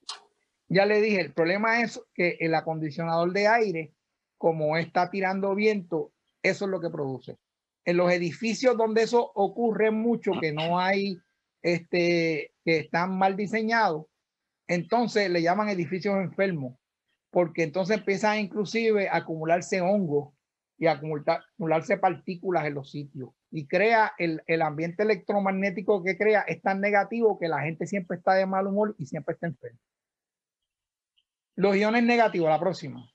Ya 0.68 0.86
le 0.86 1.00
dije, 1.00 1.20
el 1.20 1.32
problema 1.32 1.82
es 1.82 2.00
que 2.14 2.36
el 2.40 2.54
acondicionador 2.54 3.32
de 3.32 3.48
aire, 3.48 3.94
como 4.38 4.76
está 4.76 5.10
tirando 5.10 5.54
viento, 5.54 6.12
eso 6.42 6.64
es 6.64 6.70
lo 6.70 6.80
que 6.80 6.90
produce. 6.90 7.38
En 7.84 7.96
los 7.96 8.10
edificios 8.12 8.76
donde 8.76 9.02
eso 9.02 9.30
ocurre 9.34 9.90
mucho, 9.90 10.32
que 10.40 10.52
no 10.52 10.78
hay, 10.78 11.18
este, 11.62 12.52
que 12.64 12.78
están 12.78 13.18
mal 13.18 13.36
diseñados, 13.36 14.06
entonces 14.66 15.30
le 15.30 15.42
llaman 15.42 15.68
edificios 15.68 16.16
enfermos, 16.16 16.78
porque 17.30 17.62
entonces 17.62 17.98
empiezan 17.98 18.38
inclusive 18.38 19.08
a 19.08 19.16
acumularse 19.16 19.80
hongos 19.80 20.33
y 20.84 20.86
acumularse 20.86 21.96
partículas 21.96 22.66
en 22.66 22.74
los 22.74 22.90
sitios. 22.90 23.30
Y 23.50 23.66
crea 23.66 24.12
el, 24.18 24.42
el, 24.46 24.60
ambiente 24.60 25.02
electromagnético 25.02 26.04
que 26.04 26.18
crea 26.18 26.42
es 26.42 26.60
tan 26.60 26.82
negativo 26.82 27.38
que 27.38 27.48
la 27.48 27.62
gente 27.62 27.86
siempre 27.86 28.18
está 28.18 28.34
de 28.34 28.44
mal 28.44 28.66
humor 28.66 28.94
y 28.98 29.06
siempre 29.06 29.32
está 29.32 29.46
enferma. 29.46 29.78
Los 31.56 31.74
iones 31.76 32.04
negativos, 32.04 32.50
la 32.50 32.60
próxima. 32.60 33.10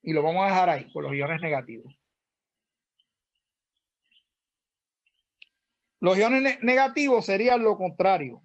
Y 0.00 0.12
lo 0.12 0.22
vamos 0.22 0.44
a 0.44 0.46
dejar 0.46 0.70
ahí, 0.70 0.92
con 0.92 1.02
los 1.02 1.12
iones 1.12 1.40
negativos. 1.40 1.92
Los 5.98 6.16
iones 6.16 6.62
negativos 6.62 7.26
serían 7.26 7.64
lo 7.64 7.76
contrario. 7.76 8.42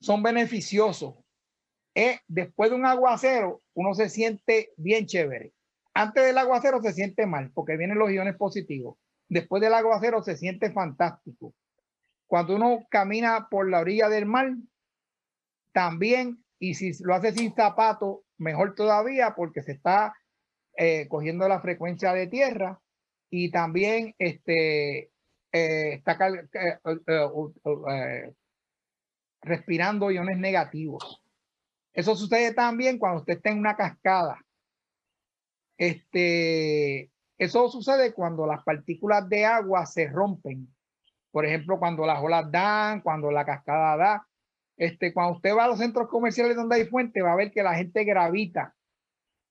Son 0.00 0.24
beneficiosos. 0.24 1.14
Después 2.26 2.70
de 2.70 2.76
un 2.76 2.86
aguacero, 2.86 3.62
uno 3.74 3.94
se 3.94 4.08
siente 4.08 4.72
bien 4.76 5.06
chévere 5.06 5.52
antes 5.98 6.24
del 6.24 6.38
aguacero 6.38 6.80
se 6.80 6.92
siente 6.92 7.26
mal 7.26 7.50
porque 7.52 7.76
vienen 7.76 7.98
los 7.98 8.12
iones 8.12 8.36
positivos. 8.36 8.96
Después 9.28 9.60
del 9.60 9.74
aguacero 9.74 10.22
se 10.22 10.36
siente 10.36 10.70
fantástico. 10.70 11.54
Cuando 12.28 12.54
uno 12.54 12.86
camina 12.88 13.48
por 13.50 13.68
la 13.68 13.80
orilla 13.80 14.08
del 14.08 14.24
mar, 14.24 14.54
también, 15.72 16.44
y 16.60 16.74
si 16.74 16.92
lo 17.02 17.16
hace 17.16 17.32
sin 17.32 17.52
zapato, 17.52 18.22
mejor 18.36 18.76
todavía 18.76 19.34
porque 19.34 19.64
se 19.64 19.72
está 19.72 20.14
eh, 20.76 21.08
cogiendo 21.08 21.48
la 21.48 21.60
frecuencia 21.60 22.12
de 22.12 22.28
tierra 22.28 22.80
y 23.28 23.50
también 23.50 24.14
este, 24.18 25.10
eh, 25.50 25.94
está 25.94 26.16
eh, 27.90 28.34
respirando 29.42 30.12
iones 30.12 30.38
negativos. 30.38 31.24
Eso 31.92 32.14
sucede 32.14 32.54
también 32.54 32.98
cuando 32.98 33.18
usted 33.18 33.38
está 33.38 33.50
en 33.50 33.58
una 33.58 33.74
cascada 33.74 34.38
este, 35.78 37.12
eso 37.38 37.68
sucede 37.70 38.12
cuando 38.12 38.46
las 38.46 38.64
partículas 38.64 39.28
de 39.28 39.46
agua 39.46 39.86
se 39.86 40.08
rompen. 40.08 40.68
Por 41.30 41.46
ejemplo, 41.46 41.78
cuando 41.78 42.04
las 42.04 42.20
olas 42.22 42.50
dan, 42.50 43.00
cuando 43.00 43.30
la 43.30 43.46
cascada 43.46 43.96
da. 43.96 44.28
Este, 44.76 45.12
cuando 45.14 45.36
usted 45.36 45.56
va 45.56 45.64
a 45.64 45.68
los 45.68 45.78
centros 45.78 46.08
comerciales 46.08 46.56
donde 46.56 46.76
hay 46.76 46.86
fuente, 46.86 47.22
va 47.22 47.32
a 47.32 47.36
ver 47.36 47.52
que 47.52 47.62
la 47.62 47.74
gente 47.74 48.04
gravita. 48.04 48.74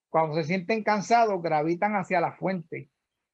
Cuando 0.10 0.36
se 0.36 0.44
sienten 0.44 0.84
cansados, 0.84 1.42
gravitan 1.42 1.96
hacia 1.96 2.20
la 2.20 2.34
fuente. 2.34 2.90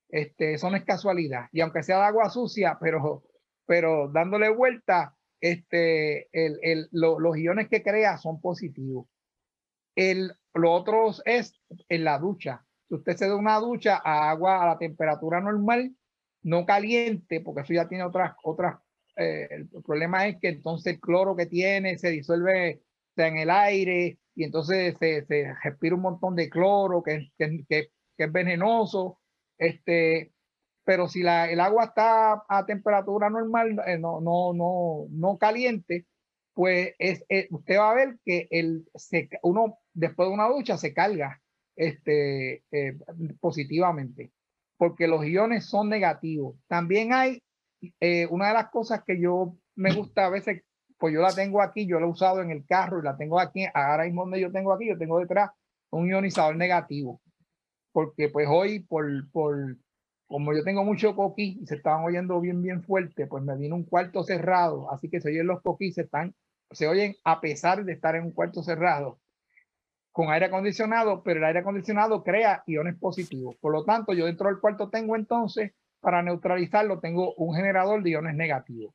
Este, 0.10 0.54
eso 0.54 0.70
no 0.70 0.78
es 0.78 0.86
casualidad. 0.86 1.48
Y 1.52 1.62
aunque 1.62 1.84
sea 1.84 1.98
de 1.98 2.06
agua 2.06 2.30
sucia, 2.30 2.78
pero, 2.80 3.24
pero 3.66 4.10
dándole 4.10 4.50
vuelta, 4.50 5.16
este, 5.42 6.30
el, 6.32 6.60
el, 6.62 6.90
lo, 6.92 7.20
los 7.20 7.38
iones 7.38 7.70
que 7.70 7.82
crea 7.82 8.18
son 8.18 8.40
positivos. 8.40 9.08
El, 9.96 10.34
lo 10.54 10.72
otro 10.72 11.12
es 11.26 11.60
en 11.90 12.04
la 12.04 12.20
ducha 12.20 12.66
usted 12.96 13.16
se 13.18 13.28
da 13.28 13.36
una 13.36 13.60
ducha 13.60 14.02
a 14.04 14.30
agua 14.30 14.64
a 14.64 14.68
la 14.68 14.78
temperatura 14.78 15.42
normal, 15.42 15.96
no 16.44 16.66
caliente, 16.66 17.42
porque 17.42 17.62
eso 17.62 17.74
ya 17.74 17.88
tiene 17.88 18.04
otras, 18.04 18.36
otras, 18.44 18.80
eh, 19.16 19.48
el 19.52 19.70
problema 19.84 20.28
es 20.28 20.40
que 20.40 20.50
entonces 20.50 20.94
el 20.94 21.00
cloro 21.00 21.36
que 21.36 21.46
tiene 21.46 21.98
se 21.98 22.10
disuelve 22.10 22.82
en 23.16 23.38
el 23.38 23.50
aire 23.50 24.20
y 24.36 24.44
entonces 24.44 24.96
se, 25.00 25.26
se 25.26 25.54
respira 25.64 25.96
un 25.96 26.02
montón 26.02 26.36
de 26.36 26.50
cloro 26.50 27.04
que, 27.04 27.32
que, 27.38 27.64
que, 27.68 27.90
es 28.18 28.32
venenoso. 28.32 29.20
Este, 29.58 30.34
pero 30.84 31.08
si 31.08 31.22
la, 31.22 31.50
el 31.50 31.60
agua 31.60 31.86
está 31.86 32.44
a 32.48 32.66
temperatura 32.66 33.30
normal, 33.30 33.80
eh, 33.86 34.00
no, 34.00 34.20
no, 34.22 34.54
no, 34.54 35.06
no 35.12 35.38
caliente, 35.38 36.08
pues 36.54 36.94
es, 37.00 37.24
es, 37.30 37.48
usted 37.52 37.78
va 37.78 37.92
a 37.92 37.96
ver 37.96 38.20
que 38.26 38.48
el, 38.52 38.86
uno 39.44 39.80
después 39.94 40.30
de 40.30 40.34
una 40.34 40.48
ducha 40.48 40.78
se 40.78 40.94
carga 40.94 41.43
este, 41.76 42.64
eh, 42.72 42.98
positivamente, 43.40 44.32
porque 44.78 45.08
los 45.08 45.26
iones 45.26 45.66
son 45.66 45.90
negativos. 45.90 46.56
También 46.68 47.14
hay 47.14 47.42
eh, 48.00 48.28
una 48.30 48.50
de 48.50 48.54
las 48.54 48.70
cosas 48.70 49.04
que 49.06 49.20
yo 49.20 49.56
me 49.76 49.94
gusta 49.94 50.26
a 50.26 50.30
veces, 50.30 50.64
pues 50.98 51.14
yo 51.14 51.22
la 51.22 51.34
tengo 51.34 51.62
aquí, 51.62 51.86
yo 51.86 52.00
la 52.00 52.06
he 52.06 52.10
usado 52.10 52.42
en 52.42 52.52
el 52.52 52.66
carro 52.66 53.00
y 53.00 53.04
la 53.04 53.18
tengo 53.18 53.40
aquí, 53.40 53.66
ahora 53.74 54.06
mismo 54.06 54.22
donde 54.22 54.42
yo 54.42 54.52
tengo 54.52 54.74
aquí, 54.74 54.88
yo 54.88 54.98
tengo 54.98 55.20
detrás 55.20 55.52
un 55.90 56.08
ionizador 56.08 56.56
negativo, 56.56 57.22
porque 57.92 58.30
pues 58.30 58.48
hoy 58.50 58.80
por, 58.80 59.06
por 59.32 59.78
como 60.28 60.54
yo 60.54 60.64
tengo 60.64 60.84
mucho 60.84 61.16
coquí 61.16 61.60
y 61.62 61.68
se 61.68 61.76
estaban 61.76 62.04
oyendo 62.04 62.40
bien, 62.40 62.62
bien 62.62 62.84
fuerte, 62.84 63.28
pues 63.28 63.44
me 63.44 63.56
vino 63.58 63.76
un 63.76 63.84
cuarto 63.84 64.24
cerrado, 64.24 64.92
así 64.92 65.10
que 65.10 65.22
se 65.22 65.30
oyen 65.30 65.48
los 65.48 65.62
coquí, 65.62 65.92
se 65.92 66.02
están, 66.02 66.34
se 66.72 66.88
oyen 66.88 67.16
a 67.24 67.42
pesar 67.42 67.84
de 67.86 67.94
estar 67.94 68.16
en 68.16 68.24
un 68.24 68.32
cuarto 68.32 68.64
cerrado 68.64 69.20
con 70.14 70.30
aire 70.32 70.46
acondicionado, 70.46 71.24
pero 71.24 71.40
el 71.40 71.46
aire 71.46 71.60
acondicionado 71.60 72.24
crea 72.24 72.64
iones 72.68 72.96
positivos. 72.98 73.56
Por 73.60 73.74
lo 73.74 73.84
tanto, 73.84 74.14
yo 74.14 74.28
dentro 74.28 74.48
del 74.48 74.60
cuarto 74.60 74.90
tengo 74.90 75.16
entonces, 75.16 75.74
para 76.00 76.22
neutralizarlo, 76.22 77.00
tengo 77.00 77.34
un 77.36 77.56
generador 77.56 78.04
de 78.04 78.12
iones 78.12 78.36
negativos. 78.36 78.94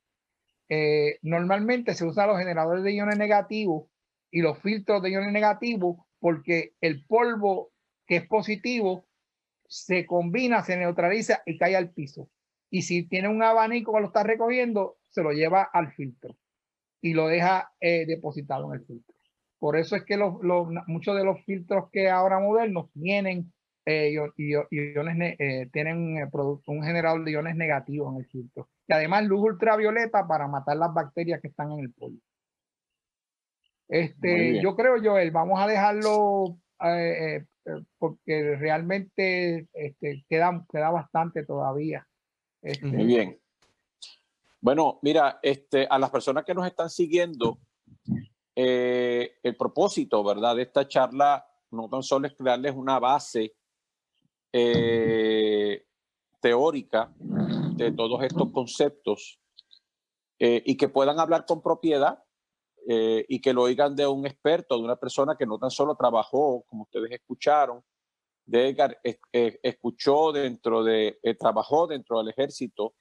Eh, 0.69 1.19
normalmente 1.23 1.95
se 1.95 2.05
usan 2.07 2.29
los 2.29 2.39
generadores 2.39 2.85
de 2.85 2.93
iones 2.93 3.19
negativos 3.19 3.91
y 4.31 4.43
los 4.43 4.59
filtros 4.61 5.03
de 5.03 5.11
iones 5.11 5.33
negativos 5.33 5.97
porque 6.21 6.75
el 6.81 7.05
polvo 7.05 7.73
que 8.07 8.17
es 8.17 8.27
positivo 8.27 9.07
se 9.67 10.07
combina, 10.07 10.63
se 10.63 10.77
neutraliza 10.77 11.43
y 11.47 11.59
cae 11.59 11.77
al 11.77 11.91
piso. 11.91 12.31
y 12.71 12.83
si 12.83 13.09
tiene 13.09 13.29
un 13.29 13.43
abanico 13.43 13.95
que 13.95 14.01
lo 14.01 14.07
está 14.09 14.23
recogiendo, 14.23 14.99
se 15.09 15.23
lo 15.23 15.33
lleva 15.33 15.63
al 15.63 15.91
filtro 15.93 16.37
y 17.01 17.15
lo 17.15 17.27
deja 17.29 17.73
eh, 17.81 18.05
depositado 18.07 18.73
en 18.73 18.81
el 18.81 18.87
filtro. 18.87 19.18
Por 19.59 19.77
eso 19.77 19.97
es 19.97 20.05
que 20.05 20.17
los, 20.17 20.35
muchos 20.87 21.17
de 21.17 21.25
los 21.25 21.45
filtros 21.45 21.91
que 21.91 22.09
ahora 22.09 22.39
modernos 22.39 22.91
tienen 22.93 23.53
eh, 23.85 24.13
iones, 24.37 25.37
eh, 25.39 25.69
tienen 25.73 26.29
un 26.67 26.83
generador 26.83 27.25
de 27.25 27.33
iones 27.33 27.57
negativos 27.57 28.15
en 28.15 28.21
el 28.21 28.27
filtro. 28.27 28.69
Y 28.87 28.93
además 28.93 29.25
luz 29.25 29.43
ultravioleta 29.43 30.27
para 30.27 30.47
matar 30.47 30.77
las 30.77 30.93
bacterias 30.95 31.41
que 31.41 31.49
están 31.49 31.73
en 31.73 31.81
el 31.81 31.93
polvo. 31.93 32.19
Este, 33.89 34.61
yo 34.63 34.77
creo, 34.77 35.03
Joel, 35.03 35.31
vamos 35.31 35.61
a 35.61 35.67
dejarlo 35.67 36.59
porque 37.99 38.57
realmente 38.57 39.69
este, 39.73 40.25
queda, 40.29 40.65
queda 40.71 40.91
bastante 40.91 41.45
todavía. 41.45 42.07
Este, 42.63 42.87
Muy 42.87 43.05
bien. 43.07 43.39
Bueno, 44.61 44.99
mira, 45.03 45.39
este, 45.43 45.87
a 45.89 45.99
las 45.99 46.11
personas 46.11 46.45
que 46.45 46.55
nos 46.55 46.67
están 46.67 46.91
siguiendo, 46.91 47.59
eh, 48.61 49.39
el 49.45 49.57
propósito, 49.57 50.25
¿verdad?, 50.25 50.57
de 50.57 50.63
esta 50.63 50.89
charla 50.89 51.47
no 51.71 51.89
tan 51.89 52.03
solo 52.03 52.27
es 52.27 52.35
crearles 52.35 52.75
una 52.75 52.99
base 52.99 53.55
eh, 54.53 55.87
teórica 56.41 57.15
de 57.21 57.93
todos 57.93 58.21
estos 58.25 58.51
conceptos 58.51 59.39
eh, 60.41 60.61
y 60.67 60.77
que 60.77 60.89
puedan 60.89 61.21
hablar 61.21 61.47
con 61.47 61.63
propiedad 61.63 62.21
y 62.91 63.41
que 63.43 63.53
lo 63.53 63.65
oigan 63.65 63.95
de 63.95 64.07
un 64.07 64.27
experto, 64.27 64.77
de 64.79 64.83
una 64.83 64.97
persona 64.97 65.37
que 65.37 65.45
no 65.45 65.59
tan 65.59 65.71
solo 65.71 65.95
trabajó, 65.95 66.65
como 66.67 66.85
ustedes 66.85 67.13
escucharon, 67.13 67.85
de 68.47 68.71
Edgar, 68.71 68.99
escuchó 69.31 70.33
dentro 70.33 70.83
de, 70.83 71.21
trabajó 71.39 71.87
dentro 71.87 72.19
del 72.19 72.31
ejército 72.31 72.95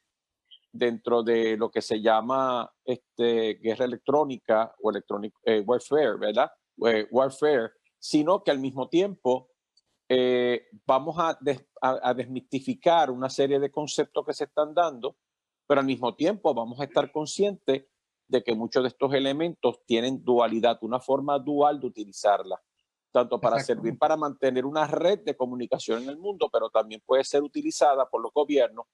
dentro 0.71 1.23
de 1.23 1.57
lo 1.57 1.69
que 1.69 1.81
se 1.81 2.01
llama 2.01 2.71
este, 2.83 3.55
guerra 3.55 3.85
electrónica 3.85 4.73
o 4.81 4.89
electronic 4.89 5.33
eh, 5.43 5.61
warfare, 5.61 6.17
¿verdad? 6.17 6.51
Eh, 6.85 7.07
warfare, 7.11 7.71
sino 7.97 8.43
que 8.43 8.51
al 8.51 8.59
mismo 8.59 8.89
tiempo 8.89 9.49
eh, 10.09 10.67
vamos 10.85 11.15
a, 11.17 11.37
a, 11.81 12.13
desmistificar 12.13 13.11
una 13.11 13.29
serie 13.29 13.59
de 13.59 13.71
conceptos 13.71 14.25
que 14.25 14.33
se 14.33 14.45
están 14.45 14.73
dando, 14.73 15.17
pero 15.65 15.81
al 15.81 15.85
mismo 15.85 16.15
tiempo 16.15 16.53
vamos 16.53 16.79
a 16.79 16.85
estar 16.85 17.11
conscientes 17.11 17.85
de 18.27 18.43
que 18.43 18.55
muchos 18.55 18.83
de 18.83 18.89
estos 18.89 19.13
elementos 19.13 19.83
tienen 19.85 20.23
dualidad, 20.23 20.77
una 20.81 20.99
forma 20.99 21.39
dual 21.39 21.79
de 21.79 21.87
utilizarla, 21.87 22.61
tanto 23.11 23.39
para 23.39 23.59
servir 23.59 23.97
para 23.97 24.15
mantener 24.15 24.65
una 24.65 24.85
red 24.85 25.19
de 25.19 25.35
comunicación 25.35 26.03
en 26.03 26.09
el 26.09 26.17
mundo, 26.17 26.49
pero 26.51 26.69
también 26.69 27.01
puede 27.05 27.23
ser 27.23 27.41
utilizada 27.41 28.07
por 28.09 28.21
los 28.21 28.31
gobiernos 28.33 28.85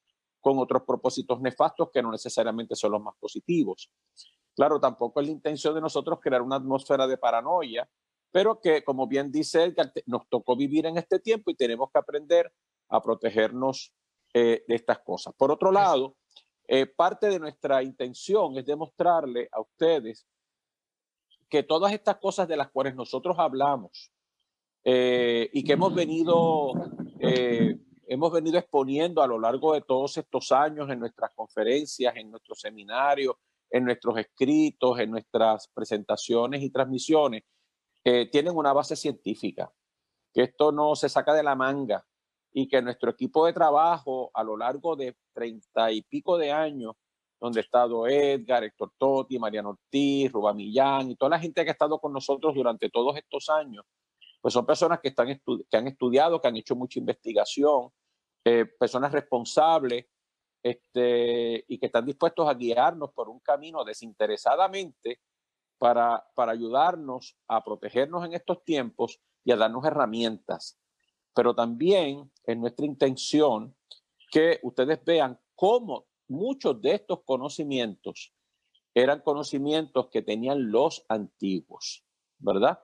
con 0.44 0.60
otros 0.60 0.84
propósitos 0.86 1.40
nefastos 1.40 1.90
que 1.90 2.04
no 2.04 2.12
necesariamente 2.12 2.76
son 2.76 2.92
los 2.92 3.02
más 3.02 3.16
positivos. 3.18 3.90
Claro, 4.54 4.78
tampoco 4.78 5.22
es 5.22 5.28
la 5.28 5.32
intención 5.32 5.74
de 5.74 5.80
nosotros 5.80 6.20
crear 6.22 6.42
una 6.42 6.58
atmósfera 6.58 7.08
de 7.08 7.18
paranoia, 7.18 7.90
pero 8.30 8.60
que, 8.60 8.84
como 8.84 9.08
bien 9.08 9.32
dice 9.32 9.64
Edgar, 9.64 9.94
nos 10.06 10.28
tocó 10.28 10.58
vivir 10.58 10.86
en 10.86 10.98
este 10.98 11.20
tiempo 11.20 11.50
y 11.50 11.56
tenemos 11.56 11.90
que 11.92 11.98
aprender 11.98 12.52
a 12.90 13.02
protegernos 13.02 13.94
eh, 14.34 14.66
de 14.68 14.76
estas 14.76 15.00
cosas. 15.00 15.34
Por 15.38 15.50
otro 15.50 15.72
lado, 15.72 16.18
eh, 16.68 16.88
parte 16.88 17.30
de 17.30 17.40
nuestra 17.40 17.82
intención 17.82 18.58
es 18.58 18.66
demostrarle 18.66 19.48
a 19.50 19.62
ustedes 19.62 20.28
que 21.50 21.64
todas 21.64 21.94
estas 21.94 22.18
cosas 22.18 22.50
de 22.50 22.58
las 22.58 22.70
cuales 22.70 22.96
nosotros 22.96 23.38
hablamos 23.40 24.12
eh, 24.84 25.50
y 25.54 25.64
que 25.64 25.74
hemos 25.74 25.96
venido 25.96 26.74
hemos 28.08 28.32
venido 28.32 28.58
exponiendo 28.58 29.22
a 29.22 29.28
lo 29.28 29.40
largo 29.40 29.74
de 29.74 29.82
todos 29.82 30.18
estos 30.18 30.52
años 30.52 30.90
en 30.90 31.00
nuestras 31.00 31.32
conferencias, 31.34 32.16
en 32.16 32.32
nuestros 32.32 32.60
seminarios, 32.60 33.36
en 33.70 33.86
nuestros 33.86 34.18
escritos, 34.18 35.00
en 35.00 35.12
nuestras 35.12 35.68
presentaciones 35.74 36.62
y 36.62 36.70
transmisiones, 36.70 37.44
eh, 38.04 38.30
tienen 38.30 38.56
una 38.56 38.74
base 38.74 38.96
científica, 38.96 39.72
que 40.34 40.44
esto 40.44 40.72
no 40.72 40.96
se 40.96 41.10
saca 41.10 41.34
de 41.34 41.44
la 41.44 41.56
manga 41.56 42.06
y 42.52 42.68
que 42.68 42.82
nuestro 42.82 43.10
equipo 43.10 43.46
de 43.46 43.54
trabajo 43.54 44.30
a 44.34 44.44
lo 44.44 44.58
largo 44.58 44.96
de 44.96 45.16
treinta 45.34 45.92
y 45.92 46.02
pico 46.04 46.38
de 46.38 46.52
años, 46.52 46.94
donde 47.40 47.60
ha 47.60 47.64
estado 47.64 48.08
Edgar, 48.08 48.64
Héctor 48.64 48.94
Totti, 48.98 49.40
Mariano 49.40 49.72
Ortiz, 49.72 50.32
Ruba 50.32 50.54
Millán 50.54 51.12
y 51.12 51.16
toda 51.16 51.32
la 51.32 51.40
gente 51.40 51.64
que 51.64 51.72
ha 51.72 51.74
estado 51.74 52.00
con 52.00 52.14
nosotros 52.14 52.54
durante 52.54 52.90
todos 52.90 53.18
estos 53.18 53.50
años, 53.50 53.86
pues 54.44 54.54
son 54.54 54.66
personas 54.66 55.00
que, 55.00 55.08
están 55.08 55.42
que 55.70 55.78
han 55.78 55.88
estudiado, 55.88 56.42
que 56.42 56.50
han 56.50 56.58
hecho 56.58 56.76
mucha 56.76 57.00
investigación, 57.00 57.92
eh, 58.44 58.66
personas 58.66 59.14
responsables 59.14 60.08
este, 60.62 61.64
y 61.66 61.80
que 61.80 61.86
están 61.86 62.06
dispuestos 62.06 62.46
a 62.50 62.54
guiarnos 62.54 63.14
por 63.14 63.30
un 63.30 63.40
camino 63.40 63.86
desinteresadamente 63.86 65.22
para, 65.78 66.28
para 66.36 66.52
ayudarnos 66.52 67.38
a 67.48 67.64
protegernos 67.64 68.26
en 68.26 68.34
estos 68.34 68.66
tiempos 68.66 69.22
y 69.46 69.54
a 69.54 69.56
darnos 69.56 69.86
herramientas. 69.86 70.78
Pero 71.34 71.56
también 71.56 72.30
es 72.44 72.58
nuestra 72.58 72.86
intención 72.86 73.74
que 74.30 74.60
ustedes 74.64 75.02
vean 75.06 75.40
cómo 75.56 76.08
muchos 76.28 76.82
de 76.82 76.96
estos 76.96 77.22
conocimientos 77.24 78.34
eran 78.94 79.22
conocimientos 79.22 80.10
que 80.10 80.22
tenían 80.22 80.70
los 80.70 81.06
antiguos, 81.08 82.04
¿verdad? 82.40 82.78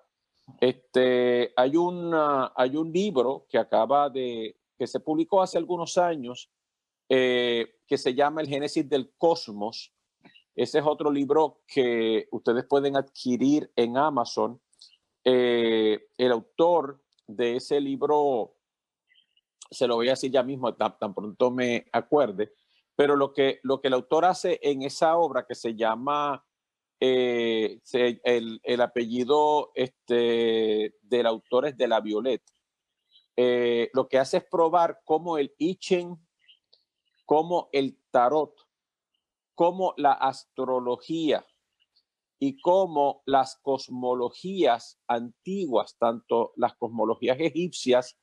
Este, 0.60 1.54
hay, 1.56 1.76
una, 1.76 2.52
hay 2.56 2.76
un 2.76 2.92
libro 2.92 3.46
que 3.50 3.58
acaba 3.58 4.10
de, 4.10 4.58
que 4.78 4.88
se 4.88 5.00
publicó 5.00 5.42
hace 5.42 5.58
algunos 5.58 5.98
años, 5.98 6.50
eh, 7.10 7.80
que 7.88 7.98
se 7.98 8.14
llama 8.14 8.42
El 8.42 8.48
Génesis 8.48 8.88
del 8.88 9.12
Cosmos. 9.18 9.94
Ese 10.56 10.80
es 10.80 10.86
otro 10.86 11.12
libro 11.12 11.62
que 11.68 12.28
ustedes 12.32 12.66
pueden 12.66 12.96
adquirir 12.96 13.72
en 13.76 13.98
Amazon. 13.98 14.62
Eh, 15.24 16.08
el 16.18 16.32
autor 16.32 17.02
de 17.28 17.58
ese 17.58 17.80
libro, 17.80 18.56
se 19.70 19.88
lo 19.88 19.96
voy 19.96 20.08
a 20.08 20.12
decir 20.12 20.32
ya 20.32 20.44
mismo, 20.44 20.74
tan, 20.76 21.14
pronto 21.14 21.52
me 21.52 21.86
acuerde, 21.92 22.54
pero 22.96 23.16
lo 23.16 23.34
que, 23.34 23.60
lo 23.64 23.80
que 23.80 23.88
el 23.88 23.94
autor 23.94 24.26
hace 24.26 24.60
en 24.62 24.82
esa 24.82 25.18
obra 25.18 25.46
que 25.46 25.56
se 25.56 25.76
llama 25.76 26.46
eh, 27.00 27.80
el, 28.24 28.82
apellido 28.82 29.72
este, 29.76 30.96
del 31.02 31.26
autor 31.26 31.68
es 31.68 31.78
de 31.78 31.88
la 31.88 32.02
Violeta. 32.02 32.52
Eh, 33.38 33.90
lo 33.94 34.08
que 34.08 34.18
hace 34.18 34.38
es 34.38 34.44
probar 34.44 35.00
cómo 35.06 35.38
el 35.38 35.54
I 35.58 35.76
Ching, 35.78 36.18
cómo 37.26 37.70
el 37.72 37.98
tarot, 38.12 38.54
cómo 39.56 39.94
la 39.98 40.12
astrología 40.12 41.46
y 42.38 42.60
cómo 42.60 43.22
las 43.26 43.58
cosmologías 43.62 45.00
antiguas, 45.08 45.96
tanto 45.98 46.54
las 46.56 46.76
cosmologías 46.76 47.40
egipcias 47.40 48.18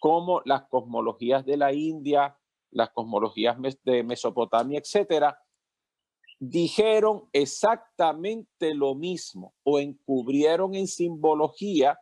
como 0.00 0.42
las 0.44 0.68
cosmologías 0.68 1.44
de 1.44 1.56
la 1.56 1.72
India, 1.72 2.36
las 2.70 2.90
cosmologías 2.90 3.56
de 3.84 4.02
Mesopotamia, 4.02 4.78
etcétera, 4.78 5.38
dijeron 6.38 7.28
exactamente 7.32 8.74
lo 8.74 8.94
mismo 8.94 9.54
o 9.64 9.78
encubrieron 9.78 10.74
en 10.74 10.86
simbología 10.86 11.98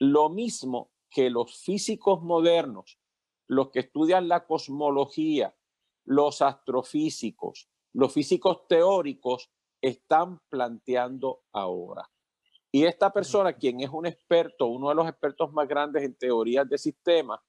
lo 0.00 0.30
mismo 0.30 0.90
que 1.10 1.30
los 1.30 1.62
físicos 1.62 2.22
modernos, 2.22 2.98
los 3.46 3.70
que 3.70 3.80
estudian 3.80 4.28
la 4.28 4.46
cosmología, 4.46 5.54
los 6.04 6.42
astrofísicos, 6.42 7.68
los 7.92 8.12
físicos 8.12 8.66
teóricos, 8.66 9.50
están 9.80 10.40
planteando 10.48 11.42
ahora. 11.52 12.08
Y 12.70 12.84
esta 12.84 13.12
persona, 13.12 13.52
quien 13.52 13.80
es 13.80 13.90
un 13.90 14.06
experto, 14.06 14.66
uno 14.66 14.88
de 14.88 14.94
los 14.94 15.08
expertos 15.08 15.52
más 15.52 15.68
grandes 15.68 16.02
en 16.02 16.14
teorías 16.14 16.68
de 16.68 16.78
sistemas, 16.78 17.40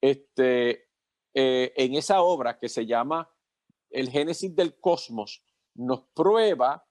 este, 0.00 0.88
eh, 1.34 1.72
en 1.76 1.94
esa 1.94 2.20
obra 2.20 2.58
que 2.58 2.68
se 2.68 2.84
llama 2.84 3.32
El 3.90 4.10
Génesis 4.10 4.54
del 4.54 4.78
Cosmos, 4.78 5.42
nos 5.78 6.02
prueba 6.12 6.84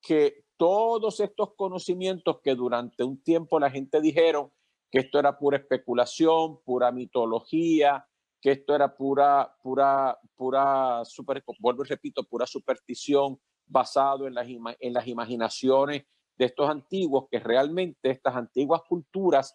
que 0.00 0.44
todos 0.56 1.20
estos 1.20 1.54
conocimientos 1.54 2.40
que 2.42 2.54
durante 2.54 3.04
un 3.04 3.22
tiempo 3.22 3.60
la 3.60 3.70
gente 3.70 4.00
dijeron 4.00 4.50
que 4.90 5.00
esto 5.00 5.18
era 5.18 5.38
pura 5.38 5.58
especulación, 5.58 6.60
pura 6.64 6.90
mitología, 6.90 8.06
que 8.40 8.52
esto 8.52 8.74
era 8.74 8.96
pura, 8.96 9.54
pura, 9.62 10.18
pura, 10.34 11.04
super, 11.04 11.44
vuelvo 11.58 11.84
y 11.84 11.88
repito, 11.88 12.24
pura 12.24 12.46
superstición 12.46 13.38
basado 13.66 14.26
en 14.26 14.34
las, 14.34 14.46
en 14.48 14.92
las 14.92 15.06
imaginaciones 15.06 16.04
de 16.36 16.44
estos 16.46 16.68
antiguos, 16.68 17.26
que 17.30 17.38
realmente 17.38 18.10
estas 18.10 18.34
antiguas 18.34 18.80
culturas 18.88 19.54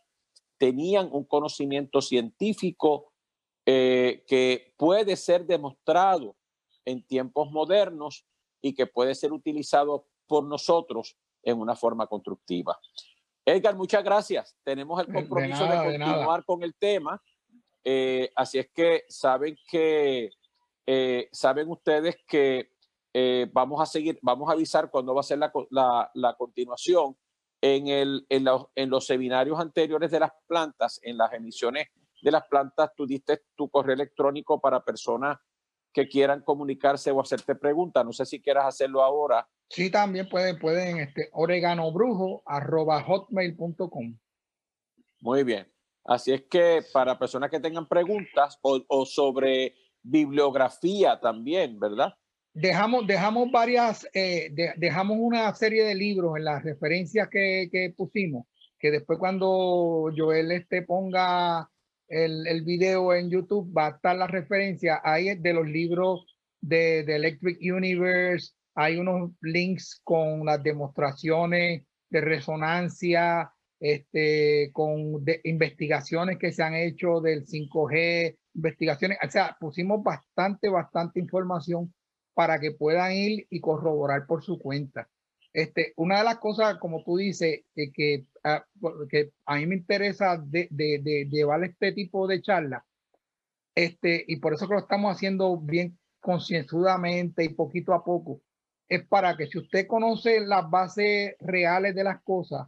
tenían 0.58 1.10
un 1.12 1.26
conocimiento 1.26 2.02
científico 2.02 3.12
eh, 3.66 4.24
que 4.28 4.74
puede 4.78 5.16
ser 5.16 5.46
demostrado 5.46 6.36
en 6.86 7.06
tiempos 7.06 7.52
modernos 7.52 8.28
y 8.66 8.74
que 8.74 8.88
puede 8.88 9.14
ser 9.14 9.32
utilizado 9.32 10.08
por 10.26 10.44
nosotros 10.44 11.16
en 11.44 11.60
una 11.60 11.76
forma 11.76 12.08
constructiva. 12.08 12.76
Edgar, 13.46 13.76
muchas 13.76 14.04
gracias. 14.04 14.58
Tenemos 14.64 15.00
el 15.02 15.14
compromiso 15.14 15.68
de, 15.68 15.78
continuar 15.78 16.44
con 16.46 16.64
el 16.64 16.74
tema. 16.74 17.22
Eh, 17.84 18.32
así 18.36 18.58
es 18.58 18.72
que 18.74 19.04
saben 19.08 19.56
que 19.70 20.32
eh, 20.88 21.30
saben 21.32 21.70
ustedes 21.70 22.18
que 22.28 22.72
eh, 23.14 23.48
vamos 23.54 23.80
a 23.80 23.86
seguir, 23.86 24.18
vamos 24.24 24.50
a 24.50 24.54
avisar 24.54 24.90
cuándo 24.90 25.14
va 25.14 25.20
a 25.20 25.24
ser 25.24 25.38
la, 25.38 25.52
la, 25.70 26.10
la 26.16 26.34
continuación 26.34 27.16
en, 27.62 27.88
el, 27.88 28.26
en, 28.30 28.48
en, 28.74 28.90
los 28.90 29.06
seminarios 29.06 29.60
anteriores 29.60 30.10
de 30.10 30.22
las 30.22 30.32
plantas, 30.48 31.00
en 31.04 31.18
las 31.18 31.32
emisiones 31.34 31.90
de 32.20 32.32
las 32.32 32.48
plantas, 32.48 32.90
tú 32.98 33.06
diste 33.06 33.44
tu 33.56 33.70
correo 33.70 33.94
electrónico 33.94 34.60
para 34.60 34.84
personas 34.84 35.38
que 35.96 36.10
quieran 36.10 36.42
comunicarse 36.42 37.10
o 37.10 37.22
hacerte 37.22 37.56
preguntas. 37.56 38.04
No 38.04 38.12
sé 38.12 38.26
si 38.26 38.42
quieras 38.42 38.66
hacerlo 38.66 39.02
ahora. 39.02 39.48
Sí, 39.70 39.90
también 39.90 40.28
pueden, 40.28 40.60
pueden, 40.60 40.98
este, 40.98 41.30
oreganobrujo 41.32 42.44
arroba 42.46 43.02
hotmail.com. 43.02 44.18
Muy 45.22 45.44
bien. 45.46 45.66
Así 46.04 46.34
es 46.34 46.42
que 46.50 46.82
para 46.92 47.18
personas 47.18 47.50
que 47.50 47.62
tengan 47.62 47.88
preguntas 47.88 48.60
o, 48.62 48.84
o 48.90 49.06
sobre 49.06 49.74
bibliografía 50.04 51.18
también, 51.18 51.80
¿verdad? 51.80 52.14
Dejamos, 52.54 53.08
dejamos 53.08 53.50
varias, 53.50 54.06
eh, 54.14 54.54
dejamos 54.76 55.18
una 55.20 55.54
serie 55.56 55.86
de 55.86 55.96
libros 55.96 56.38
en 56.38 56.44
las 56.44 56.62
referencias 56.62 57.30
que, 57.30 57.70
que, 57.72 57.94
pusimos, 57.96 58.46
que 58.78 58.92
después 58.92 59.18
cuando 59.18 60.12
Joel 60.16 60.52
este 60.52 60.82
ponga 60.82 61.70
el, 62.08 62.48
el, 62.48 62.64
video 62.64 63.14
en 63.14 63.30
YouTube 63.30 63.72
va 63.76 63.88
a 63.88 63.92
estar 63.92 64.16
la 64.16 64.28
referencia. 64.28 65.02
Ahí 65.04 65.36
de 65.36 65.54
los 65.54 65.68
libros 65.68 66.26
de, 66.62 67.04
de 67.04 67.16
Electric 67.16 67.58
Universe, 67.62 68.54
hay 68.76 68.98
unos 68.98 69.32
links 69.42 70.02
con 70.04 70.46
las 70.46 70.62
demostraciones 70.62 71.84
de 72.10 72.22
resonancia, 72.22 73.52
este, 73.80 74.72
con 74.74 75.24
de 75.24 75.42
investigaciones 75.44 76.38
que 76.38 76.52
se 76.52 76.64
han 76.64 76.76
hecho 76.76 77.22
del 77.22 77.46
5G, 77.46 78.38
investigaciones, 78.56 79.18
o 79.26 79.30
sea, 79.30 79.58
pusimos 79.60 80.02
bastante, 80.04 80.70
bastante 80.70 81.20
información 81.20 81.94
para 82.34 82.60
que 82.60 82.72
puedan 82.72 83.12
ir 83.14 83.48
y 83.50 83.60
corroborar 83.60 84.26
por 84.28 84.44
su 84.44 84.60
cuenta. 84.60 85.10
Este, 85.56 85.94
una 85.96 86.18
de 86.18 86.26
las 86.26 86.40
cosas, 86.40 86.78
como 86.80 87.02
tú 87.02 87.16
dices, 87.16 87.62
que, 87.74 88.26
ah, 88.44 88.66
a 89.46 89.56
mí 89.56 89.66
me 89.66 89.76
interesa 89.76 90.44
llevar 90.52 91.64
este 91.64 91.94
tipo 91.94 92.28
de 92.28 92.42
charla, 92.42 92.86
este, 93.74 94.26
y 94.28 94.36
por 94.36 94.54
eso 94.54 94.68
que 94.68 94.74
lo 94.74 94.82
estamos 94.82 95.16
haciendo 95.16 95.58
bien 95.58 95.98
concienzudamente 96.20 97.46
y 97.46 97.50
poquito 97.54 97.94
a 97.94 98.04
poco, 98.04 98.42
es 98.90 99.08
para 99.08 99.38
que 99.38 99.48
si 99.48 99.58
usted 99.60 99.88
conoce 99.88 100.42
las 100.42 100.70
bases 100.70 101.36
reales 101.40 101.96
de 101.96 102.04
las 102.04 102.22
cosas, 102.22 102.68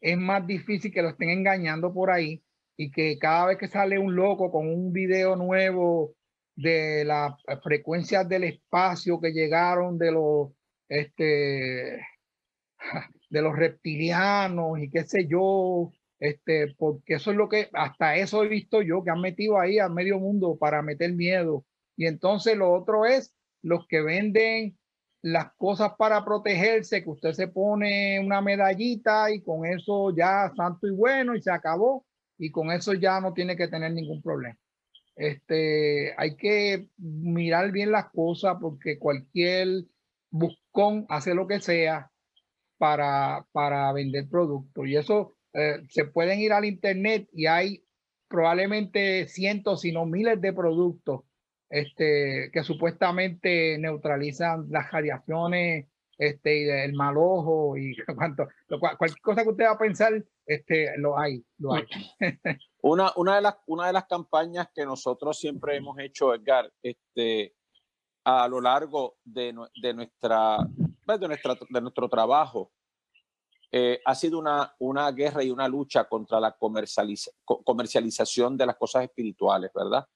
es 0.00 0.16
más 0.16 0.46
difícil 0.46 0.92
que 0.92 1.02
lo 1.02 1.08
estén 1.08 1.30
engañando 1.30 1.92
por 1.92 2.12
ahí 2.12 2.44
y 2.76 2.92
que 2.92 3.18
cada 3.18 3.46
vez 3.46 3.58
que 3.58 3.66
sale 3.66 3.98
un 3.98 4.14
loco 4.14 4.52
con 4.52 4.68
un 4.68 4.92
video 4.92 5.34
nuevo 5.34 6.14
de 6.54 7.04
las 7.04 7.34
frecuencias 7.64 8.28
del 8.28 8.44
espacio 8.44 9.20
que 9.20 9.32
llegaron 9.32 9.98
de 9.98 10.12
los 10.12 10.50
este 10.88 12.00
de 13.30 13.42
los 13.42 13.56
reptilianos 13.56 14.78
y 14.78 14.90
qué 14.90 15.04
sé 15.04 15.26
yo, 15.26 15.92
este, 16.18 16.74
porque 16.76 17.14
eso 17.14 17.30
es 17.30 17.36
lo 17.36 17.48
que 17.48 17.70
hasta 17.72 18.16
eso 18.16 18.44
he 18.44 18.48
visto 18.48 18.82
yo 18.82 19.02
que 19.02 19.10
han 19.10 19.20
metido 19.20 19.58
ahí 19.58 19.78
a 19.78 19.88
medio 19.88 20.18
mundo 20.18 20.56
para 20.58 20.82
meter 20.82 21.12
miedo. 21.14 21.64
Y 21.96 22.06
entonces 22.06 22.56
lo 22.56 22.72
otro 22.72 23.06
es 23.06 23.34
los 23.62 23.86
que 23.86 24.02
venden 24.02 24.78
las 25.22 25.52
cosas 25.56 25.92
para 25.98 26.24
protegerse, 26.24 27.02
que 27.02 27.10
usted 27.10 27.32
se 27.32 27.48
pone 27.48 28.20
una 28.20 28.40
medallita 28.40 29.30
y 29.30 29.42
con 29.42 29.66
eso 29.66 30.14
ya 30.14 30.50
santo 30.56 30.86
y 30.86 30.92
bueno 30.92 31.34
y 31.34 31.42
se 31.42 31.50
acabó 31.50 32.06
y 32.38 32.50
con 32.50 32.70
eso 32.70 32.94
ya 32.94 33.20
no 33.20 33.34
tiene 33.34 33.56
que 33.56 33.68
tener 33.68 33.92
ningún 33.92 34.22
problema. 34.22 34.58
Este, 35.14 36.14
hay 36.16 36.36
que 36.36 36.88
mirar 36.96 37.70
bien 37.70 37.92
las 37.92 38.10
cosas 38.10 38.56
porque 38.60 38.98
cualquier 38.98 39.84
buscón 40.30 41.04
hace 41.10 41.34
lo 41.34 41.46
que 41.46 41.60
sea 41.60 42.09
para, 42.80 43.46
para 43.52 43.92
vender 43.92 44.26
productos 44.30 44.86
y 44.86 44.96
eso 44.96 45.36
eh, 45.52 45.82
se 45.90 46.06
pueden 46.06 46.40
ir 46.40 46.50
al 46.54 46.64
internet 46.64 47.28
y 47.30 47.44
hay 47.44 47.84
probablemente 48.26 49.28
cientos, 49.28 49.82
si 49.82 49.92
no 49.92 50.06
miles 50.06 50.40
de 50.40 50.54
productos 50.54 51.24
este, 51.68 52.50
que 52.50 52.62
supuestamente 52.62 53.76
neutralizan 53.78 54.66
las 54.70 54.90
radiaciones 54.90 55.88
este, 56.16 56.62
y 56.62 56.68
el 56.70 56.94
mal 56.94 57.16
ojo 57.18 57.76
y 57.76 57.94
cuanto, 58.16 58.48
cualquier 58.78 59.20
cosa 59.20 59.42
que 59.42 59.50
usted 59.50 59.64
va 59.64 59.72
a 59.72 59.78
pensar, 59.78 60.24
este, 60.46 60.96
lo 60.96 61.18
hay, 61.18 61.44
lo 61.58 61.74
hay. 61.74 61.84
una, 62.82 63.12
una, 63.16 63.36
de 63.36 63.42
las, 63.42 63.56
una 63.66 63.88
de 63.88 63.92
las 63.92 64.06
campañas 64.06 64.68
que 64.74 64.86
nosotros 64.86 65.38
siempre 65.38 65.76
hemos 65.76 65.98
hecho, 65.98 66.34
Edgar, 66.34 66.72
este, 66.82 67.54
a 68.24 68.48
lo 68.48 68.62
largo 68.62 69.18
de, 69.22 69.54
de, 69.82 69.92
nuestra, 69.92 70.56
de, 71.18 71.28
nuestra, 71.28 71.56
de 71.68 71.80
nuestro 71.80 72.08
trabajo, 72.08 72.72
eh, 73.72 74.00
ha 74.04 74.14
sido 74.14 74.38
una, 74.38 74.74
una 74.78 75.10
guerra 75.12 75.44
y 75.44 75.50
una 75.50 75.68
lucha 75.68 76.08
contra 76.08 76.40
la 76.40 76.56
comercializa, 76.56 77.30
comercialización 77.44 78.56
de 78.56 78.66
las 78.66 78.76
cosas 78.76 79.04
espirituales, 79.04 79.70
¿verdad? 79.74 80.06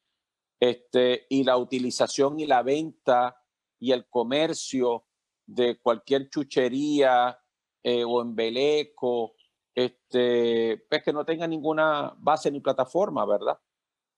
Este, 0.58 1.26
y 1.28 1.44
la 1.44 1.56
utilización 1.56 2.40
y 2.40 2.46
la 2.46 2.62
venta 2.62 3.36
y 3.78 3.92
el 3.92 4.08
comercio 4.08 5.04
de 5.46 5.78
cualquier 5.80 6.28
chuchería 6.30 7.38
eh, 7.82 8.04
o 8.04 8.22
embeleco, 8.22 9.34
este, 9.74 10.84
pues 10.88 11.02
que 11.02 11.12
no 11.12 11.24
tenga 11.24 11.46
ninguna 11.46 12.14
base 12.16 12.50
ni 12.50 12.60
plataforma, 12.60 13.26
¿verdad? 13.26 13.58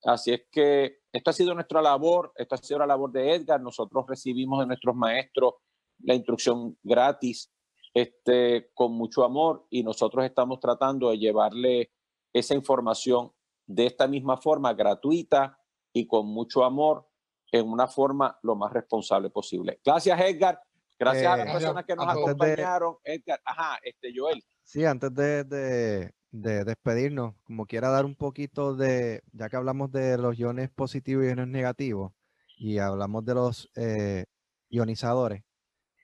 Así 0.05 0.33
es 0.33 0.43
que 0.51 1.01
esto 1.13 1.31
ha 1.31 1.33
sido 1.33 1.55
nuestra 1.55 1.83
labor, 1.83 2.33
esto 2.37 2.55
ha 2.55 2.59
sido 2.59 2.79
la 2.79 2.87
labor 2.87 3.11
de 3.11 3.35
Edgar. 3.35 3.61
Nosotros 3.61 4.05
recibimos 4.07 4.61
de 4.61 4.67
nuestros 4.67 4.95
maestros 4.95 5.55
la 5.99 6.15
instrucción 6.15 6.79
gratis, 6.83 7.53
este, 7.95 8.71
con 8.75 8.93
mucho 8.93 9.25
amor, 9.25 9.67
y 9.71 9.83
nosotros 9.83 10.25
estamos 10.25 10.61
tratando 10.61 11.11
de 11.11 11.19
llevarle 11.19 11.91
esa 12.33 12.55
información 12.55 13.33
de 13.67 13.87
esta 13.87 14.07
misma 14.07 14.37
forma, 14.37 14.75
gratuita 14.75 15.59
y 15.93 16.07
con 16.07 16.27
mucho 16.27 16.65
amor, 16.65 17.09
en 17.53 17.69
una 17.69 17.87
forma 17.87 18.39
lo 18.43 18.55
más 18.55 18.73
responsable 18.73 19.31
posible. 19.31 19.81
Gracias, 19.85 20.21
Edgar. 20.21 20.61
Gracias 20.99 21.27
a 21.27 21.37
las 21.37 21.49
eh, 21.49 21.53
personas 21.53 21.85
que 21.85 21.97
nos 21.97 22.09
acompañaron. 22.09 22.97
Edgar, 23.05 23.41
ajá, 23.45 23.79
este 23.83 24.13
Joel. 24.15 24.43
Sí, 24.63 24.85
antes 24.85 25.15
de, 25.15 25.45
de, 25.45 26.15
de, 26.31 26.65
despedirnos, 26.65 27.35
como 27.45 27.67
quiera 27.67 27.91
dar 27.91 28.05
un 28.05 28.17
poquito 28.17 28.75
de, 28.75 29.23
ya 29.33 29.49
que 29.49 29.57
hablamos 29.57 29.93
de 29.93 30.19
los 30.19 30.39
iones 30.39 30.71
positivos 30.71 31.25
y 31.25 31.29
iones 31.29 31.49
negativos, 31.49 32.13
y 32.57 32.79
hablamos 32.79 33.25
de 33.25 33.35
los 33.35 33.71
eh, 33.77 34.25
ionizadores, 34.71 35.43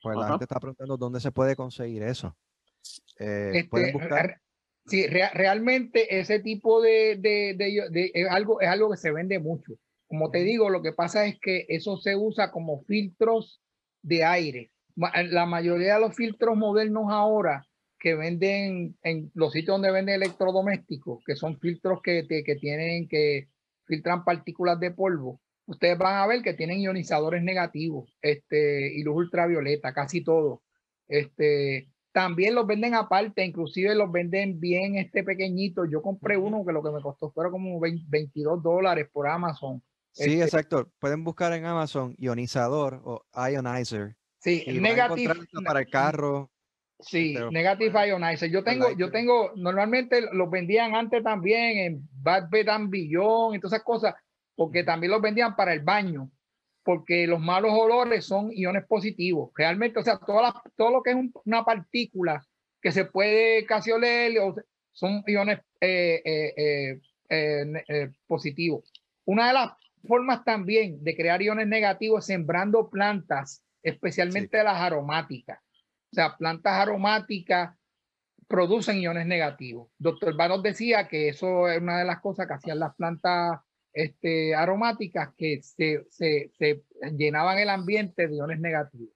pues 0.02 0.16
la 0.16 0.28
gente 0.28 0.44
está 0.44 0.58
preguntando 0.58 0.96
dónde 0.96 1.20
se 1.20 1.32
puede 1.32 1.56
conseguir 1.56 2.02
eso. 2.02 2.36
Eh, 3.18 3.66
¿Pueden 3.70 3.92
buscar? 3.92 4.40
Sí, 4.86 5.06
realmente 5.06 6.18
ese 6.18 6.40
tipo 6.40 6.82
de, 6.82 7.16
de, 7.16 7.54
de, 7.56 8.10
es, 8.12 8.28
algo, 8.28 8.60
es 8.60 8.68
algo 8.68 8.90
que 8.90 8.96
se 8.96 9.12
vende 9.12 9.38
mucho. 9.38 9.74
Como 10.08 10.30
te 10.30 10.42
digo, 10.42 10.70
lo 10.70 10.82
que 10.82 10.92
pasa 10.92 11.24
es 11.24 11.38
que 11.40 11.66
eso 11.68 11.96
se 11.98 12.16
usa 12.16 12.50
como 12.50 12.82
filtros 12.82 13.62
de 14.02 14.24
aire 14.24 14.72
la 14.96 15.46
mayoría 15.46 15.94
de 15.94 16.00
los 16.00 16.14
filtros 16.14 16.56
modernos 16.56 17.06
ahora 17.10 17.66
que 17.98 18.14
venden 18.14 18.96
en 19.02 19.30
los 19.34 19.52
sitios 19.52 19.74
donde 19.74 19.92
venden 19.92 20.16
electrodomésticos, 20.16 21.22
que 21.24 21.36
son 21.36 21.58
filtros 21.60 22.00
que, 22.02 22.26
que 22.26 22.56
tienen 22.56 23.08
que 23.08 23.48
filtran 23.86 24.24
partículas 24.24 24.80
de 24.80 24.90
polvo, 24.90 25.40
ustedes 25.66 25.98
van 25.98 26.16
a 26.16 26.26
ver 26.26 26.42
que 26.42 26.54
tienen 26.54 26.80
ionizadores 26.80 27.42
negativos 27.42 28.16
este, 28.20 28.92
y 28.94 29.02
luz 29.02 29.16
ultravioleta, 29.16 29.92
casi 29.92 30.22
todo. 30.22 30.62
Este, 31.08 31.88
también 32.12 32.54
los 32.54 32.66
venden 32.66 32.94
aparte, 32.94 33.44
inclusive 33.44 33.94
los 33.94 34.10
venden 34.12 34.60
bien 34.60 34.96
este 34.96 35.24
pequeñito. 35.24 35.84
Yo 35.84 36.02
compré 36.02 36.36
uno 36.36 36.64
que 36.64 36.72
lo 36.72 36.82
que 36.82 36.90
me 36.90 37.00
costó 37.00 37.30
fue 37.30 37.50
como 37.50 37.80
22 37.80 38.62
dólares 38.62 39.08
por 39.12 39.26
Amazon. 39.28 39.82
Sí, 40.12 40.32
este 40.32 40.44
exacto. 40.44 40.90
Pueden 40.98 41.24
buscar 41.24 41.52
en 41.54 41.64
Amazon 41.64 42.14
ionizador 42.18 43.00
o 43.04 43.24
ionizer 43.34 44.16
Sí, 44.42 44.64
negative. 44.66 45.34
Para 45.64 45.80
el 45.80 45.88
carro. 45.88 46.50
Sí, 46.98 47.36
negative 47.50 48.08
ionizer. 48.08 48.50
Yo 48.50 48.62
tengo, 48.64 48.90
yo 48.96 49.10
tengo, 49.10 49.52
normalmente 49.56 50.20
los 50.32 50.50
vendían 50.50 50.94
antes 50.94 51.22
también 51.22 51.78
en 51.78 52.08
Bad 52.12 52.48
Bed 52.50 52.68
and 52.68 52.90
Beyond 52.90 53.56
y 53.56 53.60
todas 53.60 53.74
esas 53.74 53.84
cosas, 53.84 54.14
porque 54.54 54.84
también 54.84 55.10
los 55.10 55.22
vendían 55.22 55.56
para 55.56 55.72
el 55.72 55.80
baño, 55.80 56.30
porque 56.84 57.26
los 57.26 57.40
malos 57.40 57.72
olores 57.72 58.24
son 58.24 58.50
iones 58.52 58.84
positivos. 58.86 59.50
Realmente, 59.54 60.00
o 60.00 60.02
sea, 60.02 60.18
toda 60.18 60.62
todo 60.76 60.90
lo 60.90 61.02
que 61.02 61.10
es 61.10 61.16
una 61.44 61.64
partícula 61.64 62.44
que 62.80 62.92
se 62.92 63.04
puede 63.04 63.64
casi 63.64 63.92
oler 63.92 64.32
son 64.92 65.22
iones 65.26 65.60
eh, 65.80 66.20
eh, 66.26 67.00
eh, 67.28 68.10
positivos. 68.26 68.92
Una 69.24 69.48
de 69.48 69.54
las 69.54 69.72
formas 70.06 70.44
también 70.44 71.02
de 71.02 71.16
crear 71.16 71.40
iones 71.40 71.68
negativos 71.68 72.24
es 72.24 72.26
sembrando 72.26 72.90
plantas 72.90 73.64
especialmente 73.82 74.62
las 74.62 74.80
aromáticas. 74.80 75.60
O 76.12 76.14
sea, 76.14 76.36
plantas 76.36 76.74
aromáticas 76.74 77.76
producen 78.46 78.98
iones 78.98 79.26
negativos. 79.26 79.88
Doctor 79.98 80.36
Vanos 80.36 80.62
decía 80.62 81.08
que 81.08 81.28
eso 81.28 81.68
es 81.68 81.80
una 81.80 81.98
de 81.98 82.04
las 82.04 82.20
cosas 82.20 82.46
que 82.46 82.54
hacían 82.54 82.78
las 82.78 82.94
plantas 82.94 83.60
este, 83.92 84.54
aromáticas 84.54 85.30
que 85.36 85.60
se, 85.62 86.04
se, 86.10 86.50
se 86.58 86.82
llenaban 87.16 87.58
el 87.58 87.68
ambiente 87.68 88.26
de 88.28 88.36
iones 88.36 88.60
negativos. 88.60 89.10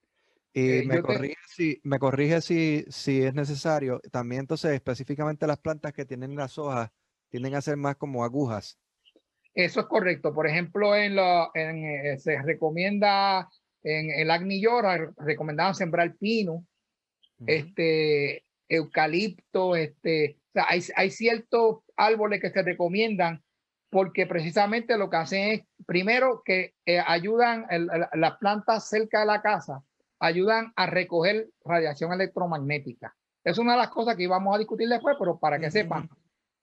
Y 0.53 0.61
Eh, 0.69 0.83
me 0.83 0.95
yo 0.95 1.01
te- 1.03 1.07
corrige, 1.13 1.35
si, 1.47 1.81
me 1.83 1.99
corrige 1.99 2.41
si, 2.41 2.85
si 2.89 3.21
es 3.21 3.33
necesario. 3.33 3.99
También 4.11 4.41
entonces 4.41 4.71
específicamente 4.71 5.45
las 5.47 5.59
plantas 5.59 5.93
que 5.93 6.05
tienen 6.05 6.35
las 6.35 6.57
hojas 6.57 6.89
tienden 7.29 7.55
a 7.55 7.61
ser 7.61 7.77
más 7.77 7.95
como 7.97 8.23
agujas. 8.23 8.79
Eso 9.53 9.79
es 9.81 9.85
correcto. 9.87 10.33
Por 10.33 10.47
ejemplo, 10.47 10.95
en 10.95 11.15
lo, 11.15 11.51
en, 11.55 11.83
eh, 11.83 12.17
se 12.19 12.41
recomienda 12.41 13.49
en 13.83 14.11
el 14.11 14.29
Agnillora, 14.31 15.11
recomendaban 15.17 15.75
sembrar 15.75 16.15
pino, 16.15 16.65
Ujú. 17.39 17.45
este, 17.47 18.45
eucalipto, 18.69 19.75
este, 19.75 20.37
o 20.49 20.51
sea, 20.53 20.65
hay, 20.69 20.81
hay 20.95 21.11
ciertos 21.11 21.79
árboles 21.95 22.41
que 22.41 22.49
se 22.49 22.61
recomiendan 22.63 23.43
porque 23.89 24.25
precisamente 24.27 24.97
lo 24.97 25.09
que 25.09 25.17
hacen 25.17 25.51
es, 25.51 25.61
primero, 25.85 26.41
que 26.43 26.75
eh, 26.85 26.99
ayudan, 27.05 27.65
el- 27.69 27.89
el- 27.93 28.19
las 28.19 28.37
plantas 28.37 28.89
cerca 28.89 29.21
de 29.21 29.25
la 29.25 29.41
casa, 29.41 29.83
ayudan 30.19 30.73
a 30.75 30.87
recoger 30.87 31.49
radiación 31.63 32.11
electromagnética. 32.13 33.15
Es 33.43 33.57
una 33.57 33.73
de 33.73 33.77
las 33.79 33.89
cosas 33.89 34.15
que 34.15 34.23
íbamos 34.23 34.53
a 34.53 34.57
discutir 34.57 34.89
después, 34.89 35.15
pero 35.19 35.39
para 35.39 35.57
que 35.59 35.67
Ujú, 35.67 35.73
sepan. 35.73 36.09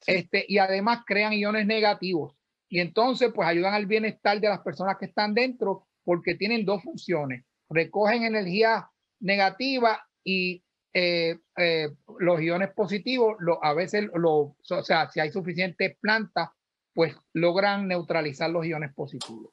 Sí. 0.00 0.12
Este, 0.16 0.44
y 0.48 0.58
además 0.58 1.00
crean 1.06 1.32
iones 1.32 1.66
negativos. 1.66 2.36
Y 2.68 2.80
entonces, 2.80 3.30
pues 3.34 3.48
ayudan 3.48 3.72
al 3.74 3.86
bienestar 3.86 4.38
de 4.40 4.48
las 4.48 4.60
personas 4.60 4.96
que 4.98 5.06
están 5.06 5.32
dentro 5.32 5.86
porque 6.02 6.34
tienen 6.34 6.64
dos 6.66 6.82
funciones. 6.82 7.44
Recogen 7.70 8.24
energía 8.24 8.90
negativa 9.20 10.06
y 10.22 10.62
eh, 10.92 11.38
eh, 11.56 11.88
los 12.18 12.40
iones 12.40 12.70
positivos, 12.72 13.36
lo, 13.40 13.64
a 13.64 13.72
veces, 13.74 14.08
lo, 14.14 14.30
o 14.32 14.82
sea, 14.82 15.10
si 15.10 15.20
hay 15.20 15.30
suficientes 15.32 15.96
plantas, 15.98 16.50
pues 16.94 17.14
logran 17.32 17.88
neutralizar 17.88 18.50
los 18.50 18.64
iones 18.64 18.94
positivos. 18.94 19.52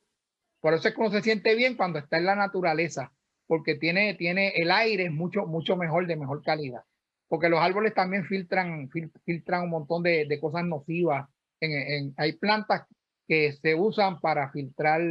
Por 0.62 0.74
eso 0.74 0.88
es 0.88 0.96
que 0.96 1.10
se 1.10 1.22
siente 1.22 1.56
bien 1.56 1.76
cuando 1.76 2.00
está 2.00 2.18
en 2.18 2.26
la 2.26 2.36
naturaleza, 2.36 3.12
porque 3.48 3.76
tiene, 3.76 4.14
tiene 4.14 4.50
el 4.56 4.72
aire 4.72 5.10
mucho, 5.10 5.46
mucho 5.48 5.76
mejor, 5.76 6.08
de 6.08 6.16
mejor 6.16 6.44
calidad. 6.44 6.84
Porque 7.28 7.50
los 7.50 7.60
árboles 7.60 7.94
también 7.94 8.26
filtran, 8.26 8.90
fil- 8.90 9.12
filtran 9.26 9.64
un 9.64 9.70
montón 9.72 10.04
de, 10.04 10.26
de 10.28 10.40
cosas 10.40 10.64
nocivas. 10.66 11.28
En, 11.60 11.72
en- 11.72 12.14
hay 12.18 12.34
plantas 12.34 12.86
que 13.28 13.54
se 13.54 13.74
usan 13.76 14.20
para 14.20 14.52
filtrar 14.52 15.02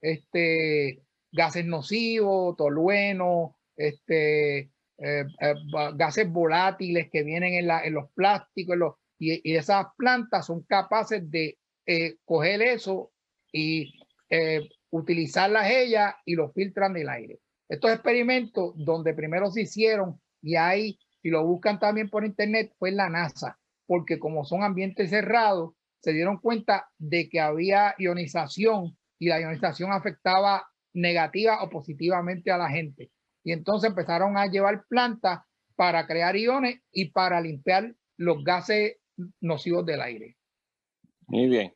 este, 0.00 1.02
gases 1.32 1.64
nocivos, 1.66 2.56
tolueno, 2.56 3.56
este, 3.76 4.58
eh, 4.58 4.70
eh, 4.98 5.54
gases 5.94 6.30
volátiles 6.30 7.10
que 7.10 7.22
vienen 7.22 7.54
en, 7.54 7.66
la, 7.66 7.82
en 7.84 7.94
los 7.94 8.10
plásticos, 8.12 8.76
y, 9.18 9.40
y 9.50 9.56
esas 9.56 9.86
plantas 9.96 10.46
son 10.46 10.62
capaces 10.62 11.30
de 11.30 11.58
eh, 11.92 12.18
coger 12.24 12.62
eso 12.62 13.10
y 13.52 13.92
eh, 14.28 14.60
utilizarlas 14.90 15.68
ellas 15.72 16.14
y 16.24 16.36
los 16.36 16.54
filtran 16.54 16.92
del 16.92 17.08
aire. 17.08 17.40
Estos 17.68 17.90
experimentos 17.90 18.74
donde 18.76 19.12
primero 19.12 19.50
se 19.50 19.62
hicieron 19.62 20.20
y 20.40 20.54
hay, 20.54 21.00
si 21.20 21.30
lo 21.30 21.44
buscan 21.44 21.80
también 21.80 22.08
por 22.08 22.24
internet, 22.24 22.72
fue 22.78 22.92
la 22.92 23.10
NASA, 23.10 23.58
porque 23.86 24.20
como 24.20 24.44
son 24.44 24.62
ambientes 24.62 25.10
cerrados, 25.10 25.72
se 25.98 26.12
dieron 26.12 26.38
cuenta 26.38 26.88
de 26.96 27.28
que 27.28 27.40
había 27.40 27.96
ionización 27.98 28.96
y 29.18 29.26
la 29.26 29.40
ionización 29.40 29.90
afectaba 29.90 30.68
negativa 30.92 31.60
o 31.60 31.70
positivamente 31.70 32.52
a 32.52 32.58
la 32.58 32.70
gente. 32.70 33.10
Y 33.42 33.50
entonces 33.50 33.90
empezaron 33.90 34.38
a 34.38 34.46
llevar 34.46 34.84
plantas 34.88 35.40
para 35.74 36.06
crear 36.06 36.36
iones 36.36 36.82
y 36.92 37.10
para 37.10 37.40
limpiar 37.40 37.96
los 38.16 38.44
gases 38.44 38.96
nocivos 39.40 39.84
del 39.84 40.02
aire. 40.02 40.36
Muy 41.26 41.48
bien. 41.48 41.74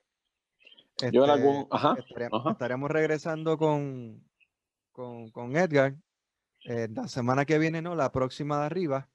Yo 1.00 1.24
en 1.24 1.30
Este, 1.30 1.32
algún, 1.32 1.66
ajá, 1.70 1.94
estaría- 1.98 2.28
ajá. 2.32 2.50
estaremos 2.52 2.90
regresando 2.90 3.58
con, 3.58 4.22
con, 4.92 5.30
con 5.30 5.56
Edgar 5.56 5.94
eh, 6.64 6.88
la 6.90 7.08
semana 7.08 7.44
que 7.44 7.58
viene, 7.58 7.82
¿no? 7.82 7.94
La 7.94 8.12
próxima 8.12 8.60
de 8.60 8.66
arriba, 8.66 9.08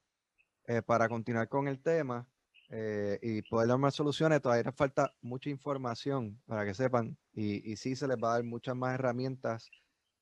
eh, 0.68 0.82
para 0.82 1.08
continuar 1.10 1.48
con 1.48 1.68
el 1.68 1.82
tema 1.82 2.28
eh, 2.70 3.18
y 3.22 3.42
poder 3.44 3.70
dar 3.70 3.78
más 3.80 3.96
soluciones. 3.96 4.42
Todavía 4.42 4.64
nos 4.66 4.76
falta 4.76 5.14
mucha 5.22 5.50
información 5.50 6.40
para 6.46 6.66
que 6.66 6.74
sepan 6.74 7.18
y, 7.34 7.72
y 7.72 7.76
sí 7.78 7.96
se 7.96 8.08
les 8.08 8.18
va 8.18 8.32
a 8.32 8.34
dar 8.36 8.44
muchas 8.44 8.76
más 8.76 8.94
herramientas 8.94 9.70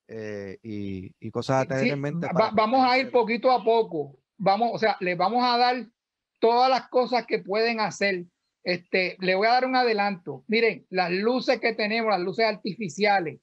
eh, 0.07 0.57
y, 0.63 1.13
y 1.19 1.31
cosas 1.31 1.63
a 1.63 1.65
tener 1.67 1.84
Sí, 1.85 1.89
en 1.89 1.99
mente. 1.99 2.27
va- 2.27 2.51
vamos 2.51 2.85
a 2.88 2.97
ir 2.97 3.11
poquito 3.11 3.51
a 3.51 3.61
poco. 3.63 4.17
Vamos, 4.38 4.69
o 4.73 4.77
sea, 4.77 4.95
les 5.01 5.17
vamos 5.17 5.43
a 5.43 5.57
dar 5.57 5.75
todas 6.39 6.69
las 6.69 6.88
cosas 6.88 7.25
que 7.25 7.39
pueden 7.39 7.79
hacer. 7.81 8.25
Este, 8.68 9.15
le 9.22 9.34
voy 9.34 9.48
a 9.48 9.52
dar 9.52 9.65
un 9.65 9.77
adelanto. 9.77 10.44
Miren, 10.49 10.85
las 10.89 11.10
luces 11.10 11.61
que 11.61 11.72
tenemos, 11.72 12.11
las 12.11 12.19
luces 12.19 12.45
artificiales, 12.45 13.39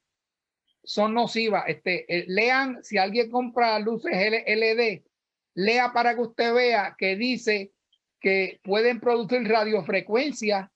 son 0.83 1.15
nocivas. 1.15 1.63
Este, 1.65 2.05
eh, 2.15 2.25
lean, 2.27 2.83
si 2.83 2.99
alguien 2.99 3.31
compra 3.31 3.79
luces 3.79 4.11
LED, 4.13 5.01
lea 5.55 5.91
para 5.93 6.13
que 6.13 6.21
usted 6.21 6.53
vea 6.53 6.95
que 6.95 7.15
dice 7.15 7.71
que 8.19 8.59
pueden 8.63 8.99
producir 8.99 9.47
radiofrecuencia 9.47 10.71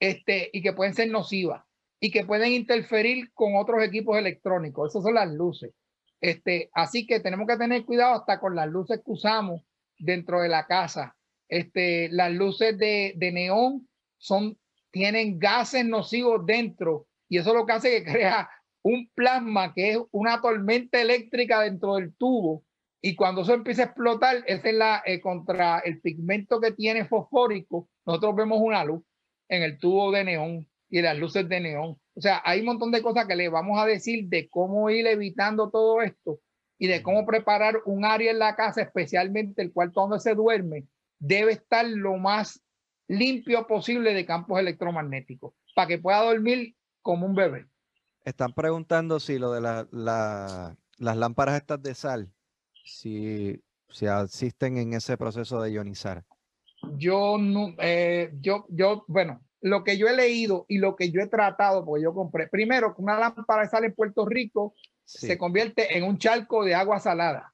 este, 0.00 0.50
y 0.52 0.60
que 0.60 0.72
pueden 0.72 0.94
ser 0.94 1.10
nocivas 1.10 1.62
y 2.00 2.10
que 2.10 2.24
pueden 2.24 2.50
interferir 2.50 3.32
con 3.32 3.54
otros 3.54 3.80
equipos 3.80 4.18
electrónicos. 4.18 4.90
Esas 4.90 5.04
son 5.04 5.14
las 5.14 5.32
luces. 5.32 5.72
Este, 6.20 6.68
así 6.72 7.06
que 7.06 7.20
tenemos 7.20 7.46
que 7.46 7.56
tener 7.56 7.84
cuidado 7.84 8.14
hasta 8.14 8.40
con 8.40 8.56
las 8.56 8.66
luces 8.66 8.96
que 9.04 9.12
usamos 9.12 9.62
dentro 10.00 10.40
de 10.40 10.48
la 10.48 10.66
casa. 10.66 11.16
Este, 11.54 12.08
las 12.10 12.32
luces 12.32 12.76
de, 12.76 13.14
de 13.16 13.30
neón 13.30 13.88
son, 14.18 14.58
tienen 14.90 15.38
gases 15.38 15.84
nocivos 15.84 16.44
dentro 16.44 17.06
y 17.28 17.38
eso 17.38 17.54
lo 17.54 17.64
que 17.64 17.72
hace 17.72 18.02
que 18.02 18.12
crea 18.12 18.50
un 18.82 19.08
plasma 19.14 19.72
que 19.72 19.92
es 19.92 19.98
una 20.10 20.40
tormenta 20.40 21.00
eléctrica 21.00 21.60
dentro 21.60 21.94
del 21.94 22.12
tubo 22.16 22.64
y 23.00 23.14
cuando 23.14 23.42
eso 23.42 23.54
empieza 23.54 23.82
a 23.82 23.84
explotar, 23.84 24.42
esa 24.48 24.68
es 24.68 24.74
la 24.74 25.02
eh, 25.06 25.20
contra 25.20 25.78
el 25.78 26.00
pigmento 26.00 26.60
que 26.60 26.72
tiene 26.72 27.04
fosfórico, 27.04 27.88
nosotros 28.04 28.34
vemos 28.34 28.58
una 28.60 28.84
luz 28.84 29.04
en 29.48 29.62
el 29.62 29.78
tubo 29.78 30.10
de 30.10 30.24
neón 30.24 30.68
y 30.90 31.02
las 31.02 31.16
luces 31.16 31.48
de 31.48 31.60
neón. 31.60 32.00
O 32.16 32.20
sea, 32.20 32.42
hay 32.44 32.60
un 32.60 32.66
montón 32.66 32.90
de 32.90 33.00
cosas 33.00 33.26
que 33.28 33.36
le 33.36 33.48
vamos 33.48 33.80
a 33.80 33.86
decir 33.86 34.26
de 34.26 34.48
cómo 34.48 34.90
ir 34.90 35.06
evitando 35.06 35.70
todo 35.70 36.02
esto 36.02 36.40
y 36.78 36.88
de 36.88 37.00
cómo 37.00 37.24
preparar 37.24 37.76
un 37.84 38.04
área 38.04 38.32
en 38.32 38.40
la 38.40 38.56
casa, 38.56 38.82
especialmente 38.82 39.62
el 39.62 39.72
cuarto 39.72 40.00
donde 40.00 40.18
se 40.18 40.34
duerme, 40.34 40.88
debe 41.18 41.52
estar 41.52 41.86
lo 41.86 42.16
más 42.16 42.60
limpio 43.08 43.66
posible 43.66 44.14
de 44.14 44.24
campos 44.26 44.58
electromagnéticos 44.58 45.54
para 45.74 45.88
que 45.88 45.98
pueda 45.98 46.22
dormir 46.22 46.74
como 47.02 47.26
un 47.26 47.34
bebé. 47.34 47.66
Están 48.24 48.52
preguntando 48.54 49.20
si 49.20 49.38
lo 49.38 49.52
de 49.52 49.60
la, 49.60 49.86
la- 49.92 50.76
las 50.98 51.16
lámparas 51.16 51.56
estas 51.56 51.82
de 51.82 51.94
sal, 51.94 52.32
si, 52.84 53.60
si 53.88 54.06
asisten 54.06 54.78
en 54.78 54.94
ese 54.94 55.16
proceso 55.18 55.60
de 55.60 55.72
ionizar. 55.72 56.24
Yo 56.96 57.36
no, 57.38 57.74
eh, 57.78 58.30
yo, 58.40 58.66
yo, 58.70 59.04
bueno, 59.08 59.42
lo 59.60 59.82
que 59.84 59.98
yo 59.98 60.06
he 60.06 60.14
leído 60.16 60.64
y 60.68 60.78
lo 60.78 60.94
que 60.96 61.10
yo 61.10 61.20
he 61.20 61.26
tratado, 61.26 61.84
porque 61.84 62.04
yo 62.04 62.14
compré, 62.14 62.48
primero, 62.48 62.94
una 62.98 63.18
lámpara 63.18 63.62
de 63.62 63.68
sal 63.68 63.84
en 63.84 63.94
Puerto 63.94 64.24
Rico 64.26 64.74
Sí. 65.06 65.26
se 65.26 65.36
convierte 65.36 65.98
en 65.98 66.04
un 66.04 66.16
charco 66.16 66.64
de 66.64 66.74
agua 66.74 66.98
salada, 66.98 67.52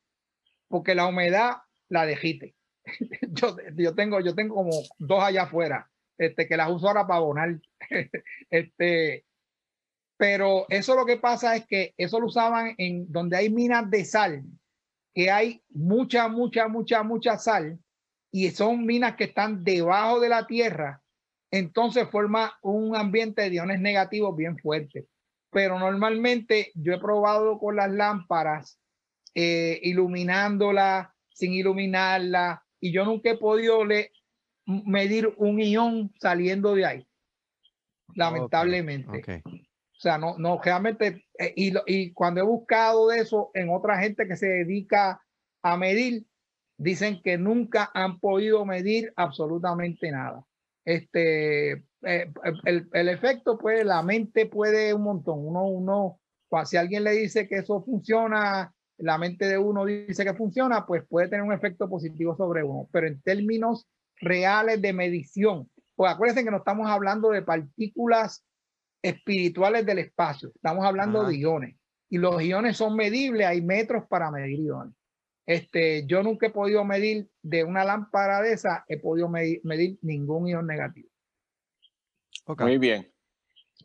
porque 0.68 0.94
la 0.94 1.06
humedad 1.06 1.56
la 1.88 2.06
dejite. 2.06 2.54
yo, 3.30 3.56
yo 3.76 3.94
tengo, 3.94 4.20
yo 4.20 4.34
tengo 4.34 4.54
como 4.54 4.70
dos 4.98 5.22
allá 5.22 5.42
afuera, 5.42 5.90
este, 6.18 6.46
que 6.46 6.56
las 6.56 6.70
uso 6.70 6.88
ahora 6.88 7.06
para 7.06 7.18
abonar. 7.18 7.60
este, 8.50 9.24
pero 10.16 10.66
eso 10.68 10.94
lo 10.94 11.06
que 11.06 11.16
pasa 11.16 11.56
es 11.56 11.66
que 11.66 11.94
eso 11.96 12.20
lo 12.20 12.26
usaban 12.26 12.74
en 12.76 13.10
donde 13.10 13.36
hay 13.36 13.50
minas 13.50 13.90
de 13.90 14.04
sal, 14.04 14.44
que 15.14 15.30
hay 15.30 15.62
mucha, 15.70 16.28
mucha, 16.28 16.68
mucha, 16.68 17.02
mucha 17.02 17.38
sal, 17.38 17.78
y 18.30 18.50
son 18.50 18.84
minas 18.84 19.16
que 19.16 19.24
están 19.24 19.64
debajo 19.64 20.20
de 20.20 20.28
la 20.28 20.46
tierra, 20.46 21.02
entonces 21.50 22.08
forma 22.10 22.52
un 22.62 22.94
ambiente 22.94 23.42
de 23.42 23.56
iones 23.56 23.80
negativos 23.80 24.36
bien 24.36 24.58
fuerte. 24.58 25.06
Pero 25.50 25.78
normalmente 25.78 26.70
yo 26.74 26.92
he 26.92 27.00
probado 27.00 27.58
con 27.58 27.76
las 27.76 27.90
lámparas, 27.90 28.78
eh, 29.34 29.80
iluminándola, 29.82 31.14
sin 31.32 31.54
iluminarla, 31.54 32.64
y 32.80 32.92
yo 32.92 33.04
nunca 33.04 33.30
he 33.30 33.36
podido 33.36 33.84
le- 33.84 34.10
medir 34.66 35.32
un 35.36 35.58
ion 35.60 36.12
saliendo 36.20 36.74
de 36.74 36.86
ahí, 36.86 37.06
lamentablemente. 38.14 39.18
O 39.46 40.00
sea, 40.02 40.16
no, 40.18 40.38
no, 40.38 40.58
realmente, 40.62 41.26
eh, 41.38 41.52
y, 41.56 41.72
y 41.86 42.12
cuando 42.12 42.40
he 42.40 42.44
buscado 42.44 43.08
de 43.08 43.18
eso 43.18 43.50
en 43.54 43.68
otra 43.68 43.98
gente 43.98 44.26
que 44.26 44.36
se 44.36 44.48
dedica 44.48 45.20
a 45.62 45.76
medir, 45.76 46.24
dicen 46.78 47.20
que 47.22 47.36
nunca 47.36 47.90
han 47.92 48.18
podido 48.18 48.64
medir 48.64 49.12
absolutamente 49.16 50.10
nada. 50.10 50.46
Este, 50.86 51.72
eh, 51.72 52.32
el, 52.64 52.88
el 52.92 53.08
efecto, 53.10 53.58
pues 53.58 53.84
la 53.84 54.02
mente 54.02 54.46
puede 54.46 54.94
un 54.94 55.02
montón. 55.02 55.46
Uno, 55.46 55.64
uno, 55.66 56.20
si 56.64 56.78
alguien 56.78 57.04
le 57.04 57.10
dice 57.12 57.46
que 57.46 57.56
eso 57.56 57.82
funciona, 57.82 58.74
la 59.00 59.18
mente 59.18 59.46
de 59.46 59.58
uno 59.58 59.84
dice 59.84 60.24
que 60.24 60.34
funciona, 60.34 60.86
pues 60.86 61.04
puede 61.08 61.28
tener 61.28 61.42
un 61.42 61.52
efecto 61.52 61.88
positivo 61.88 62.36
sobre 62.36 62.62
uno. 62.62 62.88
Pero 62.92 63.06
en 63.06 63.20
términos 63.22 63.86
reales 64.16 64.80
de 64.80 64.92
medición, 64.92 65.70
pues 65.96 66.12
acuérdense 66.12 66.44
que 66.44 66.50
no 66.50 66.58
estamos 66.58 66.88
hablando 66.88 67.30
de 67.30 67.42
partículas 67.42 68.44
espirituales 69.02 69.86
del 69.86 69.98
espacio. 69.98 70.50
Estamos 70.54 70.84
hablando 70.84 71.20
Ajá. 71.20 71.30
de 71.30 71.38
iones. 71.38 71.76
Y 72.08 72.18
los 72.18 72.42
iones 72.42 72.76
son 72.76 72.96
medibles, 72.96 73.46
hay 73.46 73.62
metros 73.62 74.04
para 74.08 74.30
medir 74.30 74.60
iones. 74.60 74.94
Este, 75.46 76.06
yo 76.06 76.22
nunca 76.22 76.48
he 76.48 76.50
podido 76.50 76.84
medir 76.84 77.28
de 77.42 77.64
una 77.64 77.84
lámpara 77.84 78.42
de 78.42 78.52
esa, 78.52 78.84
he 78.88 78.98
podido 78.98 79.28
medir, 79.28 79.60
medir 79.64 79.98
ningún 80.02 80.46
ion 80.48 80.66
negativo. 80.66 81.08
Muy 82.58 82.78
bien. 82.78 83.10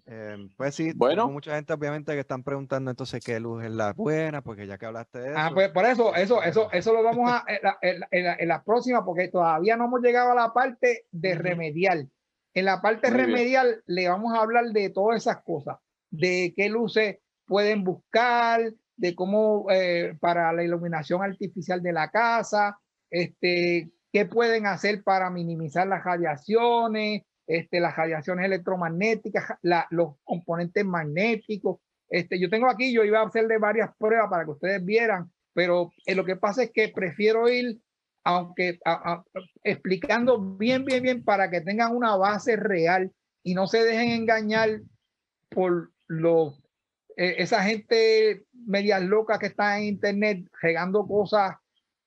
Eh, 0.07 0.49
pues 0.56 0.76
sí, 0.76 0.91
Bueno. 0.95 1.30
mucha 1.30 1.56
gente 1.56 1.73
obviamente 1.73 2.14
que 2.14 2.19
están 2.19 2.44
preguntando 2.44 2.91
entonces 2.91 3.23
qué 3.26 3.40
luz 3.40 3.64
es 3.64 3.72
la 3.72 3.94
buena, 3.94 4.41
porque 4.44 4.68
ya 4.68 4.77
que 4.77 4.86
hablaste 4.86 5.19
de 5.19 5.30
eso. 5.30 5.36
Ah, 5.40 5.49
pues 5.53 5.69
por 5.69 5.84
eso, 5.86 6.14
eso, 6.15 6.44
eso, 6.44 6.72
eso 6.72 6.94
lo 6.94 7.02
vamos 7.02 7.30
a 7.32 7.44
en 7.48 7.60
la, 7.64 7.77
en 7.82 7.99
la- 8.26 8.36
en 8.40 8.48
la- 8.48 8.64
próxima, 8.64 9.03
porque 9.03 9.30
todavía 9.30 9.76
no 9.77 9.86
hemos 9.86 10.02
llegado 10.02 10.32
a 10.32 10.36
la 10.36 10.53
parte 10.53 11.06
de 11.11 11.34
remedial. 11.36 12.10
En 12.53 12.65
la 12.65 12.82
parte 12.82 13.10
Muy 13.10 13.18
bien. 13.18 13.27
remedial 13.32 13.84
le 13.88 14.07
vamos 14.07 14.34
a 14.34 14.41
hablar 14.41 14.65
de 14.65 14.90
todas 14.91 15.18
esas 15.18 15.41
cosas, 15.44 15.77
de 16.11 16.53
qué 16.56 16.69
luces 16.69 17.18
pueden 17.45 17.84
buscar, 17.84 18.61
de 18.98 19.15
cómo 19.15 19.65
eh, 19.72 20.15
para 20.22 20.53
la 20.53 20.64
iluminación 20.64 21.23
artificial 21.23 21.82
de 21.82 21.91
la 21.94 22.11
casa, 22.11 22.77
este, 23.10 23.91
qué 24.14 24.26
pueden 24.26 24.68
hacer 24.68 25.03
para 25.03 25.30
minimizar 25.32 25.88
las 25.88 26.03
radiaciones, 26.03 27.23
este, 27.47 27.80
las 27.80 27.95
radiaciones 27.95 28.45
electromagnéticas, 28.45 29.57
la- 29.61 29.88
los 29.91 30.15
componentes 30.23 30.85
magnéticos. 30.85 31.80
Este, 32.09 32.39
yo 32.39 32.49
tengo 32.49 32.69
aquí, 32.69 32.93
yo 32.93 33.03
iba 33.03 33.19
a 33.22 33.26
hacerle 33.27 33.57
varias 33.57 33.89
pruebas 33.97 34.30
para 34.30 34.45
que 34.45 34.51
ustedes 34.51 34.84
vieran, 34.84 35.31
pero 35.53 35.91
eh, 36.05 36.15
lo 36.15 36.26
que 36.26 36.35
pasa 36.35 36.63
es 36.63 36.72
que 36.72 36.89
prefiero 36.89 37.49
ir, 37.49 37.80
aunque 38.23 38.80
explicando 39.63 40.39
bien, 40.57 40.85
bien, 40.85 41.03
bien 41.03 41.23
para 41.23 41.49
que 41.49 41.61
tengan 41.61 41.95
una 41.95 42.15
base 42.15 42.55
real 42.55 43.11
y 43.43 43.53
no 43.53 43.67
se 43.67 43.84
dejen 43.84 44.09
engañar 44.09 44.81
por 45.49 45.91
los 46.07 46.61
eh, 47.17 47.35
esa 47.38 47.63
gente 47.63 48.43
medias 48.53 49.01
locas 49.01 49.39
que 49.39 49.45
está 49.47 49.77
en 49.77 49.85
internet 49.85 50.47
regando 50.61 51.07
cosas 51.07 51.55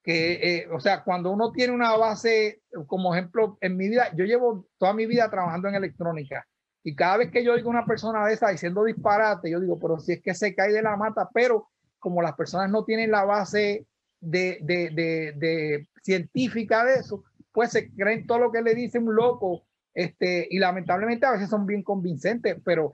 que, 0.08 0.32
eh, 0.32 0.68
o 0.72 0.80
sea, 0.80 1.04
cuando 1.04 1.30
uno 1.30 1.52
tiene 1.52 1.74
una 1.74 1.94
base, 1.94 2.62
como 2.86 3.14
ejemplo, 3.14 3.58
en 3.60 3.76
mi 3.76 3.90
vida, 3.90 4.10
yo 4.16 4.24
llevo 4.24 4.66
toda 4.78 4.94
mi 4.94 5.04
vida 5.04 5.28
trabajando 5.28 5.68
en 5.68 5.74
electrónica 5.74 6.46
y 6.82 6.96
cada 6.96 7.18
vez 7.18 7.30
que 7.30 7.44
yo 7.44 7.52
oigo 7.52 7.68
una 7.68 7.84
persona 7.84 8.26
de 8.26 8.32
esa 8.32 8.48
diciendo 8.48 8.84
disparate, 8.84 9.50
yo 9.50 9.60
digo, 9.60 9.78
pero 9.78 9.98
si 9.98 10.14
es 10.14 10.22
que 10.22 10.32
se 10.32 10.54
cae 10.54 10.72
de 10.72 10.80
la 10.80 10.96
mata, 10.96 11.28
pero 11.34 11.68
como 11.98 12.22
las 12.22 12.32
personas 12.36 12.70
no 12.70 12.86
tienen 12.86 13.10
la 13.10 13.26
base 13.26 13.86
de, 14.18 14.56
de, 14.62 14.88
de, 14.94 15.34
de 15.36 15.88
científica 16.02 16.86
de 16.86 17.00
eso, 17.00 17.22
pues 17.52 17.72
se 17.72 17.90
creen 17.90 18.26
todo 18.26 18.38
lo 18.38 18.50
que 18.50 18.62
le 18.62 18.74
dice 18.74 18.98
un 18.98 19.14
loco, 19.14 19.66
este, 19.92 20.48
y 20.48 20.58
lamentablemente 20.58 21.26
a 21.26 21.32
veces 21.32 21.50
son 21.50 21.66
bien 21.66 21.82
convincentes, 21.82 22.56
pero 22.64 22.92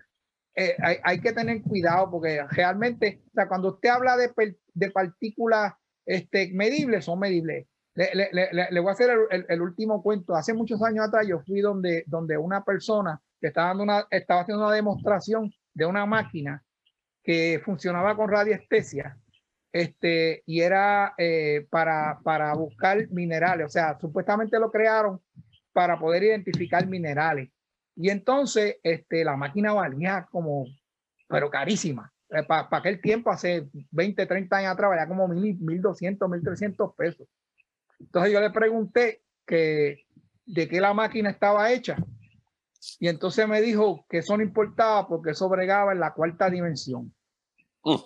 eh, 0.57 0.75
hay, 0.83 0.97
hay 1.05 1.21
que 1.21 1.33
tener 1.33 1.63
cuidado 1.63 2.11
porque 2.11 2.43
realmente, 2.51 3.23
o 3.29 3.35
sea, 3.35 3.47
cuando 3.47 3.69
usted 3.69 3.91
habla 3.91 4.17
de, 4.17 4.33
de 4.75 4.91
partículas 4.91 5.75
este, 6.07 6.51
medibles, 6.53 7.05
son 7.05 7.19
medibles. 7.19 7.67
Le, 7.95 8.11
le- 8.15 8.29
le- 8.33 8.69
le- 8.71 8.81
voy 8.81 8.89
a 8.91 8.93
hacer 8.93 9.11
el 9.49 9.61
último 9.63 10.03
cuento. 10.03 10.35
Hace 10.35 10.53
muchos 10.53 10.83
años 10.83 11.07
atrás 11.07 11.27
yo 11.29 11.41
fui 11.41 11.61
donde, 11.61 12.03
donde 12.07 12.37
una 12.37 12.65
persona 12.65 13.21
que 13.41 13.49
estaba, 13.49 13.69
dando 13.69 13.83
una, 13.85 14.07
estaba 14.11 14.41
haciendo 14.41 14.65
una 14.67 14.75
demostración 14.75 15.53
de 15.73 15.87
una 15.87 16.05
máquina 16.07 16.63
que 17.23 17.61
funcionaba 17.65 18.17
con 18.17 18.29
radiestesia 18.31 19.17
este, 19.73 20.43
y 20.47 20.61
era 20.61 21.15
eh, 21.19 21.67
para, 21.71 22.19
para 22.23 22.55
buscar 22.55 23.09
minerales. 23.11 23.67
O 23.67 23.71
sea, 23.71 23.99
supuestamente 24.01 24.59
lo 24.59 24.71
crearon 24.71 25.21
para 25.73 25.99
poder 25.99 26.23
identificar 26.25 26.87
minerales. 26.87 27.51
Y 27.97 28.11
entonces 28.11 28.77
este, 28.83 29.25
la 29.25 29.37
máquina 29.37 29.73
valía 29.73 30.27
como, 30.31 30.65
pero 31.29 31.51
carísima. 31.51 32.13
Para 32.43 32.69
aquel 32.71 33.01
tiempo, 33.01 33.31
hace 33.31 33.69
20, 33.91 34.27
30 34.27 34.57
años 34.57 34.73
atrás, 34.73 34.91
valía 34.91 35.07
como 35.07 35.29
1.200, 35.29 36.19
1.300 36.19 36.95
pesos. 36.97 37.29
Entonces 38.01 38.33
yo 38.33 38.41
le 38.41 38.51
pregunté 38.51 39.23
que 39.47 40.07
de 40.47 40.69
qué 40.69 40.81
la 40.81 40.95
máquina 40.95 41.31
estaba 41.31 41.71
hecha. 41.73 41.97
Y 42.99 43.09
entonces 43.09 43.49
me 43.49 43.63
dijo 43.63 44.05
que 44.09 44.19
eso 44.19 44.37
no 44.37 44.43
importaba 44.43 45.09
porque 45.09 45.31
eso 45.31 45.49
bregaba 45.49 45.93
en 45.93 46.01
la 46.01 46.13
cuarta 46.13 46.51
dimensión. 46.51 47.15
Mm. 47.85 47.97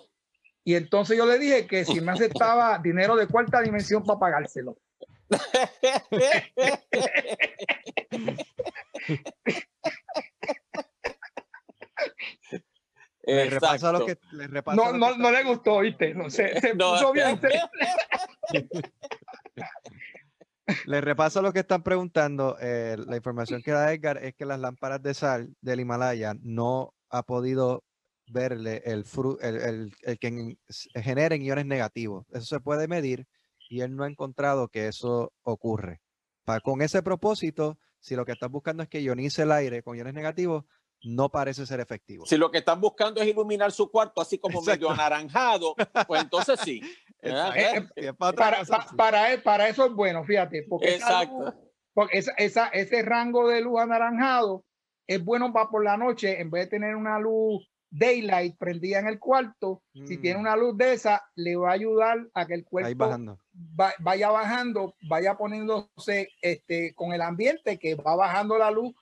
Y 0.63 0.75
entonces 0.75 1.17
yo 1.17 1.25
le 1.25 1.39
dije 1.39 1.67
que 1.67 1.83
si 1.83 1.99
me 1.99 2.11
aceptaba 2.11 2.77
dinero 2.83 3.15
de 3.15 3.27
cuarta 3.27 3.61
dimensión 3.61 4.03
para 4.03 4.19
pagárselo. 4.19 4.77
Le 13.35 13.49
repasa 13.49 13.91
lo 13.91 14.05
que 14.05 14.17
le 14.31 14.47
repasa 14.47 14.75
No, 14.75 14.91
lo 14.91 14.97
no, 14.97 15.13
que 15.13 15.19
no 15.19 15.31
le 15.31 15.43
gustó, 15.43 15.79
¿viste? 15.79 16.13
No, 16.13 16.29
se, 16.29 16.59
se 16.61 16.73
No. 16.75 16.91
puso 16.93 17.13
bien. 17.13 17.39
Le 20.85 21.01
repaso 21.01 21.41
lo 21.41 21.51
que 21.51 21.59
están 21.61 21.81
preguntando. 21.81 22.55
eh, 22.61 22.95
la 23.07 23.15
información 23.15 23.61
que 23.63 23.71
da 23.71 23.91
Edgar 23.91 24.23
es 24.23 24.35
que 24.35 24.45
las 24.45 24.59
lámparas 24.59 25.01
de 25.01 25.13
sal 25.15 25.55
del 25.61 25.79
Himalaya 25.79 26.35
no 26.41 26.93
ha 27.09 27.23
podido 27.23 27.83
verle 28.27 28.83
el, 28.85 29.03
el, 29.41 29.55
el- 29.61 29.93
el 30.03 30.19
que 30.19 30.57
generen 30.93 31.41
iones 31.41 31.65
negativos. 31.65 32.27
Eso 32.31 32.45
se 32.45 32.59
puede 32.59 32.87
medir 32.87 33.25
y 33.67 33.81
él 33.81 33.95
no 33.95 34.03
ha 34.03 34.07
encontrado 34.07 34.67
que 34.67 34.87
eso 34.87 35.33
ocurre. 35.41 36.01
Pa- 36.45 36.59
con 36.59 36.81
ese 36.83 37.01
propósito, 37.01 37.79
si 37.99 38.15
lo 38.15 38.25
que 38.25 38.33
estás 38.33 38.51
buscando 38.51 38.83
es 38.83 38.89
que 38.89 39.01
ionice 39.01 39.41
el 39.43 39.51
aire 39.51 39.81
con 39.81 39.97
iones 39.97 40.13
negativos, 40.13 40.65
no 41.03 41.29
parece 41.29 41.65
ser 41.65 41.79
efectivo. 41.79 42.25
Si 42.25 42.37
lo 42.37 42.51
que 42.51 42.57
están 42.59 42.81
buscando 42.81 43.21
es 43.21 43.27
iluminar 43.27 43.71
su 43.71 43.89
cuarto 43.89 44.21
así 44.21 44.37
como 44.37 44.61
medio 44.61 44.89
anaranjado, 44.89 45.75
pues 46.07 46.21
entonces 46.21 46.59
sí. 46.61 46.81
Para 48.17 48.61
otra 48.61 48.87
Para, 49.43 49.67
eso 49.67 49.85
es 49.85 49.93
bueno, 49.93 50.23
fíjate. 50.23 50.65
Porque, 50.69 50.95
esa 50.95 51.23
Exacto. 51.23 51.39
luz- 51.45 51.53
porque 51.93 52.17
esa, 52.17 52.31
esa- 52.33 52.67
ese 52.69 53.01
rango 53.01 53.47
de 53.47 53.61
luz 53.61 53.79
anaranjado 53.79 54.63
es 55.07 55.23
bueno 55.23 55.51
para 55.51 55.69
por 55.69 55.83
la 55.83 55.97
noche, 55.97 56.39
en 56.39 56.49
vez 56.51 56.65
de 56.65 56.69
tener 56.77 56.95
una 56.95 57.19
luz 57.19 57.67
daylight 57.91 58.55
prendida 58.57 58.99
en 58.99 59.07
el 59.07 59.17
cuarto, 59.19 59.81
si 60.05 60.17
tiene 60.19 60.37
Mm. 60.37 60.41
una 60.41 60.55
luz 60.55 60.77
de 60.77 60.93
esa, 60.93 61.23
le 61.35 61.55
va 61.55 61.69
a 61.71 61.73
ayudar 61.73 62.19
a 62.35 62.45
que 62.45 62.53
el 62.53 62.59
Ahí 62.59 62.63
cuerpo 62.65 62.97
bajando. 63.05 63.39
va- 63.79 63.93
vaya 63.99 64.29
bajando, 64.29 64.95
vaya 65.09 65.35
poniéndose 65.35 66.29
este, 66.41 66.93
con 66.93 67.13
el 67.13 67.21
ambiente 67.21 67.79
que 67.79 67.95
va 67.95 68.15
bajando 68.15 68.57
la 68.59 68.69
luz 68.69 68.93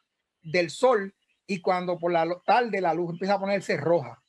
del 0.41 0.69
sol 0.69 1.14
y 1.48 1.61
cuando 1.61 1.98
por 1.98 2.11
la 2.11 2.28
tarde 2.45 2.82
la 2.82 2.94
luz 2.94 3.11
empieza 3.11 3.36
a 3.36 3.40
ponerse 3.40 3.78
roja 3.78 4.22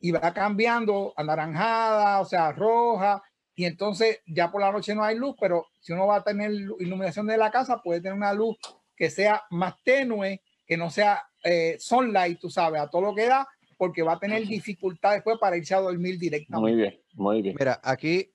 y 0.00 0.10
va 0.10 0.32
cambiando 0.32 1.12
anaranjada, 1.16 2.20
o 2.20 2.24
sea, 2.24 2.52
roja 2.52 3.22
y 3.54 3.64
entonces 3.64 4.20
ya 4.26 4.50
por 4.50 4.60
la 4.60 4.72
noche 4.72 4.94
no 4.94 5.04
hay 5.04 5.16
luz, 5.16 5.36
pero 5.40 5.66
si 5.80 5.92
uno 5.92 6.06
va 6.06 6.16
a 6.16 6.24
tener 6.24 6.50
lu- 6.50 6.76
iluminación 6.80 7.26
de 7.26 7.36
la 7.38 7.50
casa, 7.50 7.80
puede 7.82 8.00
tener 8.00 8.16
una 8.16 8.32
luz 8.34 8.56
que 8.96 9.10
sea 9.10 9.42
más 9.50 9.74
tenue, 9.84 10.42
que 10.66 10.76
no 10.76 10.90
sea 10.90 11.22
eh, 11.44 11.76
sunlight, 11.78 12.38
tú 12.40 12.50
sabes, 12.50 12.80
a 12.80 12.88
todo 12.90 13.02
lo 13.02 13.14
que 13.14 13.26
da, 13.26 13.46
porque 13.78 14.02
va 14.02 14.14
a 14.14 14.18
tener 14.18 14.46
dificultad 14.46 15.12
después 15.12 15.38
para 15.38 15.56
irse 15.56 15.74
a 15.74 15.80
dormir 15.80 16.18
directamente. 16.18 16.60
Muy 16.70 16.74
bien, 16.74 17.00
muy 17.14 17.42
bien. 17.42 17.56
Mira, 17.58 17.80
aquí 17.82 18.32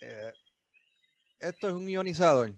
eh, 0.00 0.32
esto 1.40 1.68
es 1.68 1.74
un 1.74 1.88
ionizador 1.88 2.54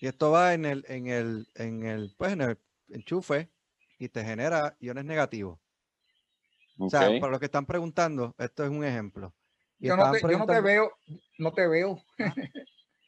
y 0.00 0.06
esto 0.06 0.30
va 0.30 0.54
en 0.54 0.64
el, 0.64 0.84
en 0.88 1.06
el, 1.08 1.48
en 1.54 1.84
el, 1.84 2.14
pues 2.16 2.32
en 2.32 2.40
el 2.42 2.58
enchufe 2.90 3.50
y 3.98 4.08
te 4.08 4.24
genera 4.24 4.76
iones 4.80 5.04
negativos. 5.04 5.58
O 6.78 6.90
sea, 6.90 7.08
para 7.20 7.30
los 7.30 7.38
que 7.40 7.46
están 7.46 7.64
preguntando, 7.66 8.34
esto 8.38 8.64
es 8.64 8.70
un 8.70 8.84
ejemplo. 8.84 9.32
Y 9.78 9.88
Yo 9.88 9.96
no, 9.96 10.04
te, 10.04 10.08
yo 10.08 10.12
no 10.12 10.20
te 10.20 10.26
preguntando- 10.26 10.62
veo, 10.62 10.90
no 11.38 11.52
te 11.52 11.66
veo. 11.68 12.02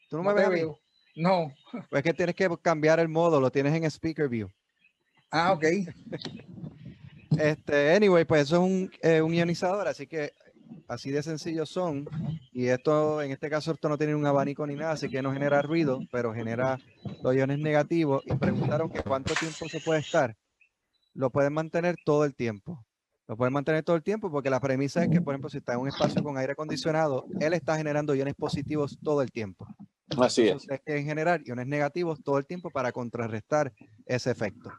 ¿Tú 0.09 0.17
no 0.17 0.23
No 0.23 0.23
me 0.23 0.33
ves 0.33 0.49
veo. 0.49 0.79
No. 1.15 1.53
Pues 1.71 1.99
es 1.99 2.03
que 2.03 2.13
tienes 2.13 2.35
que 2.35 2.49
cambiar 2.61 2.99
el 2.99 3.09
modo, 3.09 3.39
lo 3.41 3.51
tienes 3.51 3.73
en 3.73 3.83
Speaker 3.85 4.27
View. 4.29 4.49
Ah, 5.31 5.53
ok. 5.53 5.63
Este, 7.37 7.95
anyway, 7.95 8.25
pues 8.25 8.41
eso 8.41 8.55
es 8.55 8.61
un, 8.61 8.91
eh, 9.01 9.21
un 9.21 9.33
ionizador, 9.33 9.87
así 9.87 10.07
que 10.07 10.33
así 10.87 11.11
de 11.11 11.21
sencillo 11.23 11.65
son. 11.65 12.07
Y 12.51 12.65
esto, 12.67 13.21
en 13.21 13.31
este 13.31 13.49
caso, 13.49 13.71
esto 13.71 13.87
no 13.87 13.97
tiene 13.97 14.15
un 14.15 14.25
abanico 14.25 14.65
ni 14.65 14.75
nada, 14.75 14.93
así 14.93 15.09
que 15.09 15.21
no 15.21 15.31
genera 15.31 15.61
ruido, 15.61 15.99
pero 16.11 16.33
genera 16.33 16.79
los 17.23 17.35
iones 17.35 17.59
negativos. 17.59 18.23
Y 18.25 18.33
preguntaron 18.33 18.89
que 18.89 19.01
cuánto 19.03 19.35
tiempo 19.35 19.69
se 19.69 19.79
puede 19.79 19.99
estar. 20.01 20.35
Lo 21.19 21.31
pueden 21.31 21.51
mantener 21.51 21.97
todo 22.05 22.23
el 22.23 22.33
tiempo. 22.33 22.85
Lo 23.27 23.35
pueden 23.35 23.51
mantener 23.51 23.83
todo 23.83 23.97
el 23.97 24.03
tiempo 24.03 24.31
porque 24.31 24.49
la 24.49 24.61
premisa 24.61 25.03
es 25.03 25.09
que, 25.09 25.19
por 25.19 25.33
ejemplo, 25.33 25.49
si 25.49 25.57
está 25.57 25.73
en 25.73 25.81
un 25.81 25.89
espacio 25.89 26.23
con 26.23 26.37
aire 26.37 26.53
acondicionado, 26.53 27.25
él 27.41 27.51
está 27.51 27.75
generando 27.75 28.15
iones 28.15 28.35
positivos 28.35 28.97
todo 29.03 29.21
el 29.21 29.29
tiempo. 29.29 29.67
Así 30.17 30.43
Entonces, 30.43 30.47
es. 30.47 30.55
ustedes 30.55 30.81
quieren 30.85 31.05
generar 31.05 31.41
iones 31.45 31.67
negativos 31.67 32.23
todo 32.23 32.37
el 32.37 32.45
tiempo 32.45 32.71
para 32.71 32.93
contrarrestar 32.93 33.73
ese 34.05 34.31
efecto. 34.31 34.71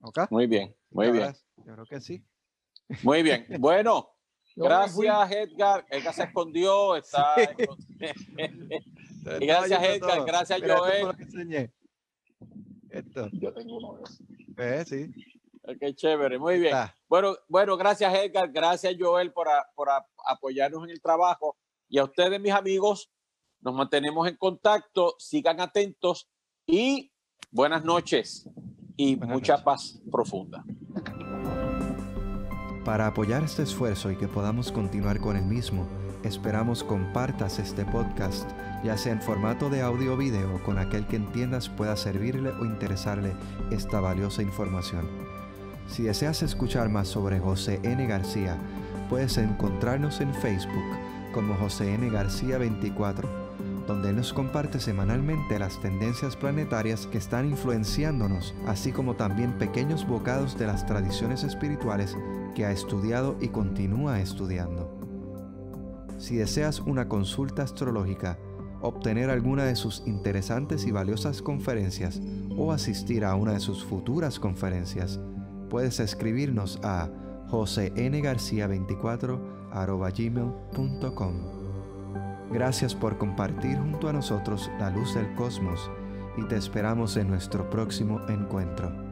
¿Ok? 0.00 0.30
Muy 0.30 0.46
bien, 0.46 0.76
muy 0.90 1.10
bien, 1.10 1.34
Yo 1.66 1.74
creo 1.74 1.86
que 1.86 2.00
sí. 2.00 2.24
muy 3.02 3.24
bien. 3.24 3.44
Bueno, 3.60 4.10
gracias 4.54 5.32
Edgar. 5.32 5.84
Edgar 5.90 6.14
se 6.14 6.22
escondió, 6.22 6.94
está. 6.94 7.34
Y 9.40 9.46
gracias, 9.46 9.82
Edgar, 9.82 10.24
gracias, 10.24 10.60
Joel. 10.60 11.08
Yo 13.32 13.52
tengo 13.52 13.78
uno 13.78 13.96
de 13.96 14.02
esos. 14.04 14.22
¿ves? 14.54 14.88
Sí. 14.88 15.33
Qué 15.80 15.94
chévere, 15.94 16.38
muy 16.38 16.58
bien. 16.58 16.74
Bueno, 17.08 17.36
bueno, 17.48 17.76
gracias 17.76 18.12
Edgar, 18.14 18.50
gracias 18.50 18.94
Joel 18.98 19.32
por, 19.32 19.48
por 19.74 19.88
apoyarnos 20.26 20.84
en 20.84 20.90
el 20.90 21.00
trabajo 21.00 21.56
y 21.88 21.98
a 21.98 22.04
ustedes, 22.04 22.40
mis 22.40 22.52
amigos, 22.52 23.10
nos 23.60 23.74
mantenemos 23.74 24.28
en 24.28 24.36
contacto, 24.36 25.14
sigan 25.18 25.60
atentos 25.60 26.28
y 26.66 27.12
buenas 27.50 27.84
noches 27.84 28.48
y 28.96 29.16
mucha 29.16 29.62
paz 29.64 30.00
profunda. 30.10 30.64
Para 32.84 33.06
apoyar 33.06 33.42
este 33.42 33.62
esfuerzo 33.62 34.10
y 34.10 34.18
que 34.18 34.28
podamos 34.28 34.70
continuar 34.70 35.18
con 35.18 35.36
el 35.36 35.44
mismo, 35.44 35.88
esperamos 36.22 36.84
compartas 36.84 37.58
este 37.58 37.86
podcast, 37.86 38.50
ya 38.84 38.98
sea 38.98 39.12
en 39.12 39.22
formato 39.22 39.70
de 39.70 39.80
audio 39.80 40.14
o 40.14 40.16
video, 40.18 40.62
con 40.64 40.78
aquel 40.78 41.06
que 41.06 41.16
entiendas 41.16 41.70
pueda 41.70 41.96
servirle 41.96 42.50
o 42.50 42.66
interesarle 42.66 43.34
esta 43.70 44.00
valiosa 44.00 44.42
información. 44.42 45.08
Si 45.86 46.02
deseas 46.02 46.42
escuchar 46.42 46.88
más 46.88 47.08
sobre 47.08 47.38
José 47.38 47.80
N. 47.82 48.06
García, 48.06 48.56
puedes 49.08 49.38
encontrarnos 49.38 50.20
en 50.20 50.34
Facebook 50.34 50.84
como 51.32 51.54
José 51.54 51.94
N. 51.94 52.10
García 52.10 52.58
24 52.58 53.44
donde 53.86 54.12
nos 54.12 54.32
comparte 54.32 54.80
semanalmente 54.80 55.58
las 55.58 55.80
tendencias 55.80 56.36
planetarias 56.36 57.06
que 57.06 57.18
están 57.18 57.50
influenciándonos, 57.50 58.54
así 58.66 58.92
como 58.92 59.14
también 59.14 59.58
pequeños 59.58 60.06
bocados 60.06 60.58
de 60.58 60.66
las 60.66 60.86
tradiciones 60.86 61.44
espirituales 61.44 62.16
que 62.54 62.64
ha 62.64 62.70
estudiado 62.70 63.36
y 63.40 63.48
continúa 63.48 64.20
estudiando. 64.20 64.90
Si 66.18 66.36
deseas 66.36 66.80
una 66.80 67.08
consulta 67.08 67.62
astrológica, 67.62 68.38
obtener 68.80 69.30
alguna 69.30 69.64
de 69.64 69.76
sus 69.76 70.02
interesantes 70.06 70.86
y 70.86 70.90
valiosas 70.90 71.42
conferencias 71.42 72.20
o 72.56 72.72
asistir 72.72 73.24
a 73.24 73.34
una 73.34 73.52
de 73.52 73.60
sus 73.60 73.84
futuras 73.84 74.38
conferencias, 74.38 75.20
puedes 75.74 75.98
escribirnos 75.98 76.78
a 76.84 77.08
josengarcia24 77.50 79.40
Gracias 82.52 82.94
por 82.94 83.18
compartir 83.18 83.76
junto 83.78 84.08
a 84.08 84.12
nosotros 84.12 84.70
la 84.78 84.90
luz 84.90 85.16
del 85.16 85.34
cosmos 85.34 85.90
y 86.36 86.44
te 86.44 86.54
esperamos 86.54 87.16
en 87.16 87.26
nuestro 87.26 87.68
próximo 87.70 88.20
encuentro. 88.28 89.03